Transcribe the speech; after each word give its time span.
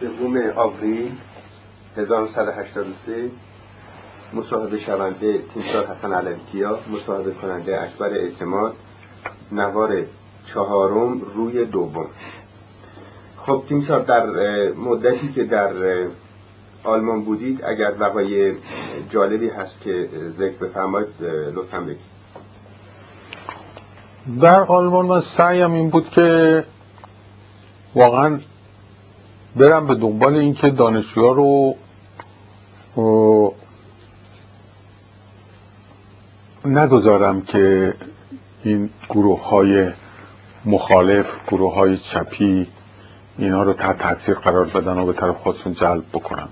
سوم 0.00 0.36
آوریل 0.56 1.12
1983 1.96 3.30
مصاحبه 4.34 4.78
شونده 4.78 5.38
تیمسار 5.54 5.86
حسن 5.86 6.12
علمکیا 6.12 6.78
مصاحبه 6.92 7.30
کننده 7.30 7.82
اکبر 7.82 8.08
اعتماد 8.08 8.74
نوار 9.52 10.02
چهارم 10.54 11.20
روی 11.34 11.64
دوم. 11.64 12.06
خب 13.46 13.62
تیمسار 13.68 14.00
در 14.00 14.26
مدتی 14.72 15.32
که 15.32 15.44
در 15.44 15.72
آلمان 16.84 17.24
بودید 17.24 17.64
اگر 17.64 17.92
وقای 17.98 18.54
جالبی 19.10 19.48
هست 19.48 19.80
که 19.80 20.08
ذکر 20.38 20.56
بفرمایید 20.56 21.08
لطفا 21.54 21.80
بگید. 21.80 22.16
در 24.40 24.60
آلمان 24.60 25.06
من 25.06 25.20
سعیم 25.20 25.72
این 25.72 25.90
بود 25.90 26.10
که 26.10 26.64
واقعا 27.96 28.40
برم 29.56 29.86
به 29.86 29.94
دنبال 29.94 30.36
اینکه 30.36 30.70
دانشجوها 30.70 31.32
رو 31.32 31.76
نگذارم 36.64 37.42
که 37.42 37.94
این 38.64 38.90
گروه 39.08 39.48
های 39.48 39.90
مخالف 40.64 41.26
گروه 41.48 41.74
های 41.74 41.98
چپی 41.98 42.66
اینها 43.38 43.62
رو 43.62 43.72
تحت 43.72 43.98
تاثیر 43.98 44.34
قرار 44.34 44.66
بدن 44.66 44.98
و 44.98 45.06
به 45.06 45.12
طرف 45.12 45.36
خودشون 45.36 45.72
جلب 45.72 46.04
بکنم 46.12 46.48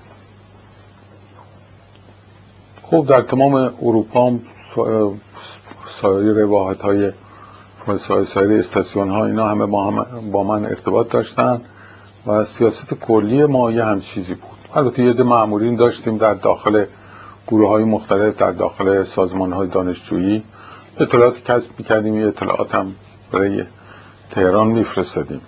خب 2.83 3.07
در 3.09 3.21
تمام 3.21 3.55
اروپا 3.55 4.27
هم 4.27 4.41
سایر 6.01 6.45
واحد 6.45 6.81
های 6.81 7.13
سایر 8.35 8.59
استاسیون 8.59 9.11
ها 9.11 9.27
اینا 9.27 9.49
همه 9.49 9.67
با, 9.67 9.91
هم 9.91 10.31
با 10.31 10.45
من 10.45 10.65
ارتباط 10.65 11.11
داشتن 11.11 11.61
و 12.27 12.45
سیاست 12.45 12.95
کلی 12.95 13.45
ما 13.45 13.71
یه 13.71 13.85
هم 13.85 14.01
چیزی 14.01 14.35
بود. 14.35 14.59
البته 14.75 15.03
یه 15.03 15.13
معمولین 15.13 15.77
داشتیم 15.77 16.19
در 16.19 16.35
داخل 16.35 16.85
گروه 17.47 17.69
های 17.69 17.85
مختلف 17.85 18.37
در 18.37 18.51
داخل 18.51 19.05
سازمان 19.05 19.53
های 19.53 19.69
دانشجویی 19.69 20.45
اطلاعات 21.01 21.45
کسب 21.45 21.71
می‌کردیم 21.79 22.21
یه 22.21 22.27
اطلاعات 22.27 22.75
هم 22.75 22.95
برای 23.33 23.65
تهران 24.31 24.67
میفرستادیم. 24.67 25.41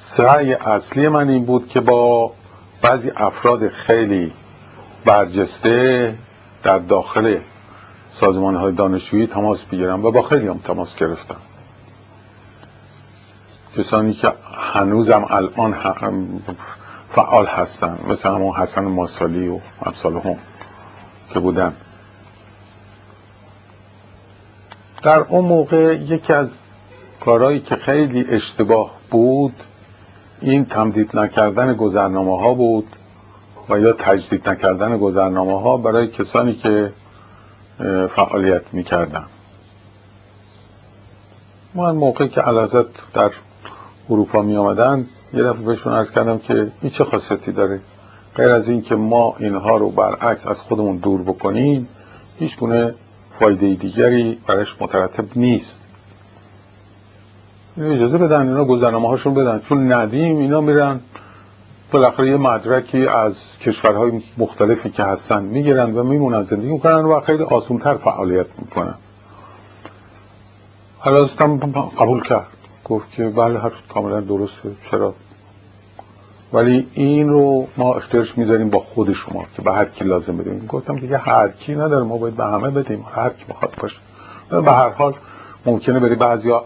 سعی 0.00 0.52
اصلی 0.52 1.08
من 1.08 1.28
این 1.28 1.44
بود 1.44 1.68
که 1.68 1.80
با 1.80 2.32
بعضی 2.82 3.10
افراد 3.16 3.68
خیلی 3.68 4.32
برجسته 5.04 6.14
در 6.62 6.78
داخل 6.78 7.36
سازمان 8.20 8.56
های 8.56 8.72
دانشجویی 8.72 9.26
تماس 9.26 9.64
بگیرم 9.64 10.04
و 10.04 10.10
با 10.10 10.22
خیلی 10.22 10.48
هم 10.48 10.58
تماس 10.58 10.96
گرفتم 10.96 11.40
کسانی 13.76 14.12
که 14.12 14.32
هنوزم 14.72 15.26
الان 15.30 15.76
فعال 17.14 17.46
هستن 17.46 17.98
مثل 18.08 18.28
همون 18.28 18.54
حسن 18.54 18.84
ماسالی 18.84 19.48
و 19.48 19.58
امثال 19.82 20.16
هم 20.16 20.36
که 21.32 21.40
بودن. 21.40 21.72
در 25.02 25.18
اون 25.18 25.44
موقع 25.44 25.94
یکی 25.94 26.32
از 26.32 26.50
کارهایی 27.20 27.60
که 27.60 27.76
خیلی 27.76 28.26
اشتباه 28.28 28.90
بود 29.10 29.54
این 30.40 30.64
تمدید 30.64 31.16
نکردن 31.16 31.74
گذرنامه 31.74 32.38
ها 32.38 32.54
بود 32.54 32.86
و 33.68 33.78
یا 33.78 33.92
تجدید 33.92 34.48
نکردن 34.48 34.98
گذرنامه 34.98 35.60
ها 35.60 35.76
برای 35.76 36.08
کسانی 36.08 36.54
که 36.54 36.92
فعالیت 38.16 38.62
می‌کردن 38.72 39.24
من 41.74 41.90
موقعی 41.90 42.28
که 42.28 42.40
علازت 42.40 43.12
در 43.14 43.30
اروپا 44.10 44.42
می 44.42 44.56
آمدن 44.56 45.06
یه 45.34 45.42
دفعه 45.42 45.62
بهشون 45.62 45.92
ارز 45.92 46.10
کردم 46.10 46.38
که 46.38 46.70
این 46.82 46.90
چه 46.90 47.04
خاصیتی 47.04 47.52
داره؟ 47.52 47.80
غیر 48.36 48.48
از 48.48 48.68
این 48.68 48.82
که 48.82 48.94
ما 48.94 49.36
اینها 49.38 49.76
رو 49.76 49.90
برعکس 49.90 50.46
از 50.46 50.60
خودمون 50.60 50.96
دور 50.96 51.22
بکنیم 51.22 51.88
هیچ 52.38 52.58
گونه 52.58 52.94
فایده 53.40 53.74
دیگری 53.74 54.38
برش 54.46 54.76
مترتب 54.80 55.24
نیست. 55.36 55.80
اجازه 57.80 58.18
بدن 58.18 58.48
اینا 58.48 58.64
گذرنامه 58.64 59.08
هاشون 59.08 59.34
بدن. 59.34 59.60
چون 59.68 59.92
ندیم 59.92 60.38
اینا 60.38 60.60
میرن 60.60 61.00
بالاخره 61.92 62.28
یه 62.28 62.36
مدرکی 62.36 63.06
از 63.06 63.34
کشورهای 63.60 64.22
مختلفی 64.38 64.90
که 64.90 65.02
هستن 65.02 65.42
می‌گیرن 65.42 65.94
و 65.94 66.02
میمونن 66.02 66.42
زندگی 66.42 66.68
می‌کنن 66.68 67.04
و 67.04 67.20
خیلی 67.20 67.42
آسونتر 67.42 67.94
فعالیت 67.94 68.46
می‌کنن. 68.58 68.94
حالا 70.98 71.24
قبول 71.98 72.22
کرد. 72.22 72.46
گفت 72.84 73.12
که 73.12 73.24
بله 73.24 73.58
هر 73.58 73.72
کاملا 73.88 74.20
درسته. 74.20 74.70
چرا؟ 74.90 75.14
ولی 76.52 76.86
این 76.94 77.28
رو 77.28 77.66
ما 77.76 77.94
اختیارش 77.94 78.38
می‌ذاریم 78.38 78.70
با 78.70 78.78
خود 78.78 79.12
شما 79.12 79.44
که 79.56 79.62
به 79.62 79.72
هر 79.72 79.84
کی 79.84 80.04
لازم 80.04 80.36
بدیم. 80.36 80.66
گفتم 80.68 80.96
دیگه 80.96 81.18
هر 81.18 81.48
کی 81.48 81.74
نداره 81.74 82.04
ما 82.04 82.16
باید 82.16 82.36
به 82.36 82.44
همه 82.44 82.70
بدیم. 82.70 83.04
هر 83.14 83.28
کی 83.28 83.44
بخواد 83.48 83.74
باشه. 83.80 83.96
به 84.50 84.72
هر 84.72 84.88
حال 84.88 85.14
ممکنه 85.66 86.00
بری 86.00 86.14
بعضیا 86.14 86.64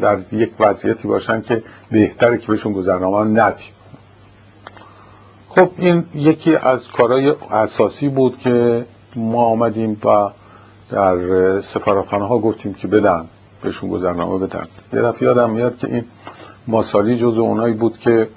در 0.00 0.18
یک 0.32 0.52
وضعیتی 0.60 1.08
باشن 1.08 1.40
که 1.40 1.62
بهتره 1.90 2.38
که 2.38 2.46
بهشون 2.46 2.72
گذرنامه 2.72 3.40
ندیم. 3.42 3.66
خب 5.56 5.70
این 5.78 6.04
یکی 6.14 6.56
از 6.56 6.88
کارهای 6.90 7.34
اساسی 7.50 8.08
بود 8.08 8.38
که 8.38 8.86
ما 9.16 9.44
آمدیم 9.44 10.00
و 10.04 10.30
در 10.90 11.16
سفارتخانه 11.60 12.26
ها 12.26 12.38
گفتیم 12.38 12.74
که 12.74 12.88
بدن 12.88 13.24
بهشون 13.62 13.90
گذرنامه 13.90 14.46
بدن. 14.46 14.66
یه 14.92 15.02
دفعه 15.02 15.22
یادم 15.22 15.50
میاد 15.50 15.76
که 15.76 15.86
این 15.86 16.04
ماسالی 16.66 17.16
جز 17.16 17.38
اونایی 17.38 17.74
بود 17.74 17.98
که 17.98 18.28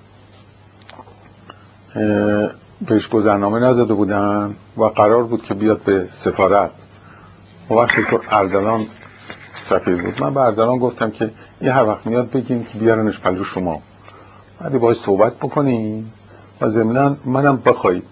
بهش 2.88 3.08
گذرنامه 3.08 3.60
نزده 3.60 3.94
بودن 3.94 4.56
و 4.78 4.84
قرار 4.84 5.24
بود 5.24 5.44
که 5.44 5.54
بیاد 5.54 5.82
به 5.82 6.10
سفارت. 6.12 6.72
و 7.70 7.74
وقتی 7.74 8.04
تو 8.10 8.20
اردلان 8.30 8.86
سفیر 9.70 9.96
بود. 9.96 10.24
من 10.24 10.34
به 10.34 10.40
اردلان 10.40 10.78
گفتم 10.78 11.12
که 11.12 11.32
یه 11.62 11.74
هر 11.74 11.86
وقت 11.88 12.08
میاد 12.08 12.32
بگیم 12.32 12.64
که 12.64 12.78
بیارنش 12.78 13.20
پلو 13.20 13.44
شما. 13.44 13.82
بعدی 14.62 14.78
باید 14.78 14.98
صحبت 14.98 15.36
بکنیم. 15.36 16.14
و 16.62 16.70
ضمنا 16.70 17.18
منم 17.26 17.58
بخواید 17.58 18.08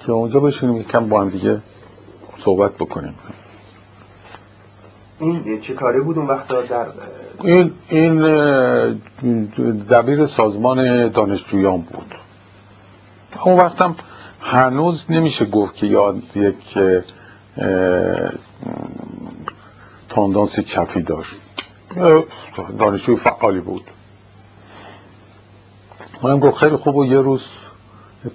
که 0.00 0.12
اونجا 0.12 0.40
بشینیم 0.40 0.76
یکم 0.76 1.08
با 1.08 1.20
هم 1.20 1.28
دیگه 1.28 1.60
صحبت 2.38 2.72
بکنیم. 2.72 3.14
این 5.20 5.60
چه 5.60 5.74
کاره 5.74 6.00
بود 6.00 6.18
اون 6.18 6.26
وقت 6.26 6.48
در 6.48 6.86
این 7.42 7.72
این 7.88 8.22
دبیر 9.90 10.26
سازمان 10.26 11.08
دانشجویان 11.08 11.80
بود. 11.80 12.14
اون 13.44 13.58
وقتم 13.58 13.94
هنوز 14.40 15.04
نمیشه 15.08 15.44
گفت 15.44 15.74
که 15.74 15.86
یاد 15.86 16.22
یک 16.34 16.78
تاندانس 20.08 20.60
چپی 20.60 21.02
داشت. 21.02 21.36
دانشجوی 22.78 23.16
فعالی 23.16 23.60
بود. 23.60 23.84
منم 26.22 26.38
گفت 26.38 26.56
خیلی 26.56 26.76
خوب 26.76 26.96
و 26.96 27.04
یه 27.04 27.20
روز 27.20 27.42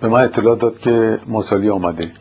به 0.01 0.07
من 0.07 0.23
اطلاع 0.23 0.55
داد 0.55 0.77
که 0.77 1.19
ماسالی 1.27 1.69
آمده. 1.69 2.11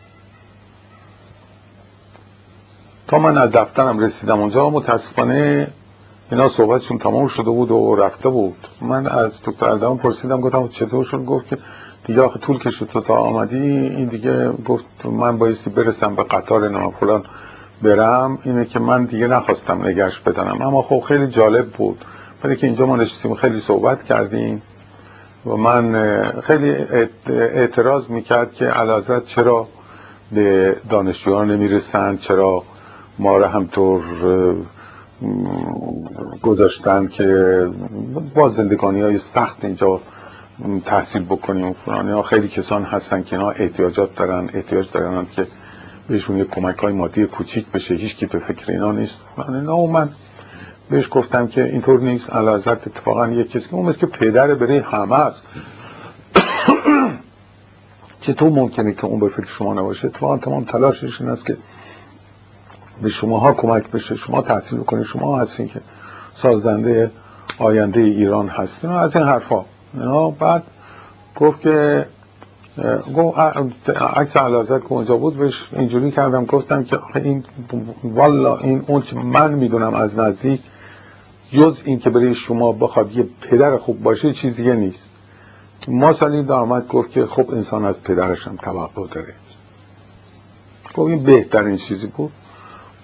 تا 3.08 3.18
من 3.18 3.38
از 3.38 3.52
دفترم 3.52 3.98
رسیدم 3.98 4.40
اونجا 4.40 4.70
متاسفانه 4.70 5.68
اینا 6.30 6.48
صحبتشون 6.48 6.98
تمام 6.98 7.28
شده 7.28 7.50
بود 7.50 7.70
و 7.70 7.96
رفته 7.96 8.28
بود. 8.28 8.68
من 8.80 9.06
از 9.06 9.32
دکتر 9.44 9.66
اردوان 9.66 9.98
پرسیدم 9.98 10.40
گفتم 10.40 10.68
چطور 10.68 11.04
شد 11.04 11.24
گفت 11.24 11.46
که 11.46 11.56
دیگه 12.04 12.20
آخه 12.22 12.38
طول 12.38 12.58
کشید 12.58 12.88
تو 12.88 13.00
تا 13.00 13.14
آمدی. 13.14 13.70
این 13.70 14.04
دیگه 14.04 14.48
گفت 14.52 15.06
من 15.06 15.38
بایستی 15.38 15.70
برسم 15.70 16.14
به 16.14 16.22
قطار 16.22 16.68
نما 16.68 16.90
فلان 16.90 17.24
برم. 17.82 18.38
اینه 18.42 18.64
که 18.64 18.78
من 18.78 19.04
دیگه 19.04 19.26
نخواستم 19.26 19.86
نگرش 19.86 20.20
بدنم. 20.20 20.62
اما 20.62 20.82
خب 20.82 21.00
خیلی 21.08 21.26
جالب 21.26 21.66
بود. 21.66 22.04
ولی 22.44 22.56
که 22.56 22.66
اینجا 22.66 22.86
ما 22.86 22.96
نشستیم 22.96 23.34
خیلی 23.34 23.60
صحبت 23.60 24.04
کردیم. 24.04 24.62
و 25.46 25.56
من 25.56 26.22
خیلی 26.40 26.70
اعتراض 27.30 28.10
می‌کرد 28.10 28.52
که 28.52 28.64
علازت 28.64 29.24
چرا 29.26 29.68
به 30.32 30.76
دانشجویان 30.90 31.50
نمی‌رسند 31.50 32.20
چرا 32.20 32.62
ما 33.18 33.36
را 33.36 33.48
همطور 33.48 34.02
گذاشتن 36.42 37.06
که 37.06 37.68
با 38.34 38.48
زندگانی 38.48 39.00
های 39.00 39.18
سخت 39.18 39.64
اینجا 39.64 40.00
تحصیل 40.84 41.22
بکنیم 41.24 41.72
فلانی 41.72 42.10
ها 42.10 42.22
خیلی 42.22 42.48
کسان 42.48 42.82
هستن 42.82 43.22
که 43.22 43.36
اینا 43.36 43.50
احتیاجات 43.50 44.16
دارن 44.16 44.50
احتیاج 44.54 44.86
دارن 44.92 45.26
که 45.36 45.46
بهشون 46.08 46.38
یک 46.38 46.50
کمک 46.50 46.78
های 46.78 46.92
مادی 46.92 47.26
کوچیک 47.26 47.66
بشه 47.66 47.94
هیچ 47.94 48.16
کی 48.16 48.26
به 48.26 48.38
فکر 48.38 48.72
اینا 48.72 48.92
نیست. 48.92 49.14
من 49.36 49.60
من 49.66 50.08
بهش 50.90 51.08
گفتم 51.10 51.46
که 51.46 51.64
اینطور 51.64 52.00
نیست 52.00 52.30
علازت 52.30 52.86
اتفاقا 52.86 53.28
یک 53.28 53.50
کسی 53.50 53.66
اون 53.70 53.86
مثل 53.86 53.98
که 53.98 54.06
پدر 54.06 54.54
برای 54.54 54.78
همه 54.78 55.14
است 55.14 55.42
چطور 58.20 58.50
ممکنه 58.50 58.92
که 58.92 59.04
اون 59.04 59.20
به 59.20 59.28
فکر 59.28 59.46
شما 59.46 59.74
نباشه؟ 59.74 60.08
اتفاقا 60.08 60.38
تمام 60.38 60.64
تلاشش 60.64 61.20
این 61.20 61.30
است 61.30 61.46
که 61.46 61.56
به 63.02 63.08
شماها 63.08 63.52
کمک 63.52 63.90
بشه 63.90 64.16
شما 64.16 64.42
تحصیل 64.42 64.78
بکنید 64.78 65.04
شما 65.04 65.38
هستین 65.38 65.68
که 65.68 65.80
سازنده 66.34 67.10
آینده 67.58 68.00
ایران 68.00 68.48
هستین. 68.48 68.90
از 68.90 69.16
این 69.16 69.24
حرفا. 69.24 69.64
بعد 70.38 70.62
گفت 71.36 71.60
که 71.60 72.06
گفت 73.16 73.38
عکس 73.90 74.36
علازت 74.36 74.80
که 74.80 74.92
اونجا 74.92 75.16
بود 75.16 75.36
بهش 75.36 75.68
اینجوری 75.72 76.10
کردم 76.10 76.44
گفتم 76.44 76.84
که 76.84 76.98
این 77.14 77.44
والا 78.04 78.56
این 78.56 78.84
اون 78.86 79.02
من 79.24 79.52
می‌دونم 79.52 79.94
از 79.94 80.18
نزدیک 80.18 80.60
جز 81.52 81.80
این 81.84 81.98
که 81.98 82.10
برای 82.10 82.34
شما 82.34 82.72
بخواد 82.72 83.16
یه 83.16 83.28
پدر 83.40 83.76
خوب 83.76 84.02
باشه 84.02 84.32
چیز 84.32 84.56
دیگه 84.56 84.74
نیست. 84.74 84.98
ما 85.88 86.12
سالی 86.12 86.42
دارمد 86.42 86.88
گفت 86.88 87.10
که 87.10 87.26
خب 87.26 87.50
انسان 87.50 87.84
از 87.84 88.02
پدرش 88.02 88.46
هم 88.46 88.56
توقع 88.56 89.06
داره. 89.06 89.34
گفت 90.94 91.10
این 91.10 91.22
بهترین 91.22 91.76
چیزی 91.76 92.06
بود 92.06 92.32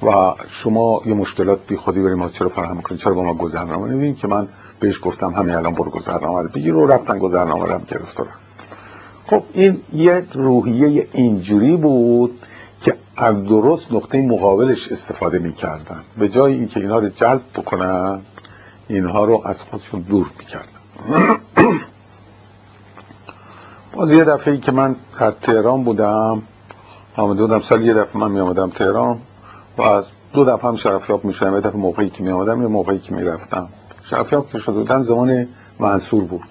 و 0.02 0.34
شما 0.48 1.02
یه 1.06 1.14
مشکلات 1.14 1.58
بی 1.66 1.76
خودی 1.76 2.00
برای 2.02 2.14
ما 2.14 2.28
چرا 2.28 2.48
فراهم 2.48 2.80
کنید 2.80 3.00
چرا 3.00 3.14
با 3.14 3.22
ما 3.22 3.34
گذرنامه 3.34 3.88
نمیدین 3.88 4.14
که 4.14 4.28
من 4.28 4.48
بهش 4.80 5.00
گفتم 5.02 5.30
همین 5.30 5.54
الان 5.54 5.74
برو 5.74 5.90
گذرنامه 5.90 6.42
رو 6.42 6.48
بگیر 6.48 6.74
و 6.74 6.86
رفتن 6.86 7.18
گذرنامه 7.18 7.64
رو 7.64 7.72
هم 7.72 7.82
خب 9.26 9.42
این 9.52 9.80
یه 9.92 10.26
روحیه 10.32 11.08
اینجوری 11.12 11.76
بود 11.76 12.38
که 12.82 12.94
از 13.16 13.44
درست 13.44 13.92
نقطه 13.92 14.22
مقابلش 14.22 14.92
استفاده 14.92 15.38
می‌کردن. 15.38 16.00
به 16.18 16.28
جای 16.28 16.54
اینکه 16.54 16.80
اینها 16.80 16.98
رو 16.98 17.08
جلب 17.08 17.40
بکنن 17.54 18.20
اینها 18.92 19.24
رو 19.24 19.42
از 19.44 19.60
خودشون 19.62 20.00
دور 20.00 20.30
می‌کردن 20.38 20.66
باز 23.92 24.10
یه 24.10 24.24
دفعه 24.24 24.54
ای 24.54 24.60
که 24.60 24.72
من 24.72 24.96
در 25.20 25.30
تهران 25.30 25.84
بودم 25.84 26.42
آمده 27.16 27.58
سال 27.60 27.82
یه 27.82 27.94
دفعه 27.94 28.20
من 28.20 28.30
می 28.30 28.40
آمدم 28.40 28.70
تهران 28.70 29.18
و 29.78 29.82
از 29.82 30.04
دو 30.32 30.44
دفعه 30.44 30.68
هم 30.68 30.76
شرفیاب 30.76 31.24
می 31.24 31.32
شدم 31.32 31.54
یه 31.54 31.60
دفعه 31.60 31.76
موقعی 31.76 32.10
که 32.10 32.22
می 32.22 32.30
آمدم 32.30 32.62
یه 32.62 32.68
موقعی 32.68 32.98
که 32.98 33.14
می 33.14 33.24
رفتم 33.24 33.68
شرفیاب 34.10 34.48
که 34.48 34.58
شده 34.58 34.74
بودن 34.74 35.02
زمان 35.02 35.48
منصور 35.78 36.24
بود 36.24 36.42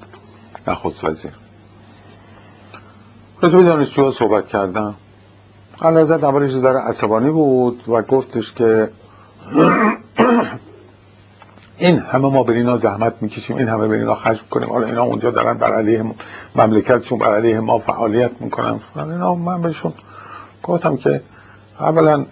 نخست 0.67 1.03
وزیر 1.03 1.31
به 3.41 3.49
دانشجوها 3.49 4.11
صحبت 4.11 4.47
کردم 4.47 4.95
علازت 5.81 6.23
اولش 6.23 6.51
ذره 6.51 6.79
عصبانی 6.79 7.29
بود 7.29 7.83
و 7.87 8.01
گفتش 8.01 8.53
که 8.53 8.89
این 11.81 11.99
همه 11.99 12.29
ما 12.29 12.43
بر 12.43 12.53
اینا 12.53 12.77
زحمت 12.77 13.13
می‌کشیم 13.21 13.57
این 13.57 13.67
همه 13.67 13.87
بر 13.87 13.93
اینا 13.93 14.15
خشم 14.15 14.45
کنیم. 14.49 14.69
حالا 14.69 14.87
اینا 14.87 15.03
اونجا 15.03 15.31
دارن 15.31 15.57
بر 15.57 15.73
علیه 15.73 16.05
مملکتشون 16.55 17.19
بر 17.19 17.35
علیه 17.35 17.59
ما 17.59 17.79
فعالیت 17.79 18.31
می‌کنن. 18.39 18.79
اینا 18.95 19.35
من 19.35 19.61
بهشون 19.61 19.93
گفتم 20.63 20.97
که 20.97 21.21
اولا 21.79 22.25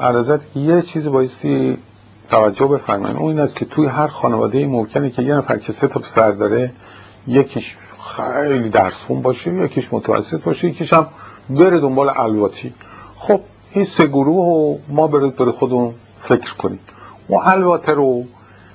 علازت 0.00 0.56
یه 0.56 0.82
چیز 0.82 1.06
بایستی 1.06 1.78
توجه 2.30 2.66
بفرمایید 2.66 3.16
اون 3.16 3.28
این 3.28 3.40
است 3.40 3.56
که 3.56 3.64
توی 3.64 3.86
هر 3.86 4.06
خانواده 4.06 4.66
ممکنه 4.66 5.10
که 5.10 5.22
یه 5.22 5.34
نفر 5.34 5.56
که 5.56 5.72
سه 5.72 5.88
تا 5.88 6.00
پسر 6.00 6.30
داره 6.30 6.70
یکیش 7.26 7.76
خیلی 8.16 8.68
درسخون 8.68 9.22
باشه 9.22 9.54
یکیش 9.54 9.88
متوسط 9.92 10.42
باشه 10.42 10.68
یکیش 10.68 10.92
هم 10.92 11.06
بره 11.50 11.80
دنبال 11.80 12.12
الواتی. 12.16 12.74
خب 13.16 13.40
این 13.72 13.84
سه 13.84 14.06
گروه 14.06 14.36
رو 14.36 14.78
ما 14.88 15.06
برید 15.06 15.36
بره 15.36 15.52
خودمون 15.52 15.94
فکر 16.22 16.54
کنیم 16.54 16.80
و 17.28 17.34
الواته 17.34 17.92
رو 17.92 18.24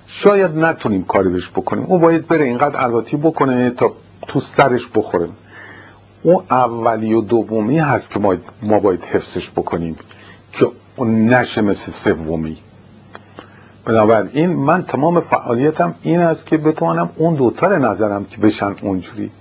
شاید 0.08 0.58
نتونیم 0.58 1.04
کاری 1.04 1.30
بهش 1.30 1.50
بکنیم. 1.50 1.84
او 1.84 2.00
باید 2.00 2.28
بره 2.28 2.46
اینقدر 2.46 2.84
الواتی 2.84 3.18
بکنه 3.18 3.70
تا 3.70 3.94
تو 4.28 4.40
سرش 4.40 4.88
بخوره. 4.96 5.28
اون 6.24 6.44
اولی 6.52 7.14
و 7.14 7.22
دومی 7.22 7.80
هست 7.80 8.12
که 8.12 8.20
ما 8.62 8.80
باید 8.80 9.04
حفظش 9.04 9.52
بکنیم 9.52 9.96
که 10.52 10.68
اون 10.96 11.26
نشه 11.26 11.62
مثل 11.62 11.92
سومی. 11.92 12.58
بنابراین 13.86 14.54
من 14.54 14.84
تمام 14.84 15.20
فعالیتم 15.20 15.96
این 16.02 16.20
است 16.20 16.46
که 16.46 16.58
بتوانم 16.58 17.10
اون 17.16 17.36
دوتا 17.36 17.68
نظرم 17.68 18.26
که 18.26 18.38
بشن 18.38 18.76
اونجوری. 18.82 19.32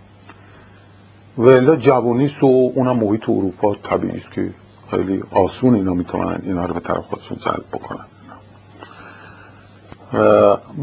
ولی 1.39 1.77
جوانیست 1.77 2.43
و 2.43 2.73
اونم 2.75 2.97
محیط 2.97 3.29
اروپا 3.29 3.75
طبیعی 3.75 4.17
است 4.17 4.33
که 4.33 4.51
خیلی 4.91 5.23
آسون 5.31 5.75
اینا 5.75 5.95
می‌تونن 5.95 6.39
اینا 6.43 6.65
رو 6.65 6.75
به 6.75 6.81
طرف 6.81 7.05
خودشون 7.05 7.39
جلب 7.39 7.65
بکنن. 7.73 8.05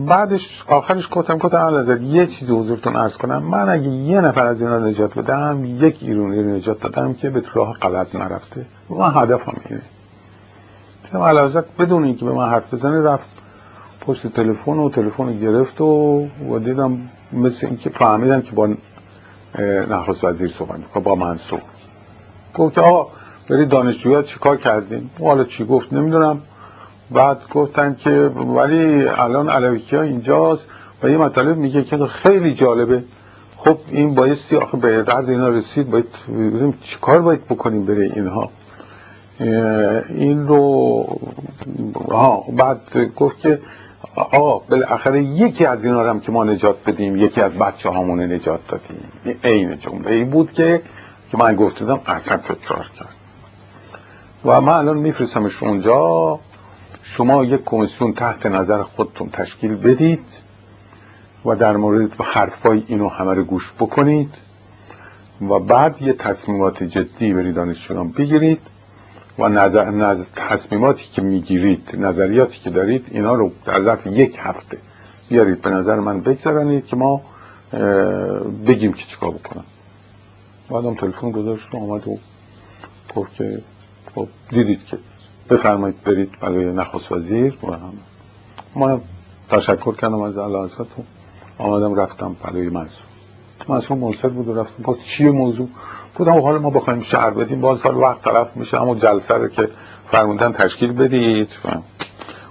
بعدش 0.08 0.64
آخرش 0.68 1.08
گفتم 1.12 1.38
گفتم 1.38 1.58
نظر 1.58 2.02
یه 2.02 2.28
چیزی 2.28 2.52
حضورتون 2.54 2.96
ارز 2.96 3.18
کنم. 3.18 3.44
من 3.44 3.70
اگه 3.70 3.88
یه 3.88 4.22
نفر 4.22 4.48
از 4.48 4.62
اینا 4.62 4.80
نجات 4.80 5.20
بدم 5.20 5.66
یک 5.66 5.98
ایرونی 6.02 6.44
رو 6.44 6.50
نجات 6.50 6.80
دادم 6.80 7.14
که 7.14 7.30
به 7.30 7.44
راه 7.54 7.74
غلط 7.74 8.16
نرفته. 8.16 8.66
من 8.90 9.12
هدفم 9.16 9.54
اینه. 9.70 9.82
علازت 11.24 11.78
بدون 11.78 12.04
اینکه 12.04 12.26
به 12.26 12.32
من 12.32 12.50
حرف 12.50 12.74
بزنه 12.74 13.02
رفت 13.02 13.30
پشت 14.02 14.28
تلفن 14.28 14.72
و 14.72 14.90
تلفن 14.90 15.40
گرفت 15.40 15.82
و 15.82 16.28
و 16.50 16.60
دیدم 16.60 16.98
مثل 17.34 17.68
اینکه 17.68 17.90
فهمیدم 17.90 18.42
که 18.42 18.52
با 18.52 18.70
نخست 19.90 20.24
وزیر 20.24 20.52
صحبت 20.60 21.04
با 21.04 21.16
منصور. 21.16 21.62
گفت 22.56 22.78
آقا 22.78 23.12
بری 23.50 23.66
دانشجویات 23.66 24.26
چیکار 24.26 24.58
کردیم 24.58 25.12
حالا 25.20 25.44
چی 25.44 25.66
گفت؟ 25.66 25.94
نمی‌دونم. 25.94 26.42
بعد 27.12 27.38
گفتن 27.54 27.96
که 27.96 28.12
ولی 28.36 29.08
الان 29.08 29.50
علویکی 29.50 29.96
ها 29.96 30.02
اینجاست 30.02 30.64
و 31.04 31.10
یه 31.10 31.18
مطلب 31.18 31.58
میگه 31.58 31.84
که 31.84 32.06
خیلی 32.06 32.54
جالبه. 32.54 33.04
خب 33.58 33.78
این 33.88 34.16
بایستی 34.16 34.56
آخه 34.56 34.78
به 34.78 35.04
درد 35.04 35.30
اینا 35.30 35.48
رسید 35.48 35.90
باید 35.92 36.06
چیکار 36.82 37.22
باید 37.22 37.46
بکنیم 37.46 37.86
بره 37.86 38.12
اینها. 38.16 38.50
این 40.10 40.48
رو 40.48 41.06
ها 42.12 42.46
بعد 42.58 42.82
گفت 43.16 43.40
که 43.40 43.60
آقا 44.16 44.60
بالاخره 44.70 45.24
یکی 45.24 45.66
از 45.66 45.86
اینا 45.86 46.10
هم 46.10 46.20
که 46.20 46.32
ما 46.32 46.44
نجات 46.44 46.76
بدیم 46.86 47.18
یکی 47.18 47.42
از 47.42 47.54
بچه 47.54 47.90
هامون 47.90 48.22
نجات 48.22 48.60
دادیم. 48.68 48.98
این 49.44 49.78
جمله 49.78 50.12
ای 50.12 50.24
بود 50.24 50.52
که 50.52 50.82
که 51.32 51.38
من 51.38 51.56
گفتم 51.56 52.00
اصلا 52.06 52.38
تکرار 52.38 52.86
کرد. 53.00 53.16
و 54.46 54.62
من 54.62 54.74
الان 54.74 54.98
میفرستمش 54.98 55.64
اونجا. 55.64 56.40
شما 57.18 57.44
یک 57.44 57.62
کمیسیون 57.66 58.14
تحت 58.14 58.46
نظر 58.46 58.84
خودتون 58.84 59.30
تشکیل 59.30 59.76
بدید 59.76 60.26
و 61.46 61.56
در 61.56 61.78
مورد 61.78 62.22
حرفای 62.22 62.84
اینو 62.88 63.10
همه 63.10 63.34
رو 63.34 63.44
گوش 63.44 63.72
بکنید 63.80 64.30
و 65.42 65.60
بعد 65.60 66.02
یه 66.02 66.14
تصمیمات 66.14 66.84
جدی 66.84 67.34
برید 67.34 67.56
دانشجویان 67.56 68.12
بگیرید 68.12 68.62
و 69.40 69.50
نظر, 69.50 69.90
نظر 69.90 70.24
تصمیماتی 70.36 71.04
که 71.14 71.22
می‌گیرید 71.22 71.90
نظریاتی 71.94 72.60
که 72.60 72.70
دارید 72.70 73.06
اینا 73.12 73.34
رو 73.34 73.52
در 73.66 73.84
ظرف 73.84 74.08
یک 74.08 74.38
هفته 74.40 74.78
بیارید. 75.30 75.62
به 75.62 75.70
نظر 75.70 76.00
من 76.00 76.22
بگذارنید 76.22 76.86
که 76.86 76.96
ما 76.96 77.22
بگیم 78.68 78.94
که 78.94 79.06
چیکار 79.06 79.32
بکنم. 79.32 79.64
بعدم 80.70 80.96
تلفن 80.96 81.32
گذاشت 81.32 81.76
آمد 81.76 82.08
و 82.08 82.18
گفت 83.16 83.34
که 83.34 83.62
خب 84.16 84.28
دیدید 84.50 84.86
که 84.86 84.98
بفرمایید 85.50 86.04
برید 86.04 86.38
برای 86.42 86.66
نخست 86.66 87.12
وزیر 87.12 87.58
و 87.64 87.72
هم 87.72 87.94
ما 88.76 89.02
تشکر 89.50 89.96
کردم 89.96 90.22
از 90.22 90.38
الله 90.38 90.70
آمدم 91.58 91.96
رفتم 91.96 92.36
برای 92.44 92.70
منصور. 92.70 93.04
منصور 93.68 93.98
منصر 93.98 94.28
بود 94.28 94.48
و 94.48 94.56
رفتم 94.56 94.84
با 94.84 94.98
چیه 95.04 95.32
موضوع؟ 95.32 95.68
بودم 96.16 96.42
حالا 96.42 96.60
ما 96.60 96.70
بخوایم 96.70 97.00
شهر 97.00 97.30
بدیم. 97.30 97.62
باز 97.62 97.80
سال 97.80 97.98
وقت 97.98 98.22
طرف 98.22 98.58
میشه. 98.58 98.82
اما 98.82 98.96
جلسه 98.96 99.34
رو 99.34 99.48
که 99.48 99.70
فرموندن 100.12 100.52
تشکیل 100.52 100.92
بدید. 100.92 101.50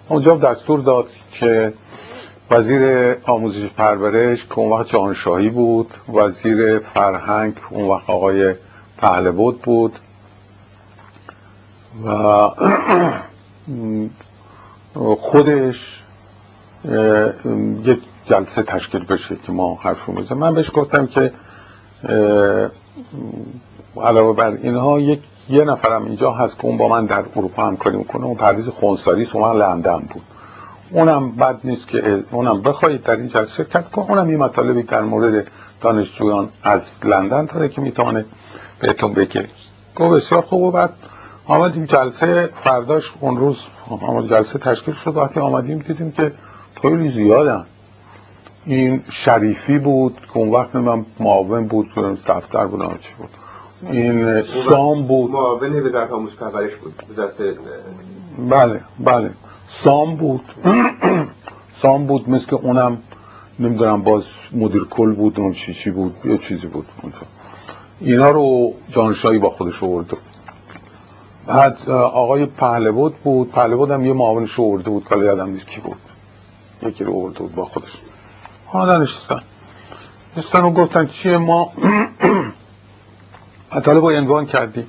اونجا 0.09 0.37
دستور 0.37 0.81
داد 0.81 1.07
که 1.33 1.73
وزیر 2.51 3.15
آموزش 3.25 3.69
پرورش 3.69 4.47
که 4.47 4.59
اون 4.59 4.73
وقت 4.73 4.89
جانشاهی 4.89 5.49
بود 5.49 5.95
وزیر 6.15 6.79
فرهنگ 6.79 7.55
اون 7.71 7.89
وقت 7.89 8.11
آقای 8.11 8.55
پهلوود 8.99 9.63
بود. 9.63 9.99
و 12.05 12.49
خودش 15.21 16.03
یک 17.85 17.99
جلسه 18.27 18.63
تشکیل 18.63 19.05
بشه 19.05 19.37
که 19.37 19.53
ما 19.53 19.79
حرف 19.83 20.09
بزنیم. 20.09 20.41
من 20.41 20.55
بهش 20.55 20.71
گفتم 20.75 21.07
که 21.07 21.33
علاوه 23.97 24.37
بر 24.37 24.51
اینها 24.51 25.01
یک 25.01 25.21
یه 25.49 25.65
نفرم 25.65 26.05
اینجا 26.05 26.33
هست 26.33 26.59
که 26.59 26.65
اون 26.65 26.77
با 26.77 26.89
من 26.89 27.07
در 27.07 27.25
اروپا 27.37 27.67
همکاری 27.67 27.97
می‌کنه. 27.97 28.25
اون 28.25 28.35
پرویز 28.35 28.69
خونساری 28.69 29.25
سومن 29.25 29.57
لندن 29.57 29.99
بود. 29.99 30.23
اونم 30.91 31.33
بد 31.33 31.59
نیست 31.65 31.89
که 31.89 32.25
اونم 32.31 32.63
بخواید 32.63 33.03
در 33.03 33.17
این 33.17 33.29
جلسه 33.29 33.55
شرکت 33.55 33.91
کن 33.91 34.03
اونم 34.03 34.29
این 34.29 34.37
مطالبی 34.37 34.83
در 34.83 35.01
مورد 35.01 35.47
دانشجویان 35.81 36.49
از 36.63 36.83
لندن 37.05 37.45
داره 37.45 37.69
که 37.69 37.81
می‌تونه 37.81 38.25
بهتون 38.81 39.15
بگه. 39.15 39.49
گفت 39.97 40.17
بسیار 40.17 40.43
خوب 40.43 40.63
و 40.63 40.71
بعد 40.71 40.91
آمدیم 41.49 41.85
جلسه 41.85 42.51
فرداش 42.65 43.13
اون 43.21 43.37
روز 43.37 43.59
آمد 43.89 44.29
جلسه 44.31 44.59
تشکیل 44.59 44.95
شد. 44.95 45.17
وقتی 45.17 45.41
آمدیم 45.41 45.79
دیدیم 45.79 46.13
که 46.13 46.33
خیلی 46.83 47.11
زیادن. 47.11 47.65
این 48.67 49.03
شریفی 49.13 49.79
بود 49.79 50.17
که 50.35 50.39
اون 50.39 50.49
وقت 50.49 50.77
من 50.77 51.07
معاون 51.21 51.67
بود 51.67 51.89
دفتر 52.27 52.67
بود 52.67 53.01
چی 53.01 53.15
بود. 53.19 53.29
این 53.91 54.43
سام 54.43 55.03
بود. 55.03 55.31
معاون 55.31 55.87
وزارت 55.87 56.13
آموزش 56.13 56.37
پرورش 56.37 56.75
بود. 56.75 56.95
بله 58.49 58.81
بله. 58.99 59.31
سام 59.85 60.17
بود. 60.17 60.41
سام 61.83 62.07
بود 62.07 62.31
مثل 62.31 62.57
اونم 62.57 62.99
نمی‌دونم 63.59 64.03
باز 64.03 64.23
مدیر 64.53 64.85
کل 64.85 65.15
بود 65.15 65.41
اون 65.41 65.53
چی 65.53 65.75
چی 65.75 65.91
بود 65.91 66.15
یه 66.25 66.39
چیزی 66.39 66.67
بود 66.67 66.87
اینا 68.01 68.31
رو 68.31 68.73
جانشایی 68.89 69.39
با 69.39 69.51
خودش 69.51 69.83
آورده 69.83 70.17
بعد 71.49 71.91
آقای 71.91 72.47
پهلوود 72.47 73.15
بود. 73.15 73.53
پهلوود 73.53 73.91
هم 73.91 74.07
یه 74.07 74.13
معاونش 74.13 74.61
آورده 74.61 74.91
بود. 74.91 75.05
کلا 75.05 75.25
یادم 75.25 75.51
نیست 75.51 75.67
کی 75.67 75.81
بود. 75.81 75.97
یکی 76.83 77.05
رو 77.05 77.15
آورده 77.15 77.39
بود 77.39 77.55
با 77.55 77.65
خودش. 77.65 77.99
آنها 78.73 78.99
نشستن 78.99 79.43
نشستن 80.37 80.63
و 80.63 80.71
گفتن 80.71 81.07
چیه 81.07 81.39
ما؟ 81.39 81.73
مطالب 83.75 84.01
با 84.01 84.11
عنوان 84.11 84.47
کردیم 84.47 84.87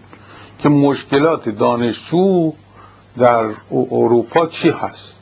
که 0.60 0.70
مشکلات 0.70 1.50
دانشجو 1.50 2.54
در 3.18 3.50
اروپا 3.72 4.46
چی 4.46 4.70
هست؟ 4.70 5.14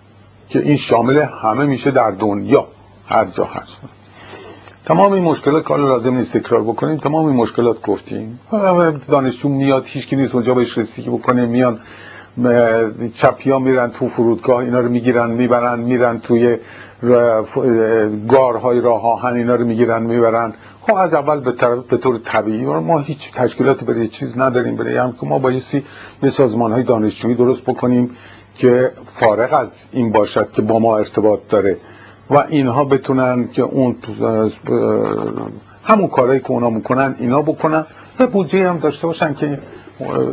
که 0.49 0.59
این 0.59 0.77
شامل 0.77 1.17
همه 1.17 1.65
میشه 1.65 1.91
در 1.91 2.11
دنیا. 2.11 2.67
هر 3.07 3.25
جا 3.25 3.45
هست. 3.45 3.81
تمام 4.87 5.11
این 5.11 5.23
مشکلات 5.23 5.63
کار 5.63 5.79
لازم 5.79 6.15
نیست 6.15 6.37
تکرار 6.37 6.63
بکنیم 6.63 6.97
تمام 6.97 7.25
این 7.25 7.35
مشکلات 7.35 7.81
گفتیم. 7.81 8.39
دانشجو 9.09 9.49
میاد 9.49 9.83
هیچ 9.85 10.13
نیست 10.13 10.35
اونجا 10.35 10.53
بهش 10.53 10.77
رسیدگی 10.77 11.09
بکنه 11.09 11.45
میان 11.45 11.79
چپی 13.13 13.51
ها 13.51 13.59
میرن 13.59 13.91
تو 13.91 14.09
فرودگاه 14.09 14.57
اینا 14.57 14.79
رو 14.79 14.89
می‌گیرن 14.89 15.29
می‌برن 15.29 15.79
میرن 15.79 16.19
توی 16.19 16.57
گارهای 18.29 18.81
راه 18.81 19.05
آهن 19.05 19.33
اینا 19.33 19.55
رو 19.55 19.65
می‌گیرن 19.65 20.03
می‌برن. 20.03 20.53
خب 20.81 20.95
از 20.95 21.13
اول 21.13 21.39
به, 21.39 21.51
به 21.89 21.97
طور 21.97 22.17
طبیعی. 22.17 22.65
ما 22.65 22.99
هیچ 22.99 23.31
تشکیلاتی 23.33 23.85
برای 23.85 24.07
چیز 24.07 24.37
نداریم. 24.37 24.75
برای 24.75 24.97
هم 24.97 25.11
که 25.11 25.27
ما 25.27 25.39
بایستی 25.39 25.83
یه 26.23 26.29
سازمان 26.29 26.71
های 26.71 26.83
دانشجویی 26.83 27.35
درست 27.35 27.61
بکنیم 27.61 28.09
که 28.57 28.91
فارغ 29.19 29.53
از 29.53 29.69
این 29.91 30.11
باشد 30.11 30.51
که 30.51 30.61
با 30.61 30.79
ما 30.79 30.97
ارتباط 30.97 31.39
داره. 31.49 31.77
و 32.29 32.43
اینها 32.49 32.83
بتونن 32.83 33.47
که 33.47 33.61
اون 33.61 33.95
همون 35.83 36.07
کارهایی 36.07 36.39
که 36.39 36.51
اونا 36.51 36.69
می‌کنن 36.69 37.15
اینا 37.19 37.41
بکنن. 37.41 37.85
و 38.19 38.27
بودجه 38.27 38.69
هم 38.69 38.77
داشته 38.79 39.07
باشن 39.07 39.33
که 39.33 39.59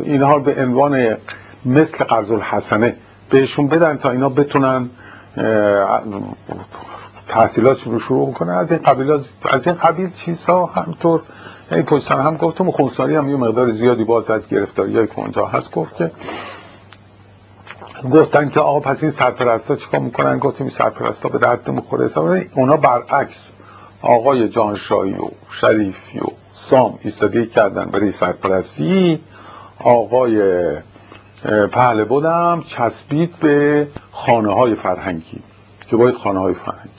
اینها 0.03 0.39
به 0.39 0.63
عنوان 0.63 1.17
مثل 1.65 1.97
قرض 2.03 2.31
الحسنه 2.31 2.95
بهشون 3.29 3.67
بدن 3.67 3.97
تا 3.97 4.11
اینا 4.11 4.29
بتونن 4.29 4.89
تحصیلات 7.27 7.83
رو 7.83 7.99
شروع 7.99 8.33
کنه 8.33 8.53
از 8.53 8.71
این 8.71 8.81
قبیل 8.81 9.11
از 9.11 9.67
این 9.67 9.75
قبیل 9.75 10.09
چیزها 10.09 10.65
همطور 10.65 11.21
این 11.71 11.83
پشتن 11.83 12.21
هم 12.21 12.37
گفتم 12.37 12.71
خونساری 12.71 13.15
هم 13.15 13.29
یه 13.29 13.35
مقدار 13.35 13.71
زیادی 13.71 14.03
باز 14.03 14.29
از 14.29 14.47
گرفتاری 14.47 15.07
که 15.07 15.19
اونجا 15.19 15.45
هست. 15.45 15.71
گفت 15.71 15.95
که 15.95 16.11
گفتن 18.09 18.49
که 18.49 18.59
آقا 18.59 18.79
پس 18.79 19.03
این 19.03 19.11
سرپرستا 19.11 19.75
چیکار 19.75 19.99
می‌کنن؟ 19.99 20.39
گفتیم 20.39 20.69
سرپرستا 20.69 21.29
به 21.29 21.37
درد 21.37 21.69
نمی‌خوره. 21.69 22.09
اونا 22.55 22.77
برعکس 22.77 23.39
آقای 24.01 24.49
جانشایی 24.49 25.13
و 25.13 25.27
شریفی 25.61 26.19
و 26.19 26.27
سام 26.69 26.99
ایستادی 27.01 27.45
کردن 27.45 27.85
برای 27.85 28.11
سرپرستی. 28.11 29.19
آقای 29.79 30.41
پهله 31.71 32.03
بودم 32.03 32.63
چسبید 32.67 33.35
به 33.39 33.87
خانه 34.11 34.53
های 34.53 34.75
فرهنگی 34.75 35.39
که 35.87 35.95
باید 35.95 36.15
خانه 36.15 36.39
های 36.39 36.53
فرهنگی. 36.53 36.89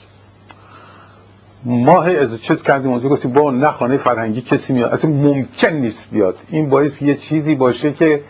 ما 1.65 2.03
از 2.03 2.41
چیز 2.41 2.63
کردیم 2.63 2.91
اونجا 2.91 3.09
گفتیم 3.09 3.31
با 3.31 3.51
نه 3.51 3.71
خانه 3.71 3.97
فرهنگی 3.97 4.41
کسی 4.41 4.73
میاد. 4.73 4.93
اصلا 4.93 5.11
ممکن 5.11 5.69
نیست 5.69 6.03
بیاد. 6.11 6.37
این 6.49 6.69
باعث 6.69 7.01
یه 7.01 7.15
چیزی 7.15 7.55
باشه 7.55 7.93
که 7.93 8.21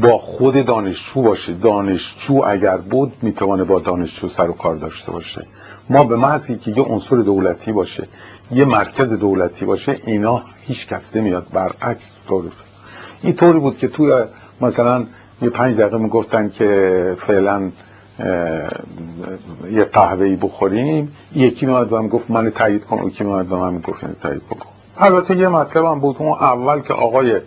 با 0.00 0.18
خود 0.18 0.64
دانشجو 0.64 1.22
باشه. 1.22 1.52
دانشجو 1.52 2.42
اگر 2.46 2.76
بود 2.76 3.12
می‌توانه 3.22 3.64
با 3.64 3.80
دانشجو 3.80 4.28
سر 4.28 4.50
و 4.50 4.52
کار 4.52 4.76
داشته 4.76 5.12
باشه. 5.12 5.46
ما 5.90 6.04
به 6.04 6.16
محضی 6.16 6.56
که 6.56 6.70
یه 6.70 6.82
عنصر 6.82 7.16
دولتی 7.16 7.72
باشه 7.72 8.08
یه 8.50 8.64
مرکز 8.64 9.12
دولتی 9.12 9.64
باشه 9.64 9.96
اینا 10.06 10.42
هیچ 10.62 10.86
کس 10.86 11.16
نمیاد. 11.16 11.46
برعکس 11.52 12.02
طور 12.28 12.44
این 13.22 13.32
طوری 13.32 13.58
بود 13.58 13.78
که 13.78 13.88
توی 13.88 14.24
مثلا 14.60 15.06
یه 15.42 15.50
پنج 15.50 15.76
دقیقه 15.76 15.98
می‌گفتن 15.98 16.48
که 16.48 17.16
فعلا 17.26 17.70
یه 19.72 19.84
قهوه‌ای 19.84 20.36
بخوریم. 20.36 21.12
یکی 21.34 21.66
میاد 21.66 21.92
و 21.92 22.02
گفت 22.02 22.30
من 22.30 22.50
تایید 22.50 22.84
کن. 22.84 23.06
یکی 23.06 23.24
میاد 23.24 23.52
و 23.52 23.56
من 23.56 23.78
گفت 23.78 24.20
تایید 24.22 24.42
بکن. 24.46 24.68
البته 24.98 25.36
یه 25.36 25.48
مطلب 25.48 25.84
هم 25.84 26.00
بود. 26.00 26.16
اون 26.18 26.28
اول 26.28 26.80
که 26.80 26.92
آقای 26.92 27.40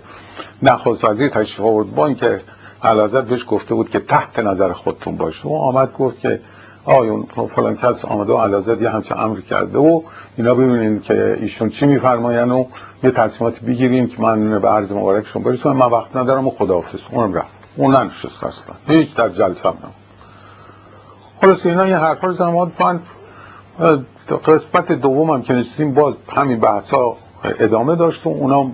نخست 0.63 1.05
وزیر 1.05 1.29
تشریف 1.29 1.61
آورد. 1.61 1.95
با 1.95 2.05
اینکه 2.05 2.41
علازت 2.83 3.23
بهش 3.23 3.45
گفته 3.49 3.75
بود 3.75 3.89
که 3.89 3.99
تحت 3.99 4.39
نظر 4.39 4.73
خودتون 4.73 5.17
باشه. 5.17 5.47
و 5.47 5.53
آمد 5.53 5.93
گفت 5.93 6.19
که 6.19 6.39
آیون 6.85 7.25
فلان 7.55 7.75
کس 7.75 8.05
آمده 8.05 8.33
و 8.33 8.37
علازت 8.37 8.81
یه 8.81 8.89
همچه 8.89 9.19
امر 9.19 9.39
کرده 9.39 9.77
و 9.77 10.01
اینا 10.37 10.55
ببینین 10.55 10.99
که 10.99 11.37
ایشون 11.41 11.69
چی 11.69 11.85
میفرماین 11.85 12.51
و 12.51 12.65
یه 13.03 13.11
تصمیمات 13.11 13.59
بگیریم 13.59 14.07
که 14.07 14.21
من 14.21 14.59
به 14.59 14.67
عرض 14.67 14.91
مبارکشون 14.91 15.43
برسونم. 15.43 15.77
من 15.77 15.89
وقت 15.89 16.15
ندارم 16.15 16.47
و 16.47 16.49
خداحافظ. 16.49 16.99
اونم 17.11 17.33
رفت. 17.33 17.47
اون 17.75 17.95
ننشست 17.95 18.43
اصلا. 18.43 18.75
هیچ 18.87 19.15
در 19.15 19.29
جلسه 19.29 19.69
هم 19.69 19.75
خلاص 21.41 21.65
اینا 21.65 21.87
یه 21.87 21.97
حرفا 21.97 22.27
رو 22.27 22.33
زمان 22.33 22.71
من 22.79 22.99
قسمت 24.45 24.91
دومم 24.91 25.41
که 25.41 25.53
نشستیم 25.53 25.93
باز 25.93 26.13
همین 26.29 26.59
بحثا 26.59 27.15
ادامه 27.43 27.95
داشت 27.95 28.25
و 28.25 28.29
اونا 28.29 28.71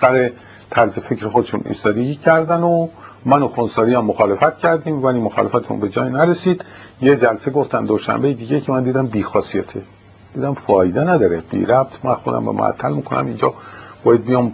سر 0.00 0.30
طرز 0.70 0.98
فکر 0.98 1.28
خودشون 1.28 1.60
ایستادگی 1.64 2.14
کردن 2.14 2.62
و 2.62 2.88
من 3.24 3.42
و 3.42 3.48
خونساری 3.48 3.94
هم 3.94 4.04
مخالفت 4.04 4.58
کردیم 4.58 5.04
ولی 5.04 5.20
مخالفتمون 5.20 5.80
به 5.80 5.88
جای 5.88 6.10
نرسید. 6.10 6.64
یه 7.02 7.16
جلسه 7.16 7.50
گفتن 7.50 7.84
دوشنبه 7.84 8.32
دیگه 8.32 8.60
که 8.60 8.72
من 8.72 8.82
دیدم 8.82 9.06
بیخاصیته. 9.06 9.82
دیدم 10.34 10.54
فایده 10.54 11.00
نداره. 11.00 11.42
بی 11.50 11.64
ربط 11.64 12.04
من 12.04 12.14
خودم 12.14 12.44
به 12.44 12.52
معطل 12.52 12.92
می‌کنم 12.92 13.26
اینجا 13.26 13.54
باید 14.04 14.24
بیام 14.24 14.52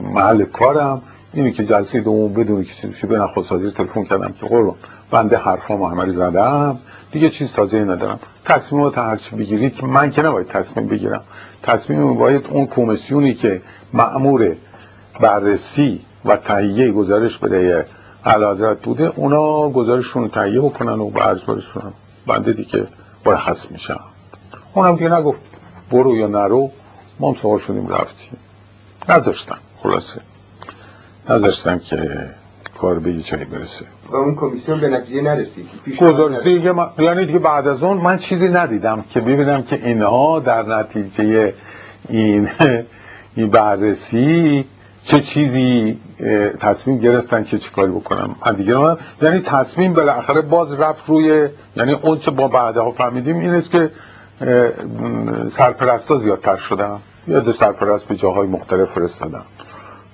محل 0.00 0.44
کارم. 0.44 1.02
اینی 1.32 1.52
که 1.52 1.64
جلسه 1.66 2.00
دوم 2.00 2.32
بدون 2.32 2.64
کسی 2.64 3.06
به 3.06 3.18
نخواست 3.18 3.48
تلفن 3.48 4.04
کردم 4.04 4.34
که 4.40 4.46
قربان 4.46 4.74
بنده 5.10 5.36
حرفا 5.36 5.88
همه 5.88 6.12
زدم. 6.12 6.78
دیگه 7.12 7.30
چیز 7.30 7.52
تازه 7.52 7.84
ندارم. 7.84 8.18
تصمیم 8.44 8.82
رو 8.82 8.90
هرچی 8.90 9.36
بگیرید 9.36 9.74
که 9.74 9.86
من 9.86 10.10
که 10.10 10.22
نباید 10.22 10.46
تصمیم 10.46 10.86
بگیرم. 10.86 11.22
تصمیم 11.62 12.14
باید 12.14 12.46
اون 12.50 12.66
کمیسیونی 12.66 13.34
که 13.34 13.62
معمور 13.92 14.56
بررسی 15.20 16.00
و 16.24 16.36
تهیه 16.36 16.92
گزارش 16.92 17.38
برای 17.38 17.82
حضرت 18.24 18.82
بوده 18.82 19.12
اونا 19.16 19.68
گزارششون 19.68 20.28
تهیه 20.28 20.60
بکنن 20.60 21.00
و 21.00 21.10
به 21.10 21.20
برسونن 21.20 21.92
بنده 22.26 22.52
دیگه 22.52 22.86
مرخص 23.26 23.70
میشم 23.70 24.00
اونم 24.74 24.96
که 24.96 25.08
نگفت 25.08 25.40
برو 25.90 26.16
یا 26.16 26.26
نرو 26.26 26.70
ما 27.20 27.28
هم 27.28 27.34
سوار 27.42 27.58
شدیم 27.58 27.88
رفتیم. 27.88 28.38
نذاشتن 29.08 29.56
خلاصه. 29.82 30.20
نذاشتن 31.30 31.78
که 31.78 32.30
کار 32.78 32.98
به 32.98 33.12
یه 33.12 33.44
برسه. 33.44 33.84
و 34.10 34.16
اون 34.16 34.34
کمیسیون 34.34 34.80
به 34.80 34.88
نتیجه 34.88 35.22
نرسید 35.22 35.66
دیگه 35.84 36.74
یعنی 36.98 37.26
دیگه 37.26 37.38
بعد 37.38 37.68
از 37.68 37.82
اون 37.82 37.96
من 37.96 38.18
چیزی 38.18 38.48
ندیدم 38.48 39.04
که 39.10 39.20
ببینم 39.20 39.62
که 39.62 39.86
اینها 39.86 40.40
در 40.40 40.62
نتیجه 40.62 41.54
این 42.08 42.50
این 43.36 43.50
بررسی 43.50 44.64
چه 45.04 45.20
چیزی 45.20 45.98
تصمیم 46.60 46.98
گرفتن 46.98 47.44
که 47.44 47.58
چه 47.58 47.70
کاری 47.70 47.92
بکنم 47.92 48.36
دیگه 48.56 48.76
من 48.76 48.96
یعنی 49.22 49.40
تصمیم 49.40 49.94
بالاخره 49.94 50.40
باز 50.40 50.72
رفت 50.72 51.02
روی 51.06 51.48
یعنی 51.76 51.92
اون 51.92 52.18
چه 52.18 52.30
با 52.30 52.48
بعدها 52.48 52.90
فهمیدیم 52.90 53.38
این 53.38 53.50
است 53.50 53.70
که 53.70 53.90
سرپرستا 55.50 56.16
زیادتر 56.16 56.56
شدن 56.56 56.98
یاد 57.28 57.52
سرپرست 57.52 58.04
به 58.04 58.16
جاهای 58.16 58.48
مختلف 58.48 58.88
فرستادن 58.88 59.42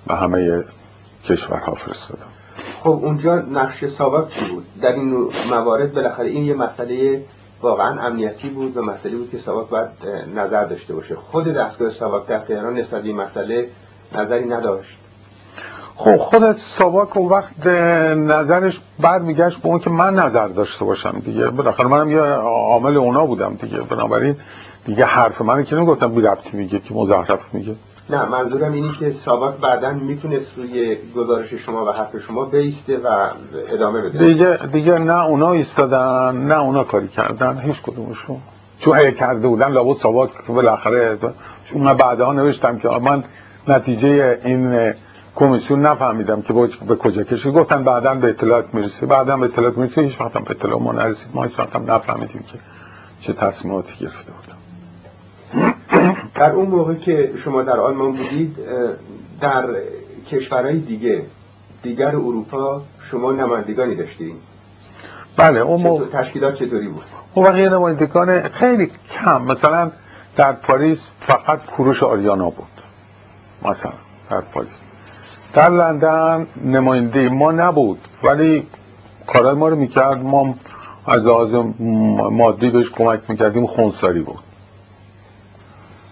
و 0.07 0.17
همه 0.17 0.65
کشورها 1.25 1.75
فرستادن. 1.75 2.27
خب 2.83 2.89
اونجا 2.89 3.35
نقش 3.35 3.85
سابق 3.85 4.29
چی 4.29 4.49
بود؟ 4.51 4.65
در 4.83 4.93
این 4.93 5.29
موارد 5.51 5.95
بالاخره 5.95 6.27
این 6.27 6.45
یه 6.45 6.55
مسئله 6.55 7.25
واقعا 7.63 8.01
امنیتی 8.01 8.49
بود 8.49 8.77
و 8.77 8.83
مسئله 8.83 9.17
بود 9.17 9.31
که 9.31 9.39
سابق 9.39 9.69
باید 9.69 9.89
نظر 10.35 10.65
داشته 10.65 10.95
باشه. 10.95 11.15
خود 11.15 11.45
دستگاه 11.45 11.91
سابق 11.91 12.29
در 12.29 12.39
تهران 12.39 12.79
نسبت 12.79 13.05
این 13.05 13.17
مسئله 13.17 13.69
نظری 14.15 14.45
نداشت. 14.45 14.97
خب 15.95 16.17
خودت 16.17 16.57
سابق 16.79 17.17
اون 17.17 17.29
وقت 17.29 17.67
نظرش 18.17 18.81
برمیگشت 19.01 19.59
به 19.59 19.67
اون 19.67 19.79
که 19.79 19.91
من 19.91 20.15
نظر 20.15 20.49
داشته 20.49 20.85
باشم 20.85 21.19
دیگه. 21.25 21.47
بالاخره 21.47 21.87
منم 21.87 22.11
یه 22.11 22.21
عامل 22.21 22.97
اونا 22.97 23.27
بودم 23.27 23.55
دیگه. 23.55 23.79
بنابراین 23.79 24.37
دیگه 24.85 25.05
حرف 25.05 25.41
من 25.41 25.65
که 25.65 25.77
نگفتم 25.77 26.15
بی 26.15 26.21
ربطی 26.21 26.57
میگه 26.57 26.79
که 26.79 26.95
مزخرف 26.95 27.55
میگه. 27.55 27.75
نه 28.11 28.29
منظورم 28.29 28.73
اینی 28.73 28.93
که 29.01 29.15
سابق 29.25 29.61
بعدا 29.61 29.91
می‌تونست 29.91 30.47
روی 30.57 30.97
گزارش 31.17 31.55
شما 31.55 31.85
و 31.85 31.89
حرف 31.91 32.19
شما 32.27 32.45
بیسته 32.45 32.97
و 32.97 33.29
ادامه 33.69 34.01
بده. 34.01 34.19
دیگه 34.19 34.59
دیگه 34.73 34.99
نه 34.99 35.25
اونا 35.25 35.53
ایستادن 35.53 36.37
نه 36.37 36.61
اونا 36.61 36.85
کاری 36.85 37.09
کردن. 37.09 37.59
هیچ 37.59 37.83
کدومشون. 37.83 38.37
چون 38.79 39.11
کرده 39.11 39.49
بودن 39.49 39.73
لابد 39.73 39.97
سابق 39.97 40.31
بالاخره 40.49 41.19
من 41.75 41.95
بعدها 41.95 42.33
نوشتم 42.33 42.79
که 42.79 42.89
من 42.89 43.25
نتیجه 43.69 44.39
این 44.45 44.93
کمیسیون 45.35 45.87
نفهمیدم 45.87 46.43
که 46.43 46.53
به 46.89 46.97
کجا 46.97 47.23
کشید. 47.23 47.55
گفتن 47.55 47.85
بعدا 47.85 48.15
به 48.15 48.29
اطلاعات 48.29 48.75
می‌رسه. 48.75 49.07
بعدا 49.07 49.37
به 49.37 49.47
اطلاعات 49.47 49.79
می‌رسه. 49.79 50.03
هیچ 50.03 50.21
وقت 50.21 50.33
به 50.33 50.51
اطلاع 50.51 50.79
ما 50.79 50.93
نرسید. 50.93 51.29
ما 51.35 51.45
هیچ 51.45 51.59
وقت 51.59 51.77
نفهمیدیم 51.77 52.45
که 52.53 52.59
چه 53.21 53.33
تصمیماتی 53.33 53.95
گرفته 54.01 54.33
بودم 54.33 54.61
در 56.35 56.53
اون 56.53 56.69
موقع 56.69 56.95
که 56.95 57.33
شما 57.45 57.63
در 57.63 57.77
آلمان 57.81 58.13
بودید 58.13 58.57
در 59.41 59.65
کشورهای 60.31 60.79
دیگه 60.79 61.23
دیگر 61.83 62.09
اروپا 62.09 62.83
شما 63.11 63.33
نمایندگانی 63.33 63.97
داشتید 63.97 64.35
بله 65.37 65.61
اون 65.61 65.83
موقع 65.83 66.05
تشکیلات 66.13 66.55
چطوری 66.55 66.89
بود؟ 66.89 67.05
اون 67.35 67.47
وقت 67.47 67.55
نمایندگان 67.55 68.43
خیلی 68.43 68.91
کم 69.11 69.43
مثلا 69.43 69.91
در 70.37 70.53
پاریس 70.53 71.05
فقط 71.21 71.67
کوروش 71.67 72.03
آریانا 72.03 72.51
بود. 72.51 72.80
مثلا 73.63 73.93
در 74.31 74.41
پاریس 74.41 74.73
در 75.53 75.69
لندن 75.69 76.47
نماینده 76.65 77.29
ما 77.29 77.53
نبود 77.53 77.99
ولی 78.23 78.67
کارهای 79.27 79.55
ما 79.55 79.69
رو 79.69 79.77
می‌کرد. 79.77 80.23
ما 80.23 80.55
از 81.07 81.23
لحاظ 81.23 81.55
مادی 82.31 82.71
بهش 82.71 82.91
کمک 82.91 83.21
می‌کردیم 83.29 83.67
خونساری 83.67 84.21
بود. 84.21 84.39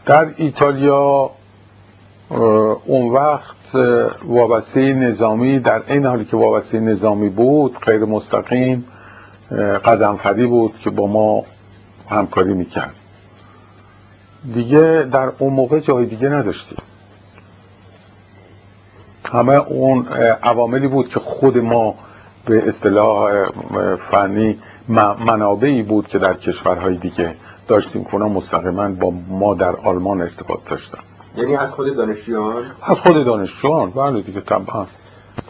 در 0.06 0.26
ایتالیا 0.36 1.30
اون 2.86 3.10
وقت 3.10 3.74
وابسته 4.24 4.92
نظامی 4.92 5.58
در 5.58 5.82
این 5.88 6.06
حالی 6.06 6.24
که 6.24 6.36
وابسته 6.36 6.80
نظامی 6.80 7.28
بود 7.28 7.78
غیر 7.78 8.04
مستقیم 8.04 8.84
قدمفری 9.84 10.46
بود 10.46 10.78
که 10.78 10.90
با 10.90 11.06
ما 11.06 11.44
همکاری 12.10 12.54
می‌کرد. 12.54 12.94
دیگه 14.54 15.06
در 15.12 15.32
اون 15.38 15.52
موقع 15.52 15.78
جای 15.78 16.06
دیگه 16.06 16.28
نداشتیم. 16.28 16.78
همه 19.32 19.52
اون 19.52 20.06
عواملی 20.42 20.88
بود 20.88 21.08
که 21.08 21.20
خود 21.20 21.58
ما 21.58 21.94
به 22.46 22.68
اصطلاح 22.68 23.44
فنی 24.10 24.58
منابعی 25.26 25.82
بود 25.82 26.08
که 26.08 26.18
در 26.18 26.34
کشورهای 26.34 26.96
دیگه 26.96 27.34
داشتیم 27.68 28.04
که 28.04 28.16
مستقیما 28.16 28.88
با 28.88 29.12
ما 29.28 29.54
در 29.54 29.76
آلمان 29.76 30.20
ارتباط 30.20 30.58
داشتن. 30.70 30.98
یعنی 31.36 31.56
از 31.56 31.70
خود 31.70 31.96
دانشجویان؟ 31.96 32.64
از 32.82 32.96
خود 32.96 33.24
دانشجویان 33.24 33.90
بله 33.90 34.20
دیگه 34.20 34.40
طبعا. 34.40 34.86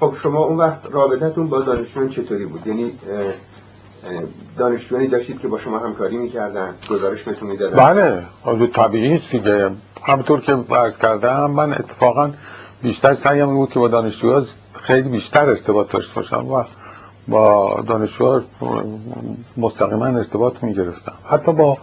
خب 0.00 0.14
شما 0.22 0.44
اون 0.44 0.56
وقت 0.56 0.78
رابطتون 0.90 1.48
با 1.48 1.60
دانشجویان 1.60 2.10
چطوری 2.10 2.46
بود؟ 2.46 2.66
یعنی 2.66 2.92
دانشجویانی 4.58 5.08
داشتید 5.08 5.40
که 5.40 5.48
با 5.48 5.58
شما 5.58 5.78
همکاری 5.78 6.16
می‌کردن 6.16 6.74
گزارش 6.90 7.22
بهتون 7.22 7.48
می‌دادن؟ 7.48 7.76
بله 8.44 8.66
طبیعی 8.66 9.14
است 9.14 9.30
دیگه. 9.30 9.70
همطور 10.02 10.40
که 10.40 10.52
عرض 10.52 10.96
کردم 10.96 11.50
من 11.50 11.72
اتفاقا 11.72 12.30
بیشتر 12.82 13.14
سعیم 13.14 13.46
بود 13.54 13.70
که 13.70 13.78
با 13.78 13.88
دانشجوها 13.88 14.42
خیلی 14.72 15.08
بیشتر 15.08 15.48
ارتباط 15.48 15.92
داشته 15.92 16.14
باشم 16.14 16.46
و 16.46 16.64
با 17.28 17.80
دانشجوها 17.86 18.40
مستقیما 19.56 20.06
ارتباط 20.06 20.62
می‌گرفتم. 20.62 21.12
حتی 21.30 21.52
با 21.52 21.78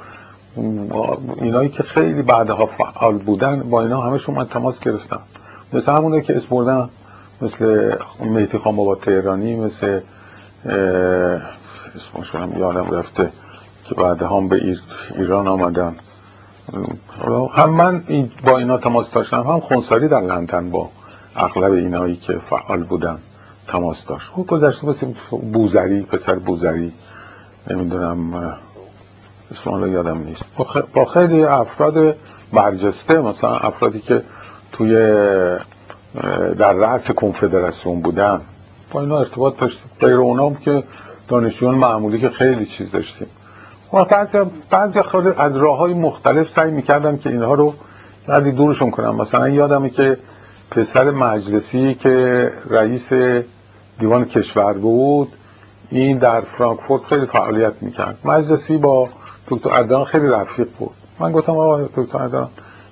اینایی 1.41 1.69
که 1.69 1.83
خیلی 1.83 2.21
بعدها 2.21 2.65
فعال 2.65 3.17
بودن 3.17 3.59
با 3.59 3.81
اینا 3.81 4.01
همشون 4.01 4.35
من 4.35 4.47
تماس 4.47 4.79
گرفتم. 4.79 5.21
مثل 5.73 5.91
همونه 5.91 6.21
که 6.21 6.37
اسم 6.37 6.47
بردم 6.49 6.89
مثل 7.41 7.91
مهدی 8.19 8.57
خان 8.57 8.75
بابا 8.75 8.95
تهرانی 8.95 9.55
مثل 9.55 9.99
اسمش 11.95 12.35
هم 12.35 12.59
یادم 12.59 12.91
رفته 12.91 13.31
که 13.85 13.95
بعد 13.95 14.21
هم 14.21 14.47
به 14.47 14.77
ایران 15.15 15.47
آمدن. 15.47 15.95
هم 17.53 17.69
من 17.69 18.03
با 18.45 18.57
اینا 18.57 18.77
تماس 18.77 19.11
داشتم 19.11 19.41
هم 19.41 19.59
خونساری 19.59 20.07
در 20.07 20.21
لندن 20.21 20.69
با 20.69 20.89
اغلب 21.35 21.71
اینایی 21.71 22.15
که 22.15 22.33
فعال 22.49 22.83
بودن 22.83 23.17
تماس 23.67 24.05
داشت. 24.05 24.31
خب 24.31 24.47
گذشته 24.47 24.87
مثل 24.87 25.07
بوزری 25.29 26.01
پسر 26.01 26.35
بوزری 26.35 26.93
نمی‌دونم 27.69 28.33
اسم 29.51 29.93
یادم 29.93 30.17
نیست. 30.17 30.43
با 30.93 31.05
خیلی 31.05 31.43
افراد 31.43 32.15
برجسته 32.53 33.21
مثلا 33.21 33.57
افرادی 33.57 33.99
که 33.99 34.23
توی 34.71 34.93
در 36.57 36.73
رأس 36.73 37.11
کنفدراسیون 37.11 38.01
بودن. 38.01 38.41
با 38.91 39.01
اینا 39.01 39.19
ارتباط 39.19 39.57
داشتیم. 39.57 39.91
غیر 39.99 40.15
اونام 40.15 40.55
که 40.55 40.83
دانشجویان 41.27 41.75
معمولی 41.75 42.19
که 42.19 42.29
خیلی 42.29 42.65
چیز 42.65 42.91
داشتیم. 42.91 43.27
و 43.93 44.05
بعضی 44.05 44.37
بعضی 44.69 44.99
از 45.37 45.57
راه 45.57 45.77
های 45.77 45.93
مختلف 45.93 46.49
سعی 46.49 46.71
می‌کردم 46.71 47.17
که 47.17 47.29
اینها 47.29 47.53
رو 47.53 47.73
یادی 48.27 48.51
دورشون 48.51 48.91
کنم 48.91 49.15
مثلا 49.15 49.49
یادمه 49.49 49.89
که 49.89 50.17
پسر 50.71 51.11
مجلسی 51.11 51.93
که 51.93 52.51
رئیس 52.69 53.13
دیوان 53.99 54.25
کشور 54.25 54.73
بود 54.73 55.33
این 55.89 56.17
در 56.17 56.41
فرانکفورت 56.41 57.03
خیلی 57.03 57.25
فعالیت 57.25 57.73
می‌کرد. 57.81 58.17
مجلسی 58.25 58.77
با 58.77 59.09
دکتر 59.47 59.69
اردان 59.69 60.05
خیلی 60.05 60.27
رفیق 60.27 60.67
بود. 60.79 60.91
من 61.19 61.31
گفتم 61.31 61.51
آقا 61.51 61.81
دکتر 61.95 62.17
اردان 62.17 62.49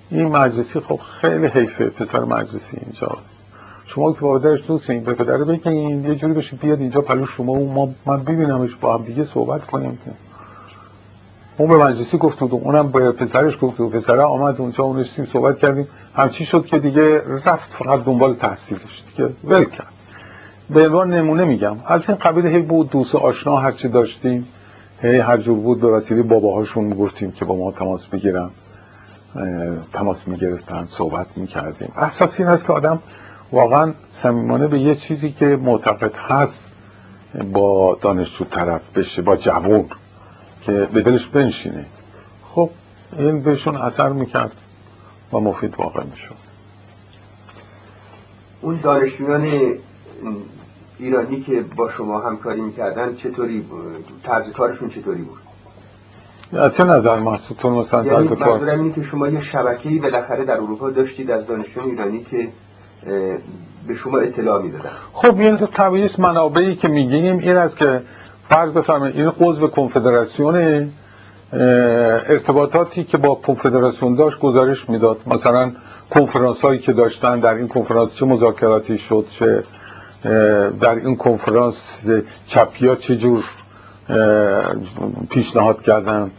این 0.10 0.28
مجلسی 0.28 0.80
خب 0.80 1.00
خیلی 1.22 1.48
حیفه 1.48 1.90
پسر 1.90 2.20
مجلسی 2.20 2.78
اینجا. 2.86 3.18
شما 3.86 4.14
که 4.14 4.20
با 4.20 4.38
دوست 4.38 4.68
دوستین 4.68 5.04
به 5.04 5.14
پدر 5.14 5.38
بگین 5.38 6.06
یه 6.06 6.16
جوری 6.16 6.34
بشه 6.34 6.56
بیاد 6.56 6.80
اینجا 6.80 7.02
پلو 7.02 7.26
شما 7.26 7.52
و 7.52 7.74
ما 7.74 7.90
من 8.06 8.24
ببینمش 8.24 8.76
با 8.76 8.98
هم 8.98 9.04
دیگه 9.04 9.26
صحبت 9.26 9.66
کنیم. 9.66 10.00
که 10.06 10.12
اون 11.58 11.70
به 11.70 11.78
مجلسی 11.78 12.18
گفت 12.18 12.42
و 12.42 12.50
اونم 12.52 12.92
به 12.92 13.12
پسرش 13.12 13.58
گفت 13.62 13.80
و 13.80 13.90
پسره 13.90 14.22
آمد 14.22 14.62
اونجا 14.62 14.84
اون 14.84 15.06
صحبت 15.34 15.60
کردیم. 15.60 15.88
همچی 16.16 16.46
شد 16.46 16.66
که 16.66 16.80
دیگه 16.80 17.22
رفت 17.46 17.74
فقط 17.74 18.04
دنبال 18.04 18.34
تحصیلش 18.34 19.04
دیگه 19.08 19.30
ول 19.44 19.64
کرد. 19.64 19.94
به 20.70 20.88
عنوان 20.88 21.14
نمونه 21.14 21.46
میگم 21.46 21.78
از 21.86 22.02
این 22.08 22.18
قبیل 22.18 22.46
هی 22.46 22.62
بود 22.62 22.90
دوست 22.90 23.16
آشنا 23.16 23.58
هرچی 23.58 23.88
داشتیم. 23.88 24.48
هی 25.02 25.18
هر 25.18 25.38
جور 25.38 25.60
بود 25.60 25.82
به 25.82 25.88
وسیله 25.88 26.24
باباهاشون 26.24 26.84
می‌گفتیم 26.84 27.32
که 27.32 27.46
با 27.46 27.56
ما 27.56 27.72
تماس 27.72 28.06
بگیرن. 28.06 28.50
تماس 29.94 30.18
می‌گرفتن 30.28 30.88
صحبت 30.90 31.28
می‌کردیم. 31.36 31.92
اساس 31.98 32.40
این 32.40 32.50
هست 32.50 32.66
که 32.66 32.74
آدم 32.74 33.00
واقعا 33.52 33.94
صمیمانه 34.12 34.68
به 34.68 34.80
یه 34.80 34.96
چیزی 34.96 35.32
که 35.32 35.46
معتقد 35.46 36.14
هست 36.16 36.66
با 37.54 37.98
دانشجو 38.02 38.46
طرف 38.46 38.82
بشه 38.96 39.22
با 39.22 39.36
جوون 39.36 39.86
که 40.66 40.72
به 40.94 41.02
دلش 41.02 41.28
بنشینه. 41.28 41.86
خب 42.50 42.70
این 43.18 43.42
بهشون 43.42 43.76
اثر 43.76 44.10
می‌کرد 44.10 44.52
و 45.34 45.40
مفید 45.40 45.76
واقع 45.78 46.04
می‌شد. 46.04 46.36
اون 48.62 48.80
دانشجویان 48.84 49.48
ایرانی 51.00 51.42
که 51.42 51.66
با 51.76 51.90
شما 51.90 52.20
همکاری 52.20 52.62
می‌کردن 52.62 53.16
چطوری 53.16 53.66
طرز 54.24 54.50
کارشون 54.50 54.90
چطوری 54.90 55.22
بود؟ 55.22 55.40
از 56.60 56.76
چه 56.76 56.84
نظر 56.84 57.20
محسوبتون 57.20 57.74
مثلا 57.74 58.06
یعنی 58.06 58.28
منظورم 58.28 58.80
اینه 58.80 58.94
که 58.94 59.04
شما 59.04 59.28
یه 59.28 59.42
شبکه‌ای 59.42 60.00
بالاخره 60.00 60.46
در 60.46 60.54
اروپا 60.54 60.90
داشتید 60.90 61.32
از 61.32 61.48
دانشجویان 61.48 61.90
ایرانی 61.90 62.24
که 62.24 62.48
به 63.88 63.94
شما 63.96 64.18
اطلاع 64.18 64.62
می‌دادن. 64.62 64.92
خب 65.14 65.40
این 65.40 65.58
طبیعی 65.58 66.10
منابعی 66.18 66.76
که 66.76 66.88
میگیم 66.88 67.38
این 67.38 67.58
است 67.58 67.78
که 67.78 68.02
فرض 68.50 68.74
بفرمایید 68.74 69.16
این 69.16 69.32
عضو 69.40 69.68
کنفدراسیون 69.68 70.90
ارتباطاتی 71.54 73.04
که 73.04 73.18
با 73.18 73.36
کنفدراسیون 73.36 74.16
داشت 74.16 74.40
گزارش 74.40 74.90
می‌داد. 74.90 75.18
مثلا 75.28 75.72
کنفرانس 76.10 76.62
هایی 76.62 76.80
که 76.80 76.94
داشتن 76.94 77.40
در 77.40 77.54
این 77.54 77.68
کنفرانس 77.68 78.14
چه 78.14 78.26
مذاکراتی 78.26 78.98
شد 78.98 79.26
چه 79.30 79.64
در 80.82 80.96
این 80.96 81.16
کنفرانس 81.16 81.76
چپیا 82.48 82.96
چه 82.96 83.16
جور 83.16 83.44
پیشنهاد 85.30 85.82
کردن 85.82 86.32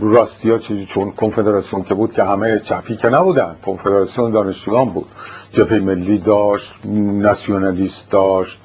راستی 0.00 0.50
ها 0.50 0.58
چیزی 0.58 0.86
چون 0.86 1.10
کنفدراسیون 1.10 1.82
که 1.82 1.94
بود 1.94 2.12
که 2.12 2.22
همه 2.22 2.58
چپی 2.58 2.96
که 2.96 3.08
نبودن 3.08 3.56
کنفدراسیون 3.66 4.30
دانشجویان 4.30 4.88
بود. 4.88 5.06
جبهه 5.52 5.78
ملی 5.78 6.18
داشت 6.18 6.74
ناسیونالیست 7.22 8.10
داشت. 8.10 8.60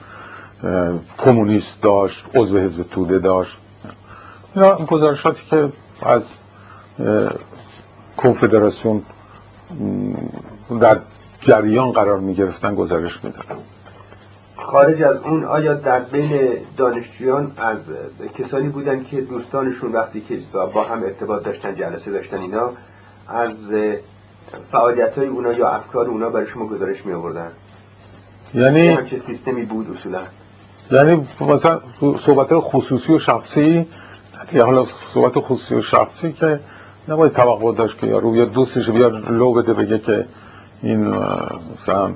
کمونیست 1.18 1.82
داشت 1.82 2.26
عضو 2.36 2.58
حزب 2.58 2.84
توده 2.84 3.20
داشت. 3.20 3.58
یا 4.56 4.76
گزارشاتی 4.76 5.42
که 5.50 5.70
از 6.02 6.22
کنفدراسیون 8.18 9.04
در 10.82 11.00
جریان 11.42 11.92
قرار 11.92 12.20
می 12.20 12.34
گرفتن 12.34 12.76
گزارش 12.76 13.24
می‌دادن 13.24 13.56
خارج 14.58 15.02
از 15.02 15.18
اون 15.18 15.44
آیا 15.44 15.74
در 15.74 16.00
بین 16.00 16.58
دانشجویان 16.78 17.52
از 17.58 17.78
کسانی 18.38 18.70
بودن 18.70 19.04
که 19.04 19.22
دوستانشون 19.22 19.92
وقتی 19.92 20.22
که 20.22 20.40
با 20.74 20.84
هم 20.84 21.04
ارتباط 21.04 21.44
داشتن 21.44 21.76
جلسه 21.76 22.12
داشتن 22.12 22.38
اینا 22.38 22.72
از 23.28 23.56
فعالیت 24.72 25.18
های 25.18 25.28
اونا 25.28 25.54
یا 25.54 25.70
افکار 25.70 26.06
اونا 26.06 26.30
برای 26.30 26.48
شما 26.48 26.68
گزارش 26.68 27.06
می 27.06 27.14
آوردن 27.14 27.52
یعنی 28.54 28.98
چه 29.10 29.20
سیستمی 29.20 29.66
بود 29.66 29.98
اصولا؟ 29.98 30.20
یعنی 30.92 31.28
مثلا 31.42 31.80
صحبت 32.26 32.48
خصوصی 32.60 33.14
و 33.14 33.20
شخصی 33.20 33.88
یا 34.54 34.66
حالا 34.66 34.86
صحبت 35.14 35.34
خصوصی 35.40 35.76
و 35.76 35.82
شخصی 35.82 36.32
که 36.32 36.60
نباید 37.08 37.34
توقع 37.34 37.74
داشت 37.74 37.98
که 37.98 38.08
یارو 38.08 38.36
یا 38.36 38.46
دوستش 38.46 38.90
بیاد 38.90 39.30
لو 39.32 39.54
بده 39.54 39.74
بگه 39.74 40.00
که 40.00 40.26
این 40.82 41.08
مثلا 41.08 42.12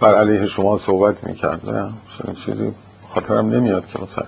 بر 0.00 0.14
علیه 0.14 0.46
شما 0.46 0.78
صحبت 0.78 1.24
می‌کرد. 1.24 1.70
نه 1.70 1.92
چیزی 2.46 2.72
خاطرم 3.14 3.48
نمیاد 3.48 3.86
که 3.86 3.98
مثلا. 4.02 4.24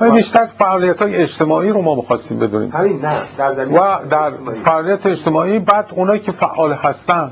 ولی 0.00 0.10
بیشتر 0.10 0.46
فعالیت 0.58 1.02
های 1.02 1.16
اجتماعی 1.16 1.70
رو 1.70 1.82
ما 1.82 1.94
می‌خواستیم 1.94 2.38
بدونیم. 2.38 2.70
همین 2.70 3.00
نه 3.00 3.20
در 3.36 3.68
و 3.68 4.08
در 4.10 4.32
فعالیت 4.64 5.06
اجتماعی 5.06 5.58
بعد 5.58 5.86
اونایی 5.90 6.20
که 6.20 6.32
فعال 6.32 6.72
هستن 6.72 7.30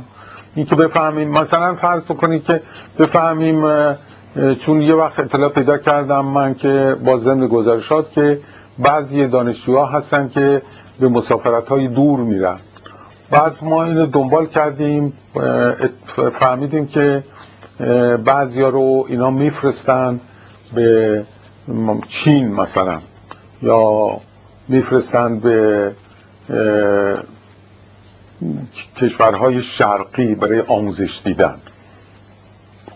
این 0.55 0.67
که 0.67 0.75
بفهمیم 0.75 1.29
مثلا 1.29 1.75
فرض 1.75 2.03
کنید 2.03 2.45
که 2.45 2.63
بفهمیم 2.99 3.65
چون 4.59 4.83
یه 4.83 4.95
وقت 4.95 5.21
اطلاع 5.21 5.49
پیدا 5.49 5.79
کردم 5.79 6.25
من 6.25 6.55
که 6.55 6.97
با 7.05 7.19
ضمن 7.19 7.47
گزارشات 7.47 8.13
که 8.13 8.41
بعضی 8.79 9.27
دانشجوها 9.27 9.87
هستن 9.87 10.29
که 10.29 10.63
به 11.01 11.09
مسافرت 11.09 11.69
های 11.69 11.89
دور 11.89 12.21
میرن. 12.21 12.59
بعد 13.31 13.57
ما 13.63 13.85
اینو 13.85 14.07
دنبال 14.07 14.47
کردیم 14.47 15.13
فهمیدیم 16.39 16.87
که 16.87 17.23
بعضی 18.25 18.63
رو 18.63 19.07
اینا 19.09 19.31
میفرستن 19.31 20.21
به 20.75 21.25
چین 22.09 22.53
مثلا 22.53 22.99
یا 23.63 24.11
میفرستن 24.69 25.39
به 25.39 25.93
کشورهای 28.97 29.63
شرقی 29.63 30.35
برای 30.35 30.61
آموزش 30.61 31.21
دیدن. 31.25 31.55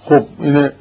خب 0.05 0.23
اینه 0.39 0.73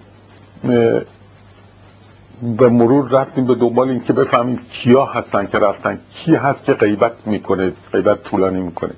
به 2.57 2.69
مرور 2.69 3.09
رفتیم 3.09 3.45
به 3.45 3.55
دنبال 3.55 3.89
این 3.89 4.03
که 4.03 4.13
بفهمیم 4.13 4.59
کیا 4.71 5.05
هستن 5.05 5.45
که 5.45 5.59
رفتن. 5.59 5.99
کی 6.11 6.35
هست 6.35 6.63
که 6.63 6.73
غیبت 6.73 7.11
می‌کنه 7.25 7.71
غیبت 7.91 8.23
طولانی 8.23 8.61
می‌کنه. 8.61 8.91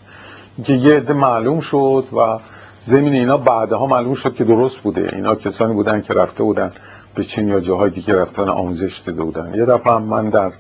که 0.64 0.74
یه 0.74 0.96
عده 0.96 1.14
معلوم 1.14 1.60
شد 1.60 2.06
و 2.14 2.40
زمین 2.86 3.14
اینا 3.14 3.38
بعدها 3.38 3.88
معلوم 3.88 4.14
شد 4.14 4.36
که 4.36 4.44
درست 4.44 4.78
بوده. 4.78 5.10
اینا 5.14 5.36
کسانی 5.36 5.74
بودن 5.74 6.02
که 6.02 6.14
رفته 6.14 6.44
بودن 6.44 6.72
به 7.16 7.24
چین 7.24 7.48
یا 7.48 7.60
جاهای 7.60 7.90
دیگه 7.90 8.16
رفتن 8.16 8.50
آموزش 8.50 8.98
داده 8.98 9.24
بودن. 9.24 9.54
یه 9.54 9.66
دفعه 9.66 9.98
من 9.98 10.30
در 10.30 10.52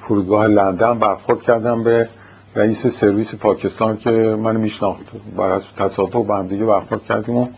فرودگاه 0.00 0.46
لندن 0.46 0.98
برخورد 0.98 1.42
کردم 1.42 1.82
به 1.82 2.08
رئیس 2.54 2.86
سرویس 2.86 3.34
پاکستان 3.34 3.96
که 3.96 4.10
من 4.10 4.56
میشناخت. 4.56 5.04
بر 5.36 5.50
از 5.50 5.62
تصادف 5.76 6.12
با 6.12 6.36
هم 6.36 6.46
دیگه 6.46 6.64
برخورد 6.64 7.04
کردیم 7.04 7.36
و 7.36 7.48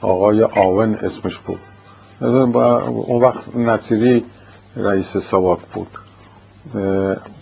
آقای 0.00 0.42
آون 0.42 0.94
اسمش 0.94 1.38
بود. 1.38 1.58
اون 2.20 3.22
وقت 3.22 3.56
نصیری 3.56 4.24
رئیس 4.76 5.16
سواک 5.16 5.58
بود. 5.74 5.88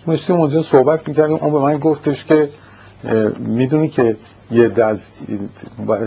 نشتیم 0.07 0.37
اونجا 0.37 0.63
صحبت 0.63 1.09
می‌کردیم 1.09 1.37
اون 1.37 1.53
به 1.53 1.59
من 1.59 1.79
گفتش 1.79 2.25
که 2.25 2.51
می‌دونی 3.39 3.89
که 3.89 4.17
یه 4.51 4.69
دز 4.69 5.01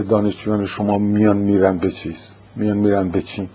دانشجویان 0.10 0.66
شما 0.66 0.98
میان 0.98 1.38
میرن 1.38 1.78
به 1.78 1.92
چیز؟ 1.92 2.18
میان 2.56 2.78
میرن 2.78 3.10
به 3.10 3.22
چین 3.22 3.50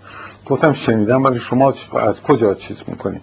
گفتم 0.45 0.73
شنیدم 0.73 1.23
ولی 1.23 1.39
شما 1.39 1.73
از 1.93 2.21
کجا 2.21 2.53
چیز 2.53 2.77
می‌کنید 2.87 3.21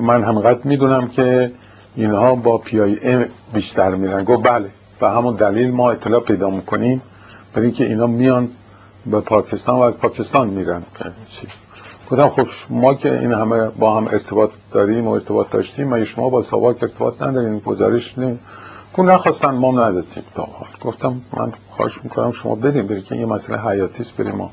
من 0.00 0.24
همقدر 0.24 0.60
می‌دونم 0.64 1.08
که 1.08 1.52
اینها 1.96 2.34
با 2.34 2.58
پی 2.58 2.80
آی 2.80 2.98
ام 3.02 3.24
بیشتر 3.52 3.90
میرن. 3.94 4.24
گفت 4.24 4.50
بله 4.50 4.70
و 5.00 5.10
همون 5.10 5.34
دلیل 5.34 5.70
ما 5.70 5.90
اطلاع 5.90 6.20
پیدا 6.20 6.50
می‌کنیم. 6.50 7.02
برای 7.54 7.66
اینکه 7.66 7.86
اینا 7.86 8.06
میان 8.06 8.48
به 9.06 9.20
پاکستان 9.20 9.74
و 9.74 9.80
از 9.80 9.94
پاکستان 9.94 10.48
میرن. 10.48 10.82
گفتم 12.10 12.28
خب 12.28 12.46
ما 12.70 12.94
که 12.94 13.20
این 13.20 13.32
همه 13.32 13.68
با 13.68 13.96
هم 13.96 14.06
ارتباط 14.06 14.50
داریم 14.72 15.08
و 15.08 15.10
ارتباط 15.10 15.50
داشتیم 15.50 15.88
ما 15.88 16.04
شما 16.04 16.28
با 16.28 16.42
سواک 16.42 16.82
ارتباط 16.82 17.22
نداریم 17.22 17.58
گزارش 17.58 18.18
نیم 18.18 18.38
گفت 18.94 19.08
نخواستن 19.08 19.50
ما 19.50 19.72
ندادیم. 19.72 20.24
تا 20.34 20.48
گفتم 20.84 21.20
من 21.36 21.52
خواهش 21.70 22.00
می‌کنم 22.04 22.32
شما 22.32 22.54
بدیم 22.54 22.86
برای 22.86 23.02
که 23.02 23.14
یه 23.14 23.26
مسئله 23.26 23.58
حیاتی 23.58 24.02
است 24.02 24.16
بریم 24.16 24.34
ما. 24.34 24.50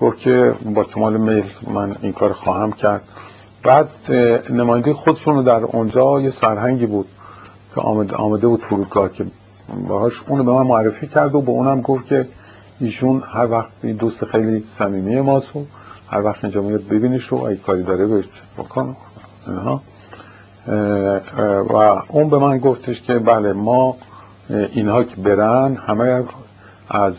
گفت 0.00 0.18
که 0.18 0.54
با 0.74 0.84
کمال 0.84 1.16
میل 1.16 1.44
من 1.66 1.96
این 2.02 2.12
کار 2.12 2.32
خواهم 2.32 2.72
کرد. 2.72 3.02
بعد 3.62 3.88
نماینده 4.50 4.94
خودشون 4.94 5.44
در 5.44 5.64
اونجا 5.64 6.20
یه 6.20 6.30
سرهنگی 6.30 6.86
بود 6.86 7.06
که 7.74 7.80
آمده, 7.80 8.16
آمده 8.16 8.46
بود 8.46 8.60
فرودگاه 8.60 9.12
که 9.12 9.26
باهاش 9.88 10.12
اونو 10.28 10.44
به 10.44 10.52
من 10.52 10.62
معرفی 10.62 11.06
کرد 11.06 11.34
و 11.34 11.40
به 11.40 11.50
اونم 11.50 11.80
گفت 11.80 12.06
که 12.06 12.28
ایشون 12.80 13.22
هر 13.26 13.50
وقت 13.50 13.86
دوست 13.86 14.24
خیلی 14.24 14.64
صمیمی 14.78 15.20
ماست 15.20 15.48
هر 16.08 16.22
وقت 16.22 16.44
اینجا 16.44 16.62
میاد 16.62 16.88
ببینیش 16.88 17.32
و 17.32 17.42
ای 17.42 17.56
کاری 17.56 17.82
داره 17.82 18.06
بهش 18.06 18.24
بکن 18.58 18.96
و 21.70 21.98
اون 22.08 22.28
به 22.28 22.38
من 22.38 22.58
گفتش 22.58 23.02
که 23.02 23.18
بله 23.18 23.52
ما 23.52 23.96
اینها 24.50 25.04
که 25.04 25.16
برن 25.16 25.74
همه 25.74 26.24
از 26.88 27.14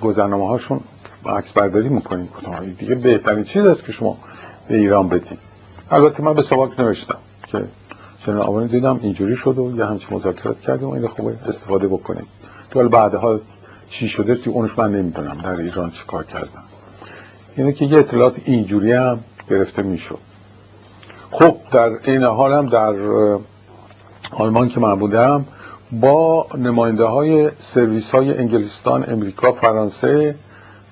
گذرنامه 0.00 0.48
هاشون 0.48 0.80
عکس 1.26 1.52
برداری 1.52 1.88
می‌کنیم. 1.88 2.28
دیگه 2.78 2.94
بهترین 2.94 3.44
چیز 3.44 3.66
است 3.66 3.84
که 3.84 3.92
شما 3.92 4.18
به 4.68 4.76
ایران 4.76 5.08
بدین. 5.08 5.38
البته 5.90 6.22
من 6.22 6.34
به 6.34 6.42
سواک 6.42 6.80
نوشتم 6.80 7.18
که 7.46 7.64
چنین 8.18 8.38
آوانی 8.38 8.68
دیدم 8.68 9.00
اینجوری 9.02 9.36
شد 9.36 9.58
و 9.58 9.76
یه 9.76 9.86
همچین 9.86 10.16
مذاکرات 10.16 10.60
کردیم 10.60 10.88
و 10.88 10.92
این 10.92 11.08
خوبه 11.08 11.36
استفاده 11.46 11.88
بکنیم. 11.88 12.26
تو 12.70 12.88
بعدها 12.88 13.40
چی 13.88 14.08
شده 14.08 14.34
توی 14.34 14.52
اونش 14.52 14.78
من 14.78 14.92
نمی‌دونم. 14.92 15.38
در 15.42 15.60
ایران 15.60 15.90
چی 15.90 16.04
کار 16.06 16.24
کردم؟ 16.24 16.62
یعنی 17.58 17.72
که 17.72 17.84
یه 17.84 17.98
اطلاعات 17.98 18.34
اینجوری 18.44 18.92
هم 18.92 19.18
گرفته 19.50 19.82
می‌شد. 19.82 20.18
خب 21.30 21.56
در 21.72 21.90
این 22.04 22.22
حال 22.22 22.52
هم 22.52 22.66
در 22.66 22.94
آلمان 24.32 24.68
که 24.68 24.80
من 24.80 24.94
بودم 24.94 25.44
با 25.92 26.46
نماینده 26.58 27.04
های 27.04 27.50
سرویس 27.74 28.10
های 28.10 28.38
انگلستان 28.38 29.04
امریکا 29.08 29.52
فرانسه 29.52 30.34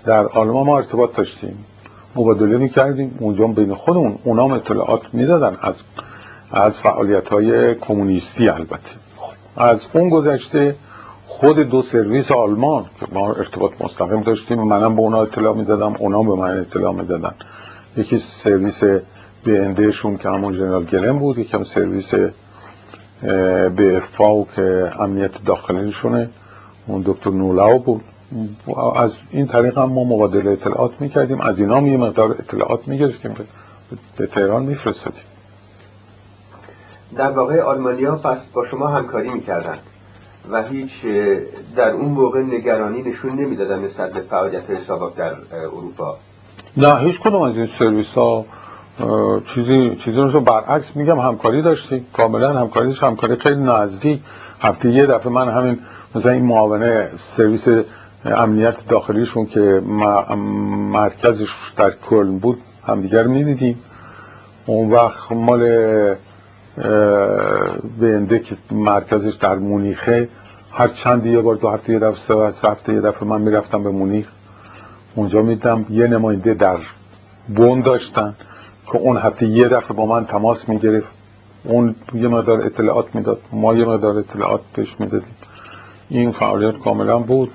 در 0.05 0.27
آلمان 0.27 0.67
ما 0.67 0.77
ارتباط 0.77 1.17
داشتیم. 1.17 1.65
مبادله 2.17 2.57
می‌کردیم. 2.59 3.17
اونجا 3.21 3.47
بین 3.47 3.75
خودمون 3.75 4.19
اونام 4.25 4.51
اطلاعات 4.51 5.03
می‌دادن 5.13 5.57
از 5.61 5.75
از 6.53 6.79
فعالیت 6.79 7.29
های 7.29 7.75
کمونیستی 7.75 8.49
البته. 8.49 8.91
از 9.57 9.81
اون 9.93 10.09
گذشته 10.09 10.77
خود 11.39 11.59
دو 11.59 11.83
سرویس 11.83 12.33
آلمان 12.33 12.85
که 13.01 13.07
ما 13.13 13.33
ارتباط 13.33 13.73
مستقیم 13.81 14.21
داشتیم. 14.21 14.63
منم 14.63 14.95
به 14.95 15.01
اونا 15.01 15.23
اطلاع 15.23 15.55
می‌دادم 15.55 15.95
اونا 15.99 16.23
به 16.23 16.35
من 16.35 16.61
اطلاع 16.61 16.93
می‌دادن. 16.93 17.35
یکی 17.97 18.19
سرویس 18.19 18.85
به 19.45 19.93
شون 19.93 20.17
که 20.17 20.29
همون 20.29 20.55
جنرال 20.55 20.85
گلم 20.85 21.19
بود 21.19 21.39
یکم 21.39 21.65
سرویس 21.65 22.15
به 23.77 24.03
فاو 24.13 24.49
که 24.57 24.93
امنیت 25.01 25.45
داخلیشونه. 25.45 26.29
اون 26.87 27.03
دکتر 27.07 27.31
نولاو 27.31 27.79
بود. 27.79 28.05
از 28.97 29.11
این 29.31 29.47
طریق 29.47 29.79
هم 29.79 29.89
ما 29.89 30.05
مبادله 30.05 30.51
اطلاعات 30.51 31.01
می‌کردیم. 31.01 31.41
از 31.41 31.61
اینا 31.61 31.77
هم 31.77 31.87
یه 31.87 31.97
مقدار 31.97 32.31
اطلاعات 32.31 32.89
می‌گرفتیم. 32.89 33.35
به 34.17 34.27
تهران 34.27 34.63
میفرستادیم. 34.63 35.23
در 37.17 37.31
واقع 37.31 37.61
آلمانیا 37.61 38.17
پس 38.17 38.39
با 38.53 38.67
شما 38.67 38.87
همکاری 38.87 39.31
می‌کردن. 39.31 39.79
و 40.51 40.63
هیچ 40.63 40.91
در 41.77 41.91
اون 41.91 42.09
موقع 42.09 42.43
نگرانی 42.43 43.03
نشون 43.03 43.31
نمی‌دادن 43.31 43.79
نسبت 43.79 44.13
به 44.13 44.21
فعالیت 44.21 44.71
حسابات 44.71 45.17
در 45.17 45.35
اروپا. 45.53 46.17
نه 46.77 46.99
هیچ 46.99 47.21
کدوم 47.21 47.43
از 47.43 47.57
این 47.57 47.67
سرویس 47.79 48.09
ها 48.15 48.45
چیزی 49.55 49.97
چیزی 49.97 50.21
رو 50.21 50.41
برعکس 50.41 50.97
میگم 50.97 51.19
همکاری 51.19 51.63
داشتیم. 51.63 52.07
کاملا 52.13 52.53
همکاری 52.53 52.93
همکاری 52.93 53.37
خیلی 53.37 53.63
نزدیک. 53.63 54.21
هفته 54.61 54.91
یه 54.91 55.07
دفعه 55.07 55.33
من 55.33 55.49
همین 55.49 55.79
مثلا 56.15 56.33
این 56.33 56.45
معاونه 56.45 57.11
سرویس 57.17 57.69
امنیت 58.25 58.87
داخلیشون 58.89 59.47
که 59.47 59.83
مرکزش 60.91 61.49
در 61.77 61.91
کلن 61.91 62.39
بود 62.39 62.61
همدیگر 62.87 63.27
می‌دیدیم. 63.27 63.79
اون 64.67 64.91
وقت 64.91 65.33
مال 65.33 65.63
بنده 68.01 68.39
که 68.39 68.57
مرکزش 68.71 69.35
در 69.35 69.55
مونیخه. 69.55 70.29
هر 70.73 70.89
چند 70.89 71.27
یه 71.27 71.41
بار 71.41 71.55
دو 71.55 71.69
هفته 71.69 71.93
یه 71.93 71.99
دفعه 71.99 72.53
سه 72.53 72.69
هفته 72.69 72.93
یه 72.95 73.01
دفعه 73.01 73.29
من 73.29 73.41
می‌رفتم 73.41 73.83
به 73.83 73.91
مونیخ. 73.91 74.27
اونجا 75.15 75.43
میدم 75.43 75.87
یه 75.91 76.07
نماینده 76.07 76.55
در 76.55 76.77
بون 77.57 77.81
داشتن 77.81 78.35
که 78.87 78.99
اون 78.99 79.17
هفته 79.17 79.47
یه 79.47 79.69
دفعه 79.69 79.97
با 79.97 80.07
من 80.07 80.27
تماس 80.27 80.69
می‌گرفت. 80.69 81.09
اون 81.65 81.95
یه 82.15 82.29
مقدار 82.29 82.67
اطلاعات 82.67 83.15
می‌داد. 83.15 83.41
ما 83.53 83.75
یه 83.75 83.85
مقدار 83.85 84.19
اطلاعات 84.19 84.61
پیش 84.75 85.01
می‌دادیم. 85.01 85.37
این 86.09 86.31
فعالیت 86.33 86.79
کاملا 86.79 87.19
بود. 87.19 87.51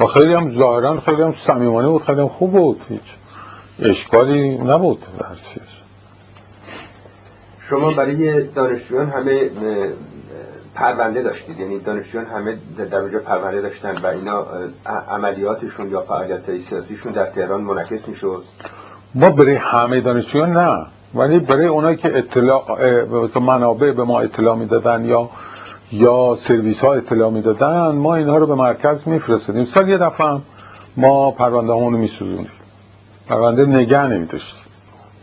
و 0.00 0.06
خیلی 0.06 0.34
هم 0.34 0.52
ظاهرا 0.52 1.00
خیلی 1.00 1.22
هم 1.22 1.34
صمیمانه 1.46 1.88
بود 1.88 2.02
خیلی 2.02 2.20
هم 2.20 2.28
خوب 2.28 2.52
بود. 2.52 2.80
هیچ 2.88 3.00
اشکالی 3.90 4.58
نبود 4.58 5.00
در 5.18 5.34
چیز 5.34 5.65
شما 7.70 7.90
برای 7.90 8.42
دانشجویان 8.42 9.06
همه 9.06 9.50
پرونده 10.74 11.22
داشتید. 11.22 11.60
یعنی 11.60 11.78
دانشجویان 11.78 12.26
همه 12.26 12.56
در 12.90 12.98
اونجا 12.98 13.18
پرونده 13.18 13.60
داشتن 13.60 13.94
و 14.02 14.06
اینا 14.06 14.46
عملیاتشون 15.10 15.90
یا 15.90 16.00
فعالیت 16.00 16.40
سیاسیشون 16.68 17.12
در 17.12 17.26
تهران 17.26 17.60
منعکس 17.60 18.08
می‌شد؟ 18.08 18.42
ما 19.14 19.30
برای 19.30 19.54
همه 19.54 20.00
دانشجویان 20.00 20.52
نه. 20.52 20.86
ولی 21.14 21.38
برای 21.38 21.66
اونایی 21.66 21.96
که 21.96 22.18
اطلاع 22.18 23.38
منابع 23.40 23.92
به 23.92 24.04
ما 24.04 24.20
اطلاع 24.20 24.56
می‌دادن 24.56 25.04
یا 25.04 25.30
یا 25.92 26.38
سرویس 26.40 26.80
ها 26.80 26.94
اطلاع 26.94 27.30
می‌دادن 27.30 27.88
ما 27.88 28.16
اینها 28.16 28.36
رو 28.36 28.46
به 28.46 28.54
مرکز 28.54 29.08
میفرستدیم 29.08 29.64
سال 29.64 29.88
یه 29.88 29.98
دفعه 29.98 30.38
ما 30.96 31.30
پرونده 31.30 31.72
همون 31.72 31.92
رو 31.92 31.98
میسوزونیم 31.98 32.50
پرونده 33.28 33.66
نگه 33.66 34.06
نمیداشتیم. 34.06 34.65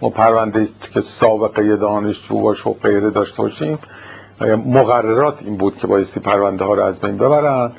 ما 0.03 0.09
پرونده 0.09 0.67
که 0.93 1.01
سابقه 1.01 1.75
دانشجو 1.75 2.37
باشه 2.37 2.69
و 2.69 2.73
غیره 2.73 3.09
داشته 3.09 3.37
باشیم 3.37 3.79
مقررات 4.65 5.37
این 5.41 5.57
بود 5.57 5.77
که 5.77 5.87
بایستی 5.87 6.19
پرونده 6.19 6.65
ها 6.65 6.73
رو 6.73 6.83
از 6.83 6.99
بین 6.99 7.17
ببرن. 7.17 7.71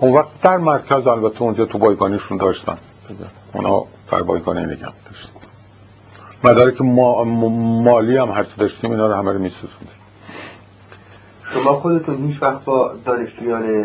اون 0.00 0.12
وقت 0.12 0.28
در 0.42 0.56
مرکز 0.56 1.06
البته 1.06 1.42
اونجا 1.42 1.64
تو 1.64 1.78
بایگانیشون 1.78 2.38
داشتن. 2.38 2.78
اونا 3.52 3.84
در 4.12 4.22
بایگانی 4.22 4.60
نگم 4.60 4.92
داشتن. 5.06 5.46
مدارک 6.44 6.80
ما 6.80 7.24
مالی 7.84 8.16
هم 8.16 8.30
هرچی 8.30 8.52
داشتیم 8.56 8.90
اینا 8.90 9.06
رو 9.06 9.14
همه 9.14 9.32
رو 9.32 9.50
شما 11.54 11.72
خودتون 11.72 12.26
هیچ 12.26 12.42
وقت 12.42 12.64
با 12.64 12.94
دانشجویان 13.04 13.84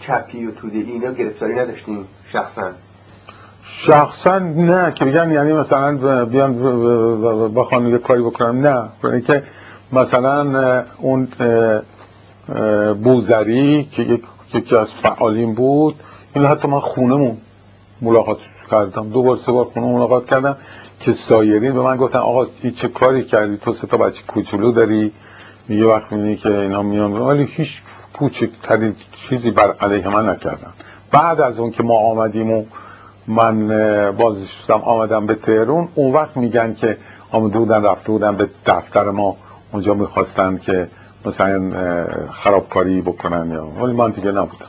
چپی 0.00 0.46
و 0.46 0.50
توده 0.50 0.78
اینا 0.78 1.12
گرفتاری 1.12 1.54
نداشتین 1.54 2.04
شخصا؟ 2.32 2.70
شخصا 3.80 4.38
نه 4.38 4.92
که 4.92 5.04
بگن 5.04 5.32
یعنی 5.32 5.52
مثلا 5.52 6.24
بیان 6.24 6.54
بخوان 7.54 7.86
یه 7.86 7.98
کاری 7.98 8.22
بکنم 8.22 8.66
نه. 8.66 8.88
برای 9.02 9.20
که 9.20 9.42
مثلا 9.92 10.84
اون 10.98 11.28
بوزری 13.04 13.84
که 13.84 14.20
یکی 14.54 14.76
از 14.76 14.90
فعالین 14.90 15.54
بود 15.54 15.94
این 16.34 16.44
حتی 16.44 16.68
من 16.68 16.80
خونمون 16.80 17.36
ملاقات 18.02 18.38
کردم. 18.70 19.08
دو 19.08 19.22
بار 19.22 19.36
سه 19.36 19.52
بار 19.52 19.64
خونه 19.64 19.86
ملاقات 19.86 20.26
کردم 20.26 20.56
که 21.00 21.12
سایرین 21.12 21.72
به 21.72 21.80
من 21.80 21.96
گفتن 21.96 22.18
آقا 22.18 22.46
چه 22.76 22.88
کاری 22.88 23.24
کردی؟ 23.24 23.56
تو 23.56 23.72
سه 23.72 23.86
تا 23.86 23.96
بچه 23.96 24.22
کوچولو 24.26 24.72
داری؟ 24.72 25.12
میگه 25.68 25.84
وقت 25.84 26.12
می‌بینی 26.12 26.36
که 26.36 26.58
اینا 26.58 26.82
میان. 26.82 27.12
ولی 27.12 27.44
هیچ 27.44 27.82
کوچکترین 28.14 28.94
چیزی 29.12 29.50
بر 29.50 29.72
علیه 29.80 30.08
من 30.08 30.28
نکردن. 30.28 30.72
بعد 31.10 31.40
از 31.40 31.58
اون 31.58 31.70
که 31.70 31.82
ما 31.82 31.94
آمدیم 31.98 32.50
و 32.50 32.64
من 33.26 33.68
بازش 34.16 34.50
شدم 34.50 34.80
آمدم 34.80 35.26
به 35.26 35.34
تهرون 35.34 35.88
اون 35.94 36.12
وقت 36.12 36.36
میگن 36.36 36.74
که 36.74 36.98
آمده 37.30 37.58
بودن 37.58 37.84
رفته 37.84 38.12
بودن 38.12 38.36
به 38.36 38.48
دفتر 38.66 39.10
ما. 39.10 39.36
اونجا 39.72 39.94
می‌خواستن 39.94 40.56
که 40.56 40.88
مثلا 41.24 41.72
خرابکاری 42.32 43.00
بکنن 43.00 43.50
یا 43.50 43.66
ولی 43.66 43.92
من 43.92 44.10
دیگه 44.10 44.32
نبودم. 44.32 44.66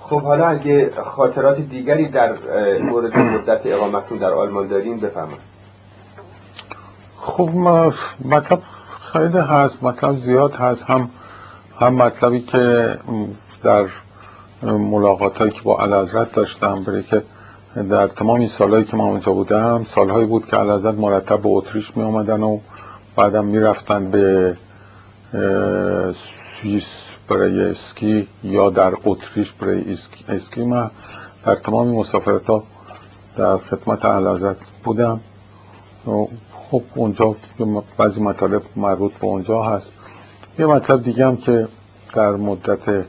خب 0.00 0.22
حالا 0.22 0.46
اگه 0.48 0.90
خاطرات 1.04 1.60
دیگری 1.60 2.08
در 2.08 2.32
مورد 2.82 3.18
مدت 3.18 3.60
اقامتون 3.64 4.18
در 4.18 4.30
آلمان 4.30 4.68
دارین 4.68 5.00
بفرمایید. 5.00 5.40
خب 7.18 7.50
مطلب 8.24 8.62
خیلی 9.12 9.38
هست. 9.38 9.82
مطلب 9.82 10.18
زیاد 10.18 10.54
هست. 10.54 10.82
هم 10.82 11.10
هم 11.80 11.94
مطلبی 11.94 12.40
که 12.40 12.96
در 13.62 13.86
ملاقات 14.62 15.36
هایی 15.36 15.50
که 15.50 15.62
با 15.62 15.78
علازرت 15.78 16.32
داشتم 16.32 16.84
برای 16.84 17.02
که 17.02 17.22
در 17.90 18.06
تمام 18.06 18.40
این 18.40 18.48
سالهایی 18.48 18.84
که 18.84 18.96
من 18.96 19.04
اونجا 19.04 19.32
بودم 19.32 19.86
سالهایی 19.94 20.26
بود 20.26 20.46
که 20.46 20.56
علازرت 20.56 20.94
مرتب 20.94 21.42
به 21.42 21.48
اتریش 21.48 21.96
می 21.96 22.02
آمدن 22.02 22.42
و 22.42 22.58
بعدم 23.16 23.44
می 23.44 23.60
رفتن 23.60 24.10
به 24.10 24.56
سوئیس 26.62 26.84
برای 27.28 27.60
اسکی 27.60 28.28
یا 28.44 28.70
در 28.70 28.92
اتریش 29.04 29.52
برای 29.52 29.96
اسکی 30.28 30.64
من 30.64 30.90
در 31.44 31.54
تمام 31.54 31.88
مسافرت 31.88 32.46
ها 32.46 32.62
در 33.36 33.56
خدمت 33.56 34.04
علازرت 34.04 34.56
بودم. 34.84 35.20
خب 36.52 36.82
اونجا 36.94 37.36
بعضی 37.98 38.20
مطالب 38.20 38.62
مربوط 38.76 39.12
به 39.12 39.24
اونجا 39.24 39.62
هست. 39.62 39.86
یه 40.58 40.66
مطلب 40.66 41.02
دیگه 41.02 41.26
هم 41.26 41.36
که 41.36 41.68
در 42.14 42.30
مدت 42.30 43.04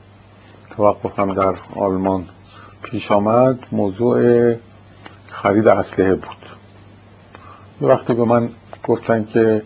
توقفم 0.78 1.34
در 1.34 1.56
آلمان 1.76 2.26
پیش 2.84 3.12
آمد. 3.12 3.60
موضوع 3.72 4.54
خرید 5.28 5.68
اسلحه 5.68 6.16
بود. 6.16 6.38
یه 7.82 7.88
وقتی 7.88 8.14
به 8.14 8.26
من 8.26 8.50
گفتن 8.84 9.26
که 9.26 9.64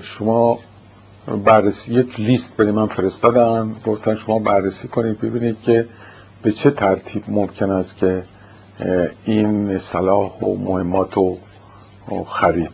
شما 0.00 0.58
بررسی 1.44 1.94
یک 1.94 2.20
لیست 2.20 2.56
برای 2.56 2.72
من 2.72 2.86
فرستادن 2.86 3.76
گفتن 3.86 4.14
شما 4.16 4.38
بررسی 4.38 4.88
کنید 4.88 5.20
ببینید 5.20 5.60
که 5.60 5.88
به 6.42 6.52
چه 6.52 6.70
ترتیب 6.70 7.24
ممکن 7.28 7.70
است 7.70 7.96
که 7.96 8.22
این 9.24 9.78
صلاح 9.78 10.38
و 10.38 10.54
مهمات 10.56 11.18
و 11.18 11.36
خرید 12.26 12.72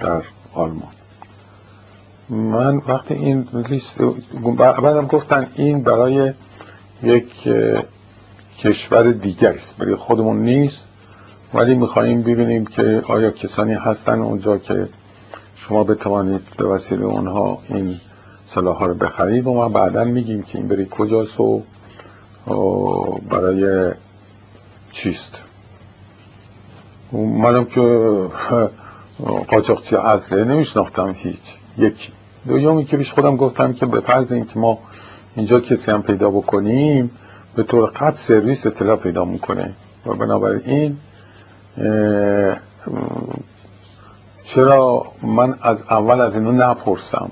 در 0.00 0.22
آلمان. 0.54 0.99
من 2.30 2.76
وقتی 2.76 3.14
این 3.14 3.48
لیست 3.68 3.98
بعدم 4.56 5.06
گفتن 5.06 5.46
این 5.54 5.82
برای 5.82 6.32
یک 7.02 7.48
کشور 8.58 9.12
دیگر 9.12 9.52
است 9.52 9.76
برای 9.76 9.94
خودمون 9.94 10.42
نیست 10.42 10.86
ولی 11.54 11.74
میخواییم 11.74 12.22
ببینیم 12.22 12.66
که 12.66 13.02
آیا 13.08 13.30
کسانی 13.30 13.74
هستن 13.74 14.18
اونجا 14.18 14.58
که 14.58 14.88
شما 15.56 15.84
بتوانید 15.84 16.40
به 16.58 16.64
وسیله 16.64 17.04
اونها 17.04 17.58
این 17.68 17.96
سلاح 18.54 18.76
ها 18.76 18.86
رو 18.86 18.94
بخرید. 18.94 19.46
و 19.46 19.54
ما 19.54 19.68
بعدا 19.68 20.04
میگیم 20.04 20.42
که 20.42 20.58
این 20.58 20.68
برای 20.68 20.86
کجاست 20.90 21.40
و 21.40 21.62
برای 23.30 23.92
چیست. 24.90 25.34
منم 27.12 27.64
که 27.64 27.80
قاچاقچی 29.48 29.96
اصله 29.96 30.44
نمیشناختم 30.44 31.14
هیچ. 31.18 31.60
یکی 31.78 32.12
دومی 32.48 32.84
که 32.84 32.96
بیش 32.96 33.12
خودم 33.12 33.36
گفتم 33.36 33.72
که 33.72 33.86
به 33.86 34.00
فرض 34.00 34.32
اینکه 34.32 34.58
ما 34.58 34.78
اینجا 35.36 35.60
کسی 35.60 35.90
هم 35.90 36.02
پیدا 36.02 36.30
بکنیم 36.30 37.10
به 37.56 37.62
طور 37.62 37.90
قطع 37.90 38.16
سرویس 38.16 38.66
اطلاع 38.66 38.96
پیدا 38.96 39.24
می‌کنه. 39.24 39.72
و 40.06 40.14
بنابراین 40.14 40.96
چرا 44.44 45.06
من 45.22 45.54
از 45.62 45.82
اول 45.90 46.20
از 46.20 46.34
اینو 46.34 46.52
نپرسم؟ 46.52 47.30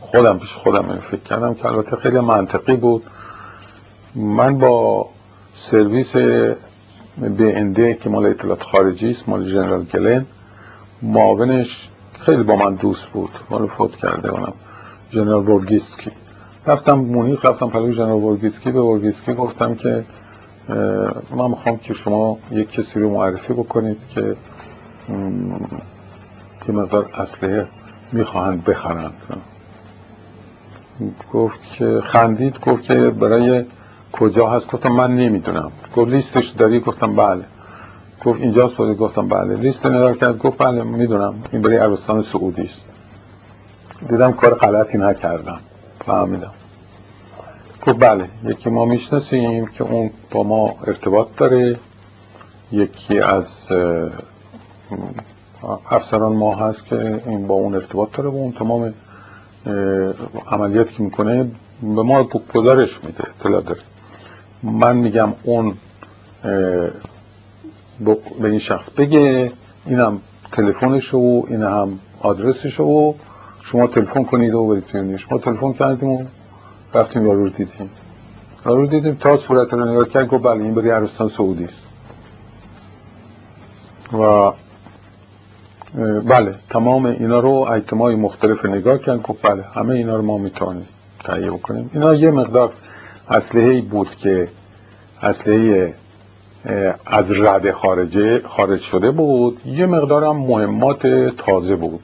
خودم 0.00 0.38
پیش 0.38 0.52
خودم 0.52 0.98
فکر 0.98 1.20
کردم 1.20 1.54
که 1.54 1.66
البته 1.66 1.96
خیلی 1.96 2.20
منطقی 2.20 2.76
بود. 2.76 3.02
من 4.14 4.58
با 4.58 5.08
سرویس 5.54 6.16
BND 7.38 7.94
که 7.94 8.10
مال 8.10 8.26
اطلاعات 8.26 8.62
خارجی 8.62 9.10
است 9.10 9.28
مال 9.28 9.52
ژنرال 9.52 9.84
گلن 9.84 10.26
معاونش 11.02 11.88
خیلی 12.20 12.42
با 12.42 12.56
من 12.56 12.74
دوست 12.74 13.04
بود. 13.12 13.30
مال 13.50 13.66
فوت 13.66 13.96
کرده 13.96 14.28
اونم 14.30 14.52
ژنرال 15.10 15.48
ورگیسکی. 15.48 16.10
رفتم 16.66 16.92
مونیخ 16.92 17.44
رفتم 17.44 17.68
پهلوی 17.68 17.94
ژنرال 17.94 18.22
ورگیسکی. 18.22 18.70
به 18.70 18.80
ورگیسکی 18.80 19.34
گفتم 19.34 19.74
که 19.74 20.04
من 21.36 21.50
می‌خوام 21.50 21.78
که 21.78 21.94
شما 21.94 22.38
یک 22.50 22.70
کسی 22.70 23.00
رو 23.00 23.10
معرفی 23.10 23.52
بکنید 23.52 23.98
که 24.08 24.36
که 26.66 26.72
مقدار 26.72 27.10
اسلحه 27.14 27.66
می‌خواهند 28.12 28.64
بخرند. 28.64 29.12
گفت 31.32 31.68
که 31.68 32.00
خندید 32.04 32.60
گفت 32.60 32.82
که 32.82 32.94
برای 32.94 33.64
کجا 34.12 34.48
هست؟ 34.50 34.70
گفتم 34.70 34.92
من 34.92 35.16
نمی‌دونم. 35.16 35.72
گفت 35.96 36.10
لیستش 36.10 36.48
داری؟ 36.48 36.80
گفتم 36.80 37.16
بله. 37.16 37.44
گفت 38.24 38.40
اینجاست 38.40 38.74
بوده 38.74 38.94
گفتم 38.94 39.28
بله. 39.28 39.56
لیست 39.56 39.86
نگاه 39.86 40.14
کرد 40.14 40.38
گفت 40.38 40.58
بله 40.58 40.82
می‌دونم. 40.82 41.34
این 41.52 41.62
برای 41.62 41.76
عربستان 41.76 42.22
سعودی 42.22 42.62
است. 42.62 42.84
دیدم 44.08 44.32
کار 44.32 44.54
غلطی 44.54 44.98
نکردم. 44.98 45.58
فهمیدم. 46.06 46.50
گفت 47.86 48.04
بله 48.04 48.28
یکی 48.44 48.70
ما 48.70 48.84
می‌شناسیم 48.84 49.66
که 49.66 49.84
اون 49.84 50.10
با 50.30 50.42
ما 50.42 50.74
ارتباط 50.86 51.28
داره. 51.36 51.78
یکی 52.72 53.18
از 53.18 53.46
افسران 55.90 56.32
ما 56.32 56.54
هست 56.54 56.84
که 56.84 57.22
این 57.26 57.46
با 57.46 57.54
اون 57.54 57.74
ارتباط 57.74 58.08
داره 58.12 58.30
و 58.30 58.34
اون 58.34 58.52
تمام 58.52 58.94
عملیات 60.50 60.90
که 60.92 61.02
می‌کنه 61.02 61.50
به 61.82 62.02
ما 62.02 62.28
گزارش 62.54 62.98
میده 63.04 63.24
اطلاع 63.40 63.62
داره. 63.62 63.80
من 64.62 64.96
میگم 64.96 65.32
اون 65.42 65.74
به 68.40 68.48
این 68.48 68.58
شخص 68.58 68.90
بگه 68.90 69.52
اینم 69.86 70.20
تلفنش 70.52 71.14
و 71.14 71.44
این 71.48 71.62
هم 71.62 71.98
آدرسش 72.20 72.80
و 72.80 73.14
شما 73.62 73.86
تلفن 73.86 74.24
کنید 74.24 74.54
و 74.54 74.66
برید 74.66 75.16
شما 75.16 75.38
تلفن 75.38 75.72
کردیم 75.72 76.08
و 76.08 76.24
رفتیم 76.94 77.26
یارو 77.26 77.44
رو 77.44 77.48
دیدیم. 77.48 77.90
یارو 78.66 78.80
رو 78.80 78.86
دیدیم 78.86 79.14
تا 79.14 79.36
صورت 79.36 79.72
رو 79.72 79.92
نگاه 79.92 80.08
کرد 80.08 80.28
گفت 80.28 80.42
بله 80.42 80.64
این 80.64 80.74
بری 80.74 80.90
عربستان 80.90 81.28
سعودی 81.28 81.64
است. 81.64 81.88
و 84.12 84.52
بله 86.20 86.54
تمام 86.70 87.04
اینا 87.06 87.40
رو 87.40 87.50
ایتمای 87.50 88.14
مختلف 88.14 88.64
نگاه 88.64 88.98
کرد 88.98 89.22
گفت 89.22 89.46
بله 89.46 89.62
همه 89.62 89.94
اینا 89.94 90.16
رو 90.16 90.22
ما 90.22 90.38
می‌تونیم 90.38 90.86
تهیه 91.24 91.50
بکنیم. 91.50 91.90
اینا 91.94 92.14
یه 92.14 92.30
مقدار 92.30 92.72
اسلحه 93.28 93.80
بود 93.80 94.16
که 94.16 94.48
اسلحه 95.22 95.94
از 97.06 97.30
رده 97.30 97.72
خارجه 97.72 98.42
خارج 98.48 98.80
شده 98.80 99.10
بود. 99.10 99.60
یه 99.66 99.86
مقدارم 99.86 100.36
مهمات 100.36 101.06
تازه 101.36 101.76
بود. 101.76 102.02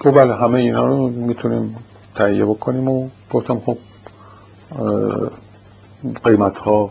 گفت 0.00 0.16
بله 0.16 0.34
همه 0.34 0.58
اینا 0.58 0.86
رو 0.86 1.08
می‌تونیم 1.08 1.76
تهیه 2.14 2.44
بکنیم 2.44 2.88
و 2.88 3.08
گفتم 3.30 3.60
خب 3.60 3.78
قیمت 6.24 6.58
ها 6.58 6.90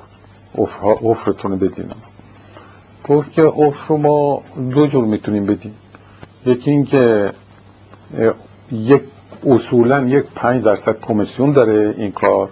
افرتون 1.03 1.51
رو 1.51 1.57
بدین. 1.57 1.91
گفت 3.07 3.31
که 3.31 3.41
افر 3.41 3.87
رو 3.87 3.97
ما 3.97 4.41
دو 4.71 4.87
جور 4.87 5.05
می‌تونیم 5.05 5.45
بدیم. 5.45 5.75
یکی 6.45 6.71
این 6.71 6.85
که 6.85 7.31
یک 8.71 9.01
اصولا 9.47 10.03
یک 10.07 10.25
پنج 10.35 10.63
درصد 10.63 10.99
کمیسیون 11.01 11.51
داره 11.51 11.95
این 11.97 12.11
کار. 12.11 12.49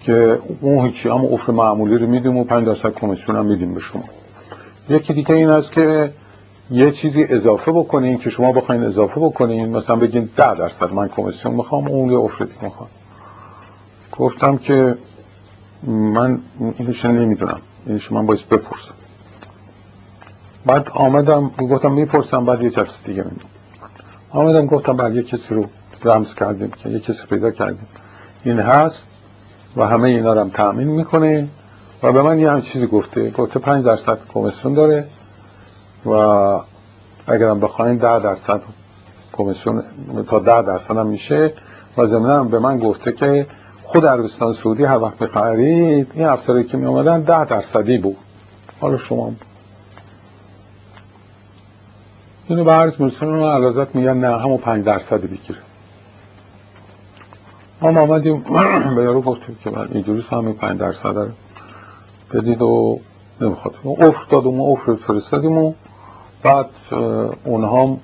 که 0.00 0.38
اون 0.60 0.86
هیچی 0.86 1.08
هم 1.08 1.24
افر 1.24 1.52
معمولی 1.52 1.98
رو 1.98 2.06
میدیم 2.06 2.36
و 2.36 2.44
پنج 2.44 2.66
درصد 2.66 2.94
کمیسیون 2.94 3.38
هم 3.38 3.46
میدیم 3.46 3.74
به 3.74 3.80
شما. 3.80 4.04
یکی 4.88 5.12
دیگه 5.12 5.34
این 5.34 5.48
است 5.48 5.72
که 5.72 6.12
یه 6.70 6.90
چیزی 6.90 7.24
اضافه 7.24 7.72
بکنین 7.72 8.18
که 8.18 8.30
شما 8.30 8.52
بخواین 8.52 8.82
اضافه 8.82 9.20
بکنین. 9.20 9.76
مثلا 9.76 9.96
بگین 9.96 10.30
ده 10.36 10.54
درصد 10.54 10.92
من 10.92 11.08
کمیسیون 11.08 11.54
می‌خوام 11.54 11.88
اون 11.88 12.10
یه 12.10 12.18
افر 12.18 12.44
دیگه 12.44 12.64
می‌خوام. 12.64 12.88
گفتم 14.18 14.56
که 14.56 14.98
من 15.86 16.38
اینش 16.78 17.04
نمی‌دونم. 17.04 17.60
اینش 17.86 18.12
من 18.12 18.26
باید 18.26 18.48
بپرسم. 18.48 18.94
بعد 20.66 20.88
آمدم 20.88 21.48
گفتم 21.48 21.92
می‌پرسم 21.92 22.44
بعد 22.44 22.62
یه 22.62 22.70
چیز 22.70 22.84
دیگه 23.04 23.22
می‌دونم 23.22 23.50
آمدم 24.30 24.66
گفتم 24.66 24.96
بعد 24.96 25.14
یه 25.14 25.22
کسی 25.22 25.54
رو 25.54 25.66
رمز 26.04 26.34
کردیم 26.34 26.70
که 26.70 26.88
یه 26.88 27.00
کسی 27.00 27.26
پیدا 27.30 27.50
کردیم. 27.50 27.86
این 28.44 28.60
هست. 28.60 29.07
و 29.78 29.82
همه 29.82 30.08
اینا 30.08 30.32
رو 30.32 30.40
هم 30.40 30.48
تأمین 30.48 30.88
می‌کنه 30.88 31.48
و 32.02 32.12
به 32.12 32.22
من 32.22 32.38
یه 32.38 32.50
هم 32.50 32.60
چیزی 32.60 32.86
گفته. 32.86 33.30
گفته 33.30 33.58
پنج 33.58 33.84
درصد 33.84 34.18
کمیسیون 34.34 34.74
داره 34.74 35.04
و 36.06 36.12
اگرم 37.26 37.60
بخواین 37.60 37.96
ده 37.96 38.18
درصد 38.18 38.60
کمیسیون 39.32 39.82
تا 40.28 40.38
ده 40.38 40.62
درصد 40.62 40.96
هم 40.96 41.06
میشه. 41.06 41.52
و 41.96 42.06
ضمن 42.06 42.48
به 42.48 42.58
من 42.58 42.78
گفته 42.78 43.12
که 43.12 43.46
خود 43.84 44.06
عربستان 44.06 44.54
سعودی 44.54 44.84
هر 44.84 44.98
وقت 44.98 45.22
می‌خرید 45.22 46.10
این 46.14 46.24
افسری 46.24 46.64
که 46.64 46.76
میامدن 46.76 47.20
ده 47.20 47.44
درصدی 47.44 47.98
بود. 47.98 48.16
حالا 48.80 48.96
شما 48.96 49.32
اینو 52.48 52.64
به 52.64 52.72
عرض 52.72 53.00
میرسون 53.00 53.28
و 53.28 53.50
علازت 53.50 53.94
میگن 53.94 54.16
نه 54.16 54.40
همون 54.40 54.56
پنج 54.56 54.84
درصدی 54.84 55.26
بگیره. 55.26 55.58
ما 57.80 58.00
آمدیم 58.00 58.44
به 58.96 59.02
یارو 59.02 59.20
گفتیم 59.20 59.56
که 59.64 59.70
من 59.70 59.88
اینجوری 59.92 60.24
همین 60.30 60.54
پنج 60.54 60.78
درصد 60.78 61.16
رو. 61.18 61.28
بدید 62.32 62.62
و 62.62 63.00
نمی‌خواد. 63.40 63.74
افر 63.84 64.24
دادیم 64.30 64.60
و 64.60 64.72
افر 64.72 64.94
فرستادیم 64.94 65.58
و 65.58 65.72
بعد 66.42 66.66
اونها 67.44 67.96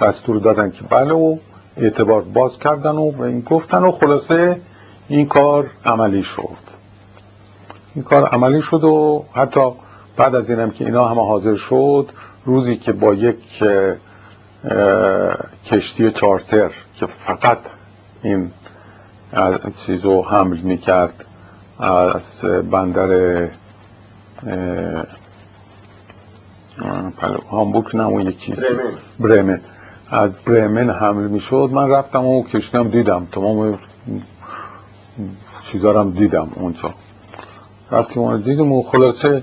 دستور 0.00 0.36
دادن 0.36 0.70
که 0.70 0.82
بله 0.90 1.12
و 1.12 1.36
اعتبار 1.76 2.22
باز 2.22 2.58
کردن 2.58 2.96
و 2.96 3.10
به 3.10 3.20
این 3.20 3.40
گفتن 3.40 3.82
و 3.84 3.92
خلاصه 3.92 4.60
این 5.08 5.26
کار 5.26 5.70
عملی 5.84 6.22
شد. 6.22 6.62
این 7.94 8.04
کار 8.04 8.24
عملی 8.24 8.62
شد 8.62 8.84
و 8.84 9.24
حتی 9.34 9.60
بعد 10.16 10.34
از 10.34 10.50
اینم 10.50 10.70
که 10.70 10.84
اینا 10.84 11.08
همه 11.08 11.26
حاضر 11.26 11.54
شد 11.54 12.08
روزی 12.44 12.76
که 12.76 12.92
با 12.92 13.14
یک 13.14 13.62
کشتی 15.66 16.10
چارتر 16.10 16.70
که 16.96 17.06
فقط 17.06 17.58
این 18.22 18.50
چیز 19.86 20.04
رو 20.04 20.22
حمل 20.22 20.56
می‌کرد 20.56 21.24
از 21.78 22.40
بندر 22.70 23.48
هامبورگ 27.50 27.96
نه 27.96 28.06
اون 28.06 28.20
یکی 28.20 28.54
برمن. 29.20 29.60
از 30.10 30.30
برمن 30.32 30.90
حمل 30.90 31.26
می‌شد. 31.28 31.68
من 31.72 31.90
رفتم 31.90 32.24
و 32.24 32.44
کشتم 32.44 32.88
دیدم. 32.88 33.26
تمام 33.32 33.78
چیزا 35.62 36.00
هم 36.00 36.10
دیدم 36.10 36.48
اونجا. 36.54 36.94
رفتیم 37.90 38.22
اون 38.22 38.40
دیدم 38.40 38.72
و 38.72 38.82
خلاصه 38.82 39.42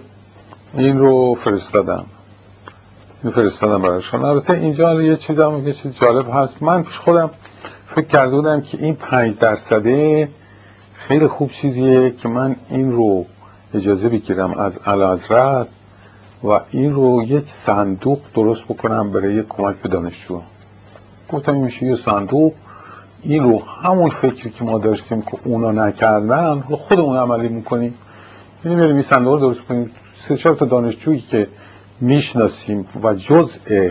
این 0.73 0.99
رو 0.99 1.35
فرستادم. 1.35 2.05
این 3.23 3.33
فرستادم 3.33 3.81
برایشان. 3.81 4.25
البته 4.25 4.53
اینجا 4.53 5.01
یه 5.01 5.15
چیز 5.15 5.39
هم 5.39 5.67
یه 5.67 5.73
چیز 5.73 5.91
جالب 5.93 6.25
هست. 6.33 6.63
من 6.63 6.83
پیش 6.83 6.99
خودم 6.99 7.29
فکر 7.95 8.05
کرده 8.05 8.35
بودم 8.35 8.61
که 8.61 8.77
این 8.81 8.95
پنج 8.95 9.37
درصده 9.37 10.29
خیلی 10.93 11.27
خوب 11.27 11.51
چیزیه 11.51 12.11
که 12.11 12.29
من 12.29 12.55
این 12.69 12.91
رو 12.91 13.25
اجازه 13.73 14.09
بگیرم 14.09 14.53
از 14.53 14.79
الازرد 14.85 15.67
و 16.43 16.59
این 16.71 16.93
رو 16.93 17.23
یک 17.23 17.49
صندوق 17.49 18.19
درست 18.33 18.63
بکنم 18.63 19.11
برای 19.11 19.43
کمک 19.49 19.75
به 19.75 19.89
دانشجو. 19.89 20.41
گفتم 21.29 21.55
میشه 21.55 21.85
یه 21.85 21.95
صندوق. 21.95 22.53
این 23.21 23.43
رو 23.43 23.63
همون 23.63 24.09
فکری 24.09 24.49
که 24.49 24.63
ما 24.63 24.77
داشتیم 24.77 25.21
که 25.21 25.37
اونا 25.43 25.71
نکردن 25.71 26.59
خودمون 26.59 27.17
عملی 27.17 27.47
می‌کنیم. 27.47 27.93
یعنی 28.65 28.77
بریم 28.77 28.95
این 28.95 29.03
صندوق 29.03 29.39
درست 29.39 29.61
کنیم. 29.61 29.91
سه 30.27 30.37
چهار 30.37 30.55
تا 30.55 30.65
دانشجویی 30.65 31.19
که 31.19 31.47
می‌شناسیم 32.01 32.87
و 33.03 33.13
جزء 33.13 33.89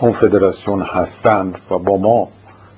کنفدراسیون 0.00 0.82
هستند 0.82 1.58
و 1.70 1.78
با 1.78 1.96
ما 1.96 2.28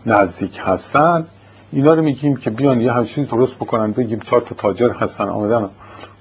نزدیک 0.06 0.60
هستن. 0.64 1.26
اینا 1.72 1.94
رو 1.94 2.02
میگیم 2.02 2.36
که 2.36 2.50
بیان 2.50 2.80
یه 2.80 2.92
همچین 2.92 3.24
درست 3.24 3.54
بکنن 3.54 3.92
بگیم 3.92 4.20
چهار 4.20 4.40
تا 4.40 4.54
تاجر 4.58 4.90
هستن 4.90 5.28
آمدن 5.28 5.68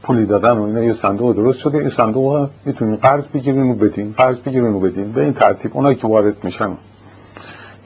پولی 0.04 0.26
دادن 0.26 0.52
و 0.52 0.64
اینا 0.64 0.84
یه 0.84 0.94
صندوق 0.94 1.36
درست 1.36 1.60
شده. 1.60 1.78
این 1.78 1.90
صندوق 1.90 2.50
می‌تونین 2.66 2.96
قرض 2.96 3.24
بگیرین 3.24 3.72
و 3.72 3.76
بدین 3.76 4.14
قرض 4.18 4.38
بگیرین 4.38 4.74
و 4.74 4.80
بدین 4.80 5.12
به 5.12 5.22
این 5.22 5.34
ترتیب 5.34 5.72
اونایی 5.74 5.96
که 5.96 6.08
وارد 6.08 6.44
میشن. 6.44 6.78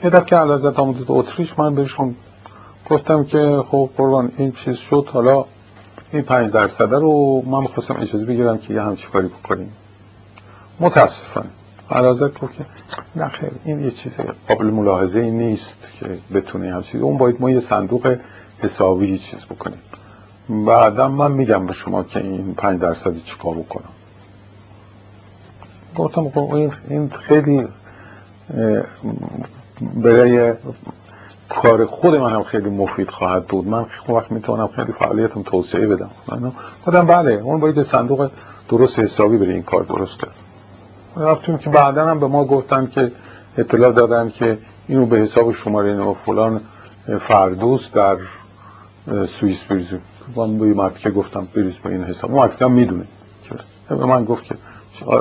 یه 0.04 0.10
دفعه 0.10 0.26
که 0.26 0.36
علازت 0.36 0.80
آمده 0.80 1.06
اتریش 1.08 1.60
من 1.60 1.76
بهشون 1.76 2.16
گفتم 2.90 3.24
که 3.24 3.64
خب 3.68 3.90
قربان 3.98 4.32
این 4.38 4.52
چیز 4.52 4.76
شد. 4.76 5.08
حالا 5.14 5.46
این 6.14 6.22
پنج 6.22 6.52
درصده 6.52 7.00
رو 7.00 7.44
من 7.46 7.62
می‌خواستم 7.62 7.96
اجازه 8.00 8.26
بگیرم 8.26 8.58
که 8.58 8.74
یه 8.74 8.82
همچی 8.82 9.08
کاری 9.14 9.28
بکنیم. 9.28 9.74
متاسفانه. 10.80 11.48
علازت 11.92 12.40
گفت 12.40 12.54
که 12.54 12.66
نه 13.16 13.28
خیر 13.28 13.52
این 13.64 13.80
یه 13.80 13.92
چیز 13.92 14.14
قابل 14.48 14.66
ملاحظه 14.66 15.20
ای 15.20 15.32
نیست 15.32 15.78
که 16.00 16.18
بتونه 16.34 16.74
همچی 16.74 16.98
اون 16.98 17.18
باید 17.18 17.42
ما 17.42 17.50
یه 17.50 17.60
صندوق 17.60 18.18
حسابی 18.60 19.18
چیز 19.18 19.40
بکنیم. 19.40 19.80
بعدا 20.50 21.08
من 21.08 21.32
میگم 21.32 21.66
به 21.66 21.74
شما 21.74 22.04
که 22.04 22.20
این 22.20 22.54
پنج 22.54 22.80
درصدی 22.80 23.22
چیکار 23.22 23.54
بکنم. 23.54 23.90
گفتم 25.96 26.30
خب 26.30 26.54
این 26.90 27.10
خیلی 27.10 27.68
برای 29.94 30.54
کار 31.50 31.86
خود 31.86 32.16
من 32.16 32.32
هم 32.32 32.44
خیلی 32.44 32.70
مفید 32.70 33.10
خواهد 33.10 33.46
بود. 33.46 33.68
من 33.68 33.86
وقت 34.10 34.32
می‌تونم 34.32 34.68
خیلی 34.68 34.92
فعالیتم 34.92 35.42
توسعه 35.42 35.88
بدم. 35.88 36.10
گفتم 36.88 37.06
بله 37.06 37.32
اون 37.32 37.60
باید 37.60 37.84
صندوق 37.84 38.30
درست 38.70 39.00
حسابی 39.00 39.38
برای 39.38 39.54
این 39.54 39.64
کار 39.64 39.84
درست 39.84 40.20
کرد 40.20 40.36
رفتیم 41.20 41.58
که 41.58 41.70
بعدا 41.70 42.08
هم 42.08 42.20
به 42.20 42.28
ما 42.28 42.46
گفتن 42.46 42.88
که 42.88 43.12
اطلاع 43.58 43.92
دادن 43.92 44.30
که 44.30 44.58
اینو 44.88 45.06
به 45.06 45.18
حساب 45.18 45.52
شماره 45.52 46.00
و 46.00 46.14
فلان 46.14 46.62
فردوس 47.28 47.92
در 47.94 48.18
سوئیس 49.40 49.58
بریزیم 49.70 50.02
من 50.36 50.58
به 50.58 50.66
مرد 50.66 50.98
که 50.98 51.10
گفتم 51.10 51.48
بریز 51.56 51.74
به 51.74 51.90
این 51.90 52.04
حساب. 52.04 52.36
اون 52.36 52.50
هم 52.62 52.72
می‌دونه. 52.72 53.06
به 53.90 54.06
من 54.06 54.26
گفت 54.26 54.44
که 54.44 54.56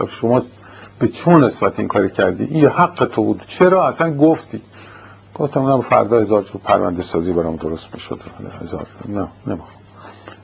شما 0.09 0.43
به 0.99 1.09
چون 1.09 1.45
نسبت 1.45 1.79
این 1.79 1.89
کاری 1.89 2.11
کردی؟ 2.11 2.45
این 2.45 2.67
حق 2.67 3.05
تو 3.13 3.23
بود. 3.23 3.43
چرا 3.47 3.87
اصلا 3.87 4.17
گفتی؟ 4.17 4.63
گفتم 5.35 5.67
نه 5.67 5.83
فردا 5.83 6.21
هزار 6.21 6.43
جو 6.43 6.59
پرونده 6.59 7.03
سازی 7.03 7.33
برام 7.33 7.57
درست 7.57 7.87
می‌شد. 7.95 8.21
هزار. 8.63 8.87
نه 9.09 9.29
نمی‌خوام. 9.47 9.77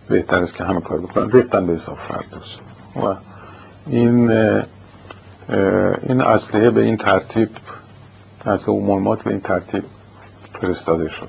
بهتر 0.09 0.43
است 0.43 0.55
که 0.55 0.65
همه 0.65 0.81
کار 0.81 0.99
بکنن 0.99 1.31
ریختن 1.31 1.67
به 1.67 1.73
حساب 1.73 1.97
فردوس. 1.97 2.57
و 2.97 3.15
این 3.87 4.31
این 6.09 6.21
اصله 6.21 6.71
به 6.71 6.81
این 6.81 6.97
ترتیب 6.97 7.49
از 8.45 8.69
مهمات 8.69 9.23
به 9.23 9.31
این 9.31 9.41
ترتیب 9.41 9.85
فرستاده 10.53 11.09
شد. 11.09 11.29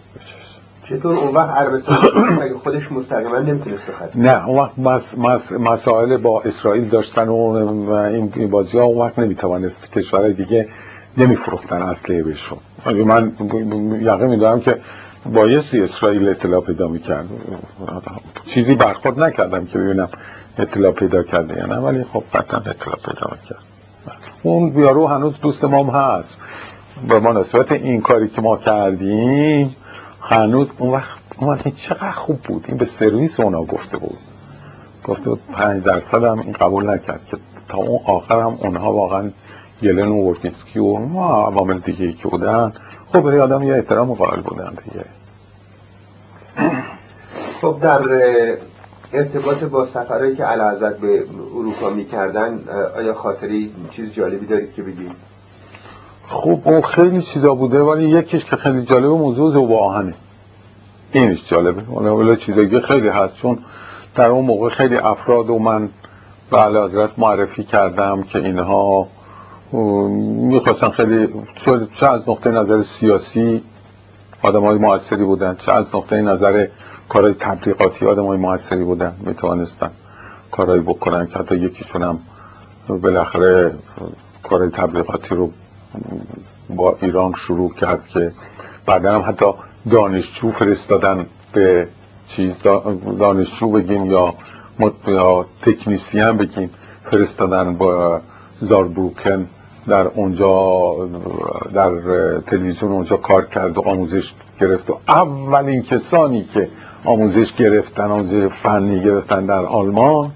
چطور؟ 0.90 1.16
اون 1.16 1.36
وقت 1.36 1.50
عربستان 1.50 2.58
خودش 2.64 2.92
مستقیما 2.92 3.40
نمی‌تونست 3.40 3.84
نه 4.16 4.48
اون 4.48 4.60
وقت 4.60 4.80
مس 4.80 5.18
مس 5.18 5.52
مسائل 5.52 6.18
با 6.18 6.42
اسرائیل 6.42 6.90
داشتن 6.90 7.28
و 7.28 7.92
این 7.92 8.50
بازی 8.50 8.78
ها 8.78 8.84
اون 8.84 8.98
وقت 8.98 9.20
نمی‌توانست 9.20 9.92
کشورهای 9.92 10.34
دیگه 10.34 10.68
نمیفروختن 11.18 11.82
اصله 11.82 12.24
بهشون. 12.24 12.58
من 12.86 13.32
یقین 14.02 14.28
میدارم 14.28 14.60
که 14.60 14.78
بایستی 15.34 15.82
اسرائیل 15.82 16.30
اطلاع 16.30 16.62
پیدا 16.62 16.88
می‌کرد. 16.88 17.26
چیزی 18.46 18.76
برخورد 18.76 19.20
نکردم 19.20 19.66
که 19.66 19.78
ببینم 19.78 20.10
اطلاع 20.58 20.92
پیدا 20.92 21.24
کرده 21.24 21.58
یا 21.58 21.66
نه 21.66 21.76
ولی 21.76 22.04
خب 22.04 22.24
قطعا 22.34 22.60
اطلاع 22.60 22.96
پیدا 22.96 23.38
کرد 23.50 23.73
اون 24.44 24.82
یارو 24.82 25.08
هنوز 25.08 25.34
دوست 25.42 25.64
ما 25.64 25.92
هست. 25.92 26.38
به 27.08 27.20
مناسبت 27.20 27.72
این 27.72 28.02
کاری 28.02 28.28
که 28.28 28.42
ما 28.42 28.58
کردیم 28.58 29.76
هنوز 30.22 30.68
اون 30.78 30.92
وقت 30.92 31.18
اون 31.38 31.58
چقدر 31.58 32.12
خوب 32.12 32.40
بود. 32.40 32.66
این 32.68 32.78
به 32.78 32.86
سرویس 32.86 33.40
اونا 33.40 33.64
گفته 33.64 33.98
بود. 33.98 34.18
گفته 35.04 35.30
بود 35.30 35.40
پنج 35.54 35.84
درصد 35.84 36.24
هم 36.24 36.40
این 36.40 36.52
قبول 36.52 36.90
نکرد 36.90 37.26
که 37.26 37.38
تا 37.70 37.78
اون 37.78 38.00
آخر 38.06 38.42
هم 38.42 38.58
اونها 38.62 38.94
واقعا 38.94 39.32
گلن 39.82 40.08
و 40.08 40.30
ورتیسکی 40.30 40.80
و 40.80 40.98
ما 40.98 41.46
عوامل 41.48 41.80
دیگه 41.80 42.12
که 42.12 42.28
بودن 42.28 42.74
خب 43.14 43.22
برای 43.22 43.40
آدم 43.40 43.64
یه 43.64 43.74
احترام 43.74 44.14
قائل 44.14 44.42
بودن 44.42 44.74
دیگه. 44.84 45.06
خب 47.62 47.80
در 47.82 48.02
ارتباط 49.14 49.64
با 49.64 49.86
سفرهایی 49.86 50.36
که 50.36 50.44
علازت 50.44 50.98
به 50.98 51.24
اروپا 51.56 51.90
می‌کردن 51.90 52.60
آیا 52.98 53.14
خاطری 53.14 53.72
چیز 53.92 54.14
جالبی 54.14 54.46
دارید 54.46 54.74
که 54.74 54.82
بگید؟ 54.82 55.12
خب 56.28 56.60
اون 56.64 56.82
خیلی 56.82 57.22
چیزا 57.22 57.56
بوده 57.56 57.82
ولی 57.82 58.10
یکیش 58.10 58.46
که 58.46 58.56
خیلی 58.56 58.84
جالبه 58.84 59.08
موضوع 59.08 59.54
زوب 59.54 59.72
آهنه. 59.72 60.14
اینش 61.12 61.50
جالبه. 61.50 61.82
ولی 61.92 62.36
چیزایی 62.36 62.80
خیلی 62.80 63.08
هست 63.08 63.36
چون 63.36 63.60
در 64.16 64.30
اون 64.30 64.46
موقع 64.46 64.70
خیلی 64.70 64.98
افراد 64.98 65.50
و 65.50 65.60
من 65.60 65.90
به 66.52 66.62
حضرت 66.62 67.20
معرفی 67.20 67.64
کردم 67.64 68.24
که 68.24 68.40
اینها 68.40 69.08
می‌خواستن 69.72 70.90
خیلی 70.90 71.30
چه 71.96 72.08
از 72.08 72.30
نقطه 72.30 72.52
نظر 72.52 72.82
سیاسی 72.82 73.62
آدم 74.42 74.62
های 74.62 74.78
موثری 74.78 75.24
بودن 75.24 75.56
چه 75.56 75.72
از 75.72 75.96
نقطه 75.96 76.22
نظر 76.22 76.68
کارهای 77.10 77.34
تبلیغاتی 77.34 78.06
آدم 78.06 78.26
های 78.26 78.38
موثری 78.38 78.84
بودن 78.84 79.16
می‌توانستن 79.20 79.92
کارهایی 80.52 80.82
بکنن 80.82 81.28
که 81.28 81.40
حتی 81.40 81.56
یکیشون 81.56 82.04
هم 82.04 82.20
بالاخره 82.88 83.76
کارهای 84.44 84.70
تبلیغاتی 84.70 85.36
رو 85.36 85.52
با 86.70 86.98
ایران 87.02 87.34
شروع 87.34 87.74
کرد 87.74 88.08
که 88.08 88.32
بعدا 88.86 89.16
هم 89.16 89.30
حتی 89.30 89.46
دانشجو 89.92 90.52
فرستادن 90.52 91.26
به 91.54 91.88
چیز 92.28 92.52
دانشجو 93.20 93.72
بگیم 93.72 94.06
یا 94.06 94.34
یا 95.08 95.46
تکنیسیان 95.62 96.38
بگیم 96.38 96.70
فرستادن 97.12 97.74
با 97.74 98.22
زاربروکن 98.62 99.48
در 99.88 100.08
اونجا 100.08 100.94
در 101.74 101.92
تلویزیون 102.40 102.92
اونجا 102.92 103.18
کار 103.18 103.46
کرد 103.46 103.78
و 103.78 103.82
آموزش 103.82 104.34
گرفت. 104.60 104.90
و 104.90 105.00
اولین 105.08 105.82
کسانی 105.82 106.44
که 106.44 106.70
آموزش 107.06 107.54
گرفتن 107.54 108.12
آموزش 108.12 108.48
فنی 108.64 109.04
گرفتن 109.04 109.46
در 109.46 109.66
آلمان. 109.66 110.32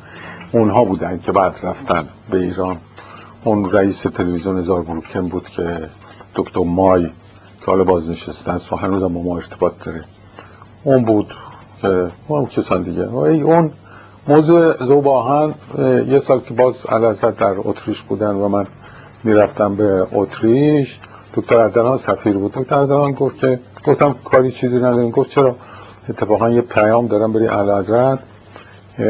اونها 0.52 0.86
بودن 0.86 1.20
که 1.20 1.32
بعد 1.32 1.56
رفتن 1.64 2.08
به 2.30 2.38
ایران. 2.38 2.78
اون 3.44 3.72
رئیس 3.72 4.02
تلویزیون 4.02 4.62
زاربروکن 4.62 5.28
بود 5.28 5.48
که 5.48 5.80
دکتر 6.36 6.60
مای 6.60 7.04
که 7.60 7.66
حالا 7.66 7.84
بازنشستن 7.84 8.60
و 8.72 8.76
هنوز 8.76 9.04
هم 9.04 9.12
ما 9.12 9.36
ارتباط 9.36 9.74
داره. 9.86 10.04
اون 10.84 11.06
بود 11.06 11.34
که 11.82 12.08
اون 12.28 12.46
کسان 12.46 12.82
دیگه. 12.82 13.04
اون 13.04 13.72
موضوع 14.28 14.86
زوباهن 14.86 15.54
یه 16.08 16.20
سال 16.20 16.40
که 16.40 16.54
باز 16.54 16.86
علازت 16.86 17.38
در 17.38 17.56
اتریش 17.58 18.02
بودن 18.02 18.36
و 18.36 18.48
من 18.48 18.68
می‌رفتم 19.24 19.76
به 19.76 20.08
اتریش. 20.14 21.00
دکتر 21.34 21.58
اردلان 21.58 21.98
سفیر 21.98 22.38
بود. 22.38 22.54
دکتر 22.54 22.76
اردلان 22.76 23.12
گفت 23.12 23.38
که 23.38 23.60
گفتم 23.86 24.16
کاری 24.24 24.52
چیزی 24.52 24.78
نداریم. 24.78 25.10
گفت 25.10 25.30
چرا؟ 25.30 25.56
اتفاقا 26.10 26.50
یه 26.50 26.62
پیام 26.62 27.08
دارم 27.08 27.34
بری 27.34 27.46
علازت 27.46 28.20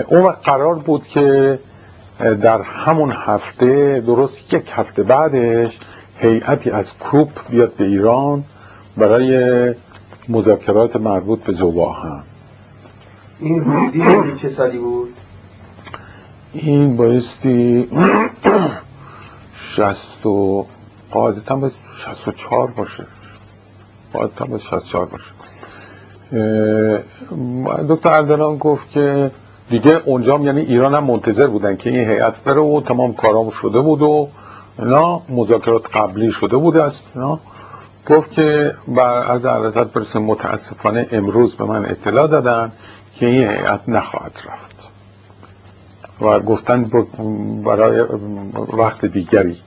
اون 0.07 0.31
قرار 0.31 0.75
بود 0.75 1.03
که 1.03 1.59
در 2.19 2.61
همون 2.61 3.11
هفته 3.11 4.03
درست 4.07 4.53
یک 4.53 4.71
هفته 4.73 5.03
بعدش 5.03 5.79
هیئتی 6.19 6.71
از 6.71 6.97
کروپ 6.97 7.29
بیاد 7.49 7.73
به 7.73 7.85
ایران 7.85 8.43
برای 8.97 9.73
مذاکرات 10.29 10.95
مربوط 10.95 11.43
به 11.43 11.53
زوباهن 11.53 12.23
این 13.39 13.63
حدودی 13.63 14.39
چه 14.39 14.49
سالی 14.49 14.77
بود؟ 14.77 15.13
این 16.53 16.97
بایستی 16.97 17.89
شست 19.55 20.25
و 20.25 20.65
قاعدتا 21.11 21.55
به 21.55 21.71
شست 21.97 22.27
و 22.27 22.31
چار 22.31 22.67
باشه. 22.67 23.05
قاعدتا 24.13 24.45
به 24.45 24.57
شست 24.57 24.85
چار 24.85 25.05
باشه. 25.05 25.36
دکتر 27.89 28.09
اردنان 28.09 28.57
گفت 28.57 28.89
که 28.89 29.31
دیگه 29.69 30.01
اونجا 30.05 30.39
یعنی 30.39 30.61
ایران 30.61 30.93
هم 30.93 31.03
منتظر 31.03 31.47
بودن 31.47 31.75
که 31.75 31.89
این 31.89 32.09
هیئت 32.09 32.43
بره 32.43 32.61
و 32.61 32.81
تمام 32.81 33.13
کارام 33.13 33.49
شده 33.49 33.79
بود 33.79 34.01
و 34.01 34.29
اینا 34.79 35.21
مذاکرات 35.29 35.95
قبلی 35.95 36.31
شده 36.31 36.57
بود 36.57 36.77
است 36.77 37.03
اینا. 37.15 37.39
گفت 38.09 38.31
که 38.31 38.75
بر 38.87 39.31
از 39.31 39.45
عرضت 39.45 39.87
برسیم 39.87 40.21
متاسفانه 40.21 41.07
امروز 41.11 41.55
به 41.55 41.63
من 41.63 41.85
اطلاع 41.85 42.27
دادن 42.27 42.71
که 43.15 43.25
این 43.25 43.47
هیئت 43.47 43.79
نخواهد 43.87 44.31
رفت. 44.45 44.77
و 46.21 46.39
گفتن 46.39 46.83
برای 47.63 48.05
وقت 48.73 49.05
دیگری 49.05 49.57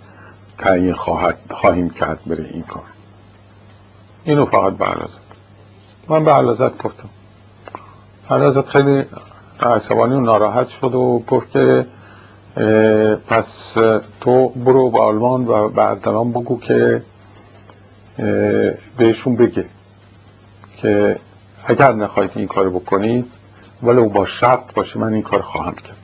تعیین 0.59 0.93
خواهد 0.93 1.39
خواهیم 1.51 1.91
کرد 1.91 2.21
بره 2.27 2.51
این 2.53 2.63
کار. 2.63 2.83
اینو 4.25 4.45
فقط 4.45 4.73
به 4.73 4.87
من 6.09 6.25
به 6.25 6.33
علازت 6.33 6.79
گفتم. 6.79 7.09
علازت 8.31 8.69
خیلی 8.69 9.05
عصبانی 9.61 10.15
و 10.15 10.21
ناراحت 10.21 10.69
شد 10.69 10.95
و 10.95 11.23
گفت 11.27 11.51
که 11.51 11.87
پس 13.27 13.75
تو 14.21 14.49
برو 14.49 14.91
به 14.91 15.01
آلمان 15.01 15.47
و 15.47 15.69
به 15.69 15.83
اردلان 15.83 16.33
بگو 16.33 16.61
که 16.61 17.03
بهشون 18.97 19.37
بگه 19.37 19.65
که 20.77 21.19
اگر 21.65 21.93
نخواهید 21.93 22.31
این 22.35 22.47
کار 22.47 22.71
بکنید 22.71 23.27
ولو 23.83 24.09
با 24.09 24.27
شرط 24.27 24.75
باشه 24.75 24.99
من 24.99 25.13
این 25.13 25.23
کار 25.23 25.43
خواهم 25.43 25.75
کرد. 25.75 25.97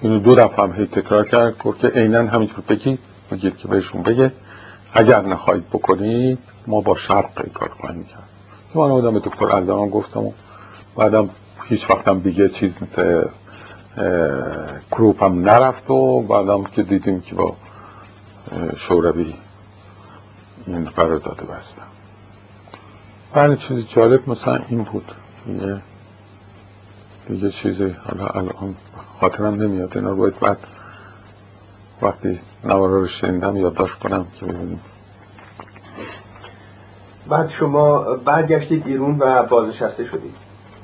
اینو 0.00 0.18
دو 0.18 0.34
دفعه 0.34 0.64
هم 0.64 0.72
هی 0.72 0.86
تکرار 0.86 1.28
کرد 1.28 1.58
گفت 1.58 1.80
که 1.80 1.88
عینا 1.88 2.18
همینجور 2.18 2.60
بگید 2.68 2.98
بگید 3.30 3.56
که 3.56 3.68
بهشون 3.68 4.02
بگه. 4.02 4.32
اگر 4.94 5.20
نخواهید 5.22 5.68
بکنید 5.68 6.38
ما 6.66 6.80
با 6.80 6.94
شرط 6.96 7.40
این 7.40 7.52
کار 7.52 7.68
خواهیم 7.80 8.04
کرد. 8.04 8.28
من 8.74 8.90
آدم 8.90 9.18
دکتر 9.18 9.44
اردوان 9.46 9.88
گفتم 9.88 10.20
و 10.20 10.32
بعدم 10.96 11.30
هیچ 11.64 11.90
وقتم 11.90 12.18
دیگه 12.20 12.48
چیز 12.48 12.72
کروپ 14.90 15.22
هم 15.22 15.40
نرفت 15.40 15.90
و 15.90 16.20
بعدم 16.22 16.64
که 16.64 16.82
دیدیم 16.82 17.20
که 17.20 17.34
با 17.34 17.56
شوروی 18.76 19.34
این 20.66 20.84
قرارداد 20.84 21.36
بستم 21.36 21.82
بله 23.32 23.56
چیز 23.56 23.86
جالب 23.88 24.30
مثلا 24.30 24.60
این 24.68 24.82
بود. 24.82 25.12
دیگه 25.46 25.76
دیگه 27.28 27.50
چیزی 27.50 27.96
حالا 28.04 28.26
الان 28.26 28.74
خاطرم 29.20 29.54
نمیاد 29.62 29.96
اینا 29.96 30.14
باید 30.14 30.38
بعد 30.40 30.58
وقتی 32.02 32.40
نوارا 32.64 32.98
رو 32.98 33.06
شنیدم 33.06 33.56
یادداشت 33.56 33.98
کنم 33.98 34.26
که 34.40 34.46
ببینیم. 34.46 34.80
بعد 37.28 37.50
شما 37.50 37.98
برگشتید 37.98 38.86
ایرون 38.86 39.18
و 39.18 39.42
بازنشسته 39.42 40.04
شدید. 40.04 40.34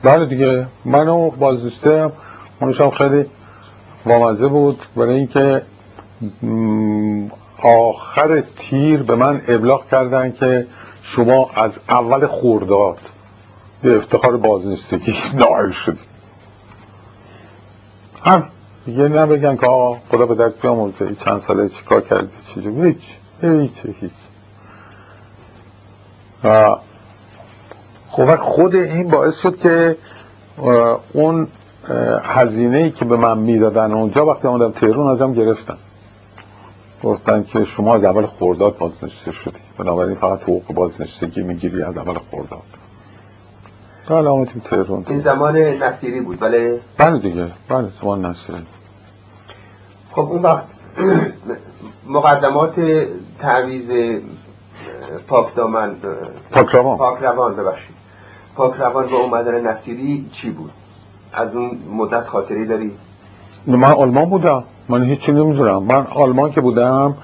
بله 0.02 0.26
دیگه 0.26 0.66
منو 0.84 1.30
بازنشسته 1.30 2.12
اونشم 2.60 2.90
خیلی 2.90 3.26
وامزه 4.06 4.48
بود. 4.48 4.82
برای 4.96 5.14
اینکه 5.14 5.62
آخر 7.62 8.42
تیر 8.58 9.02
به 9.02 9.14
من 9.14 9.42
ابلاغ 9.48 9.88
کردن 9.88 10.32
که 10.32 10.66
شما 11.02 11.50
از 11.54 11.72
اول 11.88 12.26
خورداد 12.26 12.98
به 13.82 13.96
افتخار 13.96 14.36
بازنشستگی 14.36 15.14
نائل 15.40 15.70
شدید. 15.70 16.10
هم؟ 18.24 18.44
دیگه 18.90 19.08
نبگن 19.08 19.56
که 19.56 19.66
آقا 19.66 19.98
خدا 20.10 20.26
به 20.26 20.34
درد 20.34 20.60
بیامرزه. 20.60 21.14
چند 21.14 21.42
ساله 21.46 21.68
چیکار 21.68 22.00
کردی؟ 22.00 22.28
چیزی 22.54 22.68
هیچ. 22.68 22.96
هیچ 23.42 23.96
هیچ. 24.00 24.12
خب 28.10 28.36
خود 28.36 28.74
این 28.74 29.08
باعث 29.08 29.36
شد 29.36 29.58
که 29.58 29.96
اون 31.12 31.48
هزینه 32.22 32.78
ای 32.78 32.90
که 32.90 33.04
به 33.04 33.16
من 33.16 33.38
می‌دادن 33.38 33.92
اونجا 33.92 34.26
وقتی 34.26 34.48
آمدم 34.48 34.70
تهرون 34.70 35.06
ازم 35.06 35.32
گرفتن. 35.32 35.76
گفتن 37.02 37.42
که 37.42 37.64
شما 37.64 37.94
از 37.94 38.04
اول 38.04 38.26
خورداد 38.26 38.78
بازنشسته 38.78 39.30
شدی. 39.30 39.58
بنابراین 39.78 40.16
فقط 40.16 40.42
حقوق 40.42 40.74
بازنشستگی 40.74 41.42
می‌گیری 41.42 41.82
از 41.82 41.96
اول 41.96 42.18
خورداد. 42.30 42.62
بله 44.08 44.28
آمدیم 44.28 44.62
تهران. 44.64 45.04
این 45.08 45.20
زمان 45.20 45.56
نصیری 45.56 46.20
بود 46.20 46.40
بله؟ 46.40 46.80
بله 46.98 47.18
دیگه. 47.18 47.46
بله 47.68 47.88
زمان 48.02 48.26
نصیری. 48.26 48.58
خب 50.22 50.32
اون 50.32 50.42
وقت 50.42 50.64
مقدمات 52.08 52.74
تعویز 53.38 53.90
پاکدامن 55.28 55.90
پاکروان. 56.50 56.98
پاکروان 56.98 57.56
ببخشید. 57.56 57.96
پاکروان 58.56 59.06
با 59.06 59.16
اومدن 59.16 59.66
نصیری 59.66 60.26
چی 60.32 60.50
بود؟ 60.50 60.70
از 61.32 61.54
اون 61.54 61.78
مدت 61.96 62.26
خاطری 62.26 62.66
داری؟ 62.66 62.92
من 63.66 63.84
آلمان 63.84 64.24
بودم. 64.24 64.64
من 64.88 65.04
هیچی 65.04 65.32
نمی‌دونم. 65.32 65.82
من 65.82 66.06
آلمان 66.06 66.52
که 66.52 66.60
بودم 66.60 67.14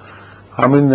همین 0.56 0.88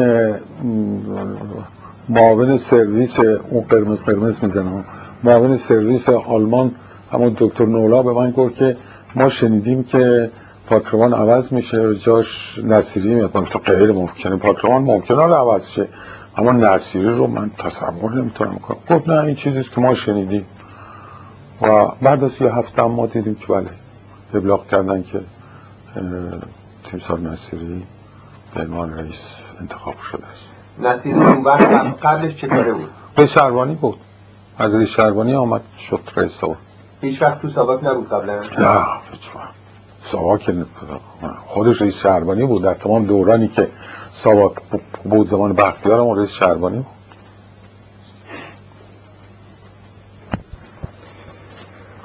معاون 2.10 2.58
سرویس 2.58 3.20
اون 3.20 3.64
قرمز 3.70 4.00
قرمز 4.04 4.44
می‌زنم. 4.44 4.86
معاون 5.24 5.58
سرویس 5.58 6.10
آلمان 6.10 6.72
همون 7.12 7.36
دکتر 7.40 7.66
نولا 7.66 8.04
به 8.04 8.14
من 8.14 8.32
گفت 8.32 8.56
که 8.56 8.78
ما 9.16 9.30
شنیدیم 9.30 9.84
که 9.84 10.32
پاکروان 10.72 11.14
عوض 11.14 11.54
میشه 11.54 11.96
جاش 11.96 12.60
نصیری 12.64 13.16
میاد. 13.16 13.32
تو 13.32 13.60
غیر 13.60 13.92
ممکنه 13.92 14.36
پاکروان 14.36 14.82
ممکنه 14.84 15.22
عوض 15.22 15.68
شه. 15.68 15.88
اما 16.38 16.52
نصیری 16.52 17.10
رو 17.10 17.28
من 17.28 17.50
تصور 17.58 18.14
نمی‌تونم 18.14 18.56
کنم. 18.56 18.78
گفت 18.90 19.10
نه 19.10 19.24
این 19.24 19.36
چیزیست 19.36 19.72
که 19.72 19.82
ما 19.82 19.94
شنیدیم. 19.94 20.46
و 21.62 21.86
بعد 22.02 22.24
از 22.24 22.32
یه 22.42 22.56
هفته 22.56 22.84
ما 22.84 23.06
دیدیم 23.06 23.36
که 23.36 23.48
بله 23.48 23.70
ابلاغ 24.34 24.68
کردن 24.68 25.04
که 25.04 25.22
تیمسار 26.92 27.20
نصیری 27.20 27.84
به 28.56 28.62
عنوان 28.62 28.98
رئیس 28.98 29.22
انتخاب 29.60 29.96
شده 30.12 30.24
است. 30.28 30.46
نصیری 30.80 31.20
اون 31.20 31.44
وقت 31.44 31.62
قبلش 32.04 32.36
چه 32.36 32.48
کاره 32.48 32.74
بود؟ 32.74 32.90
به 33.16 33.26
شهروانی 33.26 33.76
بود. 33.76 33.98
از 34.58 34.76
رئیس 34.76 34.90
شهروانی 34.90 35.36
آمد 35.36 35.62
شد 35.90 36.00
رئیس 36.16 36.42
هیچ 37.02 37.22
وقت 37.22 37.42
تو 37.42 37.50
ساواک 37.50 37.84
نبود 37.84 38.10
قبلا؟ 38.10 38.36
نه 38.36 38.86
هیچ 39.12 39.36
وقت. 39.36 39.61
ساواک 40.06 40.52
خودش 41.46 41.82
رئیس 41.82 41.96
شهروانی 41.96 42.46
بود 42.46 42.64
در 42.64 42.74
تمام 42.74 43.06
دورانی 43.06 43.48
که 43.48 43.68
ساواک 44.24 44.54
بود 45.04 45.30
زمان 45.30 45.54
بختیار 45.54 46.00
هم 46.00 46.18
رئیس 46.18 46.30
شهروانی 46.30 46.78
بود 46.78 46.86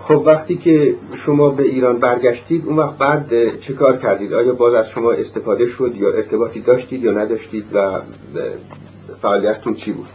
خب 0.08 0.22
وقتی 0.26 0.56
که 0.56 0.94
شما 1.14 1.50
به 1.50 1.62
ایران 1.62 1.98
برگشتید 1.98 2.66
اون 2.66 2.76
وقت 2.76 2.98
بعد 2.98 3.58
چه 3.60 3.72
کار 3.72 3.96
کردید؟ 3.96 4.32
آیا 4.32 4.54
باز 4.54 4.74
از 4.74 4.88
شما 4.88 5.12
استفاده 5.12 5.66
شد 5.66 5.92
یا 5.94 6.08
ارتباطی 6.12 6.60
داشتید 6.60 7.04
یا 7.04 7.12
نداشتید 7.12 7.64
و 7.72 8.00
فعالیتتون 9.22 9.74
چی 9.74 9.92
بود؟ 9.92 10.08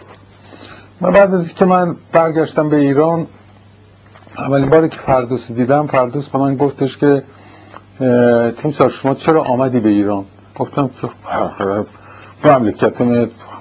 من 1.01 1.11
بعد 1.11 1.33
از 1.33 1.53
که 1.53 1.65
من 1.65 1.95
برگشتم 2.11 2.69
به 2.69 2.77
ایران 2.77 3.27
اولین 4.37 4.69
باری 4.69 4.89
که 4.89 4.97
فردوس 4.97 5.51
دیدم 5.51 5.87
فردوس 5.87 6.29
به 6.29 6.39
من 6.39 6.55
گفتش 6.55 6.97
که 6.97 7.23
تیمسار 8.61 8.89
شما 8.89 9.13
چرا 9.13 9.43
آمدی 9.43 9.79
به 9.79 9.89
ایران؟ 9.89 10.25
گفتم 10.55 10.89
که 11.01 11.09
مملکت 12.49 12.93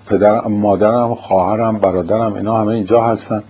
پدرم 0.07 0.53
مادرم 0.53 1.14
خواهرم 1.14 1.78
برادرم 1.78 2.34
اینا 2.34 2.61
همه 2.61 2.68
اینجا 2.68 3.03
هستن. 3.03 3.43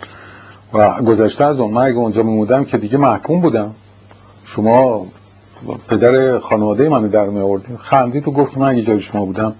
و 0.72 1.02
گذشته 1.02 1.44
از 1.44 1.60
اون 1.60 1.70
من 1.70 1.82
اگه 1.82 1.96
اونجا 1.96 2.22
میمودم 2.22 2.64
که 2.64 2.78
دیگه 2.78 2.98
محکوم 2.98 3.40
بودم. 3.40 3.74
شما 4.44 5.06
پدر 5.88 6.38
خانواده 6.38 6.88
منو 6.88 7.08
در 7.08 7.26
می 7.26 7.40
آوردیم 7.40 7.76
خندید 7.76 8.28
و 8.28 8.30
گفت 8.30 8.58
من 8.58 8.68
اگه 8.68 8.82
جای 8.82 9.00
شما 9.00 9.24
بودم 9.24 9.54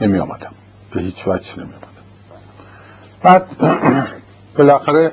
نمی 0.00 0.18
آمدم 0.18 0.50
به 0.90 1.00
هیچ 1.00 1.28
وجه 1.28 1.50
نمی 1.56 1.72
آمدم 1.72 2.04
بعد 3.22 3.46
بالاخره 4.58 5.12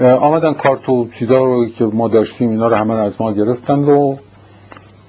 آمدن 0.00 0.52
کارت 0.52 0.88
و 0.88 1.08
چیزا 1.18 1.44
رو 1.44 1.68
که 1.68 1.84
ما 1.84 2.08
داشتیم 2.08 2.50
اینا 2.50 2.68
رو 2.68 2.74
همه 2.74 2.94
از 2.94 3.12
ما 3.20 3.32
گرفتن 3.32 3.84
و 3.84 4.16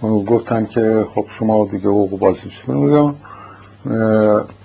گفتن 0.02 0.66
که 0.66 1.06
خب 1.16 1.26
شما 1.40 1.66
دیگه 1.66 1.88
حقوق 1.88 2.20
بازی 2.20 2.52
میگم 2.68 3.14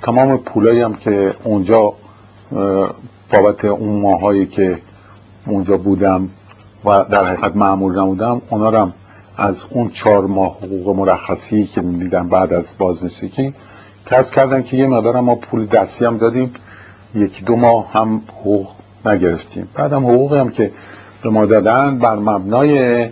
تمام 0.03 0.37
پولایی 0.37 0.81
هم 0.81 0.95
که 0.95 1.35
اونجا 1.45 1.93
بابت 3.33 3.65
اون 3.65 4.01
ماهایی 4.01 4.47
که 4.47 4.79
اونجا 5.47 5.77
بودم 5.77 6.29
و 6.85 7.05
در 7.05 7.25
حقیقت 7.25 7.57
معمول 7.57 7.99
نمودم 7.99 8.43
اونا 8.51 8.71
رو 8.71 8.91
از 9.37 9.57
اون 9.71 9.89
چهار 9.89 10.27
ماه 10.27 10.57
حقوق 10.57 10.97
مرخصی 10.97 11.67
که 11.67 11.81
می‌دیدم 11.81 12.29
بعد 12.29 12.53
از 12.53 12.65
بازنشستگی 12.79 13.55
کس 14.07 14.31
کردن 14.31 14.63
که 14.63 14.77
یه 14.77 14.87
مقدار 14.87 15.21
ما 15.21 15.35
پول 15.35 15.67
دستی 15.67 16.05
هم 16.05 16.19
دادیم. 16.19 16.55
یکی 17.15 17.45
دو 17.45 17.57
ماه 17.57 17.93
هم 17.93 18.23
حقوق 18.41 18.69
نگرفتیم. 19.07 19.69
بعدم 19.75 20.07
حقوقی 20.07 20.39
هم 20.39 20.51
که 20.51 20.71
به 21.23 21.31
ما 21.31 21.47
دادن 21.47 21.99
بر 21.99 22.17
مبنای 22.17 23.05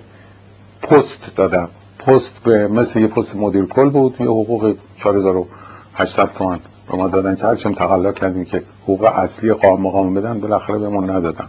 پست 0.82 1.36
دادم 1.36 1.68
پست 2.07 2.48
مثل 2.48 2.98
یه 3.00 3.07
پست 3.07 3.36
مدیر 3.36 3.64
کل 3.64 3.90
بود 3.90 4.16
یه 4.20 4.26
حقوق 4.26 4.74
4800 4.96 6.30
تومن 6.34 6.59
به 6.90 6.96
ما 6.96 7.09
دادن 7.09 7.36
که 7.36 7.46
هرچیم 7.46 7.72
تقلا 7.72 8.12
کردیم 8.12 8.44
که 8.44 8.62
حقوق 8.82 9.05
اصلی 9.05 9.53
قام 9.53 9.80
مقام 9.80 10.14
بدن 10.14 10.40
بالاخره 10.40 10.78
به 10.78 10.88
ما 10.88 11.00
ندادن. 11.00 11.46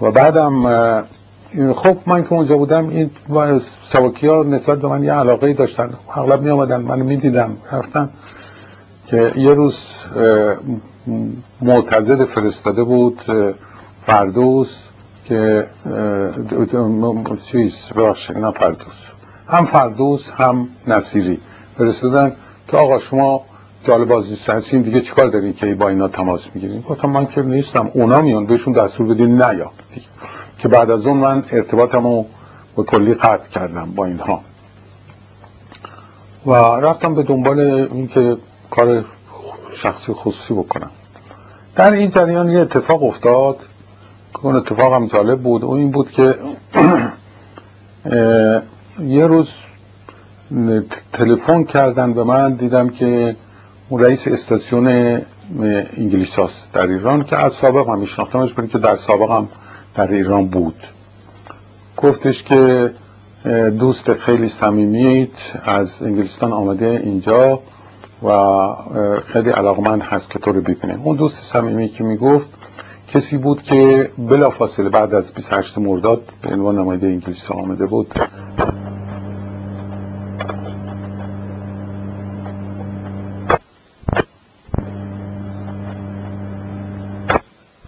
و 0.00 0.10
بعدم 0.10 0.62
خب 1.76 1.96
من 2.06 2.22
که 2.22 2.32
اونجا 2.32 2.56
بودم 2.56 2.88
این 2.88 3.10
سواکی 3.84 4.26
ها 4.26 4.42
نسبت 4.42 4.78
به 4.78 4.88
من 4.88 5.04
یه 5.04 5.12
علاقه 5.12 5.52
داشتن. 5.52 5.90
اغلب 6.16 6.42
می 6.42 6.50
آمدن 6.50 6.80
من 6.80 6.98
می 6.98 7.16
دیدم 7.16 7.56
رفتن 7.72 8.08
که 9.06 9.32
یه 9.36 9.54
روز 9.54 9.78
معتزد 11.62 12.24
فرستاده 12.24 12.84
بود 12.84 13.20
فردوس 14.06 14.76
که 15.24 15.66
چیز 17.44 17.74
بخش 17.96 18.30
نه 18.30 18.50
فردوس. 18.50 18.99
هم 19.50 19.66
فردوس 19.66 20.30
هم 20.30 20.68
نصیری. 20.86 21.40
فرستادن 21.78 22.32
که 22.68 22.76
آقا 22.76 22.98
شما 22.98 23.42
جال 23.84 24.04
بازی 24.04 24.38
هستین 24.48 24.82
دیگه 24.82 25.00
چیکار 25.00 25.28
دارین 25.28 25.52
که 25.52 25.74
با 25.74 25.88
اینا 25.88 26.08
تماس 26.08 26.46
می‌گیرین؟ 26.54 26.80
گفتم 26.80 27.10
من 27.10 27.26
که 27.26 27.42
نیستم. 27.42 27.90
اونا 27.94 28.22
میان 28.22 28.46
بهشون 28.46 28.72
دستور 28.72 29.06
بدین 29.06 29.42
نیا. 29.42 29.70
که 30.58 30.68
بعد 30.68 30.90
از 30.90 31.06
اون 31.06 31.16
من 31.16 31.44
ارتباطم 31.50 32.06
رو 32.06 32.26
به 32.76 32.82
کلی 32.82 33.14
قطع 33.14 33.48
کردم 33.48 33.92
با 33.96 34.04
اینها. 34.04 34.40
و 36.46 36.52
رفتم 36.54 37.14
به 37.14 37.22
دنبال 37.22 37.60
این 37.60 38.06
که 38.06 38.36
کار 38.70 39.04
شخصی 39.82 40.12
خصوصی 40.12 40.54
بکنم. 40.54 40.90
در 41.76 41.92
این 41.92 42.10
جریان 42.10 42.50
یه 42.50 42.60
اتفاق 42.60 43.04
افتاد. 43.04 43.56
که 44.32 44.46
اون 44.46 44.56
اتفاق 44.56 44.92
هم 44.92 45.06
جالب 45.06 45.40
بود. 45.40 45.64
و 45.64 45.70
این 45.70 45.90
بود 45.90 46.10
که 46.10 46.34
یه 49.02 49.26
روز 49.26 49.50
تلفن 51.12 51.64
کردن 51.64 52.12
به 52.12 52.24
من 52.24 52.54
دیدم 52.54 52.88
که 52.88 53.36
اون 53.88 54.02
رئیس 54.02 54.28
استاسیون 54.28 54.86
انگلیس 55.96 56.34
هاست 56.34 56.72
در 56.72 56.86
ایران 56.86 57.24
که 57.24 57.36
از 57.36 57.52
سابق 57.52 57.88
هم 57.88 57.98
میشناختمش 57.98 58.54
که 58.72 58.78
در 58.78 58.96
سابق 58.96 59.30
هم 59.30 59.48
در 59.94 60.12
ایران 60.12 60.46
بود. 60.46 60.74
گفتش 61.96 62.42
که 62.42 62.90
دوست 63.78 64.14
خیلی 64.14 64.48
صمیمیت 64.48 65.28
از 65.64 66.02
انگلستان 66.02 66.52
آمده 66.52 67.00
اینجا 67.04 67.60
و 68.22 68.30
خیلی 69.26 69.50
علاقمند 69.50 70.02
هست 70.02 70.30
که 70.30 70.38
تو 70.38 70.52
رو 70.52 70.60
ببینه. 70.60 70.98
اون 71.04 71.16
دوست 71.16 71.42
صمیمی 71.42 71.88
که 71.88 72.04
می‌گفت 72.04 72.46
کسی 73.08 73.36
بود 73.36 73.62
که 73.62 74.10
بلافاصله 74.18 74.88
بعد 74.88 75.14
از 75.14 75.32
28 75.32 75.78
مرداد 75.78 76.22
به 76.42 76.50
عنوان 76.54 76.78
نماینده 76.78 77.06
انگلیس 77.06 77.50
آمده 77.50 77.86
بود 77.86 78.12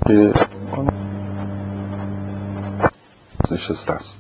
که 0.07 0.33
نشسته 3.73 3.93
است 3.93 4.13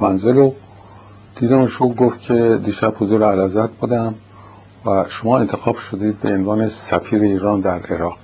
منزل 0.00 0.36
رو 0.36 0.54
دیدمش 1.40 1.72
رو 1.72 1.88
گفت 1.88 2.20
که 2.20 2.60
دیشب 2.64 2.94
حضور 2.98 3.22
علازت 3.22 3.70
بودم 3.70 4.14
و 4.86 5.04
شما 5.08 5.38
انتخاب 5.38 5.76
شدید 5.76 6.20
به 6.20 6.28
عنوان 6.34 6.68
سفیر 6.68 7.22
ایران 7.22 7.60
در 7.60 7.78
عراق. 7.78 8.16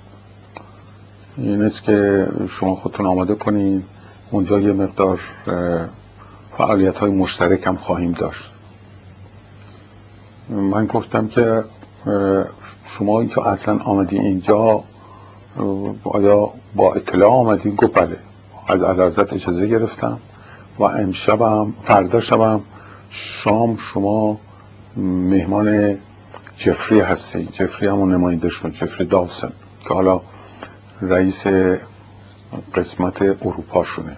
این 1.37 1.61
است 1.61 1.83
که 1.83 2.27
شما 2.49 2.75
خودتون 2.75 3.05
آماده 3.05 3.35
کنید. 3.35 3.83
اونجا 4.31 4.59
یه 4.59 4.73
مقدار 4.73 5.19
فعالیت 6.57 6.97
های 6.97 7.11
مشترک 7.11 7.67
هم 7.67 7.75
خواهیم 7.75 8.11
داشت. 8.11 8.51
من 10.49 10.85
گفتم 10.85 11.27
که 11.27 11.63
شما 12.97 13.25
که 13.25 13.47
اصلا 13.47 13.77
آمدی 13.77 14.17
اینجا 14.17 14.83
آیا 16.03 16.49
با 16.75 16.93
اطلاع 16.93 17.29
آمدی 17.29 17.71
گفت 17.71 17.99
بله. 17.99 18.17
از 18.67 18.81
علازت 18.81 19.33
اجازه 19.33 19.67
گرفتم. 19.67 20.17
و 20.79 20.83
امشبم 20.83 21.73
فردا 21.83 22.21
شبم 22.21 22.61
شام 23.09 23.77
شما 23.93 24.37
مهمان 24.97 25.97
جفری 26.57 26.99
هستی 26.99 27.45
جفری 27.45 27.87
همون 27.87 28.13
نماینده 28.13 28.49
شد 28.49 28.69
جفری 28.69 29.05
داوسن 29.07 29.51
که 29.87 29.93
حالا 29.93 30.21
رئیس 31.01 31.43
قسمت 32.75 33.21
اروپا 33.21 33.83
شونه. 33.83 34.17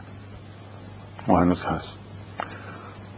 ما 1.27 1.39
هنوز 1.39 1.63
هست. 1.63 1.89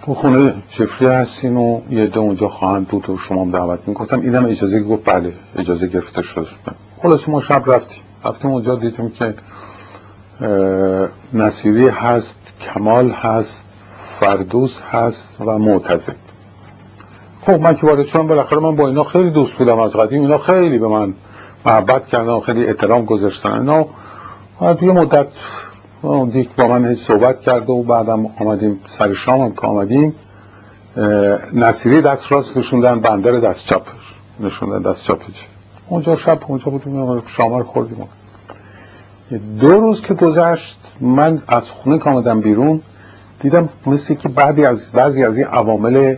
تو 0.02 0.14
خونه 0.14 0.54
جفری 0.70 1.08
هستین 1.08 1.58
و 1.58 1.82
یه 1.90 2.08
ده 2.08 2.18
اونجا 2.18 2.48
خواهند 2.48 2.88
بود 2.88 3.10
و 3.10 3.18
شما 3.18 3.52
دعوت 3.52 3.80
می‌گفتم 3.88 4.22
اینم 4.22 4.46
اجازه 4.46 4.80
گفت 4.84 5.10
بله 5.10 5.34
اجازه 5.56 5.88
گرفته 5.88 6.22
شد. 6.22 6.48
خلاص 7.02 7.30
ما 7.30 7.42
شب 7.42 7.64
رفتیم. 7.68 8.04
رفتیم 8.26 8.52
اونجا 8.52 8.76
دیدیم 8.76 9.10
که 9.10 9.34
نصیری 11.34 11.88
هست 11.88 12.40
کمال 12.62 13.10
هست 13.10 13.66
فردوس 14.20 14.82
هست 14.92 15.28
و 15.40 15.58
معتزد. 15.58 16.16
خب 17.42 17.62
من 17.62 17.76
که 17.76 17.88
وارد 17.88 18.06
شدم 18.06 18.28
بالاخره 18.28 18.60
من 18.60 18.76
با 18.76 18.88
اینا 18.88 19.04
خیلی 19.04 19.30
دوست 19.30 19.54
بودم 19.54 19.80
از 19.80 19.96
قدیم. 19.96 20.22
اینا 20.22 20.38
خیلی 20.38 20.80
به 20.80 20.88
من 20.88 21.14
محبت 21.66 22.08
کردن 22.08 22.40
خیلی 22.40 22.68
احترام 22.68 23.06
گذاشتن. 23.06 23.52
اینا 23.52 23.86
توی 24.74 24.92
مدت 24.92 25.28
دیک 26.32 26.50
با 26.56 26.68
من 26.68 26.96
صحبت 26.96 27.42
کرده 27.42 27.74
و 27.74 27.84
بعدم 27.84 28.26
آمدیم 28.26 28.80
سر 28.98 29.14
شام 29.14 29.42
هم 29.42 29.52
که 29.52 29.68
آمدیم. 29.68 30.16
نصیری 31.54 32.02
دست 32.02 32.32
راست 32.32 32.58
نشوندن 32.58 33.00
بندر 33.00 33.32
دست 33.32 33.66
چپ 33.66 33.82
نشوندن 34.40 34.92
دست 34.92 35.04
چپش 35.04 35.48
اونجا 35.90 36.16
شب 36.16 36.40
اونجا 36.48 36.72
بودیم 36.72 37.24
شام 37.28 37.54
رو 37.54 37.64
خوردیم. 37.64 38.08
دو 39.60 39.72
روز 39.72 40.02
که 40.02 40.14
گذشت 40.14 40.80
من 41.02 41.42
از 41.48 41.70
خونه 41.70 42.00
که 42.00 42.34
بیرون 42.34 42.82
دیدم 43.40 43.70
مثل 43.86 44.14
که 44.14 44.30
بعضی 44.30 44.66
از 44.66 44.92
بعضی 44.92 45.24
از 45.24 45.38
این 45.38 45.46
عوامل 45.46 46.16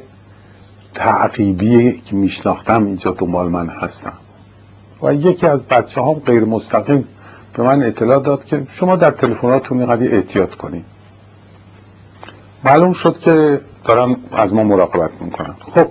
تعقیبی 0.94 2.02
که 2.06 2.16
میشناختم 2.16 2.86
اینجا 2.86 3.12
دنبال 3.12 3.50
من 3.50 3.70
هستم 3.70 4.14
و 5.04 5.14
یکی 5.14 5.48
از 5.48 5.64
بچه 5.64 6.02
هم 6.02 6.14
غیر 6.14 6.46
مستقیم 6.46 7.08
به 7.54 7.64
من 7.64 7.84
اطلاع 7.84 8.20
داد 8.20 8.46
که 8.46 8.64
شما 8.70 8.96
در 8.96 9.12
تلفناتون 9.12 9.78
اینقدر 9.78 10.16
احتیاط 10.16 10.56
کنید 10.56 10.86
معلوم 12.64 12.94
شد 12.94 13.20
که 13.20 13.62
دارم 13.86 14.16
از 14.32 14.54
ما 14.54 14.64
مراقبت 14.64 15.12
می‌کنن. 15.22 15.56
خب 15.76 15.88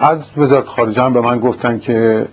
از 0.00 0.30
وزارت 0.36 0.66
خارجه 0.66 1.02
هم 1.02 1.12
به 1.12 1.20
من 1.20 1.38
گفتن 1.38 1.78
که 1.78 2.26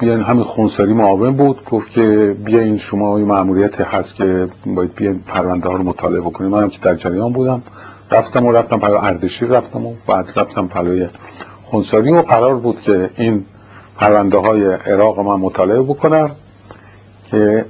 بیاین 0.00 0.20
همین 0.20 0.44
خونساری 0.44 0.92
معاون 0.92 1.30
بود. 1.30 1.64
گفت 1.70 1.88
که 1.88 2.36
بیاین 2.44 2.78
شما 2.78 3.16
این 3.16 3.26
معمولیت 3.26 3.80
هست 3.80 4.16
که 4.16 4.48
باید 4.66 4.94
بیاین 4.94 5.20
پرونده 5.26 5.68
ها 5.68 5.74
رو 5.74 5.82
مطالعه 5.82 6.20
بکنید 6.20 6.50
منم 6.50 6.68
که 6.68 6.78
در 6.82 6.94
جریان 6.94 7.32
بودم. 7.32 7.62
رفتم 8.10 8.46
و 8.46 8.52
رفتم 8.52 8.78
پلو 8.78 8.94
اردشیر 8.94 9.48
رفتم 9.48 9.86
و 9.86 9.94
بعد 10.06 10.32
رفتم 10.36 10.66
پلوی 10.66 11.08
خونساری 11.64 12.12
و 12.12 12.22
قرار 12.22 12.54
بود 12.54 12.80
که 12.80 13.10
این 13.16 13.44
پرونده 13.96 14.38
های 14.38 14.66
عراق 14.66 15.20
من 15.20 15.34
مطالعه 15.34 15.82
بکنم 15.82 16.30
که 17.30 17.64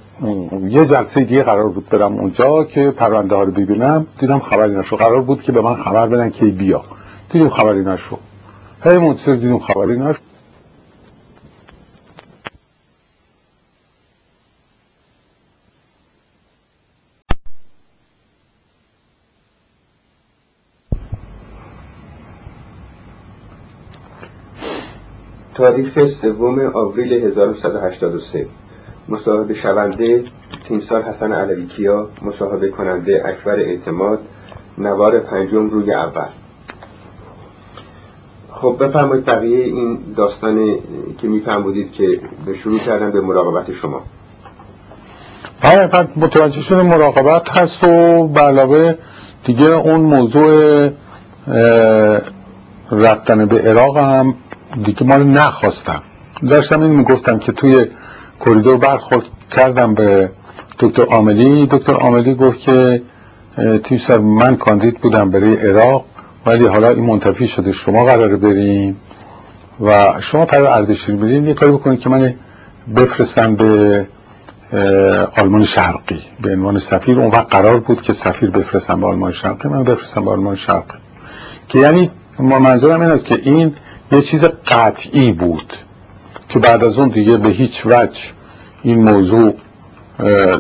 یه 0.69 0.87
جلسه 0.87 1.21
دیگه 1.21 1.43
قرار 1.43 1.69
بود 1.69 1.89
برم 1.89 2.13
اونجا 2.13 2.65
که 2.65 2.91
پرونده 2.91 3.35
ها 3.35 3.43
رو 3.43 3.53
ببینم. 3.53 4.07
دیدم 4.19 4.39
خبری 4.39 4.75
نشو 4.75 4.97
قرار 4.97 5.23
بود 5.23 5.43
که 5.43 5.53
به 5.53 5.61
من 5.61 5.75
خبر 5.75 6.09
بدن 6.09 6.31
که 6.31 6.45
بیا. 6.45 6.83
دیدم 7.31 7.49
خبری 7.49 7.85
نشو 7.85 8.19
هی 8.85 8.99
منتصر 8.99 9.35
دیدم 9.35 9.59
خبری 9.59 9.99
نشو 9.99 10.21
تاریخ 25.55 26.07
سوم 26.07 26.61
آوریل 26.61 27.13
1183 27.13 28.47
مصاحبه 29.09 29.55
شونده 29.55 30.25
تیمسار 30.69 31.03
حسن 31.03 31.33
علوی 31.33 31.67
کیا 31.67 32.09
مصاحبه 32.23 32.69
کننده 32.69 33.23
اکبر 33.25 33.59
اعتماد 33.59 34.19
نوار 34.79 35.19
پنجم 35.19 35.69
روی 35.69 35.93
اول. 35.93 36.46
خب 38.61 38.77
بفرمایید 38.81 39.25
بقیه 39.25 39.65
این 39.65 39.99
داستان 40.17 40.75
که 41.19 41.29
میفرمودید 41.29 41.93
که 41.93 42.21
به 42.47 42.55
شروع 42.55 42.79
کردن 42.79 43.11
به 43.11 43.21
مراقبت 43.21 43.73
شما. 43.73 44.03
آره 45.65 45.87
بعد 45.87 46.09
متوجه 46.17 46.83
مراقبت 46.83 47.51
هست 47.51 47.85
و 47.85 48.27
به 48.29 48.41
علاوه 48.41 48.95
دیگه 49.45 49.65
اون 49.65 50.01
موضوع 50.01 50.91
رفتن 52.91 53.47
به 53.47 53.59
عراق 53.59 53.97
هم 53.97 54.35
دیگه 54.85 55.07
ما 55.07 55.17
نخواستم 55.17 56.03
داشتم 56.49 56.81
این 56.81 56.91
می‌گفتم 56.91 57.39
که 57.39 57.53
توی 57.53 57.87
کریدور 58.41 58.77
برخورد 58.77 59.23
کردم 59.51 59.95
به 59.95 60.31
دکتر 60.79 61.07
آملی 61.11 61.67
دکتر 61.71 61.95
آملی 61.95 62.35
گفت 62.35 62.59
که 62.59 63.03
تیمسر 63.85 64.19
من 64.19 64.57
کاندید 64.57 64.99
بودم 64.99 65.31
برای 65.31 65.57
عراق. 65.57 66.05
ولی 66.47 66.67
حالا 66.67 66.89
این 66.89 67.05
منتفی 67.05 67.47
شده 67.47 67.73
شما 67.73 68.05
قراره 68.05 68.37
بریم 68.37 68.97
و 69.81 70.15
شما 70.21 70.45
پر 70.45 70.65
اردشیر 70.67 71.17
بریم 71.17 71.49
یه 71.49 71.55
کاری 71.55 71.73
بکنید 71.73 72.01
که 72.01 72.09
من 72.09 72.35
بفرستم 72.97 73.57
به 73.57 74.07
آلمان 75.37 75.65
شرقی. 75.65 76.21
به 76.41 76.53
عنوان 76.53 76.79
سفیر 76.79 77.21
اون 77.21 77.31
وقت 77.31 77.51
قرار 77.51 77.81
بود 77.81 78.01
که 78.01 78.13
سفیر 78.13 78.51
بفرستم 78.51 79.01
به 79.01 79.07
آلمان 79.07 79.33
شرقی 79.33 79.69
من 79.69 79.85
بفرستم 79.85 80.25
به 80.25 80.31
آلمان 80.31 80.57
شرقی. 80.57 80.99
که 81.69 81.79
یعنی 81.79 82.11
منظورم 82.39 83.01
این 83.01 83.11
است 83.11 83.25
که 83.25 83.41
این 83.43 83.75
یه 84.13 84.21
چیز 84.21 84.45
قطعی 84.45 85.33
بود 85.33 85.77
که 86.49 86.59
بعد 86.59 86.85
از 86.85 86.99
اون 86.99 87.09
دیگه 87.09 87.37
به 87.37 87.49
هیچ 87.49 87.87
وجه 87.87 88.21
این 88.83 89.03
موضوع 89.03 89.55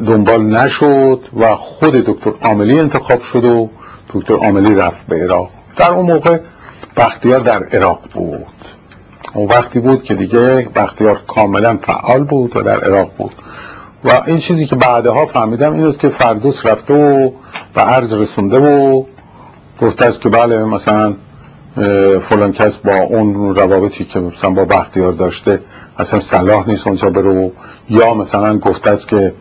دنبال 0.07 0.43
نشد 0.43 1.21
و 1.41 1.57
خود 1.57 1.95
دکتر 1.95 2.33
عاملی 2.43 2.81
انتخاب 2.81 3.23
شد 3.23 3.45
و 3.45 3.71
دکتر 4.15 4.35
عاملی 4.35 4.75
رفت 4.75 5.07
به 5.07 5.23
عراق. 5.23 5.51
در 5.77 5.91
اون 5.91 6.07
موقع 6.07 6.39
بختیار 6.97 7.41
در 7.41 7.65
عراق 7.65 8.01
بود. 8.15 8.47
اون 9.35 9.49
وقتی 9.49 9.81
بود 9.81 10.03
که 10.03 10.15
دیگه 10.15 10.69
بختیار 10.77 11.21
کاملا 11.27 11.79
فعال 11.83 12.25
بود 12.25 12.57
و 12.57 12.63
در 12.63 12.81
عراق 12.81 13.11
بود. 13.19 13.35
و 14.05 14.23
این 14.27 14.39
چیزی 14.39 14.67
که 14.67 14.77
بعدها 14.77 15.27
فهمیدم 15.27 15.73
این 15.73 15.87
است 15.87 16.01
که 16.01 16.09
فردوس 16.09 16.67
رفته 16.67 16.95
و 16.95 17.31
به 17.75 17.81
عرض 17.81 18.13
رسونده 18.13 18.59
و 18.59 19.05
گفته 19.81 20.07
است 20.07 20.21
که 20.21 20.29
بله 20.29 20.65
مثلا 20.65 21.15
فلان 22.21 22.53
کس 22.53 22.77
با 22.77 22.97
اون 22.97 23.55
روابطی 23.55 24.05
که 24.05 24.21
مثلا 24.21 24.51
با 24.51 24.65
بختیار 24.65 25.13
داشته 25.13 25.61
اصلا 25.99 26.21
صلاح 26.21 26.69
نیست 26.69 26.87
اونجا 26.87 27.11
برو 27.11 27.53
یا 27.91 28.15
مثلا 28.15 28.59
گفته 28.59 28.91
است 28.91 29.09
که 29.09 29.33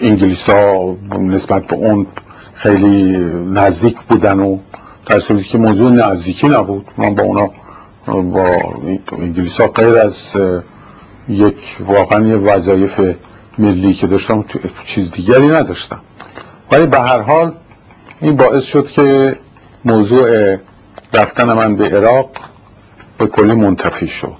انگلیس 0.00 0.50
ها 0.50 0.96
نسبت 1.18 1.66
به 1.66 1.76
اون 1.76 2.06
خیلی 2.54 3.18
نزدیک 3.50 4.00
بودن 4.00 4.40
و 4.40 4.58
صورتی 5.08 5.44
که 5.44 5.58
موضوع 5.58 5.90
نزدیکی 5.90 6.48
نبود. 6.48 6.86
من 6.96 7.14
با 7.14 7.22
اونا 7.22 7.50
با 8.22 8.74
انگلیس 9.12 9.60
ها 9.60 9.68
غیر 9.68 9.96
از 9.98 10.18
یک 11.28 11.76
واقعا 11.86 12.26
یه 12.26 12.36
وظایف 12.36 13.00
ملی 13.58 13.92
که 13.92 14.06
داشتم 14.06 14.44
چیز 14.84 15.10
دیگری 15.10 15.48
نداشتم. 15.48 16.00
ولی 16.72 16.86
به 16.86 17.00
هر 17.00 17.20
حال 17.20 17.52
این 18.20 18.36
باعث 18.36 18.62
شد 18.62 18.88
که 18.88 19.38
موضوع 19.84 20.56
رفتن 21.12 21.52
من 21.52 21.76
به 21.76 21.88
عراق 21.88 22.30
به 23.18 23.26
کلی 23.26 23.54
منتفی 23.54 24.08
شد. 24.08 24.36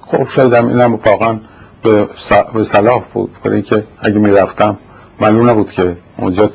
خب 0.00 0.28
شاید 0.28 0.52
هم 0.52 0.68
اینم 0.68 0.94
واقعا 0.94 1.38
به 1.82 2.64
صلاح 2.64 3.02
بود. 3.14 3.30
برای 3.44 3.56
اینکه 3.56 3.84
اگه 4.00 4.18
می‌رفتم 4.18 4.78
معلوم 5.20 5.50
نبود 5.50 5.70
که 5.70 5.96
اونجا 6.16 6.50